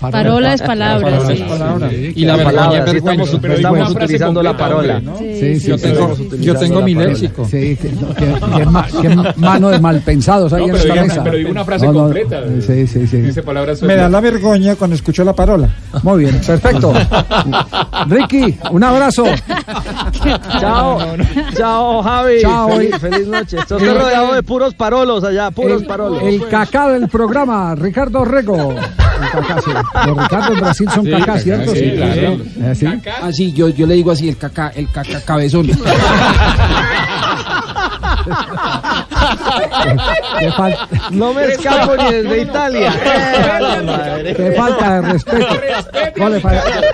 Parola 0.00 0.54
es 0.54 0.62
palabra, 0.62 1.20
sí. 1.26 2.12
Y 2.16 2.24
la 2.24 2.36
palabra, 2.42 2.84
sí 2.86 2.90
es 2.90 2.96
estamos, 2.96 3.32
estamos 3.34 3.90
utilizando 3.90 4.42
la 4.42 4.56
parola. 4.56 4.96
hombre, 4.96 5.12
¿no? 5.12 5.18
Sí, 5.18 5.60
sí, 5.60 5.68
Yo 5.68 5.76
sí, 5.78 5.82
tengo- 5.84 6.16
yo 6.40 6.54
tengo 6.56 6.80
mi 6.82 6.94
léxico. 6.94 7.44
Sí, 7.44 7.76
que, 7.76 7.90
no, 7.92 8.14
que- 8.14 8.56
que 8.56 8.66
ma- 8.66 8.86
que 8.86 9.08
mano 9.36 9.68
de 9.68 9.78
malpensados 9.78 10.52
ahí 10.54 10.66
No, 10.66 10.68
en 10.68 10.72
pero 10.72 10.82
esta 10.84 10.94
diga- 10.94 11.06
mesa. 11.08 11.24
pero 11.24 11.36
diga 11.36 11.50
una 11.50 11.64
frase 11.64 11.86
No, 11.86 11.92
no, 11.92 11.98
completa. 12.04 12.40
Sí, 12.66 12.86
sí, 12.86 13.06
sí. 13.06 13.16
Dice 13.18 13.42
palabras 13.42 13.82
Me 13.82 13.94
da 13.96 14.08
la 14.08 14.20
vergüenza 14.20 14.76
cuando 14.76 14.96
escucho 14.96 15.22
la 15.24 15.34
parola. 15.34 15.68
Muy 16.02 16.24
bien, 16.24 16.40
perfecto. 16.46 16.92
Ricky, 18.06 18.58
un 18.70 18.82
abrazo. 18.84 19.24
Chao, 20.60 20.98
chao 21.56 22.02
Javi. 22.02 22.40
Chao. 22.40 22.68
Feliz, 22.70 22.96
feliz 22.98 23.26
noche. 23.26 23.58
Estoy 23.58 23.86
rodeado 23.88 24.34
de 24.34 24.42
puros 24.42 24.74
parolos 24.74 25.24
allá, 25.24 25.50
puros 25.50 25.82
parolos. 25.84 26.22
el 26.22 26.46
cacá 26.48 26.88
del 26.88 27.08
programa, 27.08 27.74
Ricardo 27.74 28.24
Rego. 28.24 28.72
El 28.72 29.28
cacá, 29.30 29.60
sí. 29.62 29.70
Los 30.06 30.16
Ricardo 30.16 30.54
en 30.54 30.60
Brasil 30.60 30.88
son 30.94 31.04
Sí, 31.04 31.10
¿cierto? 31.42 31.74
sí, 31.74 31.92
claro. 31.96 32.38
¿Eh, 32.62 32.74
sí? 32.74 32.86
Ah, 33.22 33.32
sí, 33.32 33.52
yo, 33.52 33.68
yo 33.70 33.86
le 33.86 33.94
digo 33.94 34.10
así, 34.12 34.28
el 34.28 34.36
caca, 34.36 34.68
el 34.74 34.88
caca 34.90 35.20
cabezón. 35.22 35.66
No 41.12 41.32
me 41.34 41.44
escapo 41.46 41.96
ni 41.96 42.12
desde 42.12 42.42
Italia. 42.42 42.92
qué 44.36 44.52
falta 44.56 45.00
de 45.00 45.12
respeto. 45.12 45.46
Vale, 46.16 46.42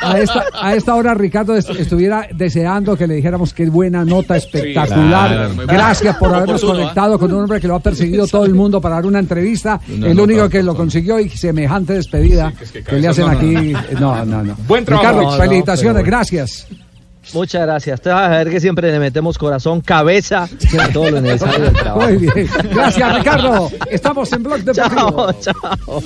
a, 0.02 0.18
esta, 0.18 0.44
a 0.60 0.74
esta 0.74 0.94
hora 0.94 1.14
Ricardo 1.14 1.56
est- 1.56 1.70
estuviera 1.70 2.28
deseando 2.32 2.96
que 2.96 3.06
le 3.06 3.14
dijéramos 3.14 3.52
qué 3.52 3.68
buena 3.68 4.04
nota 4.04 4.36
espectacular. 4.36 5.48
claro. 5.48 5.66
Gracias 5.66 6.16
por 6.16 6.34
habernos 6.34 6.62
conectado 6.62 7.18
con 7.18 7.32
un 7.32 7.42
hombre 7.42 7.60
que 7.60 7.68
lo 7.68 7.76
ha 7.76 7.80
perseguido 7.80 8.26
todo 8.26 8.44
el 8.44 8.54
mundo 8.54 8.80
para 8.80 8.96
dar 8.96 9.06
una 9.06 9.18
entrevista. 9.18 9.80
El 9.88 10.18
único 10.18 10.48
que 10.48 10.62
lo 10.62 10.74
consiguió 10.74 11.18
y 11.18 11.28
semejante 11.28 11.94
despedida 11.94 12.52
que, 12.86 12.98
le 12.98 13.08
hacen 13.08 13.26
no, 13.26 13.30
aquí. 13.32 13.72
No, 13.98 14.24
no, 14.24 14.42
no. 14.42 14.56
Buen 14.66 14.84
trabajo. 14.84 15.20
Ricardo, 15.20 15.36
felicitaciones, 15.36 16.02
bueno. 16.02 16.06
gracias. 16.06 16.66
Muchas 17.32 17.62
gracias. 17.62 18.00
Te 18.00 18.10
vas 18.10 18.26
a 18.26 18.38
ver 18.38 18.50
que 18.50 18.60
siempre 18.60 18.90
le 18.90 18.98
metemos 18.98 19.38
corazón, 19.38 19.80
cabeza, 19.80 20.48
a 20.78 20.88
todo 20.92 21.10
lo 21.10 21.20
necesario 21.20 21.64
del 21.64 21.72
trabajo. 21.74 22.08
Muy 22.08 22.16
bien. 22.18 22.48
Gracias, 22.70 23.16
Ricardo. 23.16 23.70
Estamos 23.90 24.32
en 24.32 24.42
Blog 24.42 24.60
Deportivo. 24.60 25.32
Chao, 25.40 25.52
chao. 25.54 26.02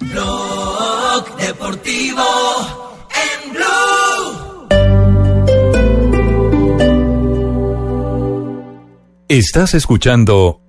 Blog 0.00 1.36
Deportivo 1.36 2.22
en 3.12 3.52
Blue. 3.52 4.66
Estás 9.28 9.74
escuchando 9.74 10.65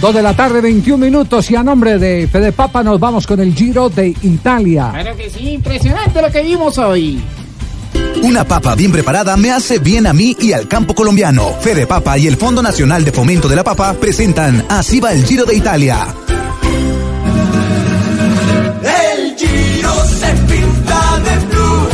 Dos 0.00 0.14
de 0.14 0.22
la 0.22 0.34
tarde, 0.34 0.60
21 0.60 1.04
minutos. 1.04 1.50
Y 1.50 1.56
a 1.56 1.62
nombre 1.62 1.98
de 1.98 2.28
Fede 2.28 2.52
Papa 2.52 2.84
nos 2.84 3.00
vamos 3.00 3.26
con 3.26 3.40
el 3.40 3.52
Giro 3.54 3.88
de 3.88 4.14
Italia. 4.22 4.90
Claro 4.92 5.16
que 5.16 5.28
sí, 5.28 5.50
impresionante 5.50 6.22
lo 6.22 6.30
que 6.30 6.42
vimos 6.42 6.78
hoy. 6.78 7.20
Una 8.22 8.44
papa 8.44 8.74
bien 8.74 8.92
preparada 8.92 9.36
me 9.36 9.50
hace 9.50 9.78
bien 9.78 10.06
a 10.06 10.12
mí 10.12 10.36
y 10.40 10.52
al 10.52 10.68
campo 10.68 10.94
colombiano. 10.94 11.52
Fede 11.60 11.86
Papa 11.86 12.16
y 12.18 12.26
el 12.26 12.36
Fondo 12.36 12.62
Nacional 12.62 13.04
de 13.04 13.12
Fomento 13.12 13.48
de 13.48 13.56
la 13.56 13.64
Papa 13.64 13.94
presentan 13.94 14.64
Así 14.68 15.00
va 15.00 15.12
el 15.12 15.24
Giro 15.24 15.44
de 15.44 15.56
Italia. 15.56 16.06
El 18.82 19.36
Giro 19.36 19.94
se 20.04 20.32
pinta 20.52 21.20
de 21.24 21.46
blue. 21.46 21.88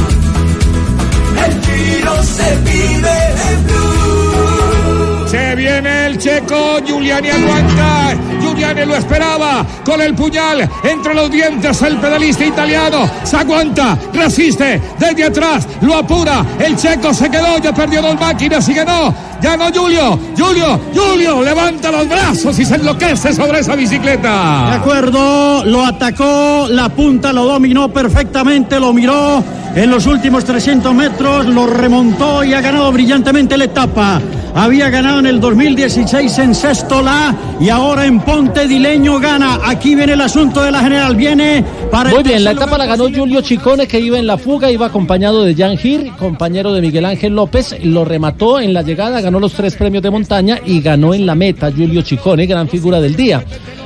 El 1.45 1.63
Giro 1.63 2.23
se 2.23 2.57
vive 2.65 3.17
en 3.51 3.67
blue. 3.67 5.29
Se 5.29 5.55
viene 5.75 6.07
el 6.07 6.19
checo, 6.19 6.79
Giuliani 6.87 7.31
aguanta, 7.31 8.15
Giuliani 8.41 8.85
lo 8.87 8.95
esperaba, 8.95 9.67
con 9.85 10.01
el 10.01 10.15
puñal 10.15 10.69
entre 10.85 11.15
los 11.15 11.29
dientes 11.31 11.83
el 11.83 11.97
pedalista 11.97 12.45
italiano, 12.45 13.11
se 13.25 13.37
aguanta, 13.37 13.99
resiste, 14.13 14.81
desde 14.99 15.25
atrás, 15.25 15.67
lo 15.81 15.97
apura, 15.97 16.45
el 16.61 16.77
checo 16.77 17.13
se 17.13 17.29
quedó, 17.29 17.59
ya 17.59 17.75
perdió 17.75 18.03
dos 18.03 18.21
máquinas 18.21 18.69
y 18.69 18.75
ganó, 18.75 19.13
ganó 19.43 19.65
Julio, 19.75 20.17
Julio, 20.39 20.81
Julio, 20.95 21.43
levanta 21.43 21.91
los 21.91 22.09
brazos 22.09 22.57
y 22.57 22.65
se 22.65 22.77
enloquece 22.77 23.33
sobre 23.33 23.59
esa 23.59 23.75
bicicleta. 23.75 24.67
De 24.69 24.77
acuerdo, 24.77 25.65
lo 25.65 25.85
atacó, 25.85 26.69
la 26.71 26.89
punta 26.91 27.33
lo 27.33 27.47
dominó 27.47 27.89
perfectamente, 27.93 28.79
lo 28.79 28.93
miró. 28.93 29.43
En 29.75 29.91
los 29.91 30.07
últimos 30.07 30.45
300 30.45 30.95
metros, 30.95 31.47
lo 31.47 31.67
remontó 31.67 32.45
y 32.45 32.55
ha 32.55 32.61
ganado 32.61 32.93
brillantemente 32.93 33.59
la 33.59 33.65
etapa. 33.65 34.21
Había 34.55 34.89
ganado 34.89 35.19
en 35.19 35.27
el 35.27 35.41
2016 35.65 36.39
en 36.41 36.55
Sestola 36.55 37.35
y 37.59 37.71
ahora 37.71 38.05
en 38.05 38.21
Ponte 38.21 38.69
Dileño 38.69 39.19
gana. 39.19 39.61
Aquí 39.65 39.95
viene 39.95 40.13
el 40.13 40.21
asunto 40.21 40.63
de 40.63 40.71
la 40.71 40.81
general, 40.81 41.17
viene 41.17 41.65
para 41.91 42.11
el 42.11 42.17
Muy 42.17 42.23
bien, 42.23 42.45
la 42.45 42.51
etapa 42.51 42.77
la 42.77 42.85
ganó 42.85 43.05
Julio 43.05 43.41
Chicone 43.41 43.87
que 43.87 43.99
iba 43.99 44.19
en 44.19 44.27
la 44.27 44.37
fuga, 44.37 44.71
iba 44.71 44.85
acompañado 44.85 45.43
de 45.43 45.55
Jan 45.55 45.79
Gir, 45.79 46.13
compañero 46.19 46.75
de 46.75 46.83
Miguel 46.83 47.07
Ángel 47.07 47.35
López, 47.35 47.75
lo 47.83 48.05
remató 48.05 48.61
en 48.61 48.75
la 48.75 48.83
llegada, 48.83 49.23
ganó 49.23 49.41
los 49.41 49.55
tres 49.55 49.75
premios 49.75 50.03
de 50.03 50.11
montaña 50.11 50.61
y 50.67 50.83
ganó 50.83 51.15
en 51.15 51.25
la 51.25 51.35
meta 51.35 51.73
Julio 51.73 52.03
Chicone, 52.03 52.45
gran 52.45 52.69
figura 52.69 53.01
del 53.01 53.17
día. 53.17 53.43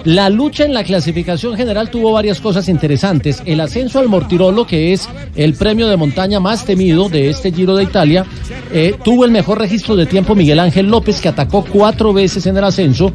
La 0.08 0.30
lucha 0.30 0.64
en 0.64 0.72
la 0.72 0.84
clasificación 0.84 1.54
general 1.54 1.90
tuvo 1.90 2.12
varias 2.12 2.40
cosas 2.40 2.70
interesantes. 2.70 3.42
El 3.44 3.60
ascenso 3.60 3.98
al 3.98 4.08
Mortirolo, 4.08 4.66
que 4.66 4.94
es 4.94 5.06
el 5.36 5.52
premio 5.52 5.86
de 5.86 5.98
montaña 5.98 6.40
más 6.40 6.64
temido 6.64 7.10
de 7.10 7.28
este 7.28 7.52
Giro 7.52 7.76
de 7.76 7.84
Italia, 7.84 8.24
eh, 8.72 8.96
tuvo 9.04 9.26
el 9.26 9.30
mejor 9.30 9.58
registro 9.58 9.96
de 9.96 10.06
tiempo 10.06 10.34
Miguel 10.34 10.60
Ángel 10.60 10.86
López, 10.86 11.20
que 11.20 11.28
atacó 11.28 11.62
cuatro 11.62 12.14
veces 12.14 12.46
en 12.46 12.56
el 12.56 12.64
ascenso, 12.64 13.12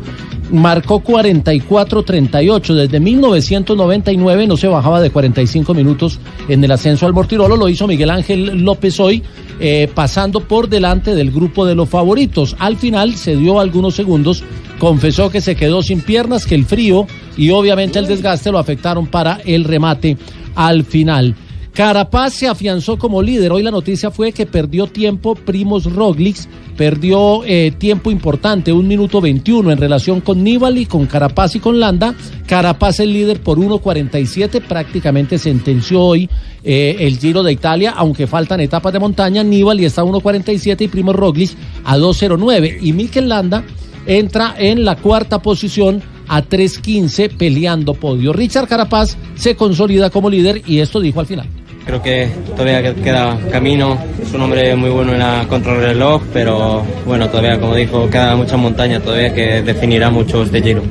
marcó 0.52 1.04
44-38. 1.04 2.76
Desde 2.76 3.00
1999 3.00 4.46
no 4.46 4.56
se 4.56 4.68
bajaba 4.68 5.02
de 5.02 5.10
45 5.10 5.74
minutos 5.74 6.20
en 6.48 6.64
el 6.64 6.72
ascenso 6.72 7.08
al 7.08 7.14
Mortirolo. 7.14 7.58
Lo 7.58 7.70
hizo 7.70 7.88
Miguel 7.88 8.12
Ángel 8.12 8.64
López 8.64 9.00
hoy, 9.00 9.24
eh, 9.60 9.90
pasando 9.96 10.42
por 10.42 10.70
delante 10.70 11.16
del 11.16 11.32
grupo 11.32 11.66
de 11.66 11.74
los 11.74 11.90
favoritos. 11.90 12.56
Al 12.60 12.78
final 12.78 13.16
se 13.16 13.36
dio 13.36 13.60
algunos 13.60 13.96
segundos, 13.96 14.44
confesó 14.84 15.30
que 15.30 15.40
se 15.40 15.56
quedó 15.56 15.82
sin 15.82 16.02
piernas, 16.02 16.46
que 16.46 16.56
el 16.56 16.66
frío 16.66 17.08
y 17.38 17.52
obviamente 17.52 18.00
el 18.00 18.06
desgaste 18.06 18.52
lo 18.52 18.58
afectaron 18.58 19.08
para 19.08 19.40
el 19.46 19.64
remate 19.64 20.18
al 20.56 20.84
final. 20.84 21.38
Carapaz 21.72 22.34
se 22.34 22.50
afianzó 22.50 22.98
como 22.98 23.22
líder. 23.22 23.54
Hoy 23.54 23.64
la 23.64 23.72
noticia 23.72 24.12
fue 24.12 24.34
que 24.34 24.46
perdió 24.46 24.88
tiempo 24.88 25.36
Primos 25.36 25.86
Roglic, 25.86 26.36
perdió 26.76 27.46
eh, 27.46 27.72
tiempo 27.78 28.12
importante, 28.12 28.74
un 28.74 28.86
minuto 28.86 29.22
21 29.22 29.72
en 29.72 29.78
relación 29.78 30.20
con 30.20 30.44
Nibali, 30.44 30.86
con 30.86 31.06
Carapaz 31.06 31.56
y 31.56 31.62
con 31.62 31.80
Landa. 31.80 32.14
Carapaz 32.46 33.00
el 33.00 33.14
líder 33.14 33.40
por 33.40 33.60
1.47, 33.60 34.62
prácticamente 34.68 35.38
sentenció 35.38 36.02
hoy 36.02 36.30
eh, 36.62 36.98
el 37.00 37.20
Giro 37.20 37.42
de 37.42 37.54
Italia, 37.54 37.94
aunque 37.96 38.28
faltan 38.28 38.60
etapas 38.60 38.92
de 38.92 39.00
montaña. 39.00 39.44
Nibali 39.44 39.86
está 39.86 40.02
a 40.02 40.06
1.47 40.06 40.82
y 40.82 40.88
Primos 40.90 41.16
Roglic 41.16 41.52
a 41.86 41.98
2.09. 41.98 42.80
Y 42.82 42.92
Mikel 42.92 43.30
Landa 43.30 43.64
entra 44.06 44.56
en 44.58 44.86
la 44.86 44.96
cuarta 44.96 45.42
posición 45.42 46.02
a 46.28 46.42
3.15 46.42 47.38
peleando 47.38 47.94
podio. 47.94 48.34
Richard 48.34 48.68
Carapaz 48.68 49.18
se 49.36 49.56
consolida 49.56 50.10
como 50.10 50.30
líder 50.30 50.62
y 50.66 50.80
esto 50.80 51.00
dijo 51.00 51.20
al 51.20 51.26
final. 51.26 51.48
Creo 51.86 52.02
que 52.02 52.30
todavía 52.56 52.96
queda 52.96 53.38
camino. 53.52 53.98
Es 54.22 54.34
un 54.34 54.42
hombre 54.42 54.74
muy 54.76 54.90
bueno 54.90 55.12
en 55.12 55.20
la 55.20 55.46
contrarreloj, 55.50 56.22
pero 56.32 56.82
bueno, 57.06 57.28
todavía, 57.28 57.60
como 57.60 57.76
dijo, 57.76 58.10
queda 58.10 58.38
mucha 58.38 58.56
montaña 58.56 59.02
todavía 59.02 59.34
que 59.34 59.62
definirá 59.62 60.10
mucho 60.10 60.44
este 60.44 60.62
giro. 60.62 60.82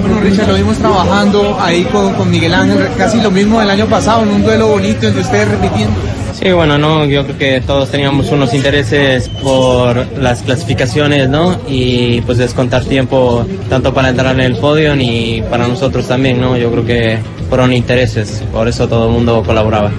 Bueno, 0.00 0.20
Richard, 0.20 0.48
lo 0.48 0.54
vimos 0.54 0.78
trabajando 0.78 1.56
ahí 1.60 1.84
con, 1.84 2.12
con 2.14 2.28
Miguel 2.28 2.54
Ángel, 2.54 2.88
casi 2.98 3.20
lo 3.20 3.30
mismo 3.30 3.60
del 3.60 3.70
año 3.70 3.86
pasado, 3.86 4.24
en 4.24 4.30
un 4.30 4.42
duelo 4.42 4.66
bonito 4.66 5.06
entre 5.06 5.22
ustedes 5.22 5.48
repitiendo. 5.48 5.94
Sí, 6.42 6.50
bueno, 6.50 6.76
no, 6.76 7.04
yo 7.04 7.24
creo 7.24 7.38
que 7.38 7.60
todos 7.60 7.88
teníamos 7.92 8.32
unos 8.32 8.52
intereses 8.52 9.28
por 9.28 10.18
las 10.18 10.42
clasificaciones, 10.42 11.28
¿no? 11.28 11.60
Y 11.68 12.20
pues 12.22 12.38
descontar 12.38 12.84
tiempo 12.84 13.46
tanto 13.68 13.94
para 13.94 14.08
entrar 14.08 14.34
en 14.34 14.40
el 14.40 14.56
podio 14.56 14.96
ni 14.96 15.40
para 15.48 15.68
nosotros 15.68 16.08
también, 16.08 16.40
¿no? 16.40 16.56
Yo 16.56 16.72
creo 16.72 16.84
que 16.84 17.18
fueron 17.48 17.72
intereses, 17.72 18.42
por 18.50 18.66
eso 18.66 18.88
todo 18.88 19.06
el 19.06 19.12
mundo 19.12 19.44
colaboraba. 19.46 19.92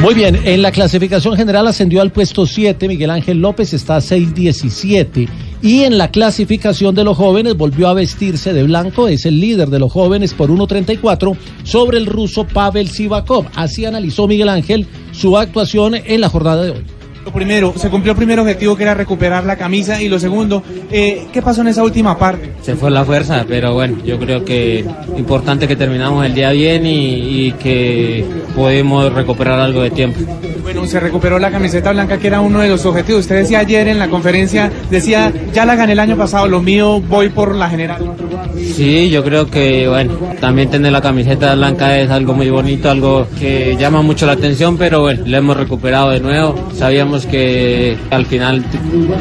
Muy 0.00 0.14
bien, 0.14 0.40
en 0.44 0.62
la 0.62 0.72
clasificación 0.72 1.36
general 1.36 1.66
ascendió 1.68 2.00
al 2.00 2.10
puesto 2.10 2.46
7, 2.46 2.88
Miguel 2.88 3.10
Ángel 3.10 3.38
López 3.38 3.74
está 3.74 3.96
a 3.96 4.00
6.17 4.00 5.28
y 5.62 5.84
en 5.84 5.96
la 5.96 6.10
clasificación 6.10 6.94
de 6.94 7.04
los 7.04 7.16
jóvenes 7.16 7.56
volvió 7.56 7.88
a 7.88 7.94
vestirse 7.94 8.52
de 8.52 8.64
blanco, 8.64 9.06
es 9.06 9.24
el 9.26 9.40
líder 9.40 9.68
de 9.68 9.78
los 9.78 9.92
jóvenes 9.92 10.34
por 10.34 10.50
1.34 10.50 11.36
sobre 11.62 11.98
el 11.98 12.06
ruso 12.06 12.44
Pavel 12.44 12.88
Sivakov. 12.88 13.46
Así 13.54 13.84
analizó 13.84 14.26
Miguel 14.26 14.48
Ángel 14.48 14.86
su 15.12 15.38
actuación 15.38 15.94
en 15.94 16.20
la 16.20 16.28
jornada 16.28 16.64
de 16.64 16.70
hoy. 16.70 17.01
Lo 17.24 17.32
primero, 17.32 17.72
se 17.76 17.88
cumplió 17.88 18.12
el 18.12 18.16
primer 18.16 18.40
objetivo 18.40 18.76
que 18.76 18.82
era 18.82 18.94
recuperar 18.94 19.44
la 19.44 19.56
camisa 19.56 20.02
y 20.02 20.08
lo 20.08 20.18
segundo, 20.18 20.62
eh, 20.90 21.26
¿qué 21.32 21.40
pasó 21.40 21.60
en 21.60 21.68
esa 21.68 21.82
última 21.82 22.18
parte? 22.18 22.52
Se 22.62 22.74
fue 22.74 22.90
la 22.90 23.04
fuerza, 23.04 23.44
pero 23.48 23.74
bueno, 23.74 23.98
yo 24.04 24.18
creo 24.18 24.44
que 24.44 24.84
importante 25.16 25.68
que 25.68 25.76
terminamos 25.76 26.26
el 26.26 26.34
día 26.34 26.50
bien 26.50 26.84
y, 26.84 27.46
y 27.46 27.52
que 27.52 28.24
pudimos 28.54 29.12
recuperar 29.12 29.60
algo 29.60 29.82
de 29.82 29.90
tiempo. 29.90 30.20
Bueno, 30.62 30.86
se 30.86 31.00
recuperó 31.00 31.38
la 31.38 31.50
camiseta 31.50 31.92
blanca 31.92 32.18
que 32.18 32.28
era 32.28 32.40
uno 32.40 32.60
de 32.60 32.68
los 32.68 32.86
objetivos. 32.86 33.22
Usted 33.22 33.36
decía 33.36 33.58
ayer 33.60 33.88
en 33.88 33.98
la 33.98 34.08
conferencia, 34.08 34.70
decía, 34.90 35.32
ya 35.52 35.64
la 35.64 35.74
gané 35.74 35.92
el 35.92 36.00
año 36.00 36.16
pasado, 36.16 36.46
lo 36.46 36.62
mío 36.62 37.00
voy 37.00 37.28
por 37.28 37.54
la 37.54 37.68
general. 37.68 38.14
Sí, 38.56 39.10
yo 39.10 39.22
creo 39.24 39.50
que 39.50 39.88
bueno, 39.88 40.14
también 40.40 40.70
tener 40.70 40.92
la 40.92 41.00
camiseta 41.00 41.54
blanca 41.54 41.98
es 41.98 42.10
algo 42.10 42.32
muy 42.32 42.48
bonito, 42.48 42.90
algo 42.90 43.26
que 43.38 43.76
llama 43.78 44.02
mucho 44.02 44.24
la 44.24 44.32
atención, 44.32 44.78
pero 44.78 45.00
bueno, 45.02 45.24
la 45.26 45.38
hemos 45.38 45.56
recuperado 45.56 46.10
de 46.10 46.20
nuevo. 46.20 46.54
Sabíamos 46.74 47.11
que 47.26 47.96
al 48.10 48.26
final 48.26 48.64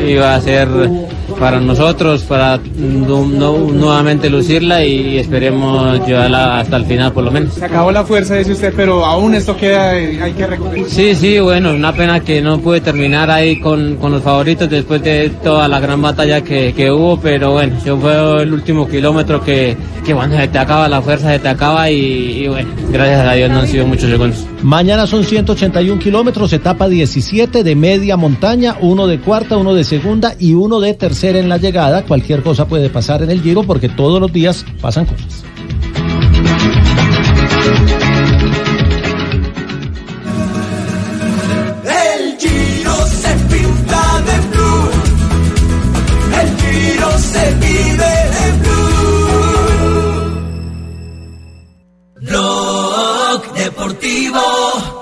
iba 0.08 0.36
a 0.36 0.42
ser 0.42 0.68
para 1.40 1.60
nosotros, 1.60 2.24
para 2.24 2.60
nu- 2.78 3.72
nuevamente 3.72 4.30
lucirla 4.30 4.84
y 4.86 5.18
esperemos 5.18 6.06
llevarla 6.06 6.60
hasta 6.60 6.78
el 6.78 6.86
final 6.86 7.12
por 7.14 7.24
lo 7.24 7.32
menos. 7.32 7.54
Se 7.54 7.66
acabó 7.66 7.92
la 7.92 8.04
fuerza, 8.04 8.36
dice 8.36 8.52
usted, 8.54 8.74
pero 8.76 9.06
aún 9.06 9.34
esto 9.36 9.56
queda, 9.56 9.98
eh, 9.98 10.20
hay 10.22 10.34
que 10.34 10.46
recuperar. 10.48 10.86
Sí, 10.90 11.16
sí, 11.16 11.40
bueno, 11.40 11.72
una 11.74 11.94
pena 11.94 12.20
que 12.20 12.42
no 12.42 12.60
pude 12.60 12.82
terminar 12.82 13.30
ahí 13.32 13.60
con, 13.60 13.96
con 13.98 14.12
los 14.12 14.22
favoritos 14.24 14.70
después 14.70 15.02
de 15.04 15.30
toda 15.44 15.68
la 15.68 15.80
gran 15.80 16.02
batalla 16.02 16.42
que, 16.42 16.74
que 16.74 16.92
hubo, 16.92 17.20
pero 17.20 17.52
bueno, 17.54 17.76
yo 17.86 17.98
fue 17.98 18.44
el 18.44 18.54
último 18.54 18.88
kilómetro 18.88 19.44
que, 19.44 19.76
que 20.06 20.14
cuando 20.14 20.38
se 20.38 20.48
te 20.48 20.58
acaba 20.60 20.88
la 20.90 21.02
fuerza, 21.02 21.32
se 21.32 21.40
te 21.40 21.48
acaba 21.50 21.90
y, 21.90 22.44
y 22.44 22.48
bueno, 22.48 22.70
gracias 22.92 23.26
a 23.28 23.34
Dios 23.34 23.50
no 23.50 23.60
han 23.60 23.68
sido 23.68 23.86
muchos 23.88 24.10
segundos. 24.10 24.46
Mañana 24.62 25.08
son 25.08 25.24
181 25.24 26.00
kilómetros, 26.00 26.54
etapa 26.54 26.88
17 26.88 27.64
de 27.64 27.76
media 27.82 28.16
montaña, 28.16 28.78
uno 28.80 29.08
de 29.08 29.20
cuarta, 29.20 29.58
uno 29.58 29.74
de 29.74 29.84
segunda 29.84 30.36
y 30.38 30.54
uno 30.54 30.80
de 30.80 30.94
tercera 30.94 31.40
en 31.40 31.50
la 31.50 31.58
llegada. 31.58 32.04
Cualquier 32.04 32.44
cosa 32.44 32.68
puede 32.68 32.92
pasar 32.92 33.24
en 33.24 33.32
el 33.32 33.42
giro 33.42 33.64
porque 33.64 33.90
todos 33.90 34.22
los 34.22 34.32
días 34.32 34.64
pasan 34.80 35.06
cosas. 35.06 35.44
El 41.84 42.38
Giro 42.38 42.96
se 43.08 43.34
pinta 43.50 44.04
de. 44.28 44.36
El 46.42 46.50
Giro 46.60 47.12
se 47.18 47.54
vive 47.56 48.12
de 48.32 48.42
deportivo. 53.64 55.01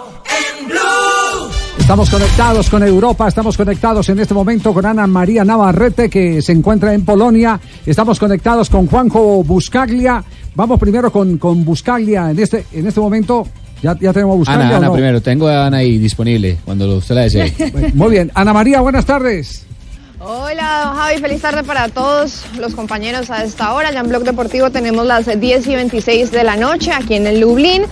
Estamos 1.90 2.12
conectados 2.12 2.70
con 2.70 2.84
Europa, 2.84 3.28
estamos 3.28 3.58
conectados 3.58 4.08
en 4.10 4.20
este 4.20 4.36
momento 4.36 4.76
con 4.76 4.86
Ana 4.86 5.08
María 5.08 5.44
Navarrete 5.44 6.08
que 6.08 6.40
se 6.40 6.52
encuentra 6.52 6.94
en 6.94 7.04
Polonia, 7.04 7.60
estamos 7.84 8.20
conectados 8.20 8.70
con 8.70 8.86
Juanjo 8.86 9.44
Buscaglia. 9.44 10.24
Vamos 10.54 10.80
primero 10.80 11.12
con, 11.12 11.40
con 11.40 11.66
Buscaglia 11.66 12.30
en 12.30 12.38
este, 12.38 12.66
en 12.74 12.86
este 12.86 13.00
momento. 13.00 13.48
¿Ya, 13.82 13.98
ya 14.00 14.14
tenemos 14.14 14.36
a 14.36 14.38
Buscaglia 14.38 14.68
Ana, 14.68 14.78
Ana 14.78 14.86
no? 14.86 14.94
primero, 14.94 15.20
tengo 15.20 15.48
a 15.48 15.66
Ana 15.66 15.78
ahí 15.78 15.98
disponible 15.98 16.60
cuando 16.64 16.96
usted 16.96 17.16
la 17.16 17.22
desee. 17.22 17.52
Muy 17.96 18.12
bien, 18.12 18.32
Ana 18.36 18.54
María, 18.54 18.82
buenas 18.82 19.08
tardes. 19.08 19.66
Hola, 20.22 20.96
Javi, 20.98 21.22
feliz 21.22 21.42
tarde 21.42 21.64
para 21.64 21.88
todos 21.88 22.44
los 22.58 22.76
compañeros 22.76 23.32
a 23.32 23.42
esta 23.46 23.74
hora. 23.74 23.90
Ya 23.94 24.02
en 24.02 24.10
Blog 24.10 24.24
Deportivo 24.24 24.70
tenemos 24.70 25.06
las 25.06 25.28
10 25.40 25.66
y 25.66 25.76
26 25.76 26.32
de 26.32 26.44
la 26.44 26.58
noche 26.58 26.92
aquí 26.92 27.16
en 27.16 27.26
el 27.26 27.40
Lublin. 27.40 27.84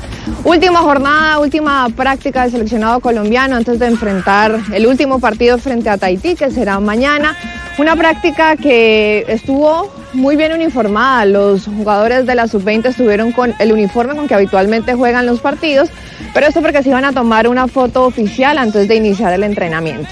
Última 0.44 0.80
jornada, 0.80 1.40
última 1.40 1.88
práctica 1.96 2.42
del 2.42 2.52
seleccionado 2.52 3.00
colombiano 3.00 3.56
antes 3.56 3.80
de 3.80 3.86
enfrentar 3.86 4.60
el 4.74 4.88
último 4.88 5.22
partido 5.22 5.58
frente 5.58 5.90
a 5.90 5.98
Tahití, 5.98 6.36
que 6.36 6.52
será 6.52 6.82
mañana. 6.82 7.34
Una 7.78 7.96
práctica 7.96 8.58
que 8.58 9.24
estuvo 9.30 9.90
muy 10.12 10.36
bien 10.36 10.52
uniformada. 10.52 11.24
Los 11.24 11.64
jugadores 11.66 12.26
de 12.26 12.36
la 12.36 12.50
sub-20 12.50 12.88
estuvieron 12.88 13.32
con 13.32 13.56
el 13.58 13.72
uniforme 13.72 14.18
con 14.18 14.28
que 14.28 14.34
habitualmente 14.34 14.96
juegan 14.96 15.26
los 15.26 15.40
partidos, 15.40 15.88
pero 16.34 16.46
esto 16.46 16.62
porque 16.62 16.84
se 16.84 16.90
iban 16.90 17.06
a 17.06 17.14
tomar 17.14 17.48
una 17.48 17.70
foto 17.70 18.04
oficial 18.04 18.58
antes 18.58 18.90
de 18.90 18.96
iniciar 18.96 19.32
el 19.32 19.44
entrenamiento. 19.44 20.10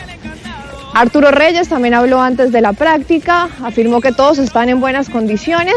Arturo 0.96 1.30
Reyes 1.30 1.68
también 1.68 1.94
habló 1.94 2.22
antes 2.22 2.54
de 2.54 2.62
la 2.62 2.72
práctica, 2.72 3.50
afirmó 3.62 4.00
que 4.00 4.14
todos 4.14 4.38
están 4.38 4.70
en 4.70 4.80
buenas 4.80 5.10
condiciones 5.10 5.76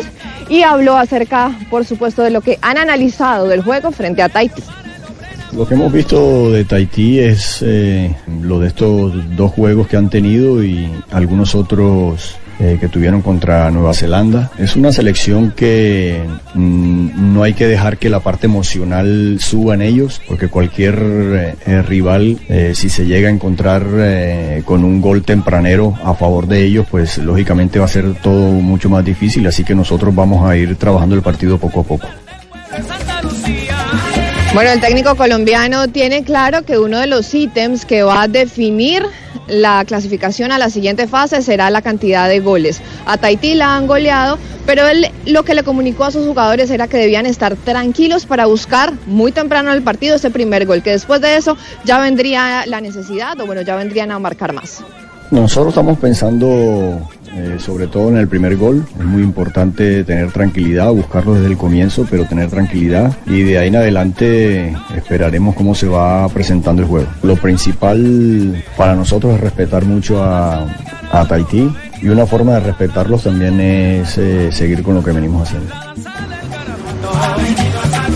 y 0.49 0.63
habló 0.63 0.97
acerca, 0.97 1.51
por 1.71 1.85
supuesto, 1.85 2.23
de 2.23 2.31
lo 2.31 2.41
que 2.41 2.57
han 2.63 2.79
analizado 2.79 3.49
del 3.49 3.63
juego 3.63 3.91
frente 3.91 4.23
a 4.23 4.29
Tahití. 4.29 4.63
Lo 5.57 5.67
que 5.67 5.75
hemos 5.75 5.93
visto 5.93 6.53
de 6.53 6.65
Tahití 6.65 7.19
es 7.19 7.65
eh, 7.67 8.15
lo 8.43 8.61
de 8.61 8.69
estos 8.69 9.13
dos 9.37 9.51
juegos 9.51 9.89
que 9.89 9.97
han 9.97 10.09
tenido 10.09 10.63
y 10.63 10.89
algunos 11.11 11.57
otros 11.57 12.37
eh, 12.61 12.77
que 12.81 12.89
tuvieron 12.89 13.23
contra 13.23 13.71
Nueva 13.71 13.95
Zelanda. 13.95 14.51
Es 14.59 14.75
una 14.75 14.91
selección 14.91 15.53
que 15.53 16.25
mm, 16.55 17.33
no 17.33 17.45
hay 17.45 17.55
que 17.55 17.69
dejar 17.69 17.99
que 17.99 18.11
la 18.11 18.19
parte 18.19 18.47
emocional 18.47 19.39
suba 19.41 19.75
en 19.75 19.83
ellos, 19.83 20.21
porque 20.27 20.49
cualquier 20.49 20.99
eh, 21.01 21.55
eh, 21.67 21.83
rival, 21.83 22.39
si 22.75 22.89
se 22.89 23.07
llega 23.07 23.29
a 23.29 23.33
encontrar 23.33 23.85
con 24.65 24.85
un 24.85 25.01
gol 25.01 25.23
tempranero 25.23 25.97
a 26.03 26.15
favor 26.15 26.47
de 26.47 26.65
ellos, 26.65 26.87
pues 26.91 27.19
lógicamente 27.19 27.79
va 27.79 27.85
a 27.85 27.89
ser 27.89 28.15
todo 28.15 28.51
mucho 28.53 28.89
más 28.89 29.05
difícil, 29.05 29.47
así 29.47 29.63
que 29.63 29.75
nosotros 29.75 30.15
vamos 30.15 30.49
a 30.49 30.57
ir 30.57 30.75
trabajando 30.77 31.15
el 31.15 31.23
partido 31.23 31.59
poco 31.59 31.81
a 31.81 31.85
poco. 31.85 32.09
Bueno, 34.55 34.71
el 34.71 34.81
técnico 34.81 35.15
colombiano 35.15 35.89
tiene 35.89 36.25
claro 36.25 36.63
que 36.63 36.79
uno 36.79 36.99
de 36.99 37.07
los 37.07 37.35
ítems 37.35 37.85
que 37.85 38.03
va 38.03 38.23
a 38.23 38.29
definir 38.29 39.05
la 39.47 39.85
clasificación 39.85 40.53
a 40.53 40.59
la 40.59 40.71
siguiente 40.71 41.07
fase 41.07 41.43
será 41.43 41.69
la 41.71 41.83
cantidad 41.83 42.29
de 42.29 42.41
goles. 42.41 42.81
A 43.07 43.19
Tahití 43.19 43.55
la 43.55 43.77
han 43.77 43.87
goleado, 43.87 44.39
pero 44.67 44.89
él 44.89 45.07
lo 45.27 45.45
que 45.45 45.55
le 45.55 45.63
comunicó 45.63 46.05
a 46.05 46.11
sus 46.11 46.27
jugadores 46.27 46.71
era 46.71 46.89
que 46.89 46.97
debían 46.97 47.27
estar 47.27 47.57
tranquilos 47.57 48.25
para 48.25 48.47
buscar 48.47 48.95
muy 49.07 49.33
temprano 49.33 49.71
en 49.71 49.77
el 49.77 49.83
partido 49.83 50.17
ese 50.17 50.31
primer 50.31 50.67
gol, 50.67 50.83
que 50.83 50.91
después 50.91 51.21
de 51.21 51.37
eso 51.37 51.57
ya 51.85 52.01
vendría 52.01 52.65
la 52.67 52.81
necesidad 52.81 53.39
o 53.41 53.47
bueno, 53.47 53.61
ya 53.61 53.77
vendrían 53.77 54.11
a 54.11 54.19
marcar 54.19 54.55
más. 54.55 54.83
Nosotros 55.31 55.69
estamos 55.69 55.99
pensando 55.99 57.07
eh, 57.35 57.57
sobre 57.59 57.87
todo 57.87 58.09
en 58.09 58.17
el 58.17 58.29
primer 58.29 58.57
gol. 58.57 58.85
Es 58.99 59.05
muy 59.05 59.23
importante 59.23 60.05
tener 60.05 60.33
tranquilidad, 60.33 60.91
buscarlo 60.91 61.35
desde 61.35 61.49
el 61.49 61.57
comienzo, 61.57 62.07
pero 62.11 62.25
tener 62.25 62.51
tranquilidad. 62.51 63.17
Y 63.27 63.43
de 63.43 63.59
ahí 63.59 63.69
en 63.69 63.77
adelante 63.77 64.77
esperaremos 64.97 65.55
cómo 65.55 65.75
se 65.75 65.89
va 65.89 66.29
presentando 66.29 66.83
el 66.83 66.89
juego. 66.89 67.09
Lo 67.23 67.37
principal 67.37 68.63
para 68.77 68.95
nosotros 68.95 69.35
es 69.35 69.41
respetar 69.41 69.85
mucho 69.85 70.23
a, 70.23 70.67
a 71.13 71.25
Tahití. 71.27 71.71
Y 72.01 72.09
una 72.09 72.27
forma 72.27 72.55
de 72.55 72.61
respetarlos 72.61 73.25
también 73.25 73.61
es 73.61 74.17
eh, 74.19 74.53
seguir 74.53 74.83
con 74.83 74.95
lo 74.95 75.03
que 75.03 75.11
venimos 75.11 75.49
haciendo. 75.49 75.75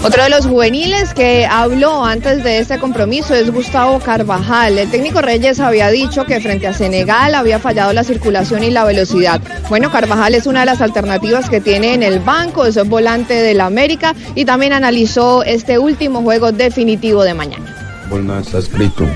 Otro 0.04 0.24
de 0.24 0.30
los 0.30 0.46
juveniles 0.46 1.14
que 1.14 1.46
habló 1.46 2.04
antes 2.04 2.42
de 2.42 2.58
este 2.58 2.78
compromiso 2.78 3.34
es 3.36 3.52
Gustavo 3.52 4.00
Carvajal. 4.00 4.76
El 4.76 4.90
técnico 4.90 5.22
Reyes 5.22 5.60
había 5.60 5.90
dicho 5.90 6.24
que 6.24 6.40
frente 6.40 6.66
a 6.66 6.72
Senegal 6.72 7.36
había 7.36 7.60
fallado 7.60 7.92
la 7.92 8.02
circulación 8.02 8.64
y 8.64 8.70
la 8.70 8.82
velocidad. 8.84 9.40
Bueno, 9.68 9.92
Carvajal 9.92 10.34
es 10.34 10.46
una 10.46 10.60
de 10.60 10.66
las 10.66 10.80
alternativas 10.80 11.48
que 11.48 11.60
tiene 11.60 11.94
en 11.94 12.02
el 12.02 12.18
banco, 12.18 12.66
es 12.66 12.76
volante 12.88 13.34
del 13.34 13.60
América 13.60 14.16
y 14.34 14.44
también 14.44 14.72
analizó 14.72 15.44
este 15.44 15.78
último 15.78 16.22
juego 16.22 16.50
definitivo 16.50 17.22
de 17.22 17.34
mañana. 17.34 18.04
fútbol 18.08 18.26
nada 18.26 18.40
está 18.40 18.58
escrito. 18.58 19.06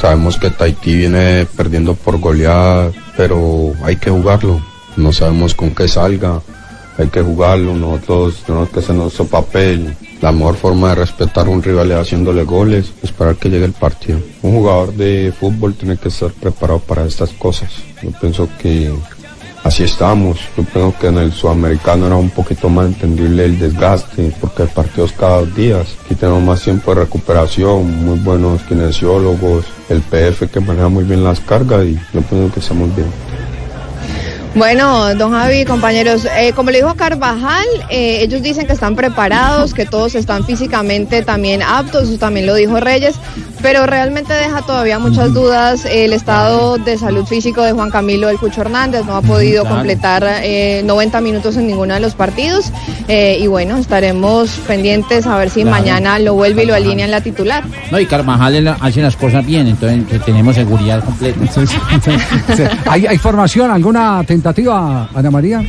Sabemos 0.00 0.36
que 0.36 0.50
Tahití 0.50 0.94
viene 0.94 1.44
perdiendo 1.56 1.94
por 1.96 2.20
goleada, 2.20 2.92
pero 3.16 3.72
hay 3.82 3.96
que 3.96 4.10
jugarlo. 4.10 4.60
No 4.96 5.12
sabemos 5.12 5.56
con 5.56 5.74
qué 5.74 5.88
salga. 5.88 6.40
Hay 6.98 7.08
que 7.08 7.22
jugarlo. 7.22 7.74
Nosotros 7.74 8.42
tenemos 8.46 8.68
que 8.70 8.80
hacer 8.80 8.94
nuestro 8.94 9.26
papel. 9.26 9.94
La 10.20 10.32
mejor 10.32 10.56
forma 10.56 10.90
de 10.90 10.94
respetar 10.96 11.48
un 11.48 11.62
rival 11.62 11.90
es 11.92 11.98
haciéndole 11.98 12.44
goles, 12.44 12.92
esperar 13.02 13.36
que 13.36 13.50
llegue 13.50 13.66
el 13.66 13.72
partido. 13.72 14.18
Un 14.42 14.52
jugador 14.52 14.94
de 14.94 15.32
fútbol 15.38 15.74
tiene 15.74 15.98
que 15.98 16.08
estar 16.08 16.30
preparado 16.30 16.78
para 16.80 17.04
estas 17.04 17.30
cosas. 17.32 17.70
Yo 18.02 18.10
pienso 18.18 18.48
que 18.58 18.90
así 19.62 19.82
estamos. 19.82 20.38
Yo 20.56 20.64
pienso 20.64 20.94
que 20.98 21.08
en 21.08 21.18
el 21.18 21.32
sudamericano 21.32 22.06
era 22.06 22.16
un 22.16 22.30
poquito 22.30 22.68
más 22.68 22.86
entendible 22.86 23.44
el 23.44 23.58
desgaste, 23.58 24.32
porque 24.40 24.62
el 24.62 24.68
partido 24.68 25.04
es 25.04 25.12
cada 25.12 25.40
dos 25.40 25.54
días. 25.54 25.96
Aquí 26.04 26.14
tenemos 26.14 26.42
más 26.42 26.62
tiempo 26.62 26.94
de 26.94 27.02
recuperación, 27.02 28.04
muy 28.04 28.18
buenos 28.20 28.62
kinesiólogos, 28.62 29.66
el 29.90 30.00
PF 30.00 30.48
que 30.50 30.60
maneja 30.60 30.88
muy 30.88 31.04
bien 31.04 31.22
las 31.22 31.40
cargas 31.40 31.84
y 31.84 31.94
yo 32.14 32.22
pienso 32.22 32.54
que 32.54 32.60
estamos 32.60 32.94
bien. 32.96 33.08
Bueno, 34.56 35.14
don 35.16 35.32
Javi, 35.32 35.66
compañeros, 35.66 36.26
eh, 36.34 36.52
como 36.56 36.70
le 36.70 36.78
dijo 36.78 36.94
Carvajal, 36.94 37.66
eh, 37.90 38.20
ellos 38.22 38.40
dicen 38.42 38.66
que 38.66 38.72
están 38.72 38.96
preparados, 38.96 39.74
que 39.74 39.84
todos 39.84 40.14
están 40.14 40.44
físicamente 40.46 41.20
también 41.20 41.62
aptos, 41.62 42.08
eso 42.08 42.18
también 42.18 42.46
lo 42.46 42.54
dijo 42.54 42.80
Reyes, 42.80 43.16
pero 43.60 43.84
realmente 43.84 44.32
deja 44.32 44.62
todavía 44.62 44.98
muchas 44.98 45.34
dudas 45.34 45.84
el 45.84 46.14
estado 46.14 46.78
de 46.78 46.96
salud 46.96 47.26
físico 47.26 47.60
de 47.62 47.72
Juan 47.72 47.90
Camilo 47.90 48.30
El 48.30 48.38
Cucho 48.38 48.62
Hernández, 48.62 49.04
no 49.04 49.16
ha 49.16 49.20
podido 49.22 49.60
Claro. 49.62 49.76
completar 49.76 50.24
eh, 50.42 50.80
90 50.86 51.20
minutos 51.20 51.56
en 51.58 51.66
ninguno 51.66 51.92
de 51.92 52.00
los 52.00 52.14
partidos 52.14 52.72
eh, 53.08 53.36
y 53.38 53.46
bueno, 53.48 53.76
estaremos 53.76 54.48
pendientes 54.66 55.26
a 55.26 55.36
ver 55.36 55.50
si 55.50 55.62
Claro. 55.62 55.76
mañana 55.76 56.18
lo 56.18 56.32
vuelve 56.32 56.62
y 56.62 56.66
lo 56.66 56.74
alinea 56.74 57.04
en 57.04 57.10
la 57.10 57.20
titular. 57.20 57.62
No, 57.90 58.00
y 58.00 58.06
Carvajal 58.06 58.74
hace 58.80 59.02
las 59.02 59.16
cosas 59.16 59.44
bien, 59.44 59.66
entonces 59.66 60.02
tenemos 60.24 60.54
seguridad 60.54 61.04
completa. 61.04 61.40
Sí. 61.52 62.62
¿Hay, 62.88 63.06
¿Hay 63.06 63.18
formación? 63.18 63.70
¿Alguna 63.70 64.22
tentativa, 64.26 64.45
Ana 64.50 65.30
María? 65.30 65.62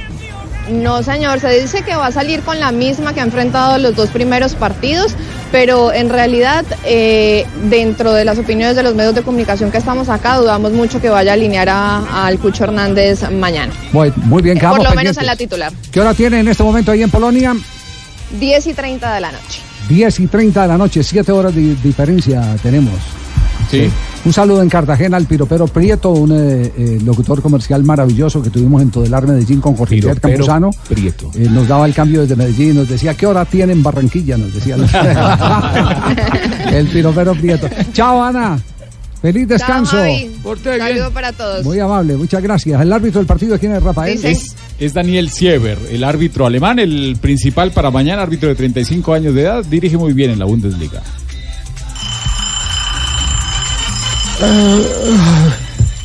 No, 0.70 1.02
señor, 1.02 1.40
se 1.40 1.62
dice 1.62 1.82
que 1.84 1.96
va 1.96 2.08
a 2.08 2.12
salir 2.12 2.42
con 2.42 2.60
la 2.60 2.72
misma 2.74 3.14
que 3.14 3.22
ha 3.22 3.24
enfrentado 3.24 3.78
los 3.78 3.96
dos 3.96 4.10
primeros 4.10 4.54
partidos, 4.54 5.16
pero 5.50 5.94
en 5.94 6.10
realidad, 6.10 6.66
eh, 6.84 7.46
dentro 7.70 8.12
de 8.12 8.26
las 8.26 8.38
opiniones 8.38 8.76
de 8.76 8.84
los 8.84 8.94
medios 8.94 9.16
de 9.16 9.22
comunicación 9.22 9.72
que 9.72 9.78
estamos 9.78 10.10
acá, 10.10 10.36
dudamos 10.36 10.74
mucho 10.74 11.00
que 11.00 11.08
vaya 11.08 11.32
a 11.32 11.34
alinear 11.36 11.70
a- 11.70 12.26
al 12.28 12.38
Cucho 12.38 12.66
Hernández 12.66 13.32
mañana. 13.32 13.72
Muy, 13.94 14.12
muy 14.26 14.42
bien, 14.42 14.56
Por 14.58 14.62
quedamos 14.72 14.90
lo 14.90 14.94
menos 14.96 15.18
en 15.18 15.26
la 15.26 15.38
titular. 15.38 15.72
¿Qué 15.90 16.02
hora 16.02 16.14
tiene 16.14 16.42
en 16.42 16.50
este 16.50 16.64
momento 16.64 16.92
ahí 16.92 17.02
en 17.02 17.10
Polonia? 17.12 17.56
10 18.38 18.68
y 18.68 18.74
30 18.74 19.14
de 19.16 19.22
la 19.22 19.32
noche. 19.32 19.62
10 19.88 20.20
y 20.20 20.28
30 20.28 20.64
de 20.64 20.68
la 20.68 20.78
noche, 20.78 21.02
7 21.02 21.32
horas 21.32 21.56
de 21.56 21.76
diferencia 21.82 22.58
tenemos. 22.62 22.96
Sí. 23.72 23.90
Un 24.28 24.34
saludo 24.34 24.62
en 24.62 24.68
Cartagena 24.68 25.16
al 25.16 25.26
Piropero 25.26 25.68
Prieto, 25.68 26.12
un 26.12 26.34
eh, 26.34 26.70
eh, 26.78 27.00
locutor 27.02 27.42
comercial 27.42 27.86
maravilloso 27.86 28.44
que 28.44 28.50
tuvimos 28.50 28.82
en 28.82 28.92
Todelar 28.92 29.26
Medellín 29.26 29.62
con 29.62 29.74
Jorge 29.74 29.96
Piropero 29.96 30.20
Campuzano. 30.20 30.70
Prieto. 30.90 31.32
Eh, 31.34 31.48
nos 31.50 31.66
daba 31.66 31.86
el 31.86 31.94
cambio 31.94 32.24
desde 32.24 32.36
Medellín, 32.36 32.76
nos 32.76 32.90
decía, 32.90 33.14
¿qué 33.14 33.26
hora 33.26 33.46
tiene 33.46 33.72
en 33.72 33.82
Barranquilla? 33.82 34.36
Nos 34.36 34.54
decía 34.54 34.76
el 36.78 36.88
Piropero 36.88 37.36
Prieto. 37.36 37.70
Chao, 37.94 38.22
Ana. 38.22 38.60
Feliz 39.22 39.48
descanso. 39.48 39.96
Saludo 39.96 41.12
para 41.12 41.32
todos. 41.32 41.64
Muy 41.64 41.80
amable, 41.80 42.18
muchas 42.18 42.44
gracias. 42.44 42.82
El 42.82 42.92
árbitro 42.92 43.22
del 43.22 43.28
partido, 43.28 43.58
¿quién 43.58 43.72
es 43.76 43.82
Rafael? 43.82 44.20
Es, 44.26 44.58
es 44.78 44.94
Daniel 44.94 45.30
Sieber, 45.30 45.78
el 45.90 46.04
árbitro 46.04 46.46
alemán, 46.46 46.80
el 46.80 47.16
principal 47.22 47.72
para 47.72 47.92
mañana, 47.92 48.24
árbitro 48.24 48.50
de 48.50 48.56
35 48.56 49.14
años 49.14 49.34
de 49.34 49.44
edad, 49.44 49.64
dirige 49.64 49.96
muy 49.96 50.12
bien 50.12 50.32
en 50.32 50.40
la 50.40 50.46
Bundesliga. 50.46 51.02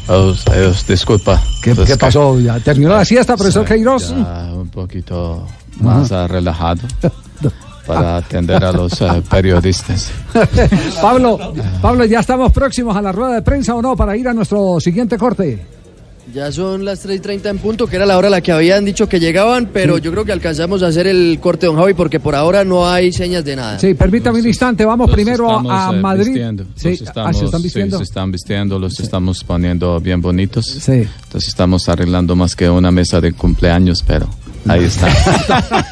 Adiós, 0.08 0.44
adiós, 0.48 0.86
disculpa. 0.86 1.42
¿Qué, 1.62 1.74
qué 1.86 1.96
pasó? 1.96 2.38
¿Ya 2.40 2.58
terminó 2.60 2.90
la 2.90 3.04
siesta, 3.04 3.36
profesor 3.36 3.64
Queiroz? 3.64 4.10
Un 4.10 4.68
poquito 4.68 5.46
más 5.80 6.10
ah, 6.12 6.26
relajado 6.26 6.80
para 7.86 8.16
atender 8.16 8.64
a 8.64 8.72
los 8.72 9.00
eh, 9.00 9.22
periodistas. 9.28 10.10
Pablo, 11.02 11.38
Pablo, 11.80 12.04
¿ya 12.04 12.20
estamos 12.20 12.52
próximos 12.52 12.96
a 12.96 13.02
la 13.02 13.12
rueda 13.12 13.34
de 13.34 13.42
prensa 13.42 13.74
o 13.74 13.82
no 13.82 13.96
para 13.96 14.16
ir 14.16 14.28
a 14.28 14.32
nuestro 14.32 14.80
siguiente 14.80 15.18
corte? 15.18 15.81
Ya 16.32 16.50
son 16.50 16.84
las 16.84 17.06
3.30 17.06 17.50
en 17.50 17.58
punto, 17.58 17.86
que 17.86 17.96
era 17.96 18.06
la 18.06 18.16
hora 18.16 18.28
a 18.28 18.30
la 18.30 18.40
que 18.40 18.52
habían 18.52 18.84
dicho 18.86 19.06
que 19.06 19.20
llegaban, 19.20 19.68
pero 19.72 19.98
yo 19.98 20.10
creo 20.12 20.24
que 20.24 20.32
alcanzamos 20.32 20.82
a 20.82 20.86
hacer 20.86 21.06
el 21.06 21.38
corte, 21.40 21.66
don 21.66 21.76
Javi, 21.76 21.92
porque 21.92 22.20
por 22.20 22.34
ahora 22.34 22.64
no 22.64 22.88
hay 22.88 23.12
señas 23.12 23.44
de 23.44 23.54
nasa. 23.56 23.78
Sí, 23.78 23.92
permítame 23.92 24.40
un 24.40 24.46
instante, 24.46 24.84
vamos 24.86 25.10
primero 25.10 25.46
estamos, 25.46 25.72
a 25.72 25.90
eh, 25.94 26.00
Madrid. 26.00 26.26
vistiendo. 26.26 26.64
Sí, 26.74 26.90
Los 26.90 27.00
ah, 27.00 27.04
estamos, 27.04 27.38
¿se 27.38 27.44
están 27.44 27.60
sí, 27.60 27.64
vistiendo? 27.64 27.96
se 27.98 28.02
están 28.04 28.32
vistiendo, 28.32 28.78
los 28.78 29.00
estamos 29.00 29.44
poniendo 29.44 30.00
bien 30.00 30.22
bonitos. 30.22 30.64
Sí. 30.64 31.06
Entonces 31.24 31.48
estamos 31.48 31.88
arreglando 31.90 32.34
más 32.34 32.56
que 32.56 32.70
una 32.70 32.90
mesa 32.90 33.20
de 33.20 33.34
cumpleaños, 33.34 34.02
pero 34.06 34.26
ahí 34.68 34.84
está. 34.84 35.08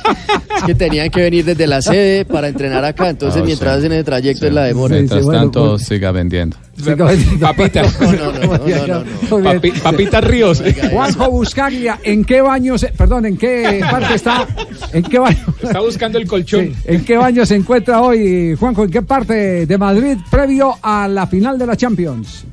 Es 0.60 0.64
que 0.66 0.74
tenían 0.74 1.08
que 1.08 1.22
venir 1.22 1.42
desde 1.42 1.66
la 1.66 1.80
sede 1.80 2.26
para 2.26 2.48
entrenar 2.48 2.84
acá, 2.84 3.08
entonces 3.08 3.40
Ah, 3.40 3.44
mientras 3.46 3.72
sí. 3.74 3.78
hacen 3.78 3.92
el 3.92 4.04
trayecto 4.04 4.46
es 4.46 4.52
la 4.52 4.64
demora. 4.64 4.94
Mientras 4.96 5.26
tanto, 5.26 5.78
siga 5.78 6.10
vendiendo. 6.12 6.54
Papita. 7.40 7.82
Papi- 9.30 9.80
Papita 9.80 10.20
Ríos. 10.20 10.62
Juanjo 10.92 11.30
Buscaglia, 11.30 11.98
¿en 12.02 12.24
qué 12.26 12.42
baño 12.42 12.76
se, 12.76 12.88
perdón, 12.88 13.24
en 13.24 13.38
qué 13.38 13.80
parte 13.90 14.14
está? 14.16 14.46
¿En 14.92 15.02
qué 15.02 15.18
baño? 15.18 15.38
Está 15.62 15.80
buscando 15.80 16.18
el 16.18 16.26
colchón. 16.26 16.66
Sí, 16.66 16.74
¿En 16.84 17.04
qué 17.06 17.16
baño 17.16 17.46
se 17.46 17.54
encuentra 17.56 18.02
hoy, 18.02 18.54
Juanjo? 18.60 18.84
¿En 18.84 18.90
qué 18.90 19.00
parte 19.00 19.64
de 19.66 19.78
Madrid 19.78 20.18
previo 20.30 20.74
a 20.82 21.08
la 21.08 21.26
final 21.26 21.58
de 21.58 21.66
la 21.66 21.76
Champions? 21.76 22.44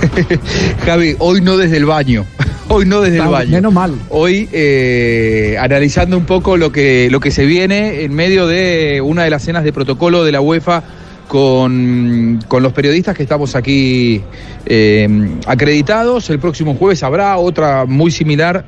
Javi, 0.84 1.16
hoy 1.18 1.40
no 1.40 1.56
desde 1.56 1.76
el 1.78 1.86
baño. 1.86 2.24
Hoy 2.68 2.84
no 2.84 3.00
desde 3.00 3.18
el 3.18 3.28
baño. 3.28 3.50
menos 3.50 3.72
mal. 3.72 3.94
Hoy 4.10 4.48
eh, 4.52 5.56
analizando 5.60 6.16
un 6.16 6.24
poco 6.24 6.56
lo 6.56 6.72
que, 6.72 7.08
lo 7.10 7.20
que 7.20 7.30
se 7.30 7.46
viene 7.46 8.02
en 8.02 8.14
medio 8.14 8.46
de 8.46 9.00
una 9.00 9.24
de 9.24 9.30
las 9.30 9.42
cenas 9.42 9.64
de 9.64 9.72
protocolo 9.72 10.24
de 10.24 10.32
la 10.32 10.40
UEFA 10.40 10.82
con, 11.28 12.40
con 12.48 12.62
los 12.62 12.72
periodistas 12.72 13.16
que 13.16 13.22
estamos 13.22 13.54
aquí 13.54 14.22
eh, 14.66 15.08
acreditados. 15.46 16.28
El 16.30 16.38
próximo 16.38 16.74
jueves 16.74 17.02
habrá 17.02 17.36
otra 17.36 17.84
muy 17.86 18.10
similar 18.10 18.64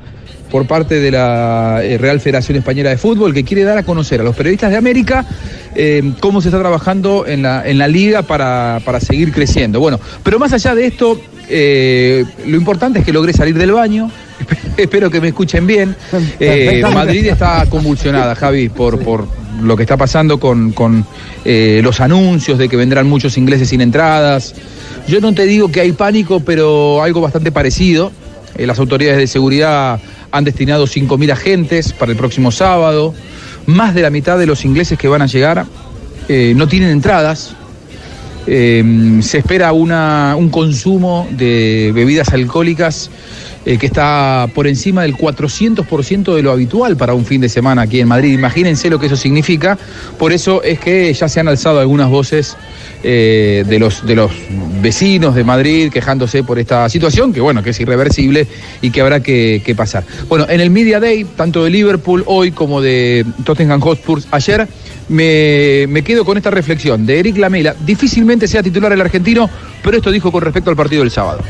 por 0.51 0.67
parte 0.67 1.01
de 1.01 1.11
la 1.11 1.81
eh, 1.83 1.99
Real 1.99 2.21
Federación 2.21 2.59
Española 2.59 2.91
de 2.91 2.97
Fútbol 2.97 3.35
que 3.35 3.45
quiere 3.45 3.65
dar 3.65 3.79
a 3.79 3.83
conocer 3.83 4.21
a 4.21 4.25
los 4.25 4.35
periodistas 4.35 4.71
de 4.71 4.77
América 4.77 5.27
eh, 5.75 6.13
cómo 6.21 6.41
se 6.41 6.49
está 6.49 6.59
trabajando 6.59 7.27
en 7.27 7.43
la, 7.43 7.69
en 7.69 7.79
la 7.79 7.89
liga 7.89 8.23
para, 8.23 8.81
para 8.85 9.01
seguir 9.01 9.33
creciendo. 9.33 9.81
Bueno, 9.81 10.01
pero 10.23 10.39
más 10.39 10.53
allá 10.53 10.75
de 10.75 10.87
esto, 10.87 11.21
eh, 11.49 12.25
lo 12.47 12.57
importante 12.57 13.01
es 13.01 13.05
que 13.05 13.13
logré 13.13 13.33
salir 13.33 13.57
del 13.57 13.73
baño. 13.73 14.11
Espero 14.77 15.11
que 15.11 15.21
me 15.21 15.29
escuchen 15.29 15.67
bien. 15.67 15.97
Eh. 16.39 16.83
Madrid 16.93 17.27
está 17.27 17.65
convulsionada, 17.69 18.35
Javi, 18.35 18.69
por, 18.69 18.99
por 19.01 19.27
lo 19.61 19.77
que 19.77 19.83
está 19.83 19.97
pasando 19.97 20.39
con, 20.39 20.73
con, 20.73 21.05
eh, 21.45 21.81
los 21.83 22.01
anuncios 22.01 22.59
de 22.59 22.69
que 22.69 22.77
vendrán 22.77 23.09
muchos 23.09 23.37
ingleses 23.37 23.69
sin 23.69 23.81
entradas. 23.81 24.55
Yo 25.07 25.21
no 25.21 25.35
te 25.35 25.47
digo 25.47 25.71
que 25.71 25.81
hay 25.81 25.93
pánico, 25.93 26.41
pero 26.41 27.03
algo 27.03 27.21
bastante 27.21 27.51
parecido. 27.51 28.13
Las 28.57 28.79
autoridades 28.79 29.19
de 29.19 29.27
seguridad 29.27 30.01
han 30.31 30.45
destinado 30.45 30.87
5.000 30.87 31.33
agentes 31.33 31.93
para 31.93 32.13
el 32.13 32.19
próximo 32.19 32.51
sábado. 32.51 33.15
Más 33.67 33.95
de 33.95 34.03
la 34.03 34.11
mitad 34.11 34.39
de 34.39 34.47
los 34.47 34.65
ingleses 34.65 34.99
que 34.99 35.09
van 35.09 35.23
a 35.23 35.27
llegar 35.27 35.65
no 36.29 36.69
tienen 36.69 36.91
entradas. 36.91 37.55
Eh, 38.51 39.21
se 39.21 39.39
espera 39.39 39.73
una, 39.73 40.35
un 40.35 40.49
consumo 40.49 41.29
de 41.31 41.93
bebidas 41.95 42.31
alcohólicas 42.31 43.11
eh, 43.67 43.77
que 43.77 43.85
está 43.85 44.49
por 44.55 44.67
encima 44.67 45.03
del 45.03 45.15
400% 45.15 46.35
de 46.35 46.43
lo 46.43 46.53
habitual 46.53 46.97
para 46.97 47.13
un 47.13 47.27
fin 47.27 47.43
de 47.43 47.51
semana 47.51 47.83
aquí 47.83 48.01
en 48.01 48.09
Madrid. 48.09 48.33
Imagínense 48.33 48.89
lo 48.89 48.99
que 48.99 49.07
eso 49.07 49.17
significa. 49.17 49.77
Por 50.19 50.33
eso 50.33 50.63
es 50.63 50.79
que 50.79 51.13
ya 51.13 51.29
se 51.29 51.41
han 51.41 51.49
alzado 51.49 51.79
algunas 51.79 52.09
voces 52.09 52.57
eh, 53.03 53.65
de, 53.69 53.79
los, 53.79 54.07
de 54.07 54.15
los 54.15 54.31
vecinos 54.81 55.35
de 55.35 55.45
Madrid 55.45 55.91
quejándose 55.93 56.43
por 56.43 56.59
esta 56.59 56.89
situación, 56.89 57.35
que 57.35 57.43
bueno, 57.43 57.63
que 57.63 57.71
es 57.71 57.81
irreversible 57.81 58.47
y 58.81 58.91
que 58.91 59.03
habrá 59.03 59.21
que, 59.21 59.61
que 59.63 59.75
pasar. 59.75 60.05
Bueno, 60.31 60.47
en 60.49 60.63
el 60.63 60.71
Media 60.71 60.99
Day, 60.99 61.27
tanto 61.37 61.65
de 61.65 61.71
Liverpool 61.71 62.23
hoy 62.25 62.53
como 62.53 62.81
de 62.81 63.27
Tottenham 63.45 63.81
Hotspur 63.81 64.23
ayer, 64.31 64.67
me, 65.09 66.03
quedo 66.05 66.25
con 66.25 66.37
esta 66.37 66.51
reflexión 66.51 67.07
de 67.07 67.19
Eric 67.19 67.37
Lamela. 67.39 67.75
Difícilmente 67.79 68.49
sea 68.49 68.63
titular 68.63 68.93
el 68.93 69.01
argentino, 69.01 69.49
pero 69.83 69.97
esto 69.97 70.11
dijo 70.11 70.31
con 70.31 70.43
respecto 70.43 70.71
al 70.71 70.77
partido 70.77 71.03
del 71.03 71.11
sábado. 71.11 71.41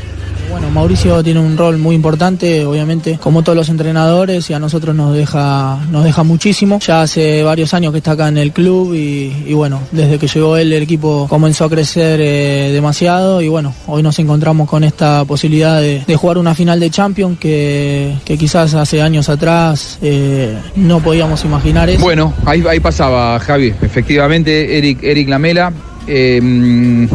Bueno, 0.49 0.71
Mauricio 0.71 1.23
tiene 1.23 1.39
un 1.39 1.55
rol 1.55 1.77
muy 1.77 1.95
importante, 1.95 2.65
obviamente, 2.65 3.19
como 3.21 3.43
todos 3.43 3.55
los 3.55 3.69
entrenadores, 3.69 4.49
y 4.49 4.53
a 4.53 4.59
nosotros 4.59 4.95
nos 4.95 5.13
deja, 5.13 5.77
nos 5.91 6.03
deja 6.03 6.23
muchísimo. 6.23 6.79
Ya 6.79 7.03
hace 7.03 7.43
varios 7.43 7.75
años 7.75 7.91
que 7.91 7.99
está 7.99 8.13
acá 8.13 8.29
en 8.29 8.39
el 8.39 8.51
club 8.51 8.95
y, 8.95 9.53
bueno, 9.53 9.79
desde 9.91 10.17
que 10.17 10.27
llegó 10.27 10.57
él 10.57 10.73
el 10.73 10.81
equipo 10.81 11.27
comenzó 11.29 11.65
a 11.65 11.69
crecer 11.69 12.19
eh, 12.19 12.71
demasiado 12.73 13.41
y 13.41 13.47
bueno, 13.47 13.75
hoy 13.85 14.01
nos 14.01 14.17
encontramos 14.17 14.67
con 14.67 14.83
esta 14.83 15.23
posibilidad 15.25 15.81
de, 15.81 16.03
jugar 16.15 16.39
una 16.39 16.55
final 16.55 16.79
de 16.79 16.89
Champions 16.89 17.37
que, 17.39 18.15
quizás 18.25 18.73
hace 18.73 19.01
años 19.01 19.29
atrás 19.29 19.99
eh, 20.01 20.57
no 20.75 20.99
podíamos 20.99 21.45
imaginar. 21.45 21.89
Bueno, 21.99 22.33
ahí, 22.45 22.63
ahí 22.67 22.79
pasaba 22.79 23.39
Javi, 23.39 23.73
efectivamente, 23.81 24.77
Eric, 24.77 25.03
Eric 25.03 25.29
Lamela. 25.29 25.71
Eh, 26.07 27.07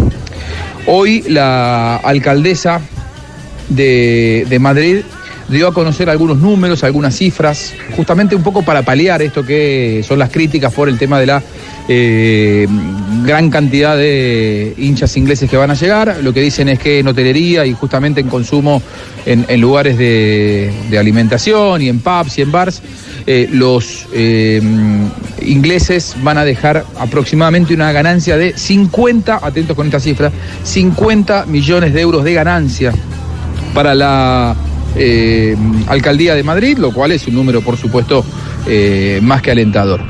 hoy 0.87 1.25
la 1.29 1.97
alcaldesa 1.97 2.81
de, 3.69 4.47
de 4.49 4.59
Madrid 4.59 4.99
dio 5.49 5.69
a 5.69 5.75
conocer 5.75 6.09
algunos 6.09 6.39
números, 6.39 6.85
algunas 6.85 7.17
cifras, 7.17 7.75
justamente 7.97 8.35
un 8.35 8.43
poco 8.43 8.63
para 8.63 8.83
paliar 8.83 9.23
esto 9.23 9.45
que 9.45 10.03
son 10.07 10.19
las 10.19 10.31
críticas 10.31 10.73
por 10.73 10.89
el 10.89 10.99
tema 10.99 11.21
de 11.21 11.27
la 11.27 11.43
eh, 11.87 12.67
gran 13.25 13.51
cantidad 13.51 13.97
de 13.97 14.75
hinchas 14.79 15.17
ingleses 15.17 15.51
que 15.51 15.57
van 15.57 15.71
a 15.71 15.75
llegar. 15.75 16.19
Lo 16.23 16.33
que 16.33 16.41
dicen 16.41 16.69
es 16.69 16.79
que 16.79 17.01
en 17.01 17.09
hotelería 17.09 17.67
y 17.67 17.75
justamente 17.75 18.21
en 18.21 18.29
consumo 18.29 18.81
en, 19.27 19.45
en 19.49 19.61
lugares 19.61 19.99
de, 19.99 20.73
de 20.91 20.99
alimentación 20.99 21.83
y 21.83 21.89
en 21.89 22.01
pubs 22.01 22.39
y 22.39 22.43
en 22.43 22.53
bars, 22.53 22.83
eh, 23.27 23.49
los 23.51 24.07
eh, 24.15 24.63
ingleses 25.43 26.17
van 26.23 26.39
a 26.39 26.45
dejar 26.45 26.85
aproximadamente 26.99 27.75
una 27.75 27.93
ganancia 27.93 28.37
de 28.37 28.57
50, 28.57 29.41
atentos 29.43 29.77
con 29.77 29.87
esta 29.87 30.01
cifra, 30.01 30.31
50 30.63 31.47
millones 31.47 31.93
de 31.93 32.01
euros 32.01 32.25
de 32.25 32.35
ganancia 32.35 32.93
para 33.75 33.95
la 33.95 34.55
eh, 34.97 35.57
alcaldía 35.89 36.35
de 36.35 36.43
Madrid, 36.43 36.79
lo 36.79 36.93
cual 36.93 37.13
es 37.13 37.27
un 37.27 37.35
número, 37.35 37.61
por 37.61 37.77
supuesto, 37.77 38.25
eh, 38.67 39.21
más 39.23 39.43
que 39.43 39.51
alentador. 39.51 40.01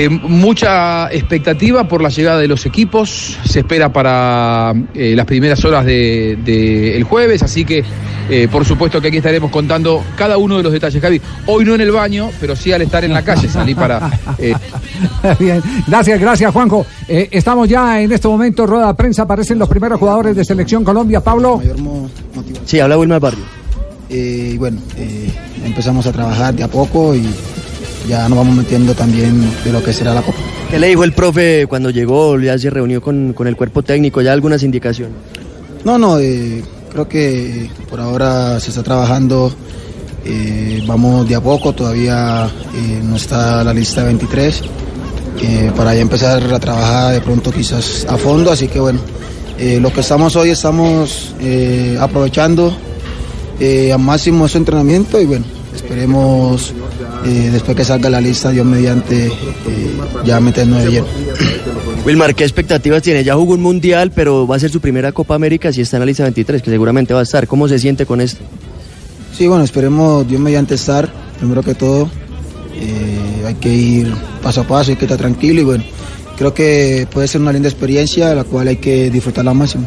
Eh, 0.00 0.08
mucha 0.08 1.12
expectativa 1.12 1.88
por 1.88 2.00
la 2.00 2.08
llegada 2.08 2.38
de 2.38 2.46
los 2.46 2.64
equipos, 2.66 3.36
se 3.44 3.58
espera 3.58 3.92
para 3.92 4.72
eh, 4.94 5.14
las 5.16 5.26
primeras 5.26 5.64
horas 5.64 5.84
del 5.84 6.44
de, 6.44 6.96
el 6.96 7.02
jueves, 7.02 7.42
así 7.42 7.64
que 7.64 7.82
eh, 8.30 8.46
por 8.46 8.64
supuesto 8.64 9.00
que 9.00 9.08
aquí 9.08 9.16
estaremos 9.16 9.50
contando 9.50 10.04
cada 10.16 10.38
uno 10.38 10.56
de 10.56 10.62
los 10.62 10.72
detalles, 10.72 11.02
Javi. 11.02 11.20
Hoy 11.46 11.64
no 11.64 11.74
en 11.74 11.80
el 11.80 11.90
baño, 11.90 12.30
pero 12.40 12.54
sí 12.54 12.70
al 12.70 12.82
estar 12.82 13.04
en 13.04 13.12
la 13.12 13.22
calle, 13.22 13.48
salí 13.48 13.74
para... 13.74 14.08
eh, 14.38 14.54
Bien, 15.40 15.60
gracias, 15.88 16.20
gracias 16.20 16.52
Juanjo. 16.52 16.86
Eh, 17.08 17.30
estamos 17.32 17.68
ya 17.68 18.00
en 18.00 18.12
este 18.12 18.28
momento, 18.28 18.68
rueda 18.68 18.86
de 18.86 18.94
prensa, 18.94 19.22
aparecen 19.22 19.58
los 19.58 19.68
primeros 19.68 19.98
jugadores 19.98 20.36
de 20.36 20.44
Selección 20.44 20.84
Colombia. 20.84 21.20
Pablo. 21.24 21.60
Sí, 22.66 22.78
habla 22.78 22.96
Wilmar 22.96 23.18
Barrio. 23.18 23.44
Eh, 24.10 24.52
y 24.54 24.58
bueno, 24.58 24.80
eh, 24.96 25.28
empezamos 25.64 26.06
a 26.06 26.12
trabajar 26.12 26.54
de 26.54 26.62
a 26.62 26.68
poco 26.68 27.14
y 27.14 27.28
ya 28.06 28.28
nos 28.28 28.38
vamos 28.38 28.56
metiendo 28.56 28.94
también 28.94 29.50
de 29.64 29.72
lo 29.72 29.82
que 29.82 29.92
será 29.92 30.14
la 30.14 30.22
Copa. 30.22 30.38
¿Qué 30.70 30.78
le 30.78 30.88
dijo 30.88 31.04
el 31.04 31.12
profe 31.12 31.66
cuando 31.66 31.90
llegó? 31.90 32.38
¿Ya 32.38 32.58
se 32.58 32.68
reunió 32.68 33.00
con, 33.00 33.32
con 33.32 33.46
el 33.46 33.56
cuerpo 33.56 33.82
técnico? 33.82 34.20
¿Ya 34.20 34.32
algunas 34.32 34.62
indicaciones? 34.62 35.16
No, 35.84 35.96
no, 35.98 36.18
eh, 36.18 36.62
creo 36.88 37.08
que 37.08 37.70
por 37.88 38.00
ahora 38.00 38.58
se 38.60 38.70
está 38.70 38.82
trabajando, 38.82 39.52
eh, 40.24 40.82
vamos 40.86 41.28
de 41.28 41.34
a 41.34 41.40
poco, 41.40 41.72
todavía 41.72 42.46
eh, 42.74 43.00
no 43.02 43.16
está 43.16 43.62
la 43.62 43.72
lista 43.72 44.00
de 44.00 44.06
23, 44.08 44.62
eh, 45.40 45.72
para 45.76 45.94
ya 45.94 46.00
empezar 46.00 46.42
a 46.52 46.58
trabajar 46.58 47.14
de 47.14 47.20
pronto 47.20 47.50
quizás 47.50 48.06
a 48.08 48.16
fondo, 48.16 48.50
así 48.50 48.68
que 48.68 48.80
bueno, 48.80 49.00
lo 49.80 49.92
que 49.92 50.00
estamos 50.00 50.36
hoy 50.36 50.50
estamos 50.50 51.34
aprovechando 51.98 52.76
al 53.60 53.98
máximo 53.98 54.46
ese 54.46 54.58
entrenamiento 54.58 55.20
y 55.20 55.26
bueno, 55.26 55.44
esperemos 55.78 56.72
eh, 57.24 57.50
después 57.52 57.76
que 57.76 57.84
salga 57.84 58.10
la 58.10 58.20
lista, 58.20 58.50
Dios 58.50 58.66
mediante, 58.66 59.26
eh, 59.26 59.32
ya 60.24 60.40
meternos 60.40 60.82
de 60.84 60.90
lleno. 60.90 61.06
Wilmar, 62.04 62.34
¿qué 62.34 62.44
expectativas 62.44 63.02
tiene? 63.02 63.24
Ya 63.24 63.34
jugó 63.34 63.54
un 63.54 63.62
mundial, 63.62 64.12
pero 64.14 64.46
va 64.46 64.56
a 64.56 64.58
ser 64.58 64.70
su 64.70 64.80
primera 64.80 65.12
Copa 65.12 65.34
América 65.34 65.72
si 65.72 65.80
está 65.80 65.96
en 65.96 66.00
la 66.00 66.06
lista 66.06 66.22
23, 66.24 66.62
que 66.62 66.70
seguramente 66.70 67.14
va 67.14 67.20
a 67.20 67.22
estar. 67.24 67.46
¿Cómo 67.46 67.68
se 67.68 67.78
siente 67.78 68.06
con 68.06 68.20
esto? 68.20 68.40
Sí, 69.36 69.46
bueno, 69.46 69.64
esperemos 69.64 70.26
Dios 70.28 70.40
mediante 70.40 70.74
estar, 70.74 71.08
primero 71.38 71.62
que 71.62 71.74
todo. 71.74 72.10
eh, 72.80 73.44
hay 73.46 73.54
que 73.54 73.72
ir 73.72 74.12
paso 74.42 74.60
a 74.62 74.64
paso, 74.64 74.90
hay 74.90 74.96
que 74.96 75.04
estar 75.04 75.18
tranquilo 75.18 75.60
y 75.60 75.64
bueno, 75.64 75.84
creo 76.36 76.54
que 76.54 77.06
puede 77.12 77.26
ser 77.28 77.40
una 77.40 77.52
linda 77.52 77.68
experiencia, 77.68 78.34
la 78.34 78.44
cual 78.44 78.68
hay 78.68 78.76
que 78.76 79.10
disfrutarla 79.10 79.50
al 79.52 79.56
máximo. 79.56 79.86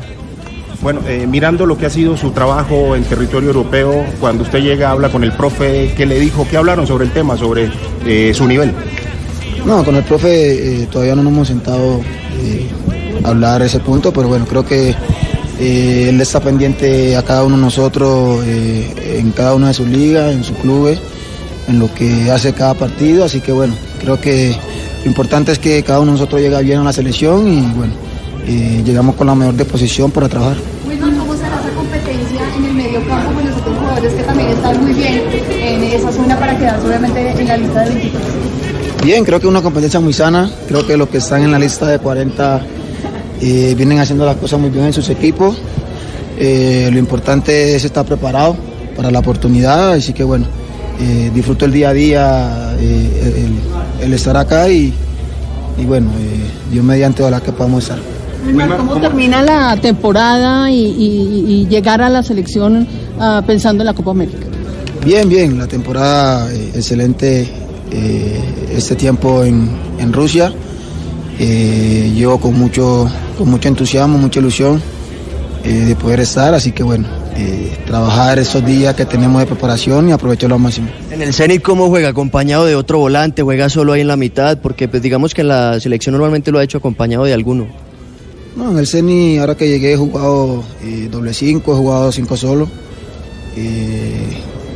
Bueno, 0.82 1.02
eh, 1.08 1.28
mirando 1.28 1.68
lo 1.68 1.78
que 1.78 1.86
ha 1.86 1.92
sido 1.92 2.18
su 2.18 2.32
trabajo 2.32 2.96
en 2.96 3.04
territorio 3.04 3.50
europeo, 3.50 4.04
cuando 4.20 4.44
usted 4.44 4.62
llega, 4.62 4.90
habla 4.90 5.10
con 5.10 5.24
el 5.24 5.32
profe, 5.32 5.94
¿qué 5.96 6.08
le 6.08 6.20
dijo? 6.20 6.48
¿Qué 6.50 6.58
hablaron 6.58 6.88
sobre 6.88 7.06
el 7.06 7.12
tema, 7.12 7.38
sobre 7.38 7.70
eh, 8.04 8.34
su 8.34 8.48
nivel? 8.48 8.74
No, 9.64 9.86
con 9.86 9.96
el 9.96 10.04
profe 10.04 10.82
eh, 10.82 10.88
todavía 10.88 11.14
no 11.14 11.22
nos 11.22 11.34
hemos 11.34 11.48
sentado 11.48 12.02
a 13.24 13.28
hablar 13.30 13.62
ese 13.62 13.80
punto, 13.80 14.12
pero 14.12 14.28
bueno, 14.28 14.48
creo 14.48 14.66
que 14.66 14.96
él 15.60 16.20
está 16.20 16.40
pendiente 16.40 17.16
a 17.16 17.22
cada 17.22 17.44
uno 17.44 17.58
de 17.58 17.62
nosotros, 17.62 18.44
en 18.48 19.32
cada 19.32 19.54
una 19.54 19.68
de 19.68 19.76
sus 19.76 19.88
ligas, 19.88 20.34
en 20.34 20.44
sus 20.44 20.58
clubes, 20.58 21.00
en 21.68 21.78
lo 21.78 21.94
que 21.94 22.32
hace 22.32 22.54
cada 22.54 22.74
partido, 22.74 23.24
así 23.24 23.40
que 23.42 23.52
bueno, 23.52 23.76
creo 24.00 24.20
que 24.20 24.56
lo 25.04 25.08
importante 25.08 25.52
es 25.52 25.60
que 25.60 25.84
cada 25.84 26.00
uno 26.00 26.14
de 26.14 26.18
nosotros 26.18 26.42
llega 26.42 26.60
bien 26.62 26.80
a 26.80 26.84
la 26.84 26.94
selección 26.94 27.48
y 27.48 27.62
bueno, 27.74 27.94
eh, 28.46 28.82
llegamos 28.86 29.16
con 29.16 29.28
la 29.28 29.36
mejor 29.36 29.56
disposición 29.56 30.12
para 30.12 30.28
trabajar. 30.30 30.58
Wilman, 30.88 31.16
¿cómo 31.18 31.34
será 31.36 31.60
esa 31.60 31.70
competencia 31.76 32.42
en 32.58 32.66
el 32.66 32.74
medio 32.74 33.08
campo 33.08 33.34
con 33.34 33.46
los 33.46 33.58
otros 33.58 33.78
jugadores 33.78 34.14
que 34.14 34.24
también 34.24 34.50
están 34.50 34.84
muy 34.84 34.94
bien 34.94 35.22
en 35.52 35.84
esa 35.84 36.12
zona 36.12 36.40
para 36.40 36.58
quedarse 36.58 36.88
obviamente 36.88 37.32
en 37.42 37.48
la 37.48 37.58
lista 37.58 37.80
de 37.82 37.90
23? 37.90 38.24
Bien, 39.04 39.26
creo 39.26 39.40
que 39.40 39.46
es 39.48 39.50
una 39.50 39.62
competencia 39.62 40.00
muy 40.00 40.14
sana. 40.14 40.50
Creo 40.68 40.86
que 40.86 40.96
los 40.98 41.10
que 41.10 41.18
están 41.18 41.42
en 41.44 41.52
la 41.52 41.60
lista 41.60 41.88
de 41.88 42.00
40 42.00 42.62
eh, 43.42 43.74
vienen 43.76 44.00
haciendo 44.00 44.26
las 44.26 44.36
cosas 44.38 44.60
muy 44.60 44.70
bien 44.70 44.86
en 44.86 44.94
sus 44.94 45.10
equipos. 45.10 45.58
Eh, 46.38 46.90
lo 46.92 47.00
importante 47.00 47.76
es 47.76 47.84
estar 47.84 48.06
preparado 48.06 48.56
para 48.96 49.10
la 49.10 49.20
oportunidad. 49.20 49.94
Así 49.94 50.14
que 50.14 50.24
bueno, 50.24 50.46
eh, 51.00 51.32
disfruto 51.34 51.66
el 51.66 51.72
día 51.72 51.90
a 51.90 51.94
día, 51.94 52.76
eh, 52.80 53.48
el, 54.00 54.06
el 54.06 54.14
estar 54.14 54.38
acá 54.38 54.70
y, 54.70 54.94
y 55.78 55.86
bueno, 55.86 56.12
eh, 56.20 56.72
Dios 56.72 56.86
mediante 56.86 57.24
ojalá 57.24 57.42
que 57.42 57.52
podamos 57.52 57.84
estar. 57.84 58.00
Wilmar, 58.46 58.78
¿Cómo 58.78 59.00
termina 59.00 59.42
la 59.42 59.78
temporada 59.78 60.70
y, 60.72 60.76
y- 60.86 61.46
y 61.48 61.68
llegar 61.68 62.02
a 62.02 62.10
la 62.10 62.24
selección 62.24 62.88
ah, 63.20 63.42
pensando 63.46 63.84
en 63.84 63.88
la 63.88 63.94
Copa 63.94 64.12
América? 64.12 64.48
Bien, 65.06 65.28
bien, 65.30 65.58
la 65.58 65.68
temporada 65.68 66.52
eh, 66.54 66.72
excelente 66.76 67.48
eh, 67.92 68.40
este 68.76 68.96
tiempo 68.96 69.44
en, 69.44 69.70
en 70.00 70.14
Rusia. 70.14 70.54
Eh, 71.40 72.12
llevo 72.16 72.40
con 72.40 72.58
mucho, 72.58 73.10
con 73.38 73.50
mucho 73.50 73.68
entusiasmo, 73.68 74.18
mucha 74.18 74.40
ilusión 74.40 74.82
eh, 75.64 75.70
de 75.72 75.96
poder 75.96 76.20
estar, 76.20 76.54
así 76.54 76.72
que 76.72 76.84
bueno, 76.84 77.08
eh, 77.36 77.76
trabajar 77.88 78.38
esos 78.38 78.64
días 78.66 78.94
que 78.96 79.06
tenemos 79.06 79.40
de 79.42 79.48
preparación 79.48 80.10
y 80.10 80.12
aprovecharlo 80.12 80.56
al 80.56 80.62
máximo. 80.62 80.90
En 81.10 81.22
el 81.22 81.34
Zenit, 81.34 81.62
¿cómo 81.64 81.88
juega? 81.90 82.10
¿Acompañado 82.10 82.66
de 82.66 82.76
otro 82.76 83.00
volante? 83.00 83.42
¿Juega 83.42 83.70
solo 83.70 83.94
ahí 83.94 84.02
en 84.02 84.08
la 84.08 84.18
mitad? 84.18 84.60
Porque 84.60 84.88
pues 84.88 85.02
digamos 85.02 85.34
que 85.34 85.42
en 85.42 85.48
la 85.48 85.80
selección 85.80 86.14
normalmente 86.14 86.52
lo 86.52 86.60
ha 86.60 86.64
hecho 86.64 86.78
acompañado 86.78 87.24
de 87.24 87.34
alguno. 87.34 87.66
No, 88.56 88.72
en 88.72 88.78
el 88.78 88.88
CENI, 88.88 89.38
ahora 89.38 89.56
que 89.56 89.68
llegué, 89.68 89.94
he 89.94 89.98
jugado 89.98 90.64
eh, 90.84 91.08
doble 91.10 91.34
cinco, 91.34 91.74
he 91.74 91.78
jugado 91.78 92.12
cinco 92.12 92.36
solo. 92.36 92.68
Eh, 93.56 94.28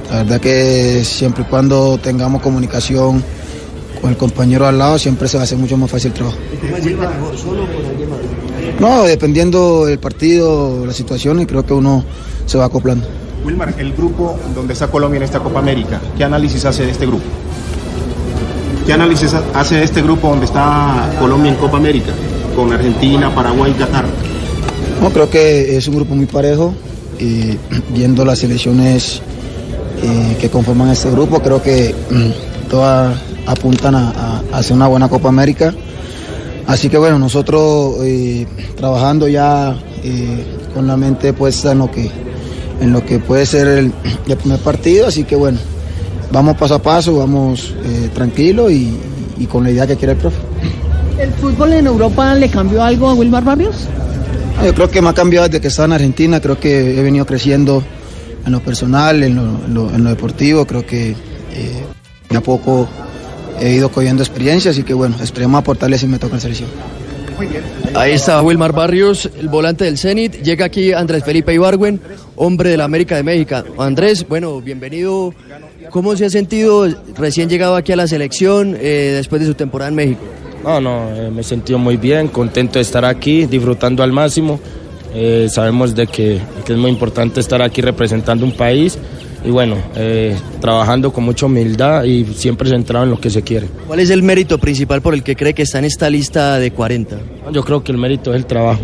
la 0.09 0.17
verdad 0.17 0.39
que 0.39 1.03
siempre 1.03 1.43
y 1.43 1.45
cuando 1.45 1.97
tengamos 1.97 2.41
comunicación 2.41 3.23
con 3.99 4.09
el 4.09 4.17
compañero 4.17 4.65
al 4.65 4.77
lado, 4.77 4.97
siempre 4.97 5.27
se 5.27 5.37
va 5.37 5.41
a 5.41 5.43
hacer 5.43 5.57
mucho 5.57 5.77
más 5.77 5.91
fácil 5.91 6.11
el 6.11 6.13
trabajo. 6.13 6.37
No, 8.79 9.03
dependiendo 9.03 9.85
del 9.85 9.99
partido, 9.99 10.85
las 10.85 10.95
situaciones, 10.95 11.47
creo 11.47 11.65
que 11.65 11.73
uno 11.73 12.03
se 12.45 12.57
va 12.57 12.65
acoplando. 12.65 13.07
Wilmar, 13.45 13.73
el 13.77 13.93
grupo 13.93 14.37
donde 14.55 14.73
está 14.73 14.87
Colombia 14.87 15.17
en 15.17 15.23
esta 15.23 15.39
Copa 15.39 15.59
América, 15.59 16.01
¿qué 16.17 16.23
análisis 16.23 16.63
hace 16.65 16.85
de 16.85 16.91
este 16.91 17.05
grupo? 17.05 17.23
¿Qué 18.85 18.93
análisis 18.93 19.33
hace 19.33 19.75
de 19.75 19.83
este 19.83 20.01
grupo 20.01 20.29
donde 20.29 20.45
está 20.45 21.11
Colombia 21.19 21.51
en 21.51 21.57
Copa 21.57 21.77
América? 21.77 22.11
Con 22.55 22.71
Argentina, 22.71 23.33
Paraguay 23.33 23.71
y 23.71 23.73
Qatar. 23.75 24.05
No, 25.01 25.09
creo 25.09 25.29
que 25.29 25.75
es 25.77 25.87
un 25.87 25.95
grupo 25.95 26.15
muy 26.15 26.25
parejo. 26.25 26.73
y 27.19 27.57
viendo 27.93 28.23
las 28.25 28.39
selecciones 28.39 29.21
eh, 30.01 30.37
que 30.39 30.49
conforman 30.49 30.89
este 30.89 31.09
grupo, 31.11 31.39
creo 31.41 31.61
que 31.61 31.93
mm, 32.09 32.69
todas 32.69 33.17
apuntan 33.45 33.95
a, 33.95 34.09
a- 34.51 34.57
hacer 34.57 34.75
una 34.75 34.87
buena 34.87 35.07
Copa 35.09 35.29
América. 35.29 35.73
Así 36.67 36.89
que 36.89 36.97
bueno, 36.97 37.19
nosotros 37.19 37.95
eh, 38.03 38.47
trabajando 38.75 39.27
ya 39.27 39.77
eh, 40.03 40.43
con 40.73 40.87
la 40.87 40.97
mente 40.97 41.31
puesta 41.33 41.71
en 41.73 41.79
lo 41.79 41.91
que, 41.91 42.09
en 42.81 42.91
lo 42.91 43.05
que 43.05 43.19
puede 43.19 43.45
ser 43.45 43.67
el, 43.67 43.91
primer 44.41 44.59
partido, 44.59 45.07
así 45.07 45.23
que 45.25 45.35
bueno, 45.35 45.59
vamos 46.31 46.57
paso 46.57 46.75
a 46.75 46.81
paso, 46.81 47.17
vamos 47.17 47.73
eh, 47.83 48.09
tranquilo 48.13 48.69
y 48.71 48.97
con 49.51 49.63
la 49.63 49.71
idea 49.71 49.85
que 49.85 49.95
quiere 49.97 50.13
el 50.13 50.17
profe. 50.19 50.37
¿El 51.19 51.31
fútbol 51.33 51.73
en 51.73 51.87
Europa 51.87 52.33
le 52.35 52.49
cambió 52.49 52.83
algo 52.83 53.09
a 53.09 53.13
Wilmar 53.13 53.43
Barrios? 53.43 53.75
Yo 54.63 54.73
creo 54.73 54.89
que 54.89 55.01
me 55.01 55.09
ha 55.09 55.13
cambiado 55.13 55.47
desde 55.47 55.61
que 55.61 55.67
estaba 55.67 55.85
en 55.87 55.93
Argentina, 55.93 56.39
creo 56.41 56.59
que 56.59 56.99
he 56.99 57.03
venido 57.03 57.25
creciendo 57.25 57.83
en 58.45 58.51
lo 58.51 58.59
personal, 58.61 59.23
en 59.23 59.35
lo, 59.35 59.41
en 59.65 59.73
lo- 59.73 59.89
en 59.93 60.03
lo 60.03 60.09
deportivo, 60.09 60.65
creo 60.65 60.85
que 60.85 61.11
eh, 61.11 61.15
de 62.29 62.37
a 62.37 62.41
poco 62.41 62.87
he 63.59 63.71
ido 63.73 63.89
cogiendo 63.89 64.23
experiencia, 64.23 64.71
así 64.71 64.83
que 64.83 64.93
bueno, 64.93 65.15
esperemos 65.21 65.59
aportarle 65.59 65.97
si 65.97 66.07
me 66.07 66.19
toca 66.19 66.35
en 66.35 66.41
selección. 66.41 66.69
Ahí 67.95 68.13
está 68.13 68.41
Wilmar 68.41 68.71
Barrios, 68.71 69.29
el 69.37 69.49
volante 69.49 69.83
del 69.85 69.97
Zenit. 69.97 70.41
Llega 70.41 70.65
aquí 70.65 70.93
Andrés 70.93 71.23
Felipe 71.25 71.53
Ibargüen, 71.53 71.99
hombre 72.37 72.69
de 72.69 72.77
la 72.77 72.85
América 72.85 73.15
de 73.17 73.23
México. 73.23 73.55
Andrés, 73.77 74.25
bueno, 74.27 74.61
bienvenido. 74.61 75.33
¿Cómo 75.89 76.15
se 76.15 76.25
ha 76.25 76.29
sentido 76.29 76.87
recién 77.17 77.49
llegado 77.49 77.75
aquí 77.75 77.91
a 77.91 77.97
la 77.97 78.07
selección 78.07 78.77
eh, 78.79 79.13
después 79.17 79.41
de 79.41 79.47
su 79.47 79.53
temporada 79.53 79.89
en 79.89 79.95
México? 79.95 80.21
No, 80.65 80.81
no, 80.81 81.15
eh, 81.15 81.29
me 81.29 81.41
he 81.41 81.43
sentido 81.43 81.77
muy 81.77 81.95
bien, 81.95 82.27
contento 82.27 82.79
de 82.79 82.81
estar 82.81 83.05
aquí, 83.05 83.45
disfrutando 83.45 84.01
al 84.01 84.11
máximo. 84.11 84.59
Eh, 85.13 85.47
sabemos 85.47 85.93
de 85.93 86.07
que, 86.07 86.41
que 86.65 86.73
es 86.73 86.79
muy 86.79 86.89
importante 86.89 87.39
estar 87.39 87.61
aquí 87.61 87.81
representando 87.81 88.43
un 88.43 88.51
país 88.51 88.97
y 89.45 89.51
bueno, 89.51 89.77
eh, 89.95 90.35
trabajando 90.59 91.13
con 91.13 91.23
mucha 91.23 91.45
humildad 91.45 92.03
y 92.05 92.25
siempre 92.25 92.67
centrado 92.67 93.05
en 93.05 93.11
lo 93.11 93.19
que 93.19 93.29
se 93.29 93.43
quiere. 93.43 93.67
¿Cuál 93.85 93.99
es 93.99 94.09
el 94.09 94.23
mérito 94.23 94.57
principal 94.57 95.03
por 95.03 95.13
el 95.13 95.21
que 95.21 95.35
cree 95.35 95.53
que 95.53 95.61
está 95.61 95.77
en 95.77 95.85
esta 95.85 96.09
lista 96.09 96.57
de 96.57 96.71
40? 96.71 97.17
Yo 97.51 97.63
creo 97.63 97.83
que 97.83 97.91
el 97.91 97.99
mérito 97.99 98.31
es 98.31 98.37
el 98.37 98.47
trabajo. 98.47 98.81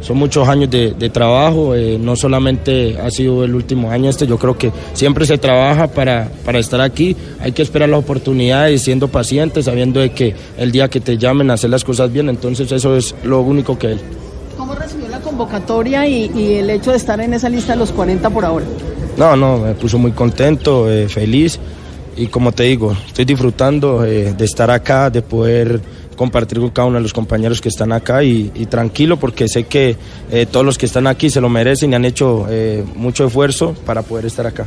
Son 0.00 0.16
muchos 0.16 0.48
años 0.48 0.70
de, 0.70 0.92
de 0.92 1.10
trabajo, 1.10 1.74
eh, 1.74 1.98
no 1.98 2.16
solamente 2.16 2.98
ha 3.00 3.10
sido 3.10 3.44
el 3.44 3.54
último 3.54 3.90
año 3.90 4.10
este, 4.10 4.26
yo 4.26 4.38
creo 4.38 4.56
que 4.56 4.70
siempre 4.92 5.26
se 5.26 5.38
trabaja 5.38 5.88
para, 5.88 6.28
para 6.44 6.58
estar 6.58 6.80
aquí, 6.80 7.16
hay 7.40 7.52
que 7.52 7.62
esperar 7.62 7.88
las 7.88 8.00
oportunidades, 8.00 8.82
siendo 8.82 9.08
pacientes, 9.08 9.64
sabiendo 9.64 10.00
de 10.00 10.10
que 10.10 10.34
el 10.58 10.70
día 10.70 10.88
que 10.88 11.00
te 11.00 11.16
llamen 11.18 11.50
hacer 11.50 11.70
las 11.70 11.82
cosas 11.82 12.12
bien, 12.12 12.28
entonces 12.28 12.70
eso 12.70 12.96
es 12.96 13.14
lo 13.24 13.40
único 13.40 13.78
que 13.78 13.92
él. 13.92 14.00
¿Cómo 14.56 14.74
recibió 14.74 15.08
la 15.08 15.20
convocatoria 15.20 16.06
y, 16.06 16.30
y 16.34 16.54
el 16.54 16.70
hecho 16.70 16.90
de 16.90 16.98
estar 16.98 17.20
en 17.20 17.34
esa 17.34 17.48
lista 17.48 17.72
de 17.72 17.78
los 17.78 17.92
40 17.92 18.30
por 18.30 18.44
ahora? 18.44 18.66
No, 19.16 19.34
no, 19.34 19.58
me 19.58 19.74
puso 19.74 19.98
muy 19.98 20.12
contento, 20.12 20.90
eh, 20.90 21.08
feliz 21.08 21.58
y 22.16 22.28
como 22.28 22.52
te 22.52 22.64
digo, 22.64 22.96
estoy 23.06 23.26
disfrutando 23.26 24.04
eh, 24.04 24.34
de 24.36 24.44
estar 24.44 24.70
acá, 24.70 25.10
de 25.10 25.20
poder 25.20 25.80
compartir 26.16 26.58
con 26.58 26.70
cada 26.70 26.88
uno 26.88 26.96
de 26.96 27.02
los 27.02 27.12
compañeros 27.12 27.60
que 27.60 27.68
están 27.68 27.92
acá 27.92 28.24
y, 28.24 28.50
y 28.54 28.66
tranquilo 28.66 29.18
porque 29.18 29.46
sé 29.48 29.64
que 29.64 29.96
eh, 30.30 30.46
todos 30.50 30.66
los 30.66 30.78
que 30.78 30.86
están 30.86 31.06
aquí 31.06 31.30
se 31.30 31.40
lo 31.40 31.48
merecen 31.48 31.92
y 31.92 31.94
han 31.94 32.04
hecho 32.04 32.46
eh, 32.48 32.84
mucho 32.96 33.26
esfuerzo 33.26 33.74
para 33.84 34.02
poder 34.02 34.26
estar 34.26 34.46
acá. 34.46 34.66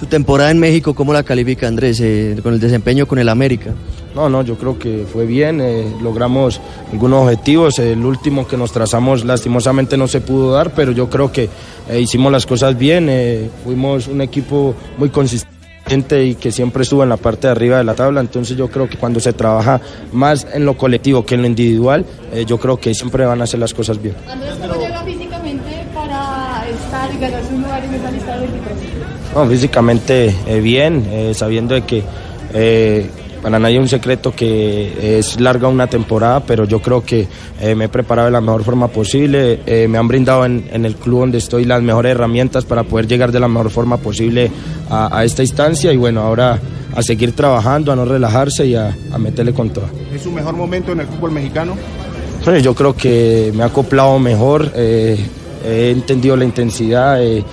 Su 0.00 0.06
temporada 0.06 0.50
en 0.50 0.58
México, 0.58 0.94
¿cómo 0.94 1.12
la 1.12 1.22
califica 1.22 1.68
Andrés 1.68 2.00
eh, 2.00 2.38
con 2.42 2.52
el 2.52 2.60
desempeño 2.60 3.06
con 3.06 3.18
el 3.18 3.28
América? 3.28 3.72
No, 4.14 4.28
no, 4.28 4.42
yo 4.42 4.56
creo 4.56 4.78
que 4.78 5.04
fue 5.10 5.26
bien, 5.26 5.62
logramos 6.02 6.60
algunos 6.90 7.24
objetivos, 7.24 7.78
el 7.78 8.02
último 8.04 8.46
que 8.46 8.56
nos 8.56 8.72
trazamos 8.72 9.26
lastimosamente 9.26 9.98
no 9.98 10.08
se 10.08 10.22
pudo 10.22 10.52
dar, 10.52 10.74
pero 10.74 10.92
yo 10.92 11.10
creo 11.10 11.30
que 11.30 11.50
hicimos 11.98 12.32
las 12.32 12.46
cosas 12.46 12.78
bien, 12.78 13.10
fuimos 13.62 14.08
un 14.08 14.22
equipo 14.22 14.74
muy 14.96 15.10
consistente 15.10 15.55
y 15.88 16.34
que 16.34 16.50
siempre 16.50 16.82
estuvo 16.82 17.04
en 17.04 17.08
la 17.08 17.16
parte 17.16 17.46
de 17.46 17.52
arriba 17.52 17.78
de 17.78 17.84
la 17.84 17.94
tabla, 17.94 18.20
entonces 18.20 18.56
yo 18.56 18.68
creo 18.68 18.88
que 18.88 18.96
cuando 18.96 19.20
se 19.20 19.32
trabaja 19.32 19.80
más 20.12 20.46
en 20.52 20.64
lo 20.64 20.76
colectivo 20.76 21.24
que 21.24 21.36
en 21.36 21.42
lo 21.42 21.46
individual, 21.46 22.04
eh, 22.32 22.44
yo 22.44 22.58
creo 22.58 22.76
que 22.76 22.92
siempre 22.92 23.24
van 23.24 23.40
a 23.40 23.44
hacer 23.44 23.60
las 23.60 23.72
cosas 23.72 24.02
bien. 24.02 24.14
Andrés, 24.28 24.54
¿cómo 24.60 24.74
llega 24.74 25.04
físicamente 25.04 25.86
para 25.94 26.64
estar 26.68 27.14
y 27.14 27.18
ganarse 27.18 27.54
un 27.54 27.62
lugar 27.62 27.84
en 27.84 27.94
esa 27.94 28.10
lista 28.10 28.34
de 28.34 28.40
23? 28.40 28.76
No, 29.34 29.46
físicamente 29.46 30.34
eh, 30.46 30.60
bien, 30.60 31.06
eh, 31.10 31.34
sabiendo 31.34 31.74
de 31.74 31.82
que 31.82 32.02
eh, 32.52 33.08
para 33.42 33.58
nadie 33.58 33.76
es 33.76 33.82
un 33.82 33.88
secreto 33.88 34.32
que 34.32 35.18
es 35.18 35.40
larga 35.40 35.68
una 35.68 35.86
temporada, 35.86 36.40
pero 36.40 36.64
yo 36.64 36.80
creo 36.80 37.04
que 37.04 37.26
eh, 37.60 37.74
me 37.74 37.84
he 37.84 37.88
preparado 37.88 38.26
de 38.26 38.32
la 38.32 38.40
mejor 38.40 38.64
forma 38.64 38.88
posible, 38.88 39.60
eh, 39.66 39.86
me 39.88 39.98
han 39.98 40.08
brindado 40.08 40.44
en, 40.44 40.68
en 40.72 40.84
el 40.84 40.96
club 40.96 41.20
donde 41.20 41.38
estoy 41.38 41.64
las 41.64 41.82
mejores 41.82 42.12
herramientas 42.12 42.64
para 42.64 42.84
poder 42.84 43.06
llegar 43.06 43.32
de 43.32 43.40
la 43.40 43.48
mejor 43.48 43.70
forma 43.70 43.96
posible 43.98 44.50
a, 44.90 45.18
a 45.18 45.24
esta 45.24 45.42
instancia 45.42 45.92
y 45.92 45.96
bueno, 45.96 46.20
ahora 46.22 46.58
a 46.94 47.02
seguir 47.02 47.32
trabajando, 47.32 47.92
a 47.92 47.96
no 47.96 48.04
relajarse 48.04 48.66
y 48.66 48.74
a, 48.74 48.96
a 49.12 49.18
meterle 49.18 49.52
con 49.52 49.70
todo. 49.70 49.86
¿Es 50.14 50.22
su 50.22 50.30
mejor 50.32 50.54
momento 50.56 50.92
en 50.92 51.00
el 51.00 51.06
fútbol 51.06 51.32
mexicano? 51.32 51.76
Bueno, 52.44 52.60
yo 52.60 52.74
creo 52.74 52.96
que 52.96 53.52
me 53.54 53.62
ha 53.64 53.66
acoplado 53.66 54.18
mejor, 54.18 54.70
eh, 54.74 55.18
he 55.64 55.90
entendido 55.90 56.36
la 56.36 56.44
intensidad, 56.44 57.22
eh, 57.22 57.44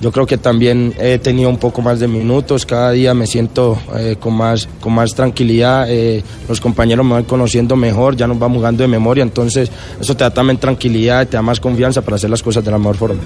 yo 0.00 0.12
creo 0.12 0.26
que 0.26 0.38
también 0.38 0.94
he 0.98 1.18
tenido 1.18 1.50
un 1.50 1.58
poco 1.58 1.82
más 1.82 2.00
de 2.00 2.08
minutos, 2.08 2.64
cada 2.64 2.92
día 2.92 3.14
me 3.14 3.26
siento 3.26 3.78
eh, 3.96 4.16
con, 4.18 4.34
más, 4.34 4.68
con 4.80 4.92
más 4.92 5.14
tranquilidad, 5.14 5.86
eh, 5.88 6.22
los 6.48 6.60
compañeros 6.60 7.04
me 7.04 7.14
van 7.14 7.24
conociendo 7.24 7.76
mejor, 7.76 8.16
ya 8.16 8.26
nos 8.26 8.38
vamos 8.38 8.58
jugando 8.58 8.82
de 8.82 8.88
memoria, 8.88 9.22
entonces 9.22 9.70
eso 10.00 10.16
te 10.16 10.24
da 10.24 10.30
también 10.30 10.58
tranquilidad, 10.58 11.26
te 11.26 11.36
da 11.36 11.42
más 11.42 11.60
confianza 11.60 12.02
para 12.02 12.16
hacer 12.16 12.30
las 12.30 12.42
cosas 12.42 12.64
de 12.64 12.70
la 12.70 12.78
mejor 12.78 12.96
forma. 12.96 13.20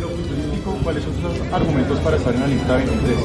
¿Cuáles 0.82 1.04
son 1.04 1.12
sus 1.14 1.52
argumentos 1.52 1.98
para 2.00 2.16
estar 2.16 2.34
en 2.34 2.40
la 2.40 2.46
lista 2.46 2.76
23? 2.76 3.16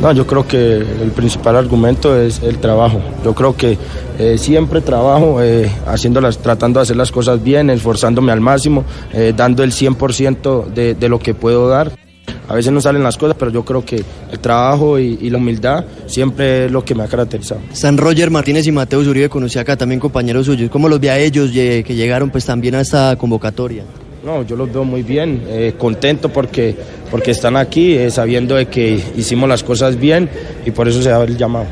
No, 0.00 0.12
yo 0.12 0.26
creo 0.26 0.46
que 0.46 0.76
el 0.76 1.12
principal 1.14 1.56
argumento 1.56 2.20
es 2.20 2.42
el 2.42 2.58
trabajo. 2.58 3.00
Yo 3.24 3.34
creo 3.34 3.56
que 3.56 3.78
eh, 4.18 4.36
siempre 4.38 4.80
trabajo 4.80 5.42
eh, 5.42 5.70
haciéndolas, 5.86 6.38
tratando 6.38 6.78
de 6.78 6.82
hacer 6.82 6.96
las 6.96 7.10
cosas 7.10 7.42
bien, 7.42 7.70
esforzándome 7.70 8.32
al 8.32 8.40
máximo, 8.40 8.84
eh, 9.12 9.32
dando 9.34 9.62
el 9.62 9.72
100% 9.72 10.66
de, 10.66 10.94
de 10.94 11.08
lo 11.08 11.18
que 11.18 11.34
puedo 11.34 11.68
dar. 11.68 12.03
A 12.48 12.54
veces 12.54 12.72
no 12.72 12.80
salen 12.80 13.02
las 13.02 13.16
cosas, 13.16 13.36
pero 13.38 13.50
yo 13.50 13.64
creo 13.64 13.84
que 13.84 14.02
el 14.30 14.38
trabajo 14.38 14.98
y, 14.98 15.18
y 15.20 15.30
la 15.30 15.38
humildad 15.38 15.84
siempre 16.06 16.66
es 16.66 16.70
lo 16.72 16.84
que 16.84 16.94
me 16.94 17.02
ha 17.02 17.06
caracterizado. 17.06 17.60
San 17.72 17.96
Roger 17.96 18.30
Martínez 18.30 18.66
y 18.66 18.72
Mateo 18.72 19.00
Uribe 19.00 19.28
conocí 19.30 19.58
acá 19.58 19.76
también 19.76 19.98
compañeros 20.00 20.46
suyos. 20.46 20.70
¿Cómo 20.70 20.88
los 20.88 21.00
ve 21.00 21.10
a 21.10 21.18
ellos 21.18 21.52
ye- 21.52 21.82
que 21.82 21.94
llegaron 21.94 22.30
pues 22.30 22.44
también 22.44 22.74
a 22.74 22.80
esta 22.82 23.16
convocatoria? 23.16 23.82
No, 24.24 24.42
yo 24.46 24.56
los 24.56 24.72
veo 24.72 24.84
muy 24.84 25.02
bien, 25.02 25.42
eh, 25.48 25.74
contento 25.78 26.30
porque, 26.30 26.74
porque 27.10 27.30
están 27.30 27.56
aquí, 27.56 27.92
eh, 27.94 28.10
sabiendo 28.10 28.54
de 28.56 28.66
que 28.66 29.02
hicimos 29.16 29.48
las 29.48 29.62
cosas 29.62 29.98
bien 29.98 30.28
y 30.66 30.70
por 30.70 30.88
eso 30.88 31.02
se 31.02 31.10
da 31.10 31.22
el 31.24 31.36
llamado. 31.36 31.66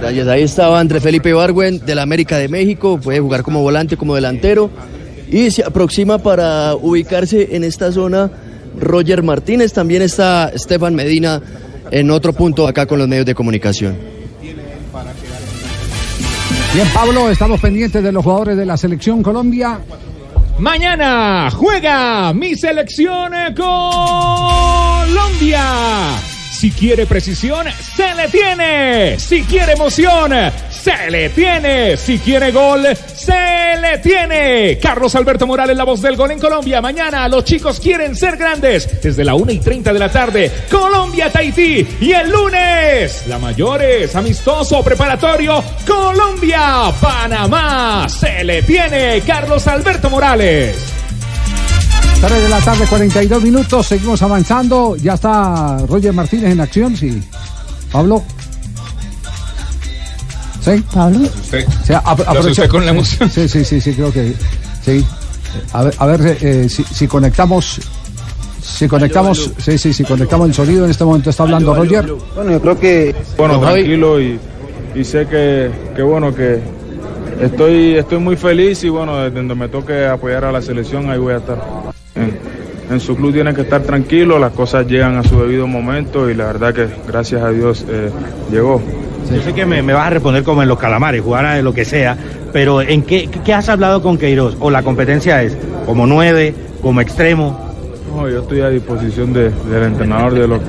Gracias. 0.00 0.26
Ahí 0.28 0.42
estaba 0.42 0.78
Andrés 0.80 1.02
Felipe 1.02 1.30
Ibargüen 1.30 1.80
de 1.84 1.94
la 1.94 2.02
América 2.02 2.38
de 2.38 2.48
México. 2.48 2.98
Puede 3.02 3.20
jugar 3.20 3.42
como 3.42 3.60
volante, 3.62 3.96
como 3.96 4.14
delantero. 4.14 4.70
Y 5.30 5.50
se 5.50 5.64
aproxima 5.64 6.18
para 6.18 6.74
ubicarse 6.76 7.56
en 7.56 7.64
esta 7.64 7.90
zona 7.90 8.30
Roger 8.78 9.22
Martínez. 9.22 9.72
También 9.72 10.02
está 10.02 10.48
Estefan 10.48 10.94
Medina 10.94 11.40
en 11.90 12.10
otro 12.10 12.32
punto 12.32 12.66
acá 12.66 12.86
con 12.86 12.98
los 12.98 13.08
medios 13.08 13.26
de 13.26 13.34
comunicación. 13.34 13.96
Bien, 16.74 16.88
Pablo, 16.92 17.30
estamos 17.30 17.60
pendientes 17.60 18.02
de 18.02 18.10
los 18.10 18.24
jugadores 18.24 18.56
de 18.56 18.66
la 18.66 18.76
selección 18.76 19.22
Colombia. 19.22 19.78
Mañana 20.58 21.48
juega 21.52 22.32
mi 22.32 22.56
selección 22.56 23.32
Colombia. 23.54 23.84
Si 26.64 26.70
quiere 26.70 27.04
precisión, 27.04 27.66
se 27.94 28.14
le 28.14 28.26
tiene. 28.28 29.18
Si 29.18 29.42
quiere 29.42 29.72
emoción, 29.72 30.32
se 30.70 31.10
le 31.10 31.28
tiene. 31.28 31.94
Si 31.98 32.18
quiere 32.18 32.52
gol, 32.52 32.86
se 32.96 33.76
le 33.82 33.98
tiene. 33.98 34.78
Carlos 34.78 35.14
Alberto 35.14 35.46
Morales, 35.46 35.76
la 35.76 35.84
voz 35.84 36.00
del 36.00 36.16
gol 36.16 36.30
en 36.30 36.38
Colombia. 36.38 36.80
Mañana 36.80 37.28
los 37.28 37.44
chicos 37.44 37.78
quieren 37.78 38.16
ser 38.16 38.38
grandes. 38.38 39.02
Desde 39.02 39.24
la 39.24 39.34
1 39.34 39.52
y 39.52 39.58
30 39.58 39.92
de 39.92 39.98
la 39.98 40.10
tarde, 40.10 40.50
Colombia, 40.70 41.30
Tahití. 41.30 41.86
Y 42.00 42.12
el 42.12 42.30
lunes, 42.30 43.26
la 43.26 43.38
mayores, 43.38 44.16
amistoso, 44.16 44.82
preparatorio, 44.82 45.62
Colombia, 45.86 46.84
Panamá. 46.98 48.08
Se 48.08 48.42
le 48.42 48.62
tiene. 48.62 49.20
Carlos 49.26 49.66
Alberto 49.66 50.08
Morales. 50.08 50.93
3 52.20 52.42
de 52.42 52.48
la 52.48 52.58
tarde, 52.60 52.86
42 52.88 53.42
minutos, 53.42 53.86
seguimos 53.86 54.22
avanzando. 54.22 54.96
Ya 54.96 55.14
está 55.14 55.78
Roger 55.86 56.12
Martínez 56.12 56.52
en 56.52 56.60
acción, 56.60 56.96
sí. 56.96 57.22
Pablo. 57.92 58.22
¿Sí? 60.60 60.82
Pablo. 60.92 61.20
Usted. 61.20 61.66
O 61.68 62.54
sea, 62.54 62.68
con 62.68 62.84
la 62.84 62.92
emoción. 62.92 63.30
Sí, 63.30 63.48
sí, 63.48 63.64
sí, 63.64 63.80
sí, 63.80 63.92
creo 63.92 64.12
que 64.12 64.34
sí. 64.84 65.04
A 65.72 65.84
ver, 65.84 65.94
a 65.98 66.06
ver 66.06 66.38
eh, 66.40 66.68
si, 66.68 66.82
si 66.84 67.06
conectamos. 67.06 67.80
Si 68.62 68.88
conectamos, 68.88 69.50
sí, 69.58 69.76
sí, 69.76 69.92
si 69.92 70.04
conectamos 70.04 70.48
el 70.48 70.54
sonido 70.54 70.84
en 70.86 70.90
este 70.90 71.04
momento 71.04 71.30
está 71.30 71.42
hablando 71.42 71.74
Roger. 71.74 72.12
Bueno, 72.34 72.50
yo 72.50 72.60
creo 72.60 72.80
que 72.80 73.14
Bueno, 73.36 73.60
tranquilo 73.60 74.20
y, 74.20 74.40
y 74.94 75.04
sé 75.04 75.26
que, 75.26 75.70
que 75.94 76.02
bueno 76.02 76.34
que 76.34 76.60
estoy 77.40 77.94
estoy 77.94 78.18
muy 78.18 78.36
feliz 78.36 78.82
y 78.82 78.88
bueno, 78.88 79.18
desde 79.18 79.36
donde 79.36 79.54
me 79.54 79.68
toque 79.68 80.06
apoyar 80.06 80.46
a 80.46 80.52
la 80.52 80.62
selección 80.62 81.10
ahí 81.10 81.18
voy 81.18 81.34
a 81.34 81.36
estar. 81.36 81.83
En, 82.16 82.38
en 82.90 83.00
su 83.00 83.16
club 83.16 83.32
tiene 83.32 83.54
que 83.54 83.62
estar 83.62 83.82
tranquilo, 83.82 84.38
las 84.38 84.52
cosas 84.52 84.86
llegan 84.86 85.16
a 85.16 85.22
su 85.24 85.40
debido 85.40 85.66
momento 85.66 86.28
y 86.30 86.34
la 86.34 86.44
verdad 86.46 86.74
que 86.74 86.86
gracias 87.08 87.42
a 87.42 87.50
Dios 87.50 87.84
eh, 87.88 88.10
llegó. 88.50 88.80
Yo 89.32 89.40
sé 89.42 89.54
que 89.54 89.64
me, 89.64 89.82
me 89.82 89.94
vas 89.94 90.06
a 90.06 90.10
responder 90.10 90.42
como 90.44 90.62
en 90.62 90.68
los 90.68 90.78
calamares, 90.78 91.22
jugar 91.22 91.46
a 91.46 91.62
lo 91.62 91.72
que 91.72 91.84
sea, 91.86 92.16
pero 92.52 92.82
¿en 92.82 93.02
qué, 93.02 93.28
qué 93.44 93.54
has 93.54 93.68
hablado 93.70 94.02
con 94.02 94.18
Queiroz? 94.18 94.56
¿O 94.60 94.70
la 94.70 94.82
competencia 94.82 95.42
es 95.42 95.56
como 95.86 96.06
nueve, 96.06 96.54
como 96.82 97.00
extremo? 97.00 97.58
No, 98.14 98.28
yo 98.28 98.40
estoy 98.42 98.60
a 98.60 98.68
disposición 98.68 99.32
de- 99.32 99.50
del 99.50 99.82
entrenador 99.84 100.34
de 100.34 100.46
lo, 100.46 100.60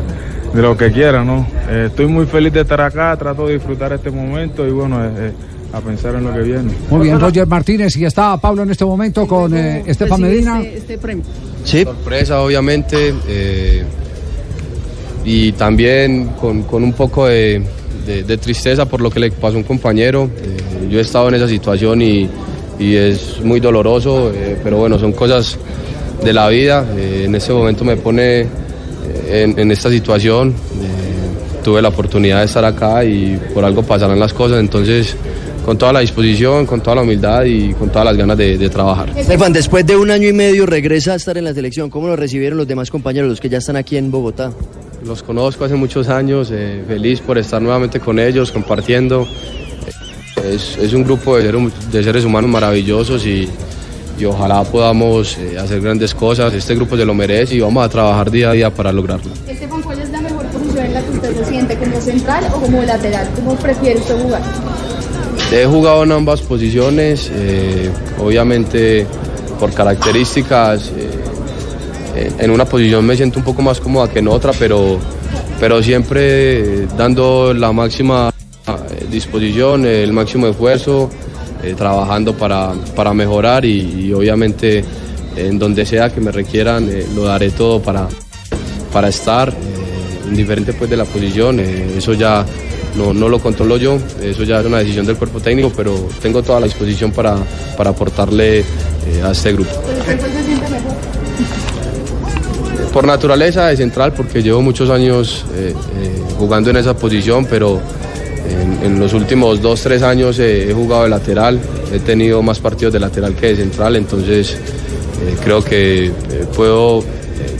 de 0.53 0.61
lo 0.61 0.75
que 0.77 0.89
quiera, 0.91 1.23
¿no? 1.23 1.45
Eh, 1.69 1.87
estoy 1.89 2.07
muy 2.07 2.25
feliz 2.25 2.53
de 2.53 2.61
estar 2.61 2.79
acá, 2.79 3.15
trato 3.17 3.45
de 3.45 3.55
disfrutar 3.55 3.91
este 3.91 4.09
momento 4.09 4.65
y 4.65 4.71
bueno, 4.71 5.03
eh, 5.03 5.09
eh, 5.17 5.31
a 5.75 5.81
pensar 5.81 6.15
en 6.15 6.23
lo 6.23 6.33
que 6.33 6.39
viene. 6.41 6.71
Muy 6.89 7.01
bien, 7.07 7.19
Roger 7.19 7.45
Martínez 7.47 7.95
y 7.97 8.05
está 8.05 8.37
Pablo 8.37 8.63
en 8.63 8.71
este 8.71 8.85
momento 8.85 9.27
con 9.27 9.53
eh, 9.55 9.83
Estefan 9.85 10.21
Medina. 10.21 10.61
Este, 10.61 10.97
premio. 10.97 11.23
Sorpresa, 11.65 12.41
obviamente, 12.41 13.13
eh, 13.27 13.83
y 15.25 15.51
también 15.53 16.27
con, 16.39 16.63
con 16.63 16.83
un 16.83 16.93
poco 16.93 17.25
de, 17.27 17.61
de- 18.05 18.23
de 18.23 18.37
tristeza 18.37 18.85
por 18.85 19.01
lo 19.01 19.09
que 19.09 19.19
le 19.19 19.31
pasó 19.31 19.55
a 19.55 19.57
un 19.57 19.63
compañero. 19.63 20.29
Eh, 20.37 20.87
yo 20.89 20.99
he 20.99 21.01
estado 21.01 21.27
en 21.29 21.35
esa 21.35 21.47
situación 21.47 22.01
y, 22.01 22.29
y 22.79 22.95
es 22.95 23.41
muy 23.43 23.59
doloroso, 23.59 24.31
eh, 24.33 24.57
pero 24.63 24.77
bueno, 24.77 24.97
son 24.99 25.11
cosas 25.11 25.57
de 26.23 26.31
la 26.31 26.47
vida. 26.49 26.85
Eh, 26.95 27.23
en 27.25 27.35
ese 27.35 27.51
momento 27.51 27.83
me 27.83 27.97
pone 27.97 28.47
en, 29.27 29.59
en 29.59 29.71
esta 29.71 29.89
situación. 29.89 30.49
Eh, 30.51 31.63
tuve 31.63 31.81
la 31.81 31.89
oportunidad 31.89 32.39
de 32.41 32.45
estar 32.45 32.63
acá 32.63 33.03
y 33.03 33.37
por 33.53 33.65
algo 33.65 33.81
pasarán 33.81 34.19
las 34.19 34.31
cosas, 34.33 34.59
entonces 34.59 35.15
con 35.65 35.77
toda 35.79 35.91
la 35.93 36.01
disposición, 36.01 36.65
con 36.67 36.79
toda 36.81 36.97
la 36.97 37.01
humildad 37.01 37.43
y 37.43 37.73
con 37.73 37.89
todas 37.89 38.05
las 38.05 38.15
ganas 38.15 38.37
de- 38.37 38.57
de 38.57 38.69
trabajar. 38.69 39.09
Estefan, 39.17 39.51
después 39.51 39.83
de 39.85 39.97
un 39.97 40.11
año 40.11 40.27
y 40.29 40.33
medio 40.33 40.65
regresa 40.67 41.13
a 41.13 41.15
estar 41.15 41.37
en 41.39 41.43
la 41.43 41.53
selección. 41.55 41.89
¿Cómo 41.89 42.07
lo 42.07 42.15
recibieron 42.15 42.57
los 42.57 42.67
demás 42.67 42.91
compañeros, 42.91 43.29
los 43.29 43.39
que 43.39 43.49
ya 43.49 43.57
están 43.57 43.75
aquí 43.75 43.97
en 43.97 44.11
Bogotá? 44.11 44.51
Los 45.03 45.23
conozco 45.23 45.65
hace 45.65 45.75
muchos 45.75 46.07
años, 46.07 46.49
eh, 46.51 46.83
feliz 46.87 47.19
por 47.19 47.37
estar 47.39 47.61
nuevamente 47.61 47.99
con 47.99 48.19
ellos, 48.19 48.51
compartiendo. 48.51 49.27
Es, 50.43 50.77
es 50.77 50.93
un 50.93 51.03
grupo 51.03 51.37
de 51.37 52.03
seres 52.03 52.25
humanos 52.25 52.49
maravillosos 52.51 53.25
y, 53.25 53.47
y 54.19 54.25
ojalá 54.25 54.63
podamos 54.63 55.37
eh, 55.37 55.57
hacer 55.57 55.81
grandes 55.81 56.13
cosas. 56.13 56.53
Este 56.53 56.75
grupo 56.75 56.95
se 56.95 57.05
lo 57.05 57.13
merece 57.15 57.55
y 57.55 57.59
vamos 57.61 57.83
a 57.83 57.89
trabajar 57.89 58.29
día 58.29 58.49
a 58.51 58.53
día 58.53 58.69
para 58.69 58.91
lograrlo. 58.91 59.31
Estefan, 59.47 59.81
¿cuál 59.81 59.99
es 60.01 60.09
la 60.09 60.21
mejor 60.21 60.45
posición 60.47 60.85
en 60.85 60.93
la 60.93 61.01
que 61.01 61.11
usted 61.11 61.35
se 61.37 61.45
siente? 61.45 61.75
¿Como 61.77 61.99
central 62.01 62.43
o 62.53 62.61
como 62.61 62.81
lateral? 62.83 63.27
¿Cómo 63.35 63.55
prefiere 63.55 63.99
usted 63.99 64.15
jugar? 64.21 64.41
He 65.51 65.65
jugado 65.65 66.03
en 66.03 66.11
ambas 66.11 66.41
posiciones, 66.41 67.31
eh, 67.33 67.89
obviamente 68.19 69.05
por 69.59 69.73
características. 69.73 70.91
eh, 72.15 72.31
en 72.39 72.51
una 72.51 72.65
posición 72.65 73.05
me 73.05 73.15
siento 73.15 73.39
un 73.39 73.45
poco 73.45 73.61
más 73.61 73.79
cómoda 73.79 74.09
que 74.09 74.19
en 74.19 74.27
otra, 74.29 74.53
pero, 74.57 74.97
pero 75.59 75.83
siempre 75.83 76.87
dando 76.97 77.53
la 77.53 77.73
máxima 77.73 78.31
disposición, 79.15 79.85
eh, 79.85 80.03
el 80.03 80.13
máximo 80.13 80.47
esfuerzo, 80.47 81.09
eh, 81.63 81.73
trabajando 81.75 82.33
para, 82.33 82.73
para 82.95 83.13
mejorar 83.13 83.65
y, 83.65 84.11
obviamente 84.13 84.83
en 85.35 85.59
donde 85.59 85.85
sea 85.85 86.13
que 86.13 86.21
me 86.21 86.31
requieran 86.31 86.87
eh, 86.89 87.05
lo 87.13 87.23
daré 87.23 87.51
todo 87.51 87.81
para, 87.81 88.07
para 88.93 89.09
estar, 89.09 89.53
indiferente 90.29 90.73
pues 90.73 90.89
de 90.89 90.97
la 90.97 91.05
posición, 91.05 91.59
eso 91.59 92.13
ya 92.13 92.45
no, 92.95 93.13
no 93.13 93.29
lo 93.29 93.39
controlo 93.39 93.77
yo, 93.77 93.97
eso 94.21 94.43
ya 94.43 94.59
es 94.59 94.65
una 94.65 94.79
decisión 94.79 95.05
del 95.05 95.17
cuerpo 95.17 95.39
técnico, 95.39 95.71
pero 95.75 96.07
tengo 96.21 96.41
toda 96.41 96.59
la 96.59 96.65
disposición 96.65 97.11
para, 97.11 97.35
para 97.77 97.91
aportarle 97.91 98.59
eh, 98.59 98.63
a 99.23 99.31
este 99.31 99.53
grupo. 99.53 99.71
Por 102.93 103.05
naturaleza 103.05 103.67
de 103.67 103.77
central, 103.77 104.13
porque 104.13 104.41
llevo 104.41 104.61
muchos 104.61 104.89
años 104.89 105.45
eh, 105.53 105.73
eh, 105.73 106.23
jugando 106.37 106.69
en 106.69 106.77
esa 106.77 106.95
posición, 106.95 107.45
pero 107.45 107.79
en, 108.49 108.85
en 108.85 108.99
los 108.99 109.13
últimos 109.13 109.61
dos, 109.61 109.81
tres 109.81 110.01
años 110.01 110.39
he 110.39 110.71
jugado 110.73 111.03
de 111.03 111.09
lateral, 111.09 111.59
he 111.91 111.99
tenido 111.99 112.41
más 112.41 112.59
partidos 112.59 112.93
de 112.93 112.99
lateral 112.99 113.35
que 113.35 113.47
de 113.47 113.55
central, 113.57 113.97
entonces 113.97 114.57
creo 115.43 115.63
que 115.63 116.11
puedo 116.55 117.03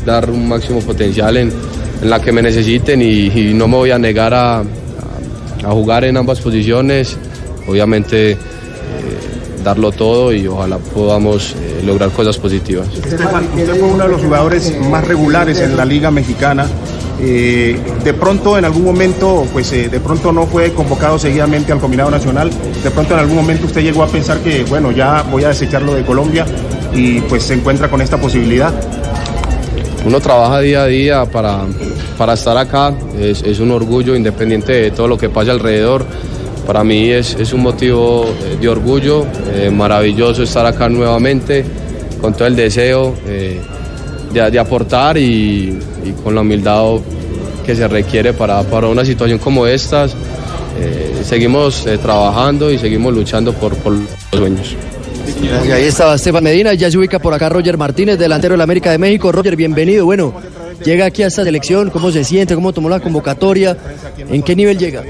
dar 0.05 0.29
un 0.29 0.47
máximo 0.47 0.79
potencial 0.81 1.35
en, 1.37 1.51
en 2.01 2.09
la 2.09 2.21
que 2.21 2.31
me 2.31 2.41
necesiten 2.41 3.01
y, 3.01 3.27
y 3.27 3.53
no 3.53 3.67
me 3.67 3.77
voy 3.77 3.91
a 3.91 3.97
negar 3.97 4.33
a, 4.33 4.63
a- 5.65 5.71
jugar 5.71 6.03
en 6.05 6.17
ambas 6.17 6.39
posiciones, 6.41 7.17
obviamente 7.67 8.31
eh, 8.31 8.37
darlo 9.63 9.91
todo 9.91 10.31
y 10.33 10.47
ojalá 10.47 10.77
podamos 10.77 11.51
eh, 11.59 11.81
lograr 11.85 12.09
cosas 12.11 12.37
positivas. 12.37 12.87
Usted 12.89 13.17
fue 13.19 13.81
uno 13.89 14.03
de 14.03 14.09
los 14.09 14.21
jugadores 14.21 14.73
más 14.89 15.05
regulares 15.07 15.59
en 15.59 15.75
la 15.75 15.85
Liga 15.85 16.11
Mexicana. 16.11 16.67
Eh, 17.19 17.79
de 18.03 18.13
pronto, 18.13 18.57
en 18.57 18.65
algún 18.65 18.83
momento, 18.83 19.47
pues 19.53 19.71
eh, 19.71 19.87
de 19.89 19.99
pronto 20.01 20.31
no 20.33 20.45
fue 20.47 20.73
convocado 20.73 21.17
seguidamente 21.17 21.71
al 21.71 21.79
combinado 21.79 22.11
nacional. 22.11 22.49
De 22.83 22.91
pronto, 22.91 23.13
en 23.13 23.21
algún 23.21 23.37
momento, 23.37 23.65
usted 23.67 23.81
llegó 23.81 24.03
a 24.03 24.07
pensar 24.07 24.39
que, 24.39 24.63
bueno, 24.65 24.91
ya 24.91 25.23
voy 25.23 25.45
a 25.45 25.47
desecharlo 25.49 25.93
de 25.93 26.03
Colombia 26.03 26.45
y 26.93 27.21
pues 27.21 27.43
se 27.43 27.53
encuentra 27.53 27.89
con 27.89 28.01
esta 28.01 28.17
posibilidad. 28.19 28.73
Uno 30.05 30.19
trabaja 30.19 30.59
día 30.59 30.83
a 30.83 30.87
día 30.87 31.25
para, 31.25 31.61
para 32.17 32.33
estar 32.33 32.57
acá, 32.57 32.93
es, 33.19 33.59
un 33.59 33.71
orgullo 33.71 34.15
independiente 34.15 34.73
de 34.73 34.91
todo 34.91 35.07
lo 35.07 35.17
que 35.17 35.29
pase 35.29 35.51
alrededor. 35.51 36.05
Para 36.65 36.83
mí 36.83 37.09
es, 37.09 37.53
un 37.53 37.61
motivo 37.61 38.25
eh, 38.25 38.57
de 38.59 38.67
orgullo, 38.67 39.25
eh, 39.53 39.69
maravilloso 39.69 40.43
estar 40.43 40.65
acá 40.65 40.89
nuevamente, 40.89 41.63
con 42.19 42.33
todo 42.33 42.47
el 42.47 42.55
deseo 42.55 43.13
eh, 43.27 43.61
de, 44.33 44.59
aportar 44.59 45.17
y, 45.17 45.79
con 46.23 46.33
la 46.33 46.41
humildad 46.41 46.95
que 47.65 47.75
se 47.75 47.87
requiere 47.87 48.33
para, 48.33 48.61
una 48.61 49.05
situación 49.05 49.37
como 49.39 49.67
estas. 49.67 50.15
Eh, 50.79 51.21
seguimos 51.23 51.85
trabajando 52.01 52.69
y 52.71 52.77
seguimos 52.77 53.13
luchando 53.13 53.53
por, 53.53 53.73
los 53.91 54.09
sueños. 54.31 54.75
Y 55.41 55.71
ahí 55.71 55.85
estaba 55.85 56.15
Esteban 56.15 56.43
Medina, 56.43 56.73
ya 56.73 56.89
se 56.89 56.97
ubica 56.97 57.19
por 57.19 57.33
acá 57.33 57.49
Roger 57.49 57.77
Martínez, 57.77 58.17
delantero 58.17 58.53
del 58.53 58.61
América 58.61 58.91
de 58.91 58.97
México. 58.97 59.31
Roger, 59.31 59.55
bienvenido. 59.55 60.05
Bueno, 60.05 60.33
llega 60.83 61.05
aquí 61.05 61.23
a 61.23 61.27
esta 61.27 61.43
selección, 61.43 61.89
¿cómo 61.89 62.11
se 62.11 62.23
siente? 62.23 62.55
¿Cómo 62.55 62.73
tomó 62.73 62.89
la 62.89 62.99
convocatoria? 62.99 63.77
¿En 64.17 64.41
qué 64.43 64.55
nivel 64.55 64.77
llega? 64.77 65.03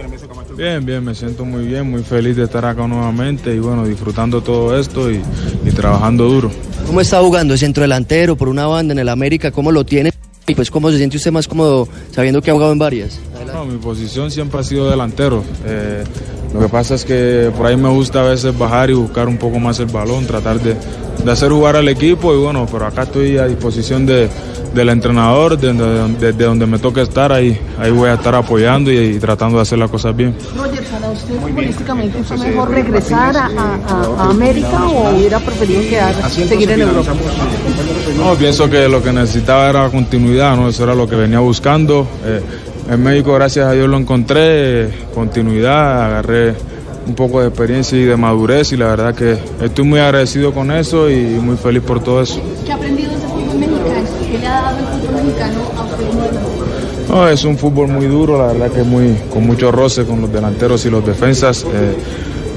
Bien, 0.58 0.86
bien, 0.86 1.04
me 1.04 1.14
siento 1.14 1.44
muy 1.44 1.66
bien, 1.66 1.90
muy 1.90 2.04
feliz 2.04 2.36
de 2.38 2.44
estar 2.44 2.66
acá 2.66 2.88
nuevamente 2.88 3.54
y 3.54 3.60
bueno, 3.60 3.86
disfrutando 3.86 4.42
todo 4.42 4.78
esto 4.80 5.12
y, 5.12 5.22
y 5.66 5.72
trabajando 5.72 6.30
duro. 6.30 6.52
¿Cómo 6.88 7.02
está 7.02 7.20
jugando? 7.20 7.54
¿Es 7.54 7.60
centro 7.60 7.82
delantero 7.82 8.36
por 8.38 8.48
una 8.48 8.66
banda 8.68 8.94
en 8.94 9.00
el 9.00 9.10
América? 9.10 9.52
¿Cómo 9.52 9.72
lo 9.72 9.86
tiene? 9.86 10.12
Y 10.48 10.54
pues, 10.54 10.70
¿cómo 10.70 10.92
se 10.92 10.98
siente 10.98 11.18
usted 11.18 11.32
más 11.32 11.48
cómodo 11.48 11.88
sabiendo 12.12 12.42
que 12.42 12.52
ha 12.52 12.54
jugado 12.54 12.72
en 12.72 12.78
varias? 12.78 13.20
No, 13.52 13.66
mi 13.66 13.78
posición 13.78 14.30
siempre 14.30 14.60
ha 14.60 14.64
sido 14.64 14.90
delantero. 14.90 15.44
Eh, 15.66 16.04
lo 16.56 16.62
que 16.62 16.70
pasa 16.70 16.96
es 16.96 17.04
que 17.04 17.52
por 17.56 17.66
ahí 17.68 17.76
me 17.76 17.90
gusta 17.90 18.22
a 18.22 18.30
veces 18.30 18.58
bajar 18.58 18.90
y 18.90 18.94
buscar 18.94 19.28
un 19.28 19.38
poco 19.38 19.60
más 19.60 19.78
el 19.80 19.88
balón, 19.88 20.26
tratar 20.26 20.60
de, 20.62 20.76
de 21.24 21.32
hacer 21.32 21.52
jugar 21.52 21.76
al 21.76 21.90
equipo 21.90 22.34
y 22.34 22.38
bueno, 22.38 22.66
pero 22.72 22.86
acá 22.88 23.04
estoy 23.04 23.38
a 23.38 23.46
disposición 23.46 24.06
de, 24.06 24.30
del 24.74 24.88
entrenador, 24.90 25.58
desde 25.58 26.08
de, 26.20 26.32
de 26.34 26.46
donde 26.46 26.66
me 26.66 26.80
toque 26.80 27.02
estar, 27.02 27.32
ahí, 27.34 27.60
ahí 27.78 27.92
voy 27.92 28.08
a 28.10 28.14
estar 28.14 28.36
apoyando 28.36 28.90
y, 28.92 28.98
y 28.98 29.20
tratando 29.20 29.58
de 29.58 29.64
hacer 29.64 29.78
las 29.80 29.90
cosas 29.92 30.16
bien. 30.16 30.34
Roger, 30.56 30.84
para 30.86 31.10
usted 31.12 31.36
futbolísticamente 31.42 32.24
fue 32.24 32.38
mejor 32.38 32.70
regresar 32.72 33.36
a, 33.36 33.46
a- 33.48 34.24
a 34.26 34.30
América 34.30 34.86
o 34.86 35.14
hubiera 35.16 35.40
preferido 35.40 35.82
quedar, 35.90 36.14
seguir 36.30 36.72
en 36.72 36.82
Europa? 36.82 37.12
No, 38.18 38.34
pienso 38.36 38.70
que 38.70 38.88
lo 38.88 39.04
que 39.04 39.12
necesitaba 39.12 39.70
era 39.70 39.90
continuidad, 39.90 40.56
¿no? 40.56 40.70
Eso 40.70 40.84
era 40.86 40.96
lo 40.96 41.08
que 41.08 41.16
venía 41.16 41.40
buscando. 41.40 42.08
Eh, 42.26 42.42
en 42.90 43.04
México, 43.04 43.34
gracias 43.34 43.68
a 43.68 43.72
Dios, 43.72 43.90
lo 43.90 43.98
encontré, 43.98 44.90
continuidad, 45.14 46.06
agarré 46.06 46.54
un 47.08 47.16
poco 47.16 47.42
de 47.42 47.48
experiencia 47.48 47.98
y 47.98 48.04
de 48.04 48.18
madurez 48.18 48.72
y 48.72 48.78
la 48.78 48.88
verdad 48.88 49.16
que 49.16 49.38
estoy 49.62 49.86
muy 49.86 50.00
agradecido 50.00 50.54
con 50.54 50.72
eso 50.72 51.10
y 51.10 51.22
muy 51.42 51.58
feliz 51.58 51.84
por 51.84 52.04
todo 52.04 52.22
eso. 52.22 52.42
¿Qué 52.66 52.72
ha 52.72 52.76
aprendido 52.76 53.12
ese 53.12 53.28
fútbol 53.28 53.60
mexicano? 53.60 53.92
¿Qué 54.32 54.38
le 54.38 54.48
ha 54.48 54.62
dado 54.62 54.80
el 54.80 54.86
fútbol 54.86 55.24
mexicano 55.24 55.60
a 55.78 55.84
usted? 55.84 56.06
No, 57.10 57.28
es 57.28 57.44
un 57.44 57.58
fútbol 57.58 57.88
muy 57.88 58.08
duro, 58.08 58.38
la 58.38 58.54
verdad 58.54 58.72
que 58.72 58.84
muy, 58.84 59.16
con 59.32 59.46
mucho 59.46 59.72
roce 59.72 60.06
con 60.06 60.22
los 60.22 60.32
delanteros 60.32 60.86
y 60.86 60.90
los 60.90 61.06
defensas. 61.06 61.64
Eh, 61.64 61.96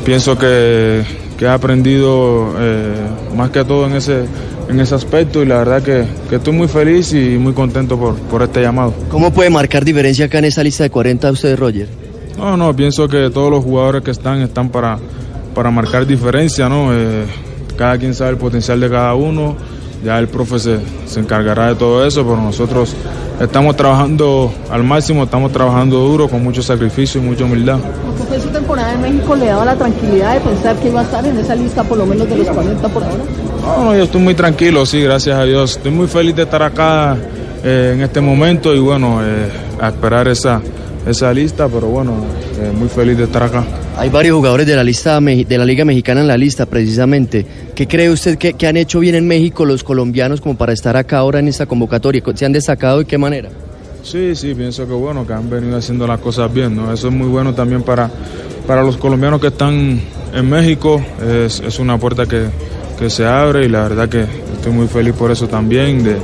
pienso 0.04 0.38
que, 0.38 1.04
que 1.36 1.44
he 1.44 1.48
aprendido 1.48 2.54
eh, 2.58 2.94
más 3.36 3.50
que 3.50 3.64
todo 3.64 3.86
en 3.86 3.96
ese, 3.96 4.24
en 4.68 4.80
ese 4.80 4.94
aspecto 4.94 5.42
y 5.42 5.46
la 5.46 5.58
verdad 5.58 5.82
que, 5.82 6.04
que 6.28 6.36
estoy 6.36 6.52
muy 6.52 6.68
feliz 6.68 7.12
y 7.12 7.38
muy 7.38 7.52
contento 7.52 7.98
por, 7.98 8.16
por 8.16 8.42
este 8.42 8.62
llamado. 8.62 8.94
¿Cómo 9.10 9.32
puede 9.32 9.50
marcar 9.50 9.84
diferencia 9.84 10.26
acá 10.26 10.38
en 10.38 10.46
esta 10.46 10.62
lista 10.62 10.84
de 10.84 10.90
40 10.90 11.30
usted, 11.32 11.58
Roger? 11.58 11.88
No, 12.36 12.56
no, 12.56 12.74
pienso 12.76 13.08
que 13.08 13.30
todos 13.30 13.50
los 13.50 13.64
jugadores 13.64 14.02
que 14.02 14.10
están 14.10 14.40
están 14.42 14.68
para, 14.68 14.98
para 15.54 15.70
marcar 15.70 16.06
diferencia, 16.06 16.68
¿no? 16.68 16.94
Eh, 16.94 17.24
cada 17.76 17.98
quien 17.98 18.14
sabe 18.14 18.30
el 18.30 18.36
potencial 18.36 18.78
de 18.80 18.88
cada 18.88 19.14
uno, 19.14 19.56
ya 20.04 20.18
el 20.18 20.28
profe 20.28 20.58
se, 20.58 20.78
se 21.06 21.20
encargará 21.20 21.68
de 21.68 21.74
todo 21.74 22.06
eso, 22.06 22.22
pero 22.22 22.36
nosotros 22.36 22.94
estamos 23.40 23.76
trabajando 23.76 24.52
al 24.70 24.84
máximo, 24.84 25.24
estamos 25.24 25.50
trabajando 25.52 25.98
duro, 25.98 26.28
con 26.28 26.42
mucho 26.44 26.62
sacrificio 26.62 27.20
y 27.20 27.24
mucha 27.24 27.44
humildad. 27.44 27.78
Porque 28.06 28.22
fue 28.24 28.40
su 28.40 28.48
temporada 28.50 28.92
en 28.92 29.00
México, 29.00 29.34
le 29.34 29.46
daba 29.46 29.64
la 29.64 29.76
tranquilidad 29.76 30.34
de 30.34 30.40
pensar 30.40 30.76
que 30.76 30.88
iba 30.88 31.00
a 31.00 31.04
estar 31.04 31.26
en 31.26 31.38
esa 31.38 31.54
lista 31.54 31.82
por 31.82 31.98
lo 31.98 32.06
menos 32.06 32.28
de 32.28 32.36
los 32.36 32.48
40 32.48 32.88
por 32.88 33.02
ahora. 33.02 33.24
No, 33.62 33.84
no, 33.84 33.96
yo 33.96 34.04
estoy 34.04 34.20
muy 34.20 34.34
tranquilo, 34.34 34.86
sí, 34.86 35.02
gracias 35.02 35.36
a 35.36 35.44
Dios. 35.44 35.76
Estoy 35.76 35.90
muy 35.90 36.06
feliz 36.06 36.34
de 36.34 36.42
estar 36.42 36.62
acá 36.62 37.16
eh, 37.64 37.92
en 37.94 38.02
este 38.02 38.20
momento 38.20 38.74
y 38.74 38.78
bueno, 38.78 39.20
eh, 39.22 39.48
a 39.80 39.88
esperar 39.88 40.28
esa, 40.28 40.60
esa 41.06 41.32
lista, 41.32 41.68
pero 41.68 41.88
bueno, 41.88 42.12
eh, 42.60 42.72
muy 42.76 42.88
feliz 42.88 43.18
de 43.18 43.24
estar 43.24 43.42
acá. 43.42 43.64
Hay 43.96 44.10
varios 44.10 44.36
jugadores 44.36 44.66
de 44.66 44.76
la 44.76 44.84
lista 44.84 45.20
de 45.20 45.58
la 45.58 45.64
Liga 45.64 45.84
Mexicana 45.84 46.20
en 46.20 46.28
la 46.28 46.36
lista, 46.36 46.66
precisamente. 46.66 47.44
¿Qué 47.74 47.88
cree 47.88 48.10
usted 48.10 48.38
que, 48.38 48.54
que 48.54 48.66
han 48.66 48.76
hecho 48.76 49.00
bien 49.00 49.16
en 49.16 49.26
México 49.26 49.64
los 49.64 49.82
colombianos 49.82 50.40
como 50.40 50.56
para 50.56 50.72
estar 50.72 50.96
acá 50.96 51.18
ahora 51.18 51.40
en 51.40 51.48
esta 51.48 51.66
convocatoria? 51.66 52.22
¿Se 52.34 52.46
han 52.46 52.52
destacado 52.52 52.98
de 52.98 53.04
qué 53.06 53.18
manera? 53.18 53.50
Sí, 54.04 54.36
sí, 54.36 54.54
pienso 54.54 54.86
que 54.86 54.94
bueno, 54.94 55.26
que 55.26 55.32
han 55.32 55.50
venido 55.50 55.76
haciendo 55.76 56.06
las 56.06 56.20
cosas 56.20 56.52
bien, 56.52 56.76
¿no? 56.76 56.92
Eso 56.92 57.08
es 57.08 57.14
muy 57.14 57.26
bueno 57.26 57.54
también 57.54 57.82
para, 57.82 58.08
para 58.66 58.82
los 58.82 58.96
colombianos 58.96 59.40
que 59.40 59.48
están 59.48 60.00
en 60.32 60.48
México, 60.48 61.02
es, 61.26 61.60
es 61.60 61.78
una 61.78 61.98
puerta 61.98 62.24
que, 62.24 62.46
que 62.98 63.10
se 63.10 63.24
abre 63.24 63.64
y 63.64 63.68
la 63.68 63.82
verdad 63.82 64.08
que 64.08 64.22
estoy 64.22 64.72
muy 64.72 64.88
feliz 64.88 65.14
por 65.14 65.30
eso 65.30 65.46
también, 65.48 66.02
de, 66.02 66.16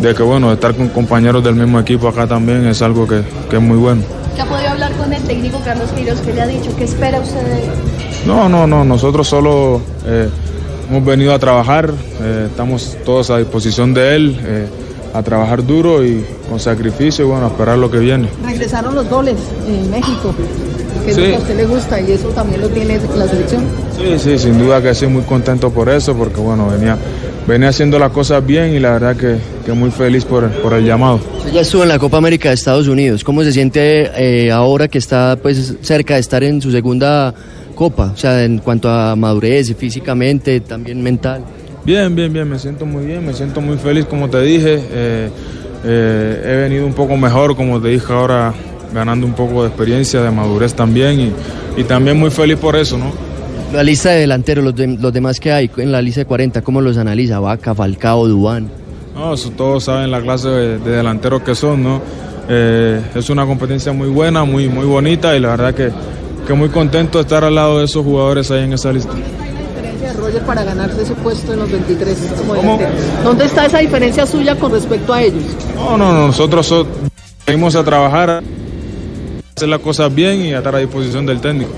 de 0.00 0.14
que 0.14 0.22
bueno, 0.22 0.52
estar 0.52 0.74
con 0.74 0.88
compañeros 0.88 1.42
del 1.42 1.54
mismo 1.54 1.80
equipo 1.80 2.08
acá 2.08 2.26
también 2.26 2.66
es 2.66 2.82
algo 2.82 3.06
que, 3.06 3.22
que 3.48 3.56
es 3.56 3.62
muy 3.62 3.78
bueno. 3.78 4.02
¿Ya 4.36 4.44
ha 4.44 4.46
podido 4.46 4.68
hablar 4.70 4.92
con 4.92 5.12
el 5.12 5.22
técnico 5.22 5.60
Carlos 5.64 5.90
Queiroz? 5.90 6.20
¿Qué 6.20 6.32
le 6.32 6.40
ha 6.40 6.46
dicho? 6.46 6.70
¿Qué 6.76 6.84
espera 6.84 7.20
usted 7.20 7.42
de 7.42 7.64
él? 7.64 7.70
No, 8.26 8.48
no, 8.48 8.66
no, 8.66 8.84
nosotros 8.84 9.26
solo 9.26 9.80
eh, 10.06 10.28
hemos 10.88 11.04
venido 11.04 11.34
a 11.34 11.38
trabajar, 11.38 11.90
eh, 12.22 12.46
estamos 12.50 12.96
todos 13.04 13.30
a 13.30 13.38
disposición 13.38 13.94
de 13.94 14.16
él, 14.16 14.40
eh, 14.44 14.66
a 15.14 15.22
trabajar 15.22 15.66
duro 15.66 16.04
y 16.04 16.24
con 16.48 16.60
sacrificio 16.60 17.24
y 17.24 17.28
bueno, 17.28 17.46
a 17.46 17.48
esperar 17.48 17.78
lo 17.78 17.90
que 17.90 17.98
viene. 17.98 18.28
Regresaron 18.44 18.94
los 18.94 19.08
goles 19.08 19.36
en 19.66 19.90
México, 19.90 20.34
que 21.04 21.10
es 21.10 21.16
Sí. 21.16 21.22
lo 21.22 21.26
que 21.28 21.34
a 21.34 21.38
usted 21.38 21.56
le 21.56 21.64
gusta 21.66 22.00
y 22.00 22.12
eso 22.12 22.28
también 22.28 22.60
lo 22.60 22.68
tiene 22.68 22.98
la 23.16 23.26
selección. 23.28 23.62
Sí, 23.96 24.18
sí, 24.18 24.38
sin 24.38 24.58
duda 24.58 24.82
que 24.82 24.94
sí, 24.94 25.06
muy 25.06 25.22
contento 25.22 25.70
por 25.70 25.88
eso, 25.88 26.14
porque 26.16 26.40
bueno, 26.40 26.68
venía, 26.68 26.96
venía 27.46 27.68
haciendo 27.68 27.98
las 27.98 28.10
cosas 28.12 28.44
bien 28.46 28.74
y 28.74 28.78
la 28.80 28.92
verdad 28.92 29.16
que, 29.16 29.36
que 29.66 29.72
muy 29.72 29.90
feliz 29.90 30.24
por, 30.24 30.48
por 30.62 30.72
el 30.74 30.84
llamado. 30.84 31.20
Ya 31.52 31.60
estuvo 31.62 31.82
en 31.82 31.88
la 31.88 31.98
Copa 31.98 32.16
América 32.18 32.48
de 32.50 32.54
Estados 32.54 32.86
Unidos. 32.88 33.24
¿Cómo 33.24 33.42
se 33.42 33.52
siente 33.52 34.10
eh, 34.16 34.50
ahora 34.50 34.88
que 34.88 34.98
está 34.98 35.36
pues 35.40 35.74
cerca 35.82 36.14
de 36.14 36.20
estar 36.20 36.42
en 36.44 36.60
su 36.62 36.70
segunda 36.70 37.34
Copa? 37.74 38.12
O 38.14 38.16
sea, 38.16 38.44
en 38.44 38.58
cuanto 38.58 38.88
a 38.88 39.16
madurez, 39.16 39.74
físicamente, 39.76 40.60
también 40.60 41.02
mental. 41.02 41.42
Bien, 41.84 42.14
bien, 42.14 42.32
bien, 42.32 42.48
me 42.48 42.58
siento 42.58 42.84
muy 42.84 43.06
bien, 43.06 43.24
me 43.26 43.32
siento 43.32 43.60
muy 43.60 43.78
feliz, 43.78 44.04
como 44.06 44.28
te 44.28 44.40
dije. 44.42 44.80
eh, 44.92 45.28
eh, 45.82 46.42
he 46.44 46.56
venido 46.56 46.84
un 46.86 46.92
poco 46.92 47.16
mejor, 47.16 47.56
como 47.56 47.80
te 47.80 47.88
dije 47.88 48.12
ahora, 48.12 48.52
ganando 48.94 49.26
un 49.26 49.32
poco 49.34 49.62
de 49.62 49.68
experiencia, 49.68 50.20
de 50.22 50.30
madurez 50.30 50.74
también 50.74 51.20
y, 51.20 51.32
y 51.80 51.84
también 51.84 52.18
muy 52.18 52.30
feliz 52.30 52.56
por 52.58 52.76
eso, 52.76 52.98
¿no? 52.98 53.12
La 53.72 53.82
lista 53.84 54.10
de 54.10 54.20
delanteros, 54.20 54.64
los, 54.64 54.74
de- 54.74 54.96
los 54.98 55.12
demás 55.12 55.38
que 55.38 55.52
hay 55.52 55.70
en 55.76 55.92
la 55.92 56.02
lista 56.02 56.20
de 56.22 56.26
40, 56.26 56.62
¿cómo 56.62 56.80
los 56.80 56.96
analiza? 56.96 57.38
Vaca, 57.38 57.74
Falcao, 57.74 58.26
Dubán. 58.26 58.68
No, 59.14 59.34
eso 59.34 59.50
todos 59.50 59.84
saben 59.84 60.10
la 60.10 60.20
clase 60.20 60.48
de, 60.48 60.78
de 60.78 60.90
delanteros 60.90 61.42
que 61.42 61.54
son, 61.54 61.82
¿no? 61.82 62.00
Eh, 62.48 63.00
es 63.14 63.30
una 63.30 63.46
competencia 63.46 63.92
muy 63.92 64.08
buena, 64.08 64.42
muy, 64.44 64.68
muy 64.68 64.84
bonita 64.86 65.36
y 65.36 65.40
la 65.40 65.50
verdad 65.50 65.74
que, 65.74 65.90
que 66.46 66.52
muy 66.54 66.68
contento 66.68 67.18
de 67.18 67.22
estar 67.22 67.44
al 67.44 67.54
lado 67.54 67.78
de 67.78 67.84
esos 67.84 68.04
jugadores 68.04 68.50
ahí 68.50 68.64
en 68.64 68.72
esa 68.72 68.92
lista. 68.92 69.12
diferencia 69.14 70.08
de 70.08 70.14
Roger 70.14 70.42
para 70.42 70.64
ganarse 70.64 71.02
ese 71.02 71.14
puesto 71.14 71.52
en 71.52 71.60
los 71.60 71.70
23 71.70 72.16
como 72.38 72.54
¿Cómo? 72.56 72.78
¿Dónde 73.22 73.44
está 73.44 73.66
esa 73.66 73.78
diferencia 73.78 74.26
suya 74.26 74.56
con 74.56 74.72
respecto 74.72 75.12
a 75.14 75.22
ellos? 75.22 75.44
No, 75.76 75.96
no, 75.96 76.12
no, 76.12 76.26
nosotros 76.28 76.66
so- 76.66 76.86
venimos 77.46 77.76
a 77.76 77.84
trabajar, 77.84 78.42
hacer 79.56 79.68
las 79.68 79.80
cosas 79.80 80.14
bien 80.14 80.40
y 80.44 80.52
a 80.52 80.58
estar 80.58 80.74
a 80.74 80.78
disposición 80.78 81.26
del 81.26 81.40
técnico. 81.40 81.72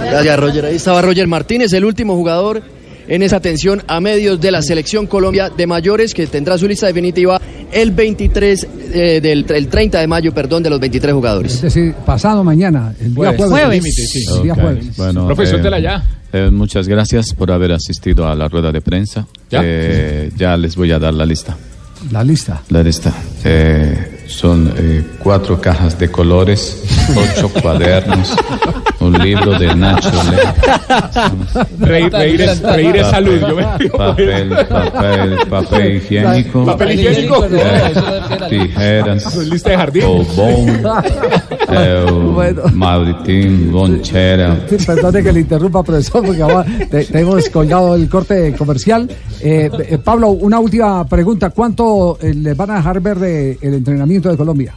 Gracias, 0.00 0.38
Roger. 0.38 0.64
Ahí 0.66 0.76
estaba 0.76 1.02
Roger 1.02 1.26
Martínez, 1.26 1.72
el 1.72 1.84
último 1.84 2.14
jugador 2.14 2.62
en 3.08 3.22
esa 3.22 3.36
atención 3.36 3.82
a 3.86 4.00
medios 4.00 4.38
de 4.38 4.50
la 4.50 4.60
Selección 4.60 5.06
Colombia 5.06 5.48
de 5.50 5.66
mayores, 5.66 6.12
que 6.12 6.26
tendrá 6.26 6.58
su 6.58 6.68
lista 6.68 6.86
definitiva 6.86 7.40
el 7.72 7.90
23, 7.90 8.66
eh, 8.92 9.20
del 9.22 9.46
el 9.48 9.68
30 9.68 10.00
de 10.00 10.06
mayo, 10.06 10.32
perdón, 10.34 10.62
de 10.62 10.68
los 10.70 10.78
23 10.78 11.14
jugadores. 11.14 11.54
Es 11.54 11.62
decir, 11.62 11.94
pasado 12.04 12.44
mañana, 12.44 12.94
el 13.00 13.14
día 13.14 13.32
jueves. 13.34 13.46
Jueves. 13.50 14.26
El 14.36 14.42
día 14.42 14.54
jueves. 14.54 14.96
Bueno, 14.96 15.26
Profe, 15.26 15.44
eh, 15.44 15.46
suéltela 15.46 15.78
ya. 15.80 16.04
eh, 16.34 16.50
muchas 16.52 16.86
gracias 16.86 17.32
por 17.32 17.50
haber 17.50 17.72
asistido 17.72 18.28
a 18.28 18.34
la 18.34 18.46
rueda 18.48 18.70
de 18.72 18.82
prensa. 18.82 19.26
¿Ya? 19.50 19.60
Eh, 19.64 20.30
ya 20.36 20.56
les 20.58 20.76
voy 20.76 20.92
a 20.92 20.98
dar 20.98 21.14
la 21.14 21.24
lista. 21.24 21.56
La 22.12 22.22
lista. 22.22 22.62
La 22.68 22.82
lista. 22.82 23.12
Son 24.28 24.72
eh, 24.76 25.04
cuatro 25.18 25.60
cajas 25.60 25.98
de 25.98 26.10
colores, 26.10 26.82
ocho 27.16 27.50
cuadernos, 27.60 28.36
un 29.00 29.14
libro 29.18 29.58
de 29.58 29.74
Nacho 29.74 30.10
Le. 30.30 31.86
Reír, 31.86 32.12
reír 32.12 32.40
es, 32.42 32.62
reír 32.62 32.96
es 32.96 33.06
salud. 33.08 33.40
Yo 33.40 33.56
me 33.56 33.64
Papel, 33.88 34.50
papel, 34.68 35.38
papel 35.48 35.96
higiénico. 35.96 36.64
Papel 36.66 36.92
higiénico. 37.00 37.44
eh, 37.46 37.92
tijeras. 38.50 39.36
Lista 39.36 39.70
de 39.70 39.76
jardín. 39.76 40.02
Bobón. 40.04 40.82
eh, 41.72 42.06
Bueno. 42.34 42.62
Lonchera. 43.72 44.58
Perdone 44.86 45.22
que 45.22 45.32
le 45.32 45.40
interrumpa, 45.40 45.82
profesor, 45.82 46.24
porque 46.24 46.42
ahora 46.42 46.64
te, 46.90 47.04
te 47.04 47.20
hemos 47.20 47.48
colgado 47.48 47.94
el 47.94 48.08
corte 48.08 48.54
comercial. 48.56 49.08
Eh, 49.40 49.70
eh, 49.88 49.98
Pablo, 49.98 50.30
una 50.30 50.58
última 50.58 51.06
pregunta. 51.06 51.50
¿Cuánto 51.50 52.18
eh, 52.20 52.34
les 52.34 52.56
van 52.56 52.70
a 52.72 52.76
dejar 52.76 53.00
ver 53.00 53.18
de 53.18 53.58
el 53.60 53.74
entrenamiento 53.74 54.17
de 54.20 54.36
Colombia? 54.36 54.74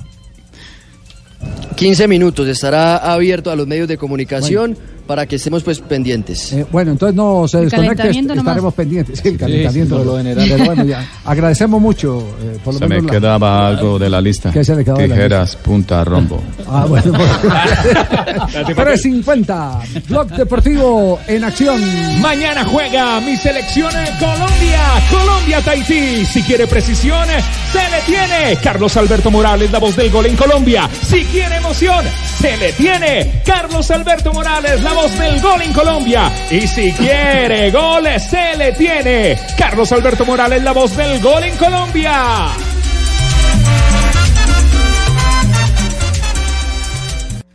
15 1.76 2.08
minutos, 2.08 2.48
estará 2.48 2.98
abierto 2.98 3.50
a 3.50 3.56
los 3.56 3.66
medios 3.66 3.88
de 3.88 3.98
comunicación 3.98 4.78
para 5.12 5.26
que 5.26 5.36
estemos 5.36 5.62
pues 5.62 5.82
pendientes. 5.82 6.54
Eh, 6.54 6.66
bueno, 6.72 6.92
entonces 6.94 7.14
no 7.18 7.46
se 7.46 7.58
desconecte, 7.60 8.22
nomás. 8.22 8.38
estaremos 8.38 8.74
pendientes. 8.74 9.20
Sí, 9.22 9.28
el 9.28 9.38
calentamiento. 9.38 9.98
por 9.98 10.06
lo 10.06 10.18
general. 10.20 10.48
Pero 10.50 10.64
bueno, 10.64 10.86
ya. 10.86 11.06
Agradecemos 11.26 11.82
mucho. 11.82 12.20
eh, 12.42 12.58
por 12.64 12.76
lo 12.76 12.80
Se 12.80 12.86
me 12.88 12.96
menos 12.96 13.12
la- 13.12 13.20
quedaba 13.20 13.68
algo 13.68 14.00
de 14.00 14.10
la 14.10 14.22
lista. 14.22 14.52
¿Qué 14.52 14.64
se 14.64 14.74
le 14.74 14.86
la 14.86 14.94
Tijeras, 14.96 15.58
punta, 15.58 16.06
rombo. 16.06 16.42
Ah, 16.74 16.86
bueno. 16.88 17.12
pues. 17.12 18.66
350, 18.76 19.80
Blog 20.08 20.28
Deportivo 20.30 21.20
en 21.28 21.44
acción. 21.44 21.82
Mañana 22.22 22.64
juega 22.64 23.20
mi 23.20 23.36
selección 23.36 23.92
en 23.94 24.16
Colombia, 24.18 24.80
Colombia-Tahití. 25.12 26.26
Si 26.26 26.42
quiere 26.44 26.68
precisión, 26.68 27.28
se 27.74 27.80
le 27.80 28.02
tiene. 28.06 28.58
Carlos 28.64 28.96
Alberto 28.96 29.30
Morales, 29.30 29.72
la 29.72 29.80
voz 29.80 29.98
del 29.98 30.10
gol 30.10 30.28
en 30.28 30.38
Colombia. 30.38 30.90
Si 31.10 31.26
quiere 31.26 31.58
emoción, 31.58 32.06
se 32.40 32.56
le 32.56 32.72
tiene. 32.74 33.42
Carlos 33.46 33.92
Alberto 33.92 34.32
Morales, 34.34 34.82
la 34.84 34.94
voz 34.94 35.01
del 35.10 35.42
gol 35.42 35.62
en 35.64 35.74
Colombia. 35.74 36.32
Y 36.52 36.62
si 36.68 36.92
quiere 36.92 37.72
gol, 37.72 38.04
se 38.20 38.56
le 38.56 38.72
tiene. 38.74 39.40
Carlos 39.58 39.92
Alberto 39.92 40.26
Morales, 40.26 40.64
la 40.64 40.74
voz 40.74 40.96
del 40.96 41.20
gol 41.22 41.44
en 41.44 41.58
Colombia. 41.58 42.50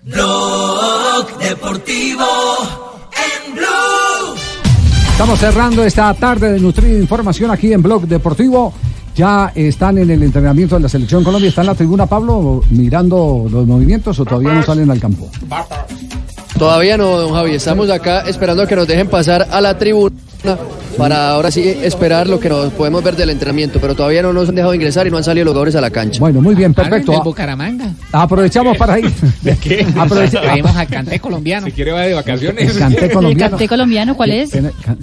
Blog 0.03 1.39
Deportivo 1.39 2.27
en 3.13 3.55
Blue. 3.55 4.35
Estamos 5.13 5.39
cerrando 5.39 5.85
esta 5.85 6.13
tarde 6.15 6.53
de 6.53 6.61
nutrida 6.61 6.99
información 6.99 7.53
aquí 7.53 7.73
en 7.73 7.81
Blog 7.81 8.09
Deportivo. 8.09 8.73
Ya 9.15 9.53
están 9.55 9.99
en 9.99 10.11
el 10.11 10.23
entrenamiento 10.23 10.75
de 10.75 10.83
la 10.83 10.89
Selección 10.89 11.23
Colombia. 11.23 11.49
¿Está 11.49 11.61
en 11.61 11.69
la 11.69 11.75
tribuna, 11.75 12.07
Pablo, 12.07 12.63
mirando 12.71 13.47
los 13.49 13.67
movimientos 13.67 14.19
o 14.19 14.25
todavía 14.25 14.53
no 14.53 14.63
salen 14.65 14.91
al 14.91 14.99
campo? 14.99 15.31
Todavía 16.59 16.97
no, 16.97 17.19
don 17.19 17.35
Javi, 17.35 17.55
estamos 17.55 17.91
acá 17.91 18.21
esperando 18.27 18.63
a 18.63 18.67
que 18.67 18.77
nos 18.77 18.87
dejen 18.87 19.09
pasar 19.09 19.47
a 19.51 19.61
la 19.61 19.77
tribuna 19.77 20.17
para 20.97 21.31
ahora 21.31 21.51
sí 21.51 21.63
esperar 21.83 22.29
lo 22.29 22.41
que 22.41 22.49
nos 22.49 22.73
podemos 22.73 23.03
ver 23.03 23.17
del 23.17 23.31
entrenamiento, 23.31 23.79
pero 23.81 23.95
todavía 23.95 24.23
no 24.23 24.33
nos 24.33 24.49
han 24.49 24.55
dejado 24.55 24.75
ingresar 24.75 25.07
y 25.07 25.11
no 25.11 25.17
han 25.19 25.25
salido 25.25 25.45
los 25.45 25.53
jugadores 25.53 25.75
a 25.77 25.81
la 25.81 25.91
cancha. 25.91 26.21
Bueno, 26.21 26.41
muy 26.41 26.55
bien, 26.55 26.73
perfecto. 26.75 27.13
Del 27.13 27.21
Bucaramanga. 27.23 27.93
Aprovechamos 28.13 28.77
para 28.77 28.99
ir. 28.99 29.11
¿De 29.43 29.57
qué? 29.57 29.87
Aprovecha- 29.97 30.41
Traemos 30.41 30.75
al 30.77 30.87
canté 30.89 31.21
colombiano. 31.21 31.67
Si 31.67 31.73
quiere 31.73 31.93
va 31.93 32.03
de 32.03 32.15
vacaciones. 32.15 32.71
El 32.73 32.79
canté 32.79 33.11
colombiano. 33.11 33.45
¿El 33.45 33.51
canté 33.51 33.69
colombiano 33.69 34.17
cuál 34.17 34.31
es? 34.31 34.51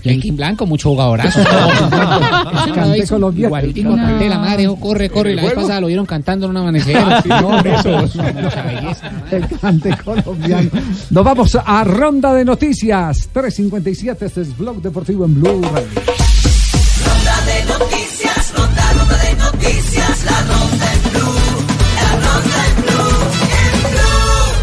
Joaquín 0.04 0.36
Blanco, 0.36 0.66
mucho 0.66 0.90
jugadorazo. 0.90 1.40
Canté 2.74 3.08
colombiano. 3.08 3.48
Igualitico 3.48 3.90
al 3.94 3.98
canté, 3.98 4.30
la 4.30 4.40
madre 4.40 4.58
dijo, 4.64 4.76
corre, 4.78 5.10
corre. 5.10 5.32
Y 5.34 5.36
la 5.36 5.44
vez 5.44 5.54
pasada 5.54 5.82
lo 5.82 5.88
vieron 5.88 6.06
cantando 6.06 6.46
en 6.46 6.52
un 6.52 6.58
amanecer. 6.58 6.96
No, 7.26 7.60
eso. 7.60 7.90
no. 7.92 8.42
Mucha 8.42 8.62
belleza. 8.64 9.12
El 9.32 9.48
cante 9.60 9.98
colombiano. 10.04 10.70
Nos 11.10 11.24
vamos 11.24 11.58
a 11.64 11.84
ronda 11.84 12.34
de 12.34 12.46
noticias. 12.46 13.30
357, 13.34 14.26
este 14.26 14.42
es 14.42 14.58
Blog 14.58 14.82
Deportivo 14.82 15.26
en 15.26 15.36
Blue 15.36 15.62
Radio. 15.62 15.83
Ronda 15.86 17.42
de 17.46 17.66
noticias, 17.66 18.54
ronda, 18.56 18.94
ronda 18.98 19.18
de 19.18 19.34
noticias, 19.36 20.24
la 20.26 20.42
ronda 20.42 20.94
en 20.94 21.02
Blue. 21.12 21.36
La 21.96 22.12
ronda 22.14 22.60
en 22.68 22.76
Blue, 22.84 23.20
en 23.50 23.82
Blue. 23.92 24.54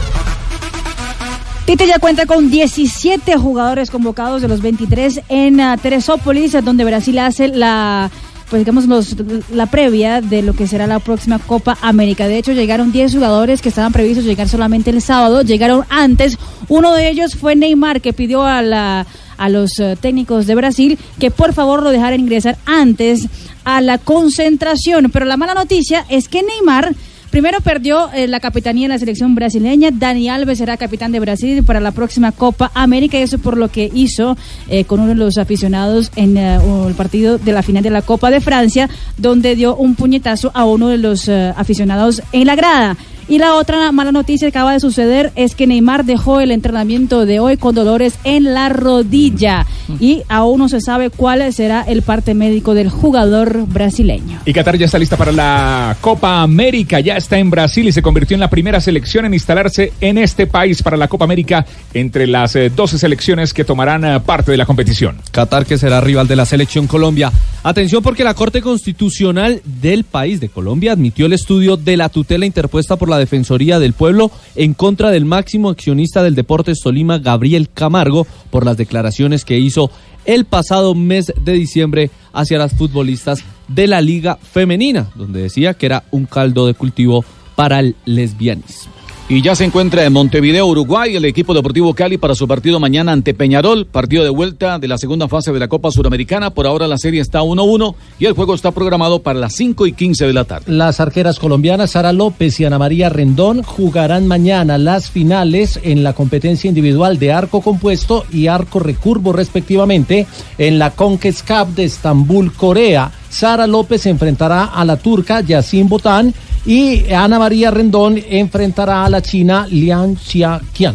Tite 1.67 1.87
ya 1.87 1.99
cuenta 1.99 2.25
con 2.27 2.51
17 2.51 3.37
jugadores 3.37 3.91
convocados 3.91 4.41
de 4.43 4.49
los 4.49 4.63
23 4.63 5.21
en 5.29 5.61
ah, 5.61 5.77
Teresópolis, 5.77 6.53
donde 6.65 6.85
Brasil 6.85 7.19
hace 7.19 7.49
la 7.49 8.11
pues 8.49 8.61
digamos 8.63 8.87
los- 8.87 9.15
la 9.53 9.67
previa 9.67 10.21
de 10.21 10.43
lo 10.43 10.55
que 10.55 10.67
será 10.67 10.89
la 10.89 10.99
próxima 10.99 11.39
Copa 11.39 11.79
América. 11.83 12.27
De 12.27 12.37
hecho, 12.37 12.51
llegaron 12.51 12.91
10 12.91 13.15
jugadores 13.15 13.63
que 13.63 13.69
estaban 13.69 13.93
previstos 13.93 14.25
llegar 14.25 14.49
solamente 14.49 14.91
el 14.91 15.01
sábado, 15.03 15.43
llegaron 15.43 15.85
antes. 15.89 16.37
Uno 16.69 16.93
de 16.95 17.11
ellos 17.11 17.37
fue 17.37 17.55
Neymar, 17.55 18.01
que 18.01 18.13
pidió 18.13 18.45
a 18.45 18.61
la 18.63 19.07
a 19.41 19.49
los 19.49 19.79
eh, 19.81 19.97
técnicos 20.01 20.47
de 20.47 20.55
Brasil 20.55 20.99
que 21.19 21.31
por 21.31 21.55
favor 21.55 21.83
lo 21.83 21.91
dejaran 21.91 22.21
ingresar 22.21 22.59
antes 22.67 23.27
a 23.65 23.81
la 23.81 23.99
concentración. 23.99 25.11
Pero 25.11 25.25
la 25.25 25.37
mala 25.37 25.55
noticia 25.55 26.05
es 26.09 26.29
que 26.29 26.43
Neymar 26.43 26.95
Primero 27.31 27.61
perdió 27.61 28.11
eh, 28.13 28.27
la 28.27 28.41
capitanía 28.41 28.89
de 28.89 28.95
la 28.95 28.99
selección 28.99 29.37
brasileña. 29.37 29.91
Dani 29.93 30.29
Alves 30.29 30.59
será 30.59 30.77
capitán 30.77 31.13
de 31.13 31.21
Brasil 31.21 31.63
para 31.63 31.79
la 31.79 31.93
próxima 31.93 32.33
Copa 32.33 32.73
América. 32.75 33.21
Y 33.21 33.23
eso 33.23 33.39
por 33.39 33.57
lo 33.57 33.69
que 33.69 33.89
hizo 33.95 34.37
eh, 34.69 34.83
con 34.83 34.99
uno 34.99 35.11
de 35.11 35.15
los 35.15 35.39
aficionados 35.39 36.11
en 36.17 36.37
el 36.37 36.95
partido 36.95 37.39
de 37.39 37.53
la 37.53 37.63
final 37.63 37.85
de 37.85 37.91
la 37.91 38.03
Copa 38.03 38.33
de 38.33 38.41
Francia, 38.41 38.91
donde 39.17 39.55
dio 39.55 39.77
un 39.77 39.95
puñetazo 39.95 40.51
a 40.55 40.65
uno 40.65 40.89
de 40.89 40.99
los 40.99 41.29
aficionados 41.29 42.21
en 42.33 42.49
la 42.49 42.57
grada. 42.57 42.97
Y 43.31 43.39
la 43.39 43.55
otra 43.55 43.93
mala 43.93 44.11
noticia 44.11 44.51
que 44.51 44.59
acaba 44.59 44.73
de 44.73 44.81
suceder 44.81 45.31
es 45.37 45.55
que 45.55 45.69
Neymar 45.69 46.05
dejó 46.05 46.41
el 46.41 46.51
entrenamiento 46.51 47.27
de 47.27 47.39
hoy 47.39 47.57
con 47.57 47.77
dolores 47.77 48.19
en 48.25 48.55
la 48.55 48.69
rodilla. 48.71 49.67
Y 50.01 50.23
aún 50.29 50.59
no 50.59 50.69
se 50.69 50.81
sabe 50.81 51.11
cuál 51.11 51.53
será 51.53 51.83
el 51.83 52.03
parte 52.03 52.35
médico 52.35 52.75
del 52.75 52.91
jugador 52.91 53.69
brasileño. 53.69 54.41
Y 54.47 54.53
Qatar 54.53 54.77
ya 54.77 54.87
está 54.87 54.99
lista 54.99 55.17
para 55.17 55.31
la 55.31 55.97
Copa 56.01 56.43
América, 56.43 56.99
ya 56.99 57.17
está 57.17 57.39
en 57.39 57.51
Brasil 57.51 57.87
y 57.87 57.93
se 57.93 58.03
convirtió 58.03 58.35
en 58.35 58.41
la 58.41 58.51
primera 58.51 58.81
selección 58.81 59.25
en 59.25 59.35
instalarse 59.35 59.93
en 60.01 60.19
este 60.19 60.49
país 60.49 60.83
para 60.83 60.97
la 60.97 61.07
Copa 61.07 61.25
América 61.25 61.65
entre 61.95 62.27
las 62.27 62.57
eh, 62.57 62.69
12 62.69 62.99
selecciones 62.99 63.55
que 63.55 63.63
tomarán 63.63 64.05
eh, 64.05 64.19
parte 64.19 64.51
de 64.51 64.57
la 64.57 64.67
competición. 64.67 65.19
Qatar 65.31 65.67
que 65.67 65.79
será 65.79 66.01
rival 66.01 66.27
de 66.27 66.35
la 66.35 66.47
selección 66.47 66.89
Colombia. 66.89 67.31
Atención 67.63 68.03
porque 68.03 68.25
la 68.25 68.33
Corte 68.33 68.63
Constitucional 68.63 69.61
del 69.67 70.05
país 70.05 70.41
de 70.41 70.49
Colombia 70.49 70.93
admitió 70.93 71.27
el 71.27 71.35
estudio 71.35 71.77
de 71.77 71.99
la 71.99 72.09
tutela 72.09 72.47
interpuesta 72.47 72.97
por 72.97 73.11
la 73.11 73.19
Defensoría 73.19 73.79
del 73.79 73.93
Pueblo 73.93 74.31
en 74.57 74.73
contra 74.73 75.11
del 75.11 75.27
máximo 75.27 75.69
accionista 75.69 76.23
del 76.23 76.35
Deportes 76.35 76.81
Tolima, 76.81 77.19
Gabriel 77.19 77.69
Camargo, 77.69 78.27
por 78.49 78.65
las 78.65 78.79
declaraciones 78.79 79.45
que 79.45 79.59
hizo 79.59 79.91
el 80.25 80.47
pasado 80.47 80.95
mes 80.95 81.35
de 81.39 81.53
diciembre 81.53 82.11
hacia 82.33 82.57
las 82.57 82.73
futbolistas 82.73 83.45
de 83.69 83.87
la 83.87 84.01
Liga 84.01 84.37
Femenina, 84.37 85.11
donde 85.15 85.43
decía 85.43 85.75
que 85.75 85.85
era 85.85 86.05
un 86.13 86.25
caldo 86.25 86.67
de 86.67 86.73
cultivo 86.73 87.27
para 87.57 87.81
el 87.81 87.95
lesbianismo. 88.07 89.00
Y 89.33 89.43
ya 89.43 89.55
se 89.55 89.65
encuentra 89.65 90.05
en 90.05 90.13
Montevideo, 90.13 90.67
Uruguay, 90.67 91.15
el 91.15 91.25
equipo 91.25 91.55
deportivo 91.55 91.95
Cali 91.95 92.19
para 92.19 92.35
su 92.35 92.49
partido 92.49 92.81
mañana 92.81 93.13
ante 93.13 93.33
Peñarol, 93.33 93.87
partido 93.87 94.25
de 94.25 94.31
vuelta 94.31 94.81
de 94.81 94.89
la 94.89 94.99
segunda 94.99 95.29
fase 95.29 95.53
de 95.53 95.61
la 95.61 95.69
Copa 95.69 95.93
Suramericana. 95.93 96.51
Por 96.51 96.67
ahora 96.67 96.89
la 96.89 96.99
serie 96.99 97.21
está 97.21 97.41
1-1 97.41 97.95
y 98.19 98.27
el 98.27 98.33
juego 98.33 98.57
está 98.57 98.73
programado 98.73 99.23
para 99.23 99.39
las 99.39 99.55
5 99.55 99.87
y 99.87 99.93
15 99.93 100.27
de 100.27 100.33
la 100.33 100.43
tarde. 100.43 100.65
Las 100.67 100.99
arqueras 100.99 101.39
colombianas 101.39 101.93
Sara 101.93 102.13
López 102.13 102.59
y 102.59 102.65
Ana 102.65 102.81
María 102.81 103.09
Rendón 103.09 103.63
jugarán 103.63 104.27
mañana 104.27 104.79
las 104.79 105.13
finales 105.13 105.79
en 105.85 106.03
la 106.03 106.13
competencia 106.13 106.67
individual 106.67 107.21
de 107.21 107.33
arco 107.33 107.61
compuesto 107.61 108.27
y 108.33 108.49
arco 108.49 108.81
recurvo 108.81 109.33
respectivamente 109.33 110.27
en 110.59 110.81
la 110.81 110.91
Conquest 110.91 111.47
Cup 111.47 111.77
de 111.77 111.85
Estambul, 111.85 112.53
Corea. 112.53 113.13
Sara 113.29 113.69
López 113.69 114.07
enfrentará 114.07 114.65
a 114.65 114.85
la 114.85 114.97
turca 114.97 115.41
Yassin 115.41 115.89
Botán 115.89 116.35
y 116.65 117.13
Ana 117.13 117.39
María 117.39 117.71
Rendón 117.71 118.19
enfrentará 118.29 119.05
a 119.05 119.11
la 119.11 119.23
china 119.23 119.67
Lian 119.71 120.17
Xiaqian. 120.17 120.95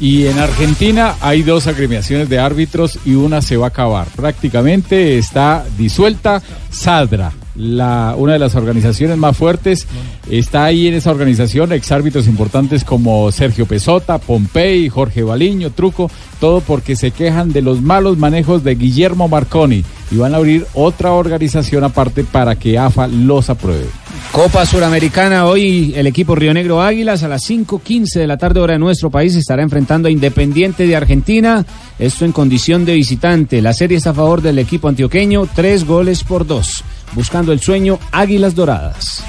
Y 0.00 0.26
en 0.26 0.38
Argentina 0.38 1.16
hay 1.20 1.42
dos 1.42 1.66
agremiaciones 1.66 2.28
de 2.28 2.38
árbitros 2.38 2.98
y 3.04 3.14
una 3.14 3.42
se 3.42 3.56
va 3.56 3.66
a 3.66 3.68
acabar. 3.70 4.06
Prácticamente 4.14 5.18
está 5.18 5.64
disuelta 5.76 6.40
Sadra, 6.70 7.32
la, 7.58 8.14
una 8.16 8.34
de 8.34 8.38
las 8.38 8.54
organizaciones 8.54 9.18
más 9.18 9.36
fuertes. 9.36 9.86
Está 10.30 10.64
ahí 10.64 10.86
en 10.86 10.94
esa 10.94 11.10
organización 11.10 11.72
exárbitros 11.72 12.26
importantes 12.26 12.84
como 12.84 13.30
Sergio 13.32 13.66
Pesota, 13.66 14.18
Pompey, 14.18 14.88
Jorge 14.88 15.22
Baliño, 15.22 15.70
Truco, 15.70 16.10
todo 16.40 16.60
porque 16.60 16.96
se 16.96 17.10
quejan 17.10 17.52
de 17.52 17.62
los 17.62 17.82
malos 17.82 18.16
manejos 18.18 18.64
de 18.64 18.74
Guillermo 18.74 19.28
Marconi 19.28 19.84
y 20.10 20.16
van 20.16 20.34
a 20.34 20.38
abrir 20.38 20.66
otra 20.74 21.12
organización 21.12 21.84
aparte 21.84 22.24
para 22.24 22.56
que 22.56 22.78
AFA 22.78 23.06
los 23.08 23.50
apruebe. 23.50 23.86
Copa 24.32 24.66
Suramericana, 24.66 25.46
hoy 25.46 25.94
el 25.96 26.06
equipo 26.06 26.34
Río 26.34 26.52
Negro 26.52 26.82
Águilas 26.82 27.22
a 27.22 27.28
las 27.28 27.48
5.15 27.48 28.20
de 28.20 28.26
la 28.26 28.36
tarde 28.36 28.60
hora 28.60 28.74
de 28.74 28.78
nuestro 28.78 29.10
país 29.10 29.34
estará 29.34 29.62
enfrentando 29.62 30.08
a 30.08 30.10
Independiente 30.10 30.86
de 30.86 30.96
Argentina, 30.96 31.64
esto 31.98 32.24
en 32.24 32.32
condición 32.32 32.84
de 32.84 32.94
visitante. 32.94 33.62
La 33.62 33.72
serie 33.72 33.96
está 33.96 34.10
a 34.10 34.14
favor 34.14 34.42
del 34.42 34.58
equipo 34.58 34.88
antioqueño, 34.88 35.48
tres 35.54 35.84
goles 35.84 36.24
por 36.24 36.46
dos, 36.46 36.84
buscando 37.12 37.52
el 37.52 37.60
sueño 37.60 37.98
Águilas 38.12 38.54
Doradas. 38.54 39.24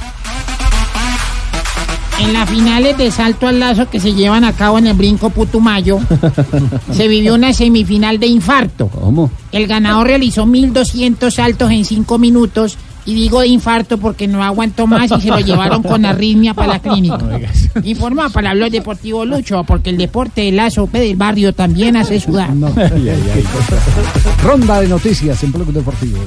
En 2.19 2.33
las 2.33 2.49
finales 2.49 2.97
de 2.97 3.11
salto 3.11 3.47
al 3.47 3.61
lazo 3.61 3.89
que 3.89 3.99
se 3.99 4.13
llevan 4.13 4.43
a 4.43 4.51
cabo 4.51 4.77
en 4.77 4.87
el 4.87 4.93
Brinco 4.93 5.29
Putumayo, 5.29 5.99
se 6.91 7.07
vivió 7.07 7.35
una 7.35 7.53
semifinal 7.53 8.19
de 8.19 8.27
infarto. 8.27 8.87
¿Cómo? 8.87 9.31
El 9.53 9.67
ganador 9.67 10.07
realizó 10.07 10.45
1.200 10.45 11.31
saltos 11.31 11.71
en 11.71 11.85
5 11.85 12.17
minutos 12.17 12.77
y 13.05 13.15
digo 13.15 13.39
de 13.39 13.47
infarto 13.47 13.97
porque 13.97 14.27
no 14.27 14.43
aguantó 14.43 14.85
más 14.85 15.09
y 15.11 15.21
se 15.21 15.29
lo 15.29 15.39
llevaron 15.39 15.81
con 15.81 16.05
arritmia 16.05 16.53
para 16.53 16.73
la 16.73 16.79
clínica. 16.79 17.17
Informa 17.83 18.29
para 18.29 18.53
Blog 18.53 18.69
Deportivo 18.69 19.25
Lucho, 19.25 19.63
porque 19.63 19.89
el 19.89 19.97
deporte 19.97 20.41
de 20.41 20.51
la 20.51 20.69
sope 20.69 20.99
del 20.99 21.15
barrio 21.15 21.53
también 21.53 21.95
hace 21.95 22.19
sudar. 22.19 22.49
Ronda 24.43 24.81
de 24.81 24.87
noticias 24.89 25.43
en 25.43 25.51
Blog 25.53 25.67
Deportivo. 25.67 26.19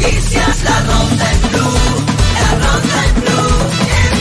Noticias, 0.00 0.64
la 0.64 0.80
ronda 0.80 1.32
en 1.32 1.40
blue, 1.50 1.78
la 2.34 2.50
ronda 2.52 3.06
en 3.06 3.14
blue, 3.20 3.58
en 4.14 4.20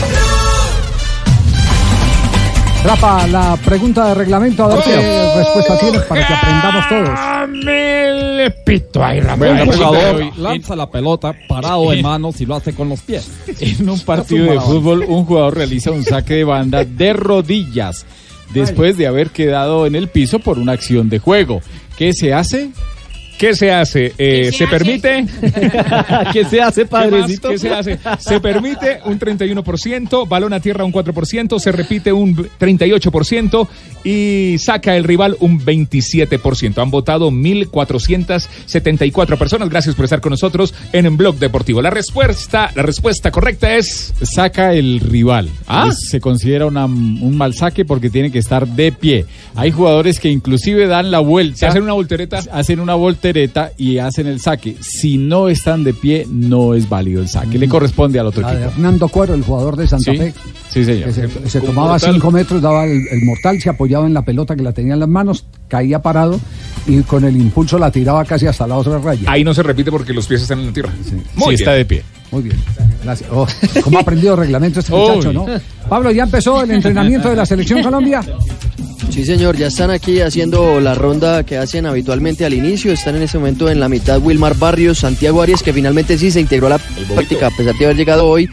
blue. 2.80 2.84
Rafa, 2.84 3.27
la 3.27 3.57
pregunta 3.64 4.07
de 4.10 4.15
reglamento, 4.15 4.64
a 4.65 4.68
ver 4.68 4.84
qué 4.84 4.95
respuesta 5.38 5.80
tienes 5.80 6.01
para 6.03 6.27
que 6.27 6.34
aprendamos 6.34 6.88
todos. 6.89 7.10
Dame 7.10 8.07
el 8.45 8.53
pito 8.65 9.03
ahí, 9.03 9.19
Rafa. 9.19 9.35
Bueno, 9.35 9.64
El 9.64 9.72
jugador 9.73 10.15
hoy. 10.15 10.31
lanza 10.38 10.76
la 10.76 10.89
pelota 10.89 11.34
parado 11.47 11.91
de 11.91 12.01
manos 12.01 12.39
y 12.41 12.45
lo 12.45 12.56
hace 12.56 12.73
con 12.73 12.89
los 12.89 13.01
pies. 13.01 13.30
En 13.60 13.89
un 13.89 13.99
partido 14.01 14.51
de 14.51 14.60
fútbol, 14.60 15.03
un 15.07 15.26
jugador 15.26 15.56
realiza 15.57 15.91
un 15.91 16.03
saque 16.03 16.35
de 16.35 16.43
banda 16.43 16.84
de 16.84 17.14
rodillas 17.14 18.06
después 18.53 18.97
de 18.97 19.07
haber 19.07 19.30
quedado 19.30 19.85
en 19.85 19.95
el 19.95 20.07
piso 20.07 20.39
por 20.39 20.57
una 20.57 20.72
acción 20.73 21.10
de 21.10 21.19
juego. 21.19 21.61
¿Qué 21.97 22.14
se 22.14 22.34
hace? 22.34 22.69
¿Qué 23.40 23.56
se 23.56 23.72
hace? 23.72 24.14
Eh, 24.18 24.52
¿Se, 24.52 24.68
permite? 24.68 25.26
¿Qué 26.34 26.44
se 26.44 26.60
hace, 26.61 26.86
padrecito? 26.86 27.48
¿Qué 27.49 27.57
se 27.57 27.70
hace? 27.70 27.98
Se 28.20 28.41
permite 28.41 28.99
un 29.06 29.18
31%, 29.18 30.28
balón 30.28 30.52
a 30.52 30.60
tierra 30.60 30.84
un 30.84 30.91
4%, 30.91 31.57
se 31.57 31.72
repite 31.72 32.11
un 32.11 32.36
38% 32.36 33.66
y 34.03 34.57
saca 34.60 34.98
el 34.98 35.06
rival 35.06 35.38
un 35.40 35.57
27%. 35.64 36.82
Han 36.82 36.91
votado 36.91 37.32
1.474 37.32 39.38
personas. 39.38 39.70
Gracias 39.70 39.95
por 39.95 40.03
estar 40.03 40.20
con 40.20 40.32
nosotros 40.32 40.74
en 40.91 41.06
el 41.06 41.16
Blog 41.16 41.38
Deportivo. 41.38 41.82
La 41.82 41.91
respuesta, 41.91 42.72
la 42.76 42.84
respuesta 42.84 43.32
correcta 43.32 43.74
es... 43.76 44.14
Saca 44.22 44.74
el 44.74 44.99
rival. 44.99 45.49
¿Ah? 45.66 45.88
Es- 45.90 46.10
Se 46.10 46.20
considera 46.20 46.66
una- 46.66 46.84
un 46.86 47.38
mal 47.38 47.53
saque 47.53 47.86
porque 47.86 48.10
tiene 48.10 48.32
que 48.32 48.40
estar 48.40 48.68
de 48.68 48.91
pie. 48.91 49.26
Hay 49.56 49.72
jugadores 49.72 50.20
que 50.20 50.30
inclusive 50.30 50.88
dan 50.88 51.10
la 51.10 51.20
vuelta. 51.20 51.57
Se 51.57 51.68
hacen 51.68 51.84
una 51.84 51.94
voltereta. 51.94 52.41
Hacen 52.52 52.82
una 52.82 52.95
voltereta 52.95 53.28
y 53.77 53.97
hacen 53.99 54.27
el 54.27 54.39
saque. 54.39 54.76
Si 54.81 55.18
no 55.18 55.49
están 55.49 55.84
de 55.84 55.93
pie, 55.93 56.26
no 56.30 56.73
es 56.73 56.88
válido 56.89 57.22
el 57.22 57.27
saque. 57.30 57.57
Le 57.57 57.68
corresponde 57.68 58.19
al 58.19 58.27
otro 58.27 58.41
La 58.41 58.51
de 58.51 58.56
equipo. 58.57 58.72
Hernando 58.72 59.07
Cuero, 59.10 59.34
el 59.34 59.43
jugador 59.43 59.76
de 59.76 59.88
Santa 59.88 60.11
Sí, 60.11 60.18
Fe. 60.18 60.34
sí, 60.69 60.85
señor. 60.85 61.14
que 61.14 61.49
se, 61.49 61.61
tomaba 61.61 61.91
mortal. 61.91 62.14
5 62.14 62.31
metros, 62.31 62.61
daba 62.61 62.85
el, 62.85 63.07
el 63.11 63.23
mortal, 63.23 63.60
se 63.61 63.69
apoyaba 63.69 64.06
en 64.07 64.14
la 64.14 64.23
pelota 64.23 64.56
que 64.56 64.64
la 64.64 64.72
tenía 64.73 64.93
en 64.93 64.99
las 64.99 65.10
manos, 65.10 65.45
caía 65.68 66.01
parado 66.01 66.39
y 66.88 67.01
con 67.01 67.23
el 67.26 67.35
impulso 67.38 67.77
la 67.77 67.91
tiraba 67.91 68.23
casi 68.26 68.47
hasta 68.47 68.65
la 68.68 68.76
otra 68.76 68.97
raya. 68.99 69.30
Ahí 69.31 69.43
no 69.43 69.53
se 69.53 69.64
repite 69.64 69.91
porque 69.91 70.14
los 70.14 70.27
pies 70.27 70.41
están 70.41 70.60
en 70.60 70.68
la 70.68 70.73
tierra. 70.73 70.91
Sí, 71.03 71.53
está 71.53 71.73
de 71.73 71.85
pie. 71.85 72.03
Muy 72.31 72.43
bien. 72.43 72.57
Gracias. 73.03 73.30
Oh, 73.34 73.47
¿Cómo 73.84 73.97
ha 73.97 74.01
aprendido 74.01 74.35
reglamento 74.35 74.80
este 74.81 74.93
Uy. 74.95 74.99
muchacho, 74.99 75.34
no? 75.34 75.45
Pablo, 75.89 76.11
¿ya 76.11 76.23
empezó 76.23 76.61
el 76.64 76.72
entrenamiento 76.72 77.30
de 77.30 77.35
la 77.35 77.45
selección 77.45 77.81
Colombia? 77.81 78.22
Sí, 79.09 79.26
señor, 79.26 79.57
ya 79.57 79.67
están 79.67 79.89
aquí 79.89 80.21
haciendo 80.21 80.80
la 80.80 80.93
ronda 80.93 81.43
que 81.43 81.57
hacen 81.57 81.85
habitualmente 81.85 82.45
al 82.45 82.53
inicio. 82.53 82.91
Están 82.91 83.15
en 83.15 83.23
ese 83.23 83.38
momento 83.38 83.69
en 83.69 83.80
la 83.80 83.89
mitad 83.89 84.21
Wilmar 84.21 84.55
Barrios, 84.55 84.99
Santiago 84.99 85.41
Arias, 85.41 85.63
que 85.63 85.73
finalmente 85.73 86.17
sí 86.17 86.30
se 86.30 86.39
integró 86.39 86.67
a 86.67 86.71
la 86.71 86.77
práctica 86.77 87.47
a 87.47 87.51
pesar 87.51 87.76
de 87.76 87.85
haber 87.85 87.97
llegado 87.97 88.27
hoy. 88.27 88.49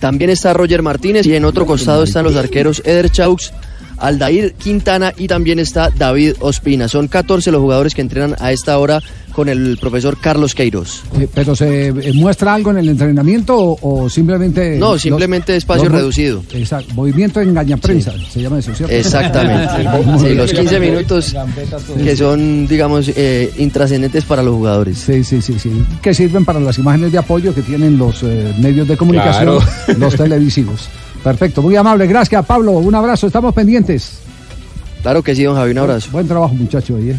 También 0.00 0.30
está 0.30 0.54
Roger 0.54 0.82
Martínez 0.82 1.26
y 1.26 1.34
en 1.34 1.44
otro 1.44 1.66
costado 1.66 2.04
están 2.04 2.24
los 2.24 2.36
arqueros 2.36 2.80
Eder 2.84 3.10
Chaux, 3.10 3.52
Aldair 3.98 4.54
Quintana 4.54 5.12
y 5.16 5.26
también 5.26 5.58
está 5.58 5.90
David 5.90 6.34
Ospina. 6.40 6.88
Son 6.88 7.08
14 7.08 7.50
los 7.50 7.60
jugadores 7.60 7.94
que 7.94 8.00
entrenan 8.00 8.36
a 8.38 8.52
esta 8.52 8.78
hora 8.78 9.02
con 9.38 9.48
el 9.48 9.78
profesor 9.80 10.18
Carlos 10.20 10.52
Queiroz. 10.52 11.04
Eh, 11.16 11.28
¿Pero 11.32 11.54
se 11.54 11.86
eh, 11.90 12.12
muestra 12.12 12.54
algo 12.54 12.72
en 12.72 12.78
el 12.78 12.88
entrenamiento 12.88 13.56
o, 13.56 14.02
o 14.04 14.10
simplemente...? 14.10 14.76
No, 14.78 14.94
los- 14.94 15.02
simplemente 15.02 15.54
espacio 15.54 15.84
los 15.84 15.92
reducido. 15.92 16.42
Exacto, 16.52 16.92
movimiento 16.94 17.40
engañaprensa, 17.40 18.14
se 18.32 18.42
llama 18.42 18.58
eso, 18.58 18.74
¿cierto? 18.74 18.92
Exactamente. 18.92 19.68
Sí, 20.18 20.34
los 20.34 20.52
15 20.52 20.80
minutos 20.80 21.36
que 22.02 22.16
son, 22.16 22.66
digamos, 22.66 23.08
eh, 23.14 23.52
intrascendentes 23.58 24.24
para 24.24 24.42
los 24.42 24.56
jugadores. 24.56 24.98
Sí, 24.98 25.22
sí, 25.22 25.40
sí, 25.40 25.56
sí. 25.56 25.70
Que 26.02 26.12
sirven 26.14 26.44
para 26.44 26.58
las 26.58 26.76
imágenes 26.78 27.12
de 27.12 27.18
apoyo 27.18 27.54
que 27.54 27.62
tienen 27.62 27.96
los 27.96 28.24
eh, 28.24 28.52
medios 28.58 28.88
de 28.88 28.96
comunicación, 28.96 29.58
Claro. 29.60 29.98
los 30.00 30.16
televisivos. 30.16 30.88
Perfecto, 31.22 31.62
muy 31.62 31.76
amable. 31.76 32.08
Gracias, 32.08 32.44
Pablo. 32.44 32.72
Un 32.72 32.94
abrazo, 32.96 33.28
estamos 33.28 33.54
pendientes. 33.54 34.18
Claro 35.02 35.22
que 35.22 35.36
sí, 35.36 35.44
don 35.44 35.54
Javi, 35.54 35.70
un 35.70 35.78
abrazo. 35.78 36.08
Buen 36.10 36.26
trabajo, 36.26 36.54
muchacho. 36.54 36.98
¿eh? 36.98 37.14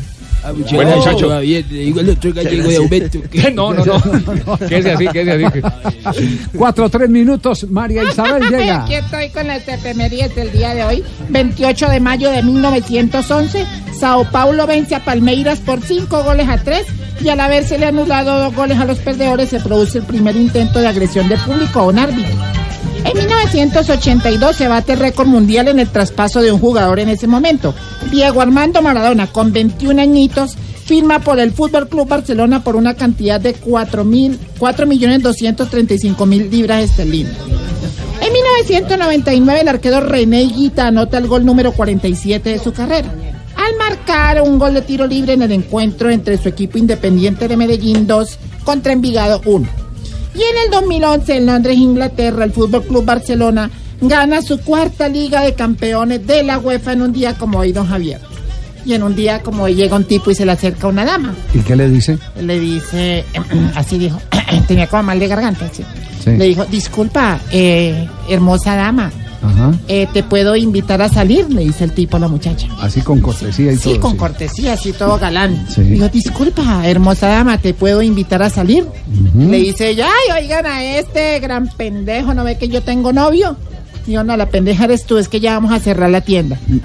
Buen 0.72 0.88
muchacho. 0.88 1.42
Igual 1.44 2.10
el 2.10 2.18
otro 2.18 2.34
gallego 2.34 2.70
de 2.70 2.78
aumento. 2.78 3.20
No, 3.54 3.74
no, 3.74 3.84
no. 3.86 4.58
Quédese 4.70 4.92
así, 4.92 5.08
quédese 5.08 5.64
así. 6.04 6.40
Cuatro, 6.56 6.90
tres 6.90 7.10
minutos. 7.10 7.66
María 7.70 8.04
Isabel 8.04 8.44
llega. 8.50 8.84
Aquí 8.84 8.96
estoy 8.96 9.30
con 9.30 9.48
las 9.48 9.68
efemérides 9.68 10.36
del 10.36 10.52
día 10.52 10.74
de 10.74 10.84
hoy. 10.84 11.04
28 11.30 11.90
de 11.90 12.00
mayo 12.00 12.32
de 12.32 12.44
1911, 12.44 13.66
Sao 14.00 14.30
Paulo 14.32 14.68
vence 14.68 14.96
a 14.96 15.04
Palmeiras 15.04 15.60
por 15.60 15.82
5 15.82 16.24
goles 16.24 16.48
a 16.48 16.58
3 16.58 16.86
y 17.22 17.30
al 17.30 17.40
haberse 17.40 17.84
anulado 17.84 18.40
dos 18.40 18.56
goles 18.56 18.78
a 18.78 18.86
los 18.86 19.00
perdedores 19.00 19.50
se 19.50 19.60
produce 19.60 19.98
el 20.00 20.06
primer 20.06 20.36
intento 20.36 20.80
de 20.80 20.88
agresión 20.88 21.28
de 21.28 21.38
público 21.38 21.80
a 21.80 21.88
un 21.88 22.00
árbitro. 22.00 22.36
En 23.04 23.18
1982 23.18 24.56
se 24.56 24.68
bate 24.68 24.94
el 24.94 25.00
récord 25.00 25.28
mundial 25.28 25.68
en 25.68 25.80
el 25.80 25.90
traspaso 25.90 26.42
de 26.42 26.52
un 26.52 26.60
jugador 26.60 27.00
en 27.00 27.10
ese 27.10 27.28
momento. 27.28 27.74
Diego 28.12 28.42
Armando 28.42 28.82
Maradona, 28.82 29.28
con 29.28 29.52
21 29.52 30.02
añitos, 30.02 30.56
firma 30.86 31.20
por 31.20 31.40
el 31.40 31.52
Fútbol 31.52 31.88
Club 31.88 32.08
Barcelona 32.08 32.64
por 32.64 32.76
una 32.76 32.94
cantidad 32.96 33.40
de 33.40 33.54
4 33.54 34.04
mil- 34.04 34.40
4.235.000 34.60 36.50
libras 36.50 36.84
esterlinas. 36.84 37.34
En 38.22 38.34
1999 38.34 39.62
el 39.62 39.68
arquero 39.68 40.02
René 40.02 40.42
Guita 40.44 40.88
anota 40.88 41.18
el 41.18 41.28
gol 41.28 41.46
número 41.46 41.72
47 41.72 42.50
de 42.50 42.60
su 42.60 42.74
carrera. 42.74 43.14
Al 43.56 43.76
marcar 43.78 44.42
un 44.42 44.60
gol 44.60 44.74
de 44.74 44.82
tiro 44.82 45.08
libre 45.08 45.34
en 45.34 45.42
el 45.44 45.52
encuentro 45.52 46.10
entre 46.10 46.38
su 46.38 46.50
equipo 46.50 46.78
Independiente 46.78 47.48
de 47.48 47.58
Medellín 47.58 48.08
2 48.08 48.38
contra 48.64 48.92
Envigado 48.94 49.42
1. 49.46 49.68
Y 50.40 50.42
en 50.42 50.58
el 50.64 50.72
2011 50.72 51.36
en 51.36 51.46
Londres, 51.48 51.76
Inglaterra, 51.78 52.46
el 52.46 52.54
Fútbol 52.54 52.84
Club 52.86 53.04
Barcelona 53.04 53.70
gana 54.00 54.42
su 54.42 54.58
cuarta 54.62 55.10
Liga 55.10 55.42
de 55.42 55.54
Campeones 55.54 56.26
de 56.26 56.44
la 56.44 56.60
UEFA 56.60 56.94
en 56.94 57.02
un 57.02 57.12
día 57.12 57.34
como 57.34 57.60
hoy, 57.60 57.74
don 57.74 57.86
Javier. 57.86 58.22
Y 58.86 58.94
en 58.94 59.04
un 59.04 59.18
día 59.18 59.44
como 59.44 59.64
hoy 59.64 59.76
llega 59.76 59.98
un 59.98 60.06
tipo 60.06 60.32
y 60.32 60.36
se 60.36 60.46
le 60.46 60.54
acerca 60.54 60.88
una 60.88 61.04
dama. 61.04 61.36
¿Y 61.54 61.60
qué 61.60 61.76
le 61.76 61.90
dice? 61.90 62.18
Le 62.40 62.58
dice, 62.58 63.26
así 63.76 63.98
dijo, 63.98 64.22
tenía 64.68 64.88
como 64.88 65.04
mal 65.04 65.20
de 65.20 65.28
garganta. 65.28 65.68
sí. 65.74 65.84
Sí. 66.24 66.32
Le 66.32 66.46
dijo, 66.46 66.66
disculpa, 66.66 67.40
eh, 67.52 68.08
hermosa 68.30 68.78
dama, 68.78 69.12
Ajá. 69.42 69.74
eh, 69.88 70.08
¿te 70.14 70.24
puedo 70.24 70.56
invitar 70.56 71.02
a 71.02 71.10
salir? 71.10 71.50
Le 71.52 71.62
dice 71.64 71.84
el 71.86 71.94
tipo 71.94 72.18
a 72.18 72.20
la 72.20 72.28
muchacha. 72.28 72.68
Así 72.82 73.02
con 73.02 73.22
cortesía 73.22 73.72
y 73.72 73.78
Sí, 73.78 73.90
todo. 73.92 74.00
con 74.02 74.18
cortesía, 74.18 74.74
así 74.74 74.92
todo 74.94 75.18
galán. 75.18 75.66
Sí. 75.74 75.82
Dijo, 75.82 76.10
disculpa, 76.10 76.88
hermosa 76.88 77.28
dama, 77.28 77.58
¿te 77.58 77.74
puedo 77.74 78.02
invitar 78.02 78.42
a 78.44 78.50
salir? 78.50 78.84
Ujú. 78.84 79.50
Le 79.50 79.58
dice 79.58 79.90
ella, 79.90 80.08
ay, 80.08 80.44
oigan 80.44 80.66
a 80.66 80.84
este 80.84 81.40
gran 81.40 81.68
pendejo, 81.70 82.34
¿no 82.34 82.44
ve 82.44 82.58
que 82.58 82.68
yo 82.70 82.82
tengo 82.84 83.14
novio? 83.14 83.56
Digo, 84.10 84.24
no, 84.24 84.36
la 84.36 84.50
pendeja 84.50 84.86
eres 84.86 85.06
tú, 85.06 85.20
es 85.20 85.28
que 85.28 85.40
ya 85.40 85.54
vamos 85.54 85.72
a 85.72 85.80
cerrar 85.80 86.10
la 86.10 86.22
tienda. 86.22 86.58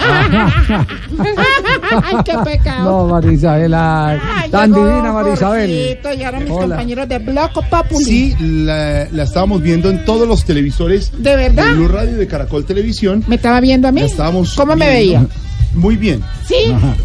Ay, 2.03 2.17
qué 2.25 2.35
pecado. 2.45 2.85
No, 2.85 3.07
Marisabela. 3.15 4.11
Ay, 4.43 4.51
Tan 4.51 4.73
llegó 4.73 4.87
divina, 4.87 5.13
Marisabel. 5.13 5.71
Jorgito, 5.71 6.11
Llegaron 6.13 6.43
mis 6.45 6.53
Hola. 6.53 6.67
compañeros 6.77 7.09
de 7.09 7.19
Bloco 7.21 7.63
Populi. 7.63 8.05
Sí, 8.05 8.37
la, 8.41 9.09
la 9.11 9.23
estábamos 9.23 9.63
viendo 9.63 9.89
en 9.89 10.05
todos 10.05 10.29
los 10.29 10.45
televisores. 10.45 11.13
¿De 11.17 11.35
verdad? 11.35 11.65
De 11.69 11.73
Blue 11.75 11.89
Radio 11.89 12.11
y 12.13 12.17
de 12.17 12.27
Caracol 12.27 12.65
Televisión. 12.67 13.25
¿Me 13.27 13.37
estaba 13.37 13.61
viendo 13.61 13.89
a 13.89 13.93
mí? 13.93 14.01
La 14.03 14.07
estábamos 14.07 14.55
¿Cómo 14.55 14.77
me 14.77 14.87
viendo. 15.01 15.21
veía? 15.21 15.27
Muy 15.75 15.97
bien. 15.97 16.23
¿Sí? 16.47 16.55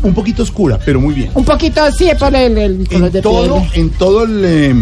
Un 0.04 0.14
poquito 0.14 0.44
oscura, 0.44 0.78
pero 0.84 1.00
muy 1.00 1.14
bien. 1.14 1.32
Un 1.34 1.46
poquito 1.46 1.82
así 1.82 2.10
por 2.20 2.36
el, 2.36 2.58
el 2.58 2.88
color 2.90 3.10
de 3.12 3.20
En 3.20 3.24
todo, 3.24 3.62
piel. 3.62 3.70
en 3.76 3.90
todo 3.92 4.24
el, 4.26 4.42
eh, 4.46 4.76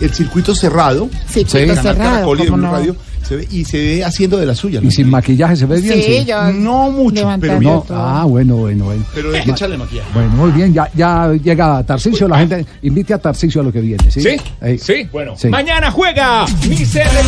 el 0.00 0.10
circuito 0.14 0.54
cerrado. 0.54 1.08
Circuito 1.28 1.58
Canal 1.74 1.82
cerrado, 1.84 2.10
Caracol 2.14 2.38
y 2.38 2.42
de 2.42 2.48
¿cómo 2.48 2.56
Blue 2.62 2.66
no? 2.66 2.72
Radio, 2.72 2.96
se 3.26 3.36
ve- 3.36 3.48
y 3.50 3.64
se 3.64 3.78
ve 3.78 4.04
haciendo 4.04 4.36
de 4.36 4.46
la 4.46 4.54
suya. 4.54 4.80
Y 4.82 4.90
sin 4.90 5.10
maquillaje 5.10 5.56
se 5.56 5.66
ve 5.66 5.80
bien. 5.80 6.00
Sí, 6.02 6.24
yo 6.26 6.52
No 6.52 6.90
mucho, 6.90 7.28
pero 7.40 7.58
bien. 7.58 7.72
No, 7.74 7.86
ah, 7.90 8.24
bueno, 8.28 8.56
bueno, 8.56 8.84
bueno. 8.84 9.04
Pero 9.14 9.34
hay 9.34 9.42
que 9.42 9.50
echarle 9.50 9.76
maquillaje. 9.76 10.08
Bueno, 10.14 10.28
muy 10.30 10.50
bien, 10.52 10.72
ya, 10.72 10.88
ya 10.94 11.32
llega 11.32 11.82
Tarcicio, 11.84 12.28
la 12.28 12.38
gente 12.38 12.64
invite 12.82 13.14
a 13.14 13.18
Tarcicio 13.18 13.60
a 13.60 13.64
lo 13.64 13.72
que 13.72 13.80
viene, 13.80 14.10
¿sí? 14.10 14.20
¿Sí? 14.20 14.36
Ahí. 14.60 14.78
Sí. 14.78 15.08
Bueno, 15.12 15.34
Sí. 15.36 15.48
mañana 15.48 15.90
juega 15.90 16.46
mi 16.68 16.76
selección 16.76 17.26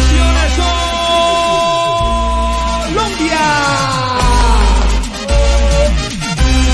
Colombia. 2.95 3.39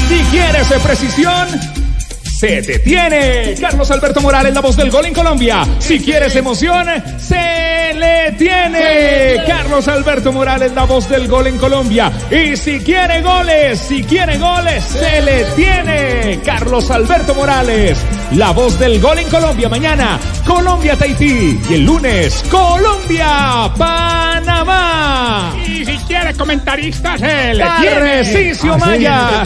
Si 0.08 0.18
quieres 0.30 0.72
precisión, 0.82 1.48
se 2.38 2.60
detiene. 2.62 3.54
Carlos 3.60 3.90
Alberto 3.90 4.20
Morales, 4.20 4.54
la 4.54 4.60
voz 4.60 4.76
del 4.76 4.90
gol 4.90 5.06
en 5.06 5.14
Colombia. 5.14 5.64
Si 5.78 5.98
quieres 6.00 6.34
emoción, 6.36 6.86
se 7.18 7.83
le 7.92 8.32
tiene. 8.38 9.42
Carlos 9.46 9.86
Alberto 9.88 10.32
Morales, 10.32 10.72
la 10.72 10.84
voz 10.84 11.08
del 11.08 11.28
gol 11.28 11.46
en 11.48 11.58
Colombia. 11.58 12.10
Y 12.30 12.56
si 12.56 12.80
quiere 12.80 13.20
goles, 13.20 13.78
si 13.80 14.02
quiere 14.02 14.38
goles, 14.38 14.82
se 14.84 15.20
le 15.22 15.44
tiene. 15.56 16.40
Carlos 16.44 16.90
Alberto 16.90 17.34
Morales, 17.34 17.98
la 18.32 18.52
voz 18.52 18.78
del 18.78 19.00
gol 19.00 19.18
en 19.18 19.28
Colombia. 19.28 19.68
Mañana, 19.68 20.18
Colombia 20.46 20.96
Tahití. 20.96 21.60
Y 21.68 21.74
el 21.74 21.84
lunes, 21.84 22.44
Colombia 22.50 23.70
Panamá. 23.76 25.52
Y 25.66 25.84
si 25.84 25.96
quiere 26.06 26.32
comentaristas, 26.34 27.20
eh, 27.22 27.52
le 27.54 27.64
tiene. 27.80 28.00
Tarcisio 28.22 28.78
Maya. 28.78 29.44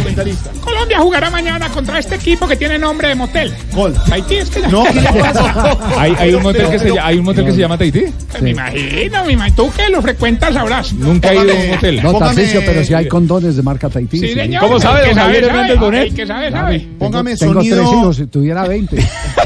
Colombia 0.60 0.98
jugará 1.00 1.30
mañana 1.30 1.68
contra 1.70 1.98
este 1.98 2.16
equipo 2.16 2.46
que 2.46 2.56
tiene 2.56 2.78
nombre 2.78 3.08
de 3.08 3.14
motel. 3.14 3.54
¿Cuál? 3.74 3.94
Haití 4.10 4.36
es 4.36 4.50
que 4.50 4.60
No, 4.68 4.84
¿qué 4.84 5.00
le 5.00 5.12
pasa? 5.12 5.76
¿Hay, 5.96 6.14
hay 6.18 6.34
un 6.34 6.42
motel 6.42 6.68
que 6.70 6.78
se, 6.78 6.98
hay 7.00 7.18
un 7.18 7.24
motel 7.24 7.44
que 7.46 7.52
se 7.52 7.58
llama 7.58 7.78
Tahití? 7.78 8.04
Pues 8.30 8.42
Me 8.42 8.50
imagino, 8.50 9.24
me 9.24 9.32
imagino. 9.32 9.56
Tú 9.56 9.70
que 9.72 9.88
lo 9.88 10.02
frecuentas 10.02 10.52
sabrás. 10.54 10.92
Nunca 10.92 11.32
he 11.32 11.36
ido 11.42 11.52
a 11.52 11.56
un 11.56 11.68
motel. 11.70 12.02
No, 12.02 12.18
Tarcicio, 12.18 12.60
pero 12.64 12.84
si 12.84 12.92
hay 12.94 13.08
condones 13.08 13.56
de 13.56 13.62
marca 13.62 13.88
Tahití. 13.88 14.18
Sí, 14.18 14.34
señor. 14.34 14.62
¿Cómo 14.62 14.78
sabe, 14.80 15.06
don 15.08 15.14
Javier 15.16 15.44
Hernández. 15.44 15.78
Bonet? 15.78 16.02
El 16.08 16.14
que 16.14 16.26
sabe, 16.26 16.50
sabe. 16.50 16.88
Póngame 16.98 17.36
Tengo 17.36 17.54
sonido. 17.54 17.76
tres 17.76 17.88
hijos, 17.88 18.16
si 18.16 18.26
tuviera 18.26 18.68
20. 18.68 18.96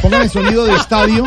Póngame 0.03 0.29
sonido 0.29 0.65
de 0.67 0.75
estadio. 0.75 1.25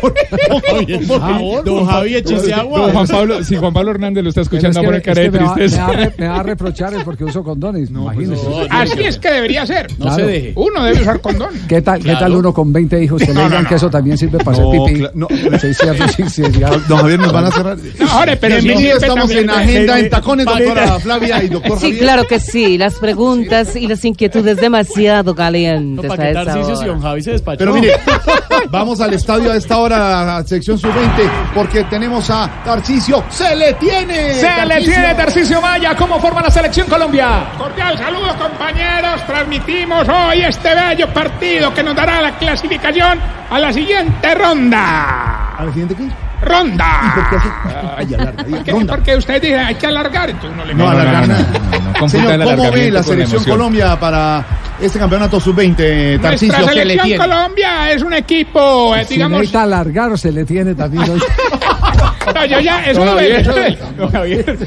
Por 0.00 1.20
favor, 1.20 1.64
don 1.64 1.86
Javier. 1.86 2.22
Don 2.24 2.92
Juan 2.92 3.06
Pablo, 3.06 3.44
si 3.44 3.56
Juan 3.56 3.72
Pablo 3.72 3.90
Hernández 3.92 4.22
lo 4.24 4.30
está 4.30 4.42
Pero 4.42 4.56
escuchando, 4.56 4.80
es 4.80 4.86
va 4.86 4.90
a 4.96 5.00
que- 5.00 5.02
cara 5.02 5.22
es 5.22 5.32
de 5.32 5.38
que 5.38 5.42
me 5.44 5.48
va- 5.48 5.54
tristeza. 5.54 5.86
Me 5.86 5.92
va, 5.92 5.92
a 5.92 6.04
re- 6.04 6.12
me 6.18 6.28
va 6.28 6.36
a 6.36 6.42
reprochar 6.42 6.94
es 6.94 7.04
porque 7.04 7.24
uso 7.24 7.42
condones, 7.44 7.90
imagínese. 7.90 8.46
Así 8.70 9.00
es 9.02 9.18
que 9.18 9.30
debería 9.30 9.66
ser. 9.66 9.86
No 9.98 10.14
se 10.14 10.22
deje. 10.22 10.52
Uno 10.56 10.82
debe 10.84 11.00
usar 11.00 11.20
condón. 11.20 11.50
¿Qué 11.68 11.82
tal, 11.82 12.02
¿Qué 12.02 12.12
tal 12.12 12.34
uno 12.34 12.52
con 12.52 12.72
20 12.72 13.02
hijos 13.02 13.20
que 13.20 13.28
le 13.28 13.34
No, 13.34 13.42
no, 13.42 13.48
digan 13.48 13.62
no. 13.64 13.68
que 13.68 13.74
eso 13.76 13.90
también 13.90 14.18
sirve 14.18 14.38
para 14.38 14.58
No, 14.58 14.68
hacer 14.68 14.80
pipí? 14.84 15.00
cla- 15.00 15.10
no. 15.14 15.28
Sí, 15.30 15.46
cierto, 15.58 16.08
sí, 16.16 16.22
sí, 16.28 16.44
sí. 16.44 16.60
Don 16.88 16.98
Javier, 16.98 17.18
nos 17.20 17.32
van 17.32 17.44
a 17.46 17.50
cerrar. 17.50 17.76
No, 17.98 18.08
Jorge, 18.08 18.36
pero 18.36 18.56
sí 18.60 18.66
Bienvenido, 18.66 18.96
estamos 18.98 19.30
en 19.30 19.50
agenda 19.50 19.98
en 19.98 20.10
tacones, 20.10 20.46
doctora 20.46 21.00
Flavia 21.00 21.42
y 21.42 21.48
doctor 21.48 21.78
Sí, 21.80 21.98
claro 21.98 22.24
que 22.26 22.40
sí. 22.40 22.78
Las 22.78 22.94
preguntas 22.94 23.76
y 23.76 23.86
las 23.86 24.04
inquietudes 24.04 24.56
demasiado 24.56 25.34
calientes 25.34 26.06
Para 26.08 26.22
a 26.22 26.26
que 26.26 26.30
esa 26.32 26.58
hora. 26.60 26.84
y 26.84 26.86
don 26.86 27.00
Javi 27.02 27.22
se 27.22 27.32
despachó. 27.32 27.58
Pero 27.58 27.74
mire, 27.74 27.92
vamos 28.70 29.00
al 29.00 29.14
estadio 29.14 29.52
a 29.52 29.56
esta 29.56 29.78
hora, 29.78 30.20
a 30.20 30.24
la 30.40 30.46
sección 30.46 30.78
sub-20, 30.78 31.30
porque 31.54 31.84
tenemos 31.84 32.28
a 32.30 32.50
Tarcisio. 32.64 33.24
¡Se 33.30 33.54
le 33.54 33.72
tiene! 33.74 34.34
Se 34.34 34.66
le 34.66 34.80
tiene 34.82 35.14
Tarcisio 35.14 35.60
Maya. 35.60 35.94
¿Cómo 35.96 36.20
forma 36.20 36.42
la 36.42 36.50
selección 36.50 36.86
Colombia? 36.88 37.50
Cordial 37.58 37.96
saludo, 37.98 38.34
compañeros. 38.38 39.24
Transmitimos 39.26 40.08
hoy 40.08 40.42
este 40.42 40.68
bello 40.74 41.08
partido 41.12 41.72
que 41.72 41.82
nos 41.82 41.94
dará 41.94 42.20
la 42.20 42.36
clasificación 42.38 43.18
a 43.50 43.58
la 43.58 43.72
siguiente 43.72 44.34
ronda. 44.34 45.45
¿A 45.56 45.64
la 45.64 45.70
siguiente 45.72 45.96
qué? 45.96 46.25
Ronda. 46.42 47.12
¿Por 47.14 47.28
qué 47.30 47.36
hace? 47.36 47.48
Ay, 47.96 48.14
alarga, 48.14 48.42
diga, 48.44 48.62
¿Qué- 48.64 48.70
ronda. 48.72 48.94
Porque 48.94 49.16
usted 49.16 49.40
dice 49.42 49.58
hay 49.58 49.74
que 49.74 49.86
alargar, 49.86 50.30
entonces 50.30 50.56
no 50.56 50.64
le 50.64 50.74
No, 50.74 50.88
alargar 50.88 51.28
nada. 51.28 52.08
Señor, 52.08 52.44
¿cómo 52.44 52.70
ve 52.72 52.90
la 52.90 53.02
selección. 53.02 53.44
Colombia 53.44 53.98
para 53.98 54.44
este 54.80 54.98
campeonato 54.98 55.40
sub-20, 55.40 56.20
Tarcisio? 56.20 56.48
Nuestra 56.58 56.72
¿Se 56.72 56.74
le 56.74 56.80
selección 56.82 57.06
tiene? 57.06 57.24
Colombia 57.24 57.90
es 57.92 58.02
un 58.02 58.12
equipo, 58.12 58.94
eh, 58.94 59.04
Si 59.04 59.14
digamos, 59.14 59.38
necesita 59.40 59.62
alargar 59.62 60.12
o 60.12 60.16
se 60.16 60.30
le 60.30 60.44
tiene 60.44 60.74
también. 60.74 61.04
hoy. 61.10 61.20
no, 62.34 62.44
yo 62.44 62.60
ya, 62.60 62.84
eso 62.84 63.00
Don 63.04 63.14
duele, 63.14 63.40
eso 63.40 63.52
duele. 63.52 63.78
Javier. 64.12 64.58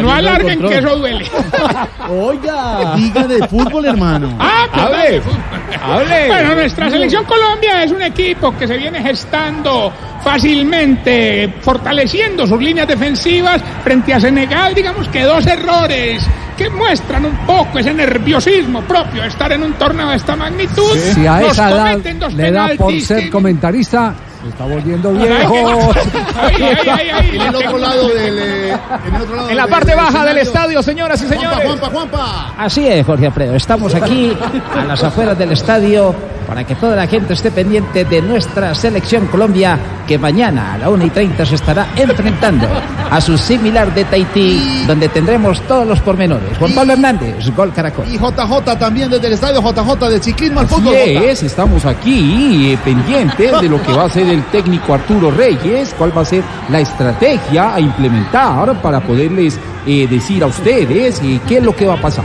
No 0.00 0.12
alarguen 0.12 0.60
que 0.60 0.78
eso 0.78 0.96
duele. 0.96 1.24
Oiga, 2.08 2.94
diga 2.96 3.26
de 3.26 3.48
fútbol, 3.48 3.84
hermano. 3.86 4.36
Ah, 4.38 4.66
perdón. 4.72 4.92
Hable, 4.94 5.22
hable. 5.82 6.28
Bueno, 6.28 6.54
nuestra 6.54 6.90
selección 6.90 7.24
Colombia 7.24 7.82
es 7.84 7.90
un 7.90 8.02
equipo 8.02 8.56
que 8.56 8.66
se 8.68 8.76
viene 8.76 9.00
gestando 9.02 9.92
fácilmente, 10.22 11.52
fortaleciendo 11.60 12.46
sus 12.46 12.60
líneas 12.60 12.86
defensivas 12.86 13.62
frente 13.82 14.14
a 14.14 14.20
Senegal. 14.20 14.74
Digamos 14.74 15.08
que 15.08 15.22
dos 15.22 15.46
errores 15.46 16.22
que 16.56 16.68
muestran 16.68 17.24
un 17.24 17.36
poco 17.46 17.78
ese 17.78 17.94
nerviosismo 17.94 18.82
propio 18.82 19.22
de 19.22 19.28
estar 19.28 19.50
en 19.52 19.62
un 19.62 19.72
torneo 19.74 20.10
de 20.10 20.16
esta 20.16 20.36
magnitud. 20.36 20.96
Si 21.14 21.26
a 21.26 21.42
esa 21.42 21.70
edad 21.70 22.30
le 22.30 22.52
da 22.52 22.68
por 22.76 23.00
ser 23.00 23.30
comentarista, 23.30 24.14
se 24.42 24.48
está 24.48 24.64
volviendo 24.64 25.12
viejo. 25.12 25.92
Ay, 26.36 27.10
En 27.34 27.40
el 27.42 27.54
otro 27.56 27.78
lado 27.78 28.08
del... 28.08 28.38
eh, 28.38 28.78
En, 29.06 29.14
el 29.14 29.22
otro 29.22 29.36
lado 29.36 29.50
En 29.50 29.56
la 29.56 29.62
del- 29.64 29.70
parte 29.70 29.94
baja 29.94 30.24
del 30.24 30.38
estadio, 30.38 30.82
señoras 30.82 31.20
y 31.22 31.26
Juanpa, 31.26 31.40
señores. 31.50 31.66
Juanpa, 31.66 31.86
Juanpa. 31.90 32.54
Así 32.58 32.86
es, 32.88 33.04
Jorge 33.06 33.26
Alfredo. 33.26 33.54
Estamos 33.54 33.94
aquí 33.94 34.32
a 34.78 34.84
las 34.84 35.02
afueras 35.04 35.38
del 35.38 35.52
estadio 35.52 36.14
para 36.46 36.64
que 36.64 36.74
toda 36.74 36.96
la 36.96 37.06
gente 37.06 37.34
esté 37.34 37.52
pendiente 37.52 38.04
de 38.04 38.20
nuestra 38.22 38.74
selección 38.74 39.26
Colombia, 39.28 39.78
que 40.04 40.18
mañana 40.18 40.72
a 40.74 40.78
la 40.78 40.88
1 40.90 41.04
y 41.06 41.10
30 41.10 41.46
se 41.46 41.54
estará 41.54 41.86
enfrentando 41.94 42.66
a 43.08 43.20
su 43.20 43.38
similar 43.38 43.94
de 43.94 44.04
Tahití, 44.04 44.82
donde 44.84 45.08
tendremos 45.10 45.60
todos 45.68 45.86
los 45.86 46.00
pormenores. 46.00 46.58
Juan 46.58 46.72
Pablo 46.74 46.94
Hernández, 46.94 47.36
Gol 47.54 47.72
Caracol. 47.72 48.04
Y 48.08 48.18
JJ 48.18 48.78
también 48.80 49.08
desde 49.10 49.28
el 49.28 49.34
estadio 49.34 49.60
JJ 49.62 50.08
de 50.08 50.20
ciclismo 50.20 50.58
al 50.60 50.66
fútbol. 50.66 50.96
Así 50.96 51.14
Jota. 51.14 51.26
es, 51.30 51.42
estamos 51.44 51.86
aquí 51.86 52.72
eh, 52.72 52.78
pendientes 52.84 53.60
de 53.60 53.68
lo 53.68 53.80
que 53.80 53.92
va 53.92 54.04
a 54.06 54.10
ser 54.10 54.26
el 54.30 54.44
técnico 54.44 54.94
Arturo 54.94 55.30
Reyes, 55.30 55.94
cuál 55.96 56.16
va 56.16 56.22
a 56.22 56.24
ser 56.24 56.42
la 56.68 56.80
estrategia 56.80 57.74
a 57.74 57.80
implementar 57.80 58.80
para 58.80 59.00
poderles 59.00 59.58
eh, 59.86 60.06
decir 60.08 60.42
a 60.42 60.46
ustedes 60.46 61.20
eh, 61.22 61.40
qué 61.46 61.58
es 61.58 61.64
lo 61.64 61.74
que 61.74 61.86
va 61.86 61.94
a 61.94 62.00
pasar. 62.00 62.24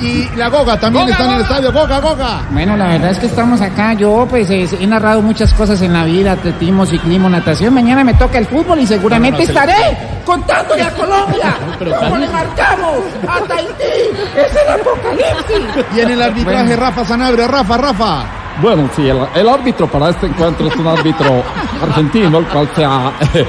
Y 0.00 0.28
la 0.36 0.48
Goga 0.48 0.78
también 0.78 1.08
está 1.08 1.24
en 1.24 1.30
el 1.32 1.40
estadio. 1.42 1.72
Goga, 1.72 2.00
Goga. 2.00 2.40
Bueno, 2.50 2.76
la 2.76 2.88
verdad 2.88 3.10
es 3.12 3.18
que 3.18 3.26
estamos 3.26 3.60
acá. 3.60 3.92
Yo, 3.92 4.26
pues, 4.28 4.50
eh, 4.50 4.68
he 4.80 4.86
narrado 4.86 5.22
muchas 5.22 5.54
cosas 5.54 5.80
en 5.82 5.92
la 5.92 6.04
vida: 6.04 6.32
atletismo, 6.32 6.84
ciclismo, 6.84 7.28
natación. 7.28 7.72
Mañana 7.72 8.02
me 8.02 8.14
toca 8.14 8.38
el 8.38 8.46
fútbol 8.46 8.80
y 8.80 8.86
seguramente 8.86 9.44
estaré 9.44 9.96
contándole 10.24 10.82
a 10.82 10.90
Colombia 10.90 11.56
cómo 11.78 12.16
le 12.16 12.28
marcamos 12.28 12.96
a 13.28 13.40
Tahití. 13.46 13.92
Es 14.36 14.56
el 14.56 14.80
apocalipsis. 14.80 15.84
Y 15.96 16.00
en 16.00 16.10
el 16.10 16.22
arbitraje 16.22 16.76
Rafa 16.76 17.04
Sanabria. 17.04 17.46
Rafa, 17.46 17.76
Rafa. 17.76 18.41
Bueno, 18.60 18.88
sí, 18.94 19.08
el, 19.08 19.18
el 19.34 19.48
árbitro 19.48 19.90
para 19.90 20.10
este 20.10 20.26
encuentro 20.26 20.66
es 20.68 20.76
un 20.76 20.86
árbitro 20.86 21.42
argentino, 21.82 22.38
el 22.38 22.46
cual 22.46 22.68
se 22.74 22.84
ha, 22.84 23.12
eh, 23.34 23.46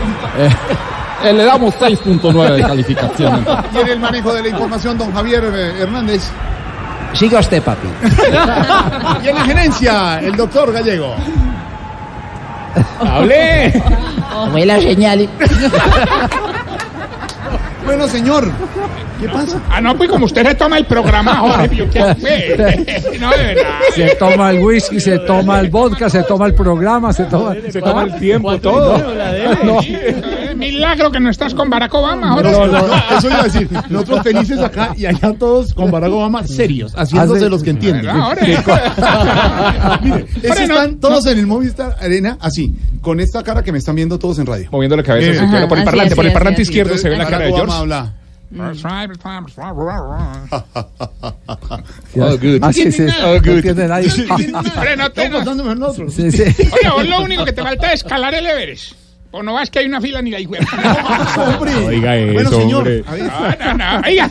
eh, 1.23 1.33
le 1.33 1.45
damos 1.45 1.75
6.9 1.75 2.53
de 2.55 2.61
calificación. 2.61 3.45
Y 3.73 3.77
en 3.79 3.87
el 3.89 3.99
manejo 3.99 4.33
de 4.33 4.41
la 4.41 4.47
información, 4.49 4.97
don 4.97 5.13
Javier 5.13 5.43
eh, 5.53 5.81
Hernández. 5.81 6.29
Siga 7.13 7.39
usted, 7.39 7.61
papi. 7.61 7.87
Y 9.23 9.27
en 9.27 9.35
la 9.35 9.41
gerencia, 9.43 10.19
el 10.19 10.35
doctor 10.35 10.71
Gallego. 10.71 11.15
¡Hable! 12.99 13.83
Fue 14.51 14.65
la 14.65 14.79
señal. 14.79 15.29
Bueno, 17.93 18.07
señor, 18.07 18.51
¿qué 19.21 19.29
pasa? 19.29 19.61
Ah, 19.69 19.79
no, 19.79 19.95
pues 19.95 20.09
como 20.09 20.25
usted 20.25 20.43
se 20.47 20.55
toma 20.55 20.79
el 20.79 20.85
programa, 20.87 21.35
Jorge, 21.37 21.75
yo. 21.75 21.85
No, 23.19 23.29
de 23.29 23.43
verdad. 23.53 23.79
Se 23.93 24.15
toma 24.15 24.49
el 24.49 24.59
whisky, 24.61 24.99
se 24.99 25.19
toma 25.19 25.59
el 25.59 25.69
vodka, 25.69 26.09
se 26.09 26.23
toma 26.23 26.47
el 26.47 26.55
programa, 26.55 27.13
se 27.13 27.25
toma, 27.25 27.53
Se 27.69 27.79
toma 27.79 28.05
el 28.05 28.15
tiempo, 28.19 28.57
todo. 28.57 28.97
No, 29.63 29.79
Milagro 30.55 31.11
que 31.11 31.19
no 31.19 31.29
estás 31.29 31.53
con 31.53 31.69
Barack 31.69 31.93
Obama. 31.93 32.27
No, 32.27 32.33
ahora 32.33 32.51
no, 32.51 32.65
sí. 32.65 32.71
no, 32.71 33.17
eso 33.17 33.27
iba 33.27 33.39
a 33.39 33.43
decir. 33.43 33.69
Nosotros 33.89 34.23
felices 34.23 34.59
acá 34.59 34.93
y 34.97 35.05
allá 35.05 35.33
todos 35.37 35.73
con 35.73 35.91
Barack 35.91 36.11
Obama 36.11 36.45
serios, 36.47 36.93
haciéndose 36.95 37.49
los 37.49 37.63
que 37.63 37.69
entienden. 37.71 38.05
Mire, 40.01 40.25
no- 40.43 40.53
están 40.53 40.99
todos 40.99 41.25
en 41.27 41.39
el 41.39 41.47
Movistar 41.47 41.95
Arena 42.01 42.37
así, 42.39 42.73
con 43.01 43.19
esta 43.19 43.43
cara 43.43 43.63
que 43.63 43.71
me 43.71 43.77
están 43.79 43.95
viendo 43.95 44.17
todos 44.19 44.39
en 44.39 44.45
radio. 44.45 44.67
Moviendo 44.71 44.95
la 44.95 45.03
cabeza, 45.03 45.41
por 45.67 45.77
el 45.77 45.83
así, 45.83 45.85
parlante, 45.85 46.07
así, 46.07 46.15
por 46.15 46.25
el 46.25 46.29
así, 46.29 46.33
parlante 46.33 46.61
así. 46.61 46.69
izquierdo 46.71 46.97
se 46.97 47.09
ve 47.09 47.17
la 47.17 47.25
cara 47.25 47.45
de 47.45 47.53
George. 47.53 47.73
habla. 47.75 48.13
Oh, 52.15 52.37
good. 52.37 52.59
Ah, 52.61 52.71
sí, 52.71 52.91
sí. 52.91 53.03
Oh, 53.23 53.39
No 53.43 53.51
entiende 53.53 53.87
nadie. 53.87 54.09
No. 54.27 54.35
Oye, 56.59 56.89
vos 56.95 57.07
lo 57.07 57.21
único 57.23 57.45
que 57.45 57.53
te 57.53 57.63
falta 57.63 57.87
es 57.87 58.03
escalar 58.03 58.33
el 58.35 58.45
Everest. 58.45 58.93
O 59.35 59.41
no 59.41 59.53
vas 59.53 59.69
que 59.71 59.79
hay 59.79 59.87
una 59.87 59.99
fila 59.99 60.21
ni 60.21 60.29
la 60.29 60.39
hijo. 60.39 60.53
Oiga 61.87 62.15
eso, 62.17 62.33
Bueno, 62.33 62.49
señor, 62.51 62.77
hombre. 62.79 63.03
No, 63.07 63.73
no, 63.73 63.99
no. 64.01 64.07
Oiga, 64.07 64.29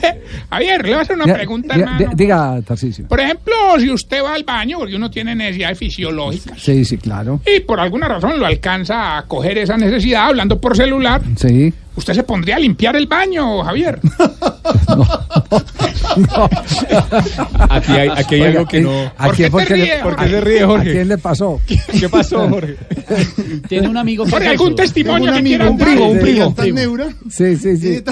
Javier, 0.50 0.82
le 0.82 0.88
voy 0.90 0.98
a 0.98 1.00
hacer 1.02 1.16
una 1.16 1.34
pregunta, 1.34 1.74
diga- 1.74 1.82
hermano. 1.96 2.10
Diga, 2.14 2.62
Tarcisio. 2.62 3.08
Por 3.08 3.20
ejemplo, 3.20 3.52
si 3.78 3.90
usted 3.90 4.22
va 4.22 4.34
al 4.34 4.44
baño, 4.44 4.78
porque 4.78 4.94
uno 4.94 5.10
tiene 5.10 5.34
necesidades 5.34 5.78
fisiológicas, 5.78 6.60
Sí, 6.60 6.84
sí, 6.84 6.98
claro. 6.98 7.40
y 7.44 7.60
por 7.60 7.80
alguna 7.80 8.06
razón 8.08 8.38
lo 8.38 8.46
alcanza 8.46 9.18
a 9.18 9.22
coger 9.26 9.58
esa 9.58 9.76
necesidad 9.76 10.26
hablando 10.26 10.60
por 10.60 10.76
celular, 10.76 11.20
Sí. 11.36 11.72
Usted 11.96 12.14
se 12.14 12.22
pondría 12.22 12.56
a 12.56 12.58
limpiar 12.58 12.96
el 12.96 13.06
baño, 13.06 13.62
Javier. 13.64 14.00
Aquí 17.70 17.92
hay, 17.92 18.08
aquí 18.08 18.34
hay 18.34 18.40
Oiga, 18.42 18.50
algo 18.60 18.66
que 18.68 18.80
no. 18.80 19.12
¿A 19.16 19.30
quién, 19.30 19.50
por 19.50 19.64
qué 19.64 19.76
le- 19.76 19.98
¿Por 20.02 20.16
qué 20.16 20.28
se 20.28 20.40
ríe, 20.40 20.64
Jorge? 20.64 20.90
¿A 20.90 20.92
quién 20.92 21.08
le 21.08 21.18
pasó? 21.18 21.60
¿Qué 21.66 22.08
pasó, 22.08 22.48
Jorge? 22.50 22.76
Tiene 23.68 23.88
un 23.88 23.96
amigo 23.96 24.24
que 24.24 24.30
Jorge, 24.30 24.48
algún 24.48 24.76
testimonio 24.76 25.32
Tengo 25.32 25.38
un 25.38 25.42
que 25.42 25.48
quiera 25.48 25.66
amigo, 25.66 25.84
un 25.84 25.86
primo, 25.88 26.08
un 26.10 26.18
primo. 26.18 26.48
Sí, 26.50 26.54
Tan 26.56 26.64
sí. 26.66 26.72
neura 26.72 27.08
Sí, 27.30 27.56
sí, 27.56 27.76
sí. 27.76 28.02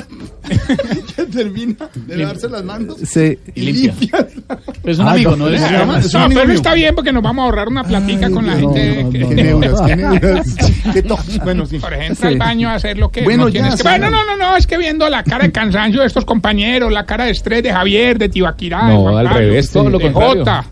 que 1.16 1.19
termina 1.36 1.88
de 1.94 2.16
lavarse 2.16 2.48
las 2.48 2.64
manos 2.64 2.96
Sí. 3.04 3.38
y 3.54 3.60
limpia. 3.72 4.26
Es 4.84 4.98
un 4.98 5.06
Ah, 5.06 5.12
amigo, 5.12 5.36
no, 5.36 5.48
¿no? 5.48 5.54
Es- 5.54 6.12
No, 6.12 6.20
amigo 6.20 6.40
pero 6.40 6.52
está 6.54 6.74
bien 6.74 6.94
porque 6.94 7.12
nos 7.12 7.22
vamos 7.22 7.42
a 7.42 7.46
ahorrar 7.46 7.68
una 7.68 7.84
platica 7.84 8.30
con 8.30 8.46
la 8.46 8.54
no, 8.56 8.72
gente. 8.72 9.02
no, 9.04 9.10
que- 9.10 9.18
no, 9.18 9.28
Qué 9.30 9.34
neuras, 9.34 9.80
qué 9.86 9.96
neuras. 9.96 10.56
Qué 10.92 11.02
tos. 11.02 11.38
Bueno, 11.44 11.66
sí. 11.66 11.78
Por 11.78 11.92
ejemplo, 11.94 12.16
Sí. 12.20 12.26
al 12.26 12.38
baño 12.38 12.68
a 12.70 12.74
hacer 12.74 12.98
lo 12.98 13.10
que 13.10 13.22
Bueno, 13.22 13.44
no 13.44 13.48
ya, 13.50 13.76
que... 13.76 13.82
Bueno, 13.82 14.10
no, 14.10 14.24
no, 14.24 14.36
no, 14.36 14.56
es 14.56 14.66
que 14.66 14.78
viendo 14.78 15.08
la 15.08 15.22
cara 15.22 15.44
de 15.44 15.52
cansancio 15.52 16.00
de 16.00 16.06
estos 16.06 16.24
compañeros, 16.24 16.90
la 16.92 17.04
cara 17.06 17.24
de 17.26 17.30
estrés 17.32 17.62
de 17.62 17.72
Javier, 17.72 18.18
de 18.18 18.28
Tibaquirá, 18.28 18.86
de 18.86 18.94
No, 18.94 19.00
Juan 19.02 19.16
al 19.18 19.24
Carlos, 19.26 19.40
revés, 19.42 19.70
todo 19.70 19.90
lo 19.90 19.98
de 19.98 20.04
contrario. 20.12 20.38
Jota. 20.44 20.64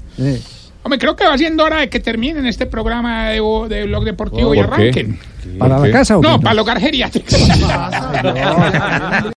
Hombre, 0.82 0.98
creo 0.98 1.14
que 1.16 1.24
va 1.26 1.36
siendo 1.36 1.64
hora 1.64 1.80
de 1.80 1.90
que 1.90 2.00
terminen 2.00 2.46
este 2.46 2.64
programa 2.66 3.28
de, 3.28 3.40
de 3.68 3.84
Blog 3.84 4.04
Deportivo 4.04 4.50
Oh, 4.50 4.54
y 4.54 4.58
arranquen. 4.60 5.18
¿Para 5.58 5.76
¿Por 5.76 5.86
la 5.88 5.92
casa 5.92 6.16
o 6.16 6.20
qué? 6.20 6.28
No, 6.28 6.40
para 6.40 6.52
el 6.52 6.58
hogar 6.60 6.80
geriátrico. 6.80 7.26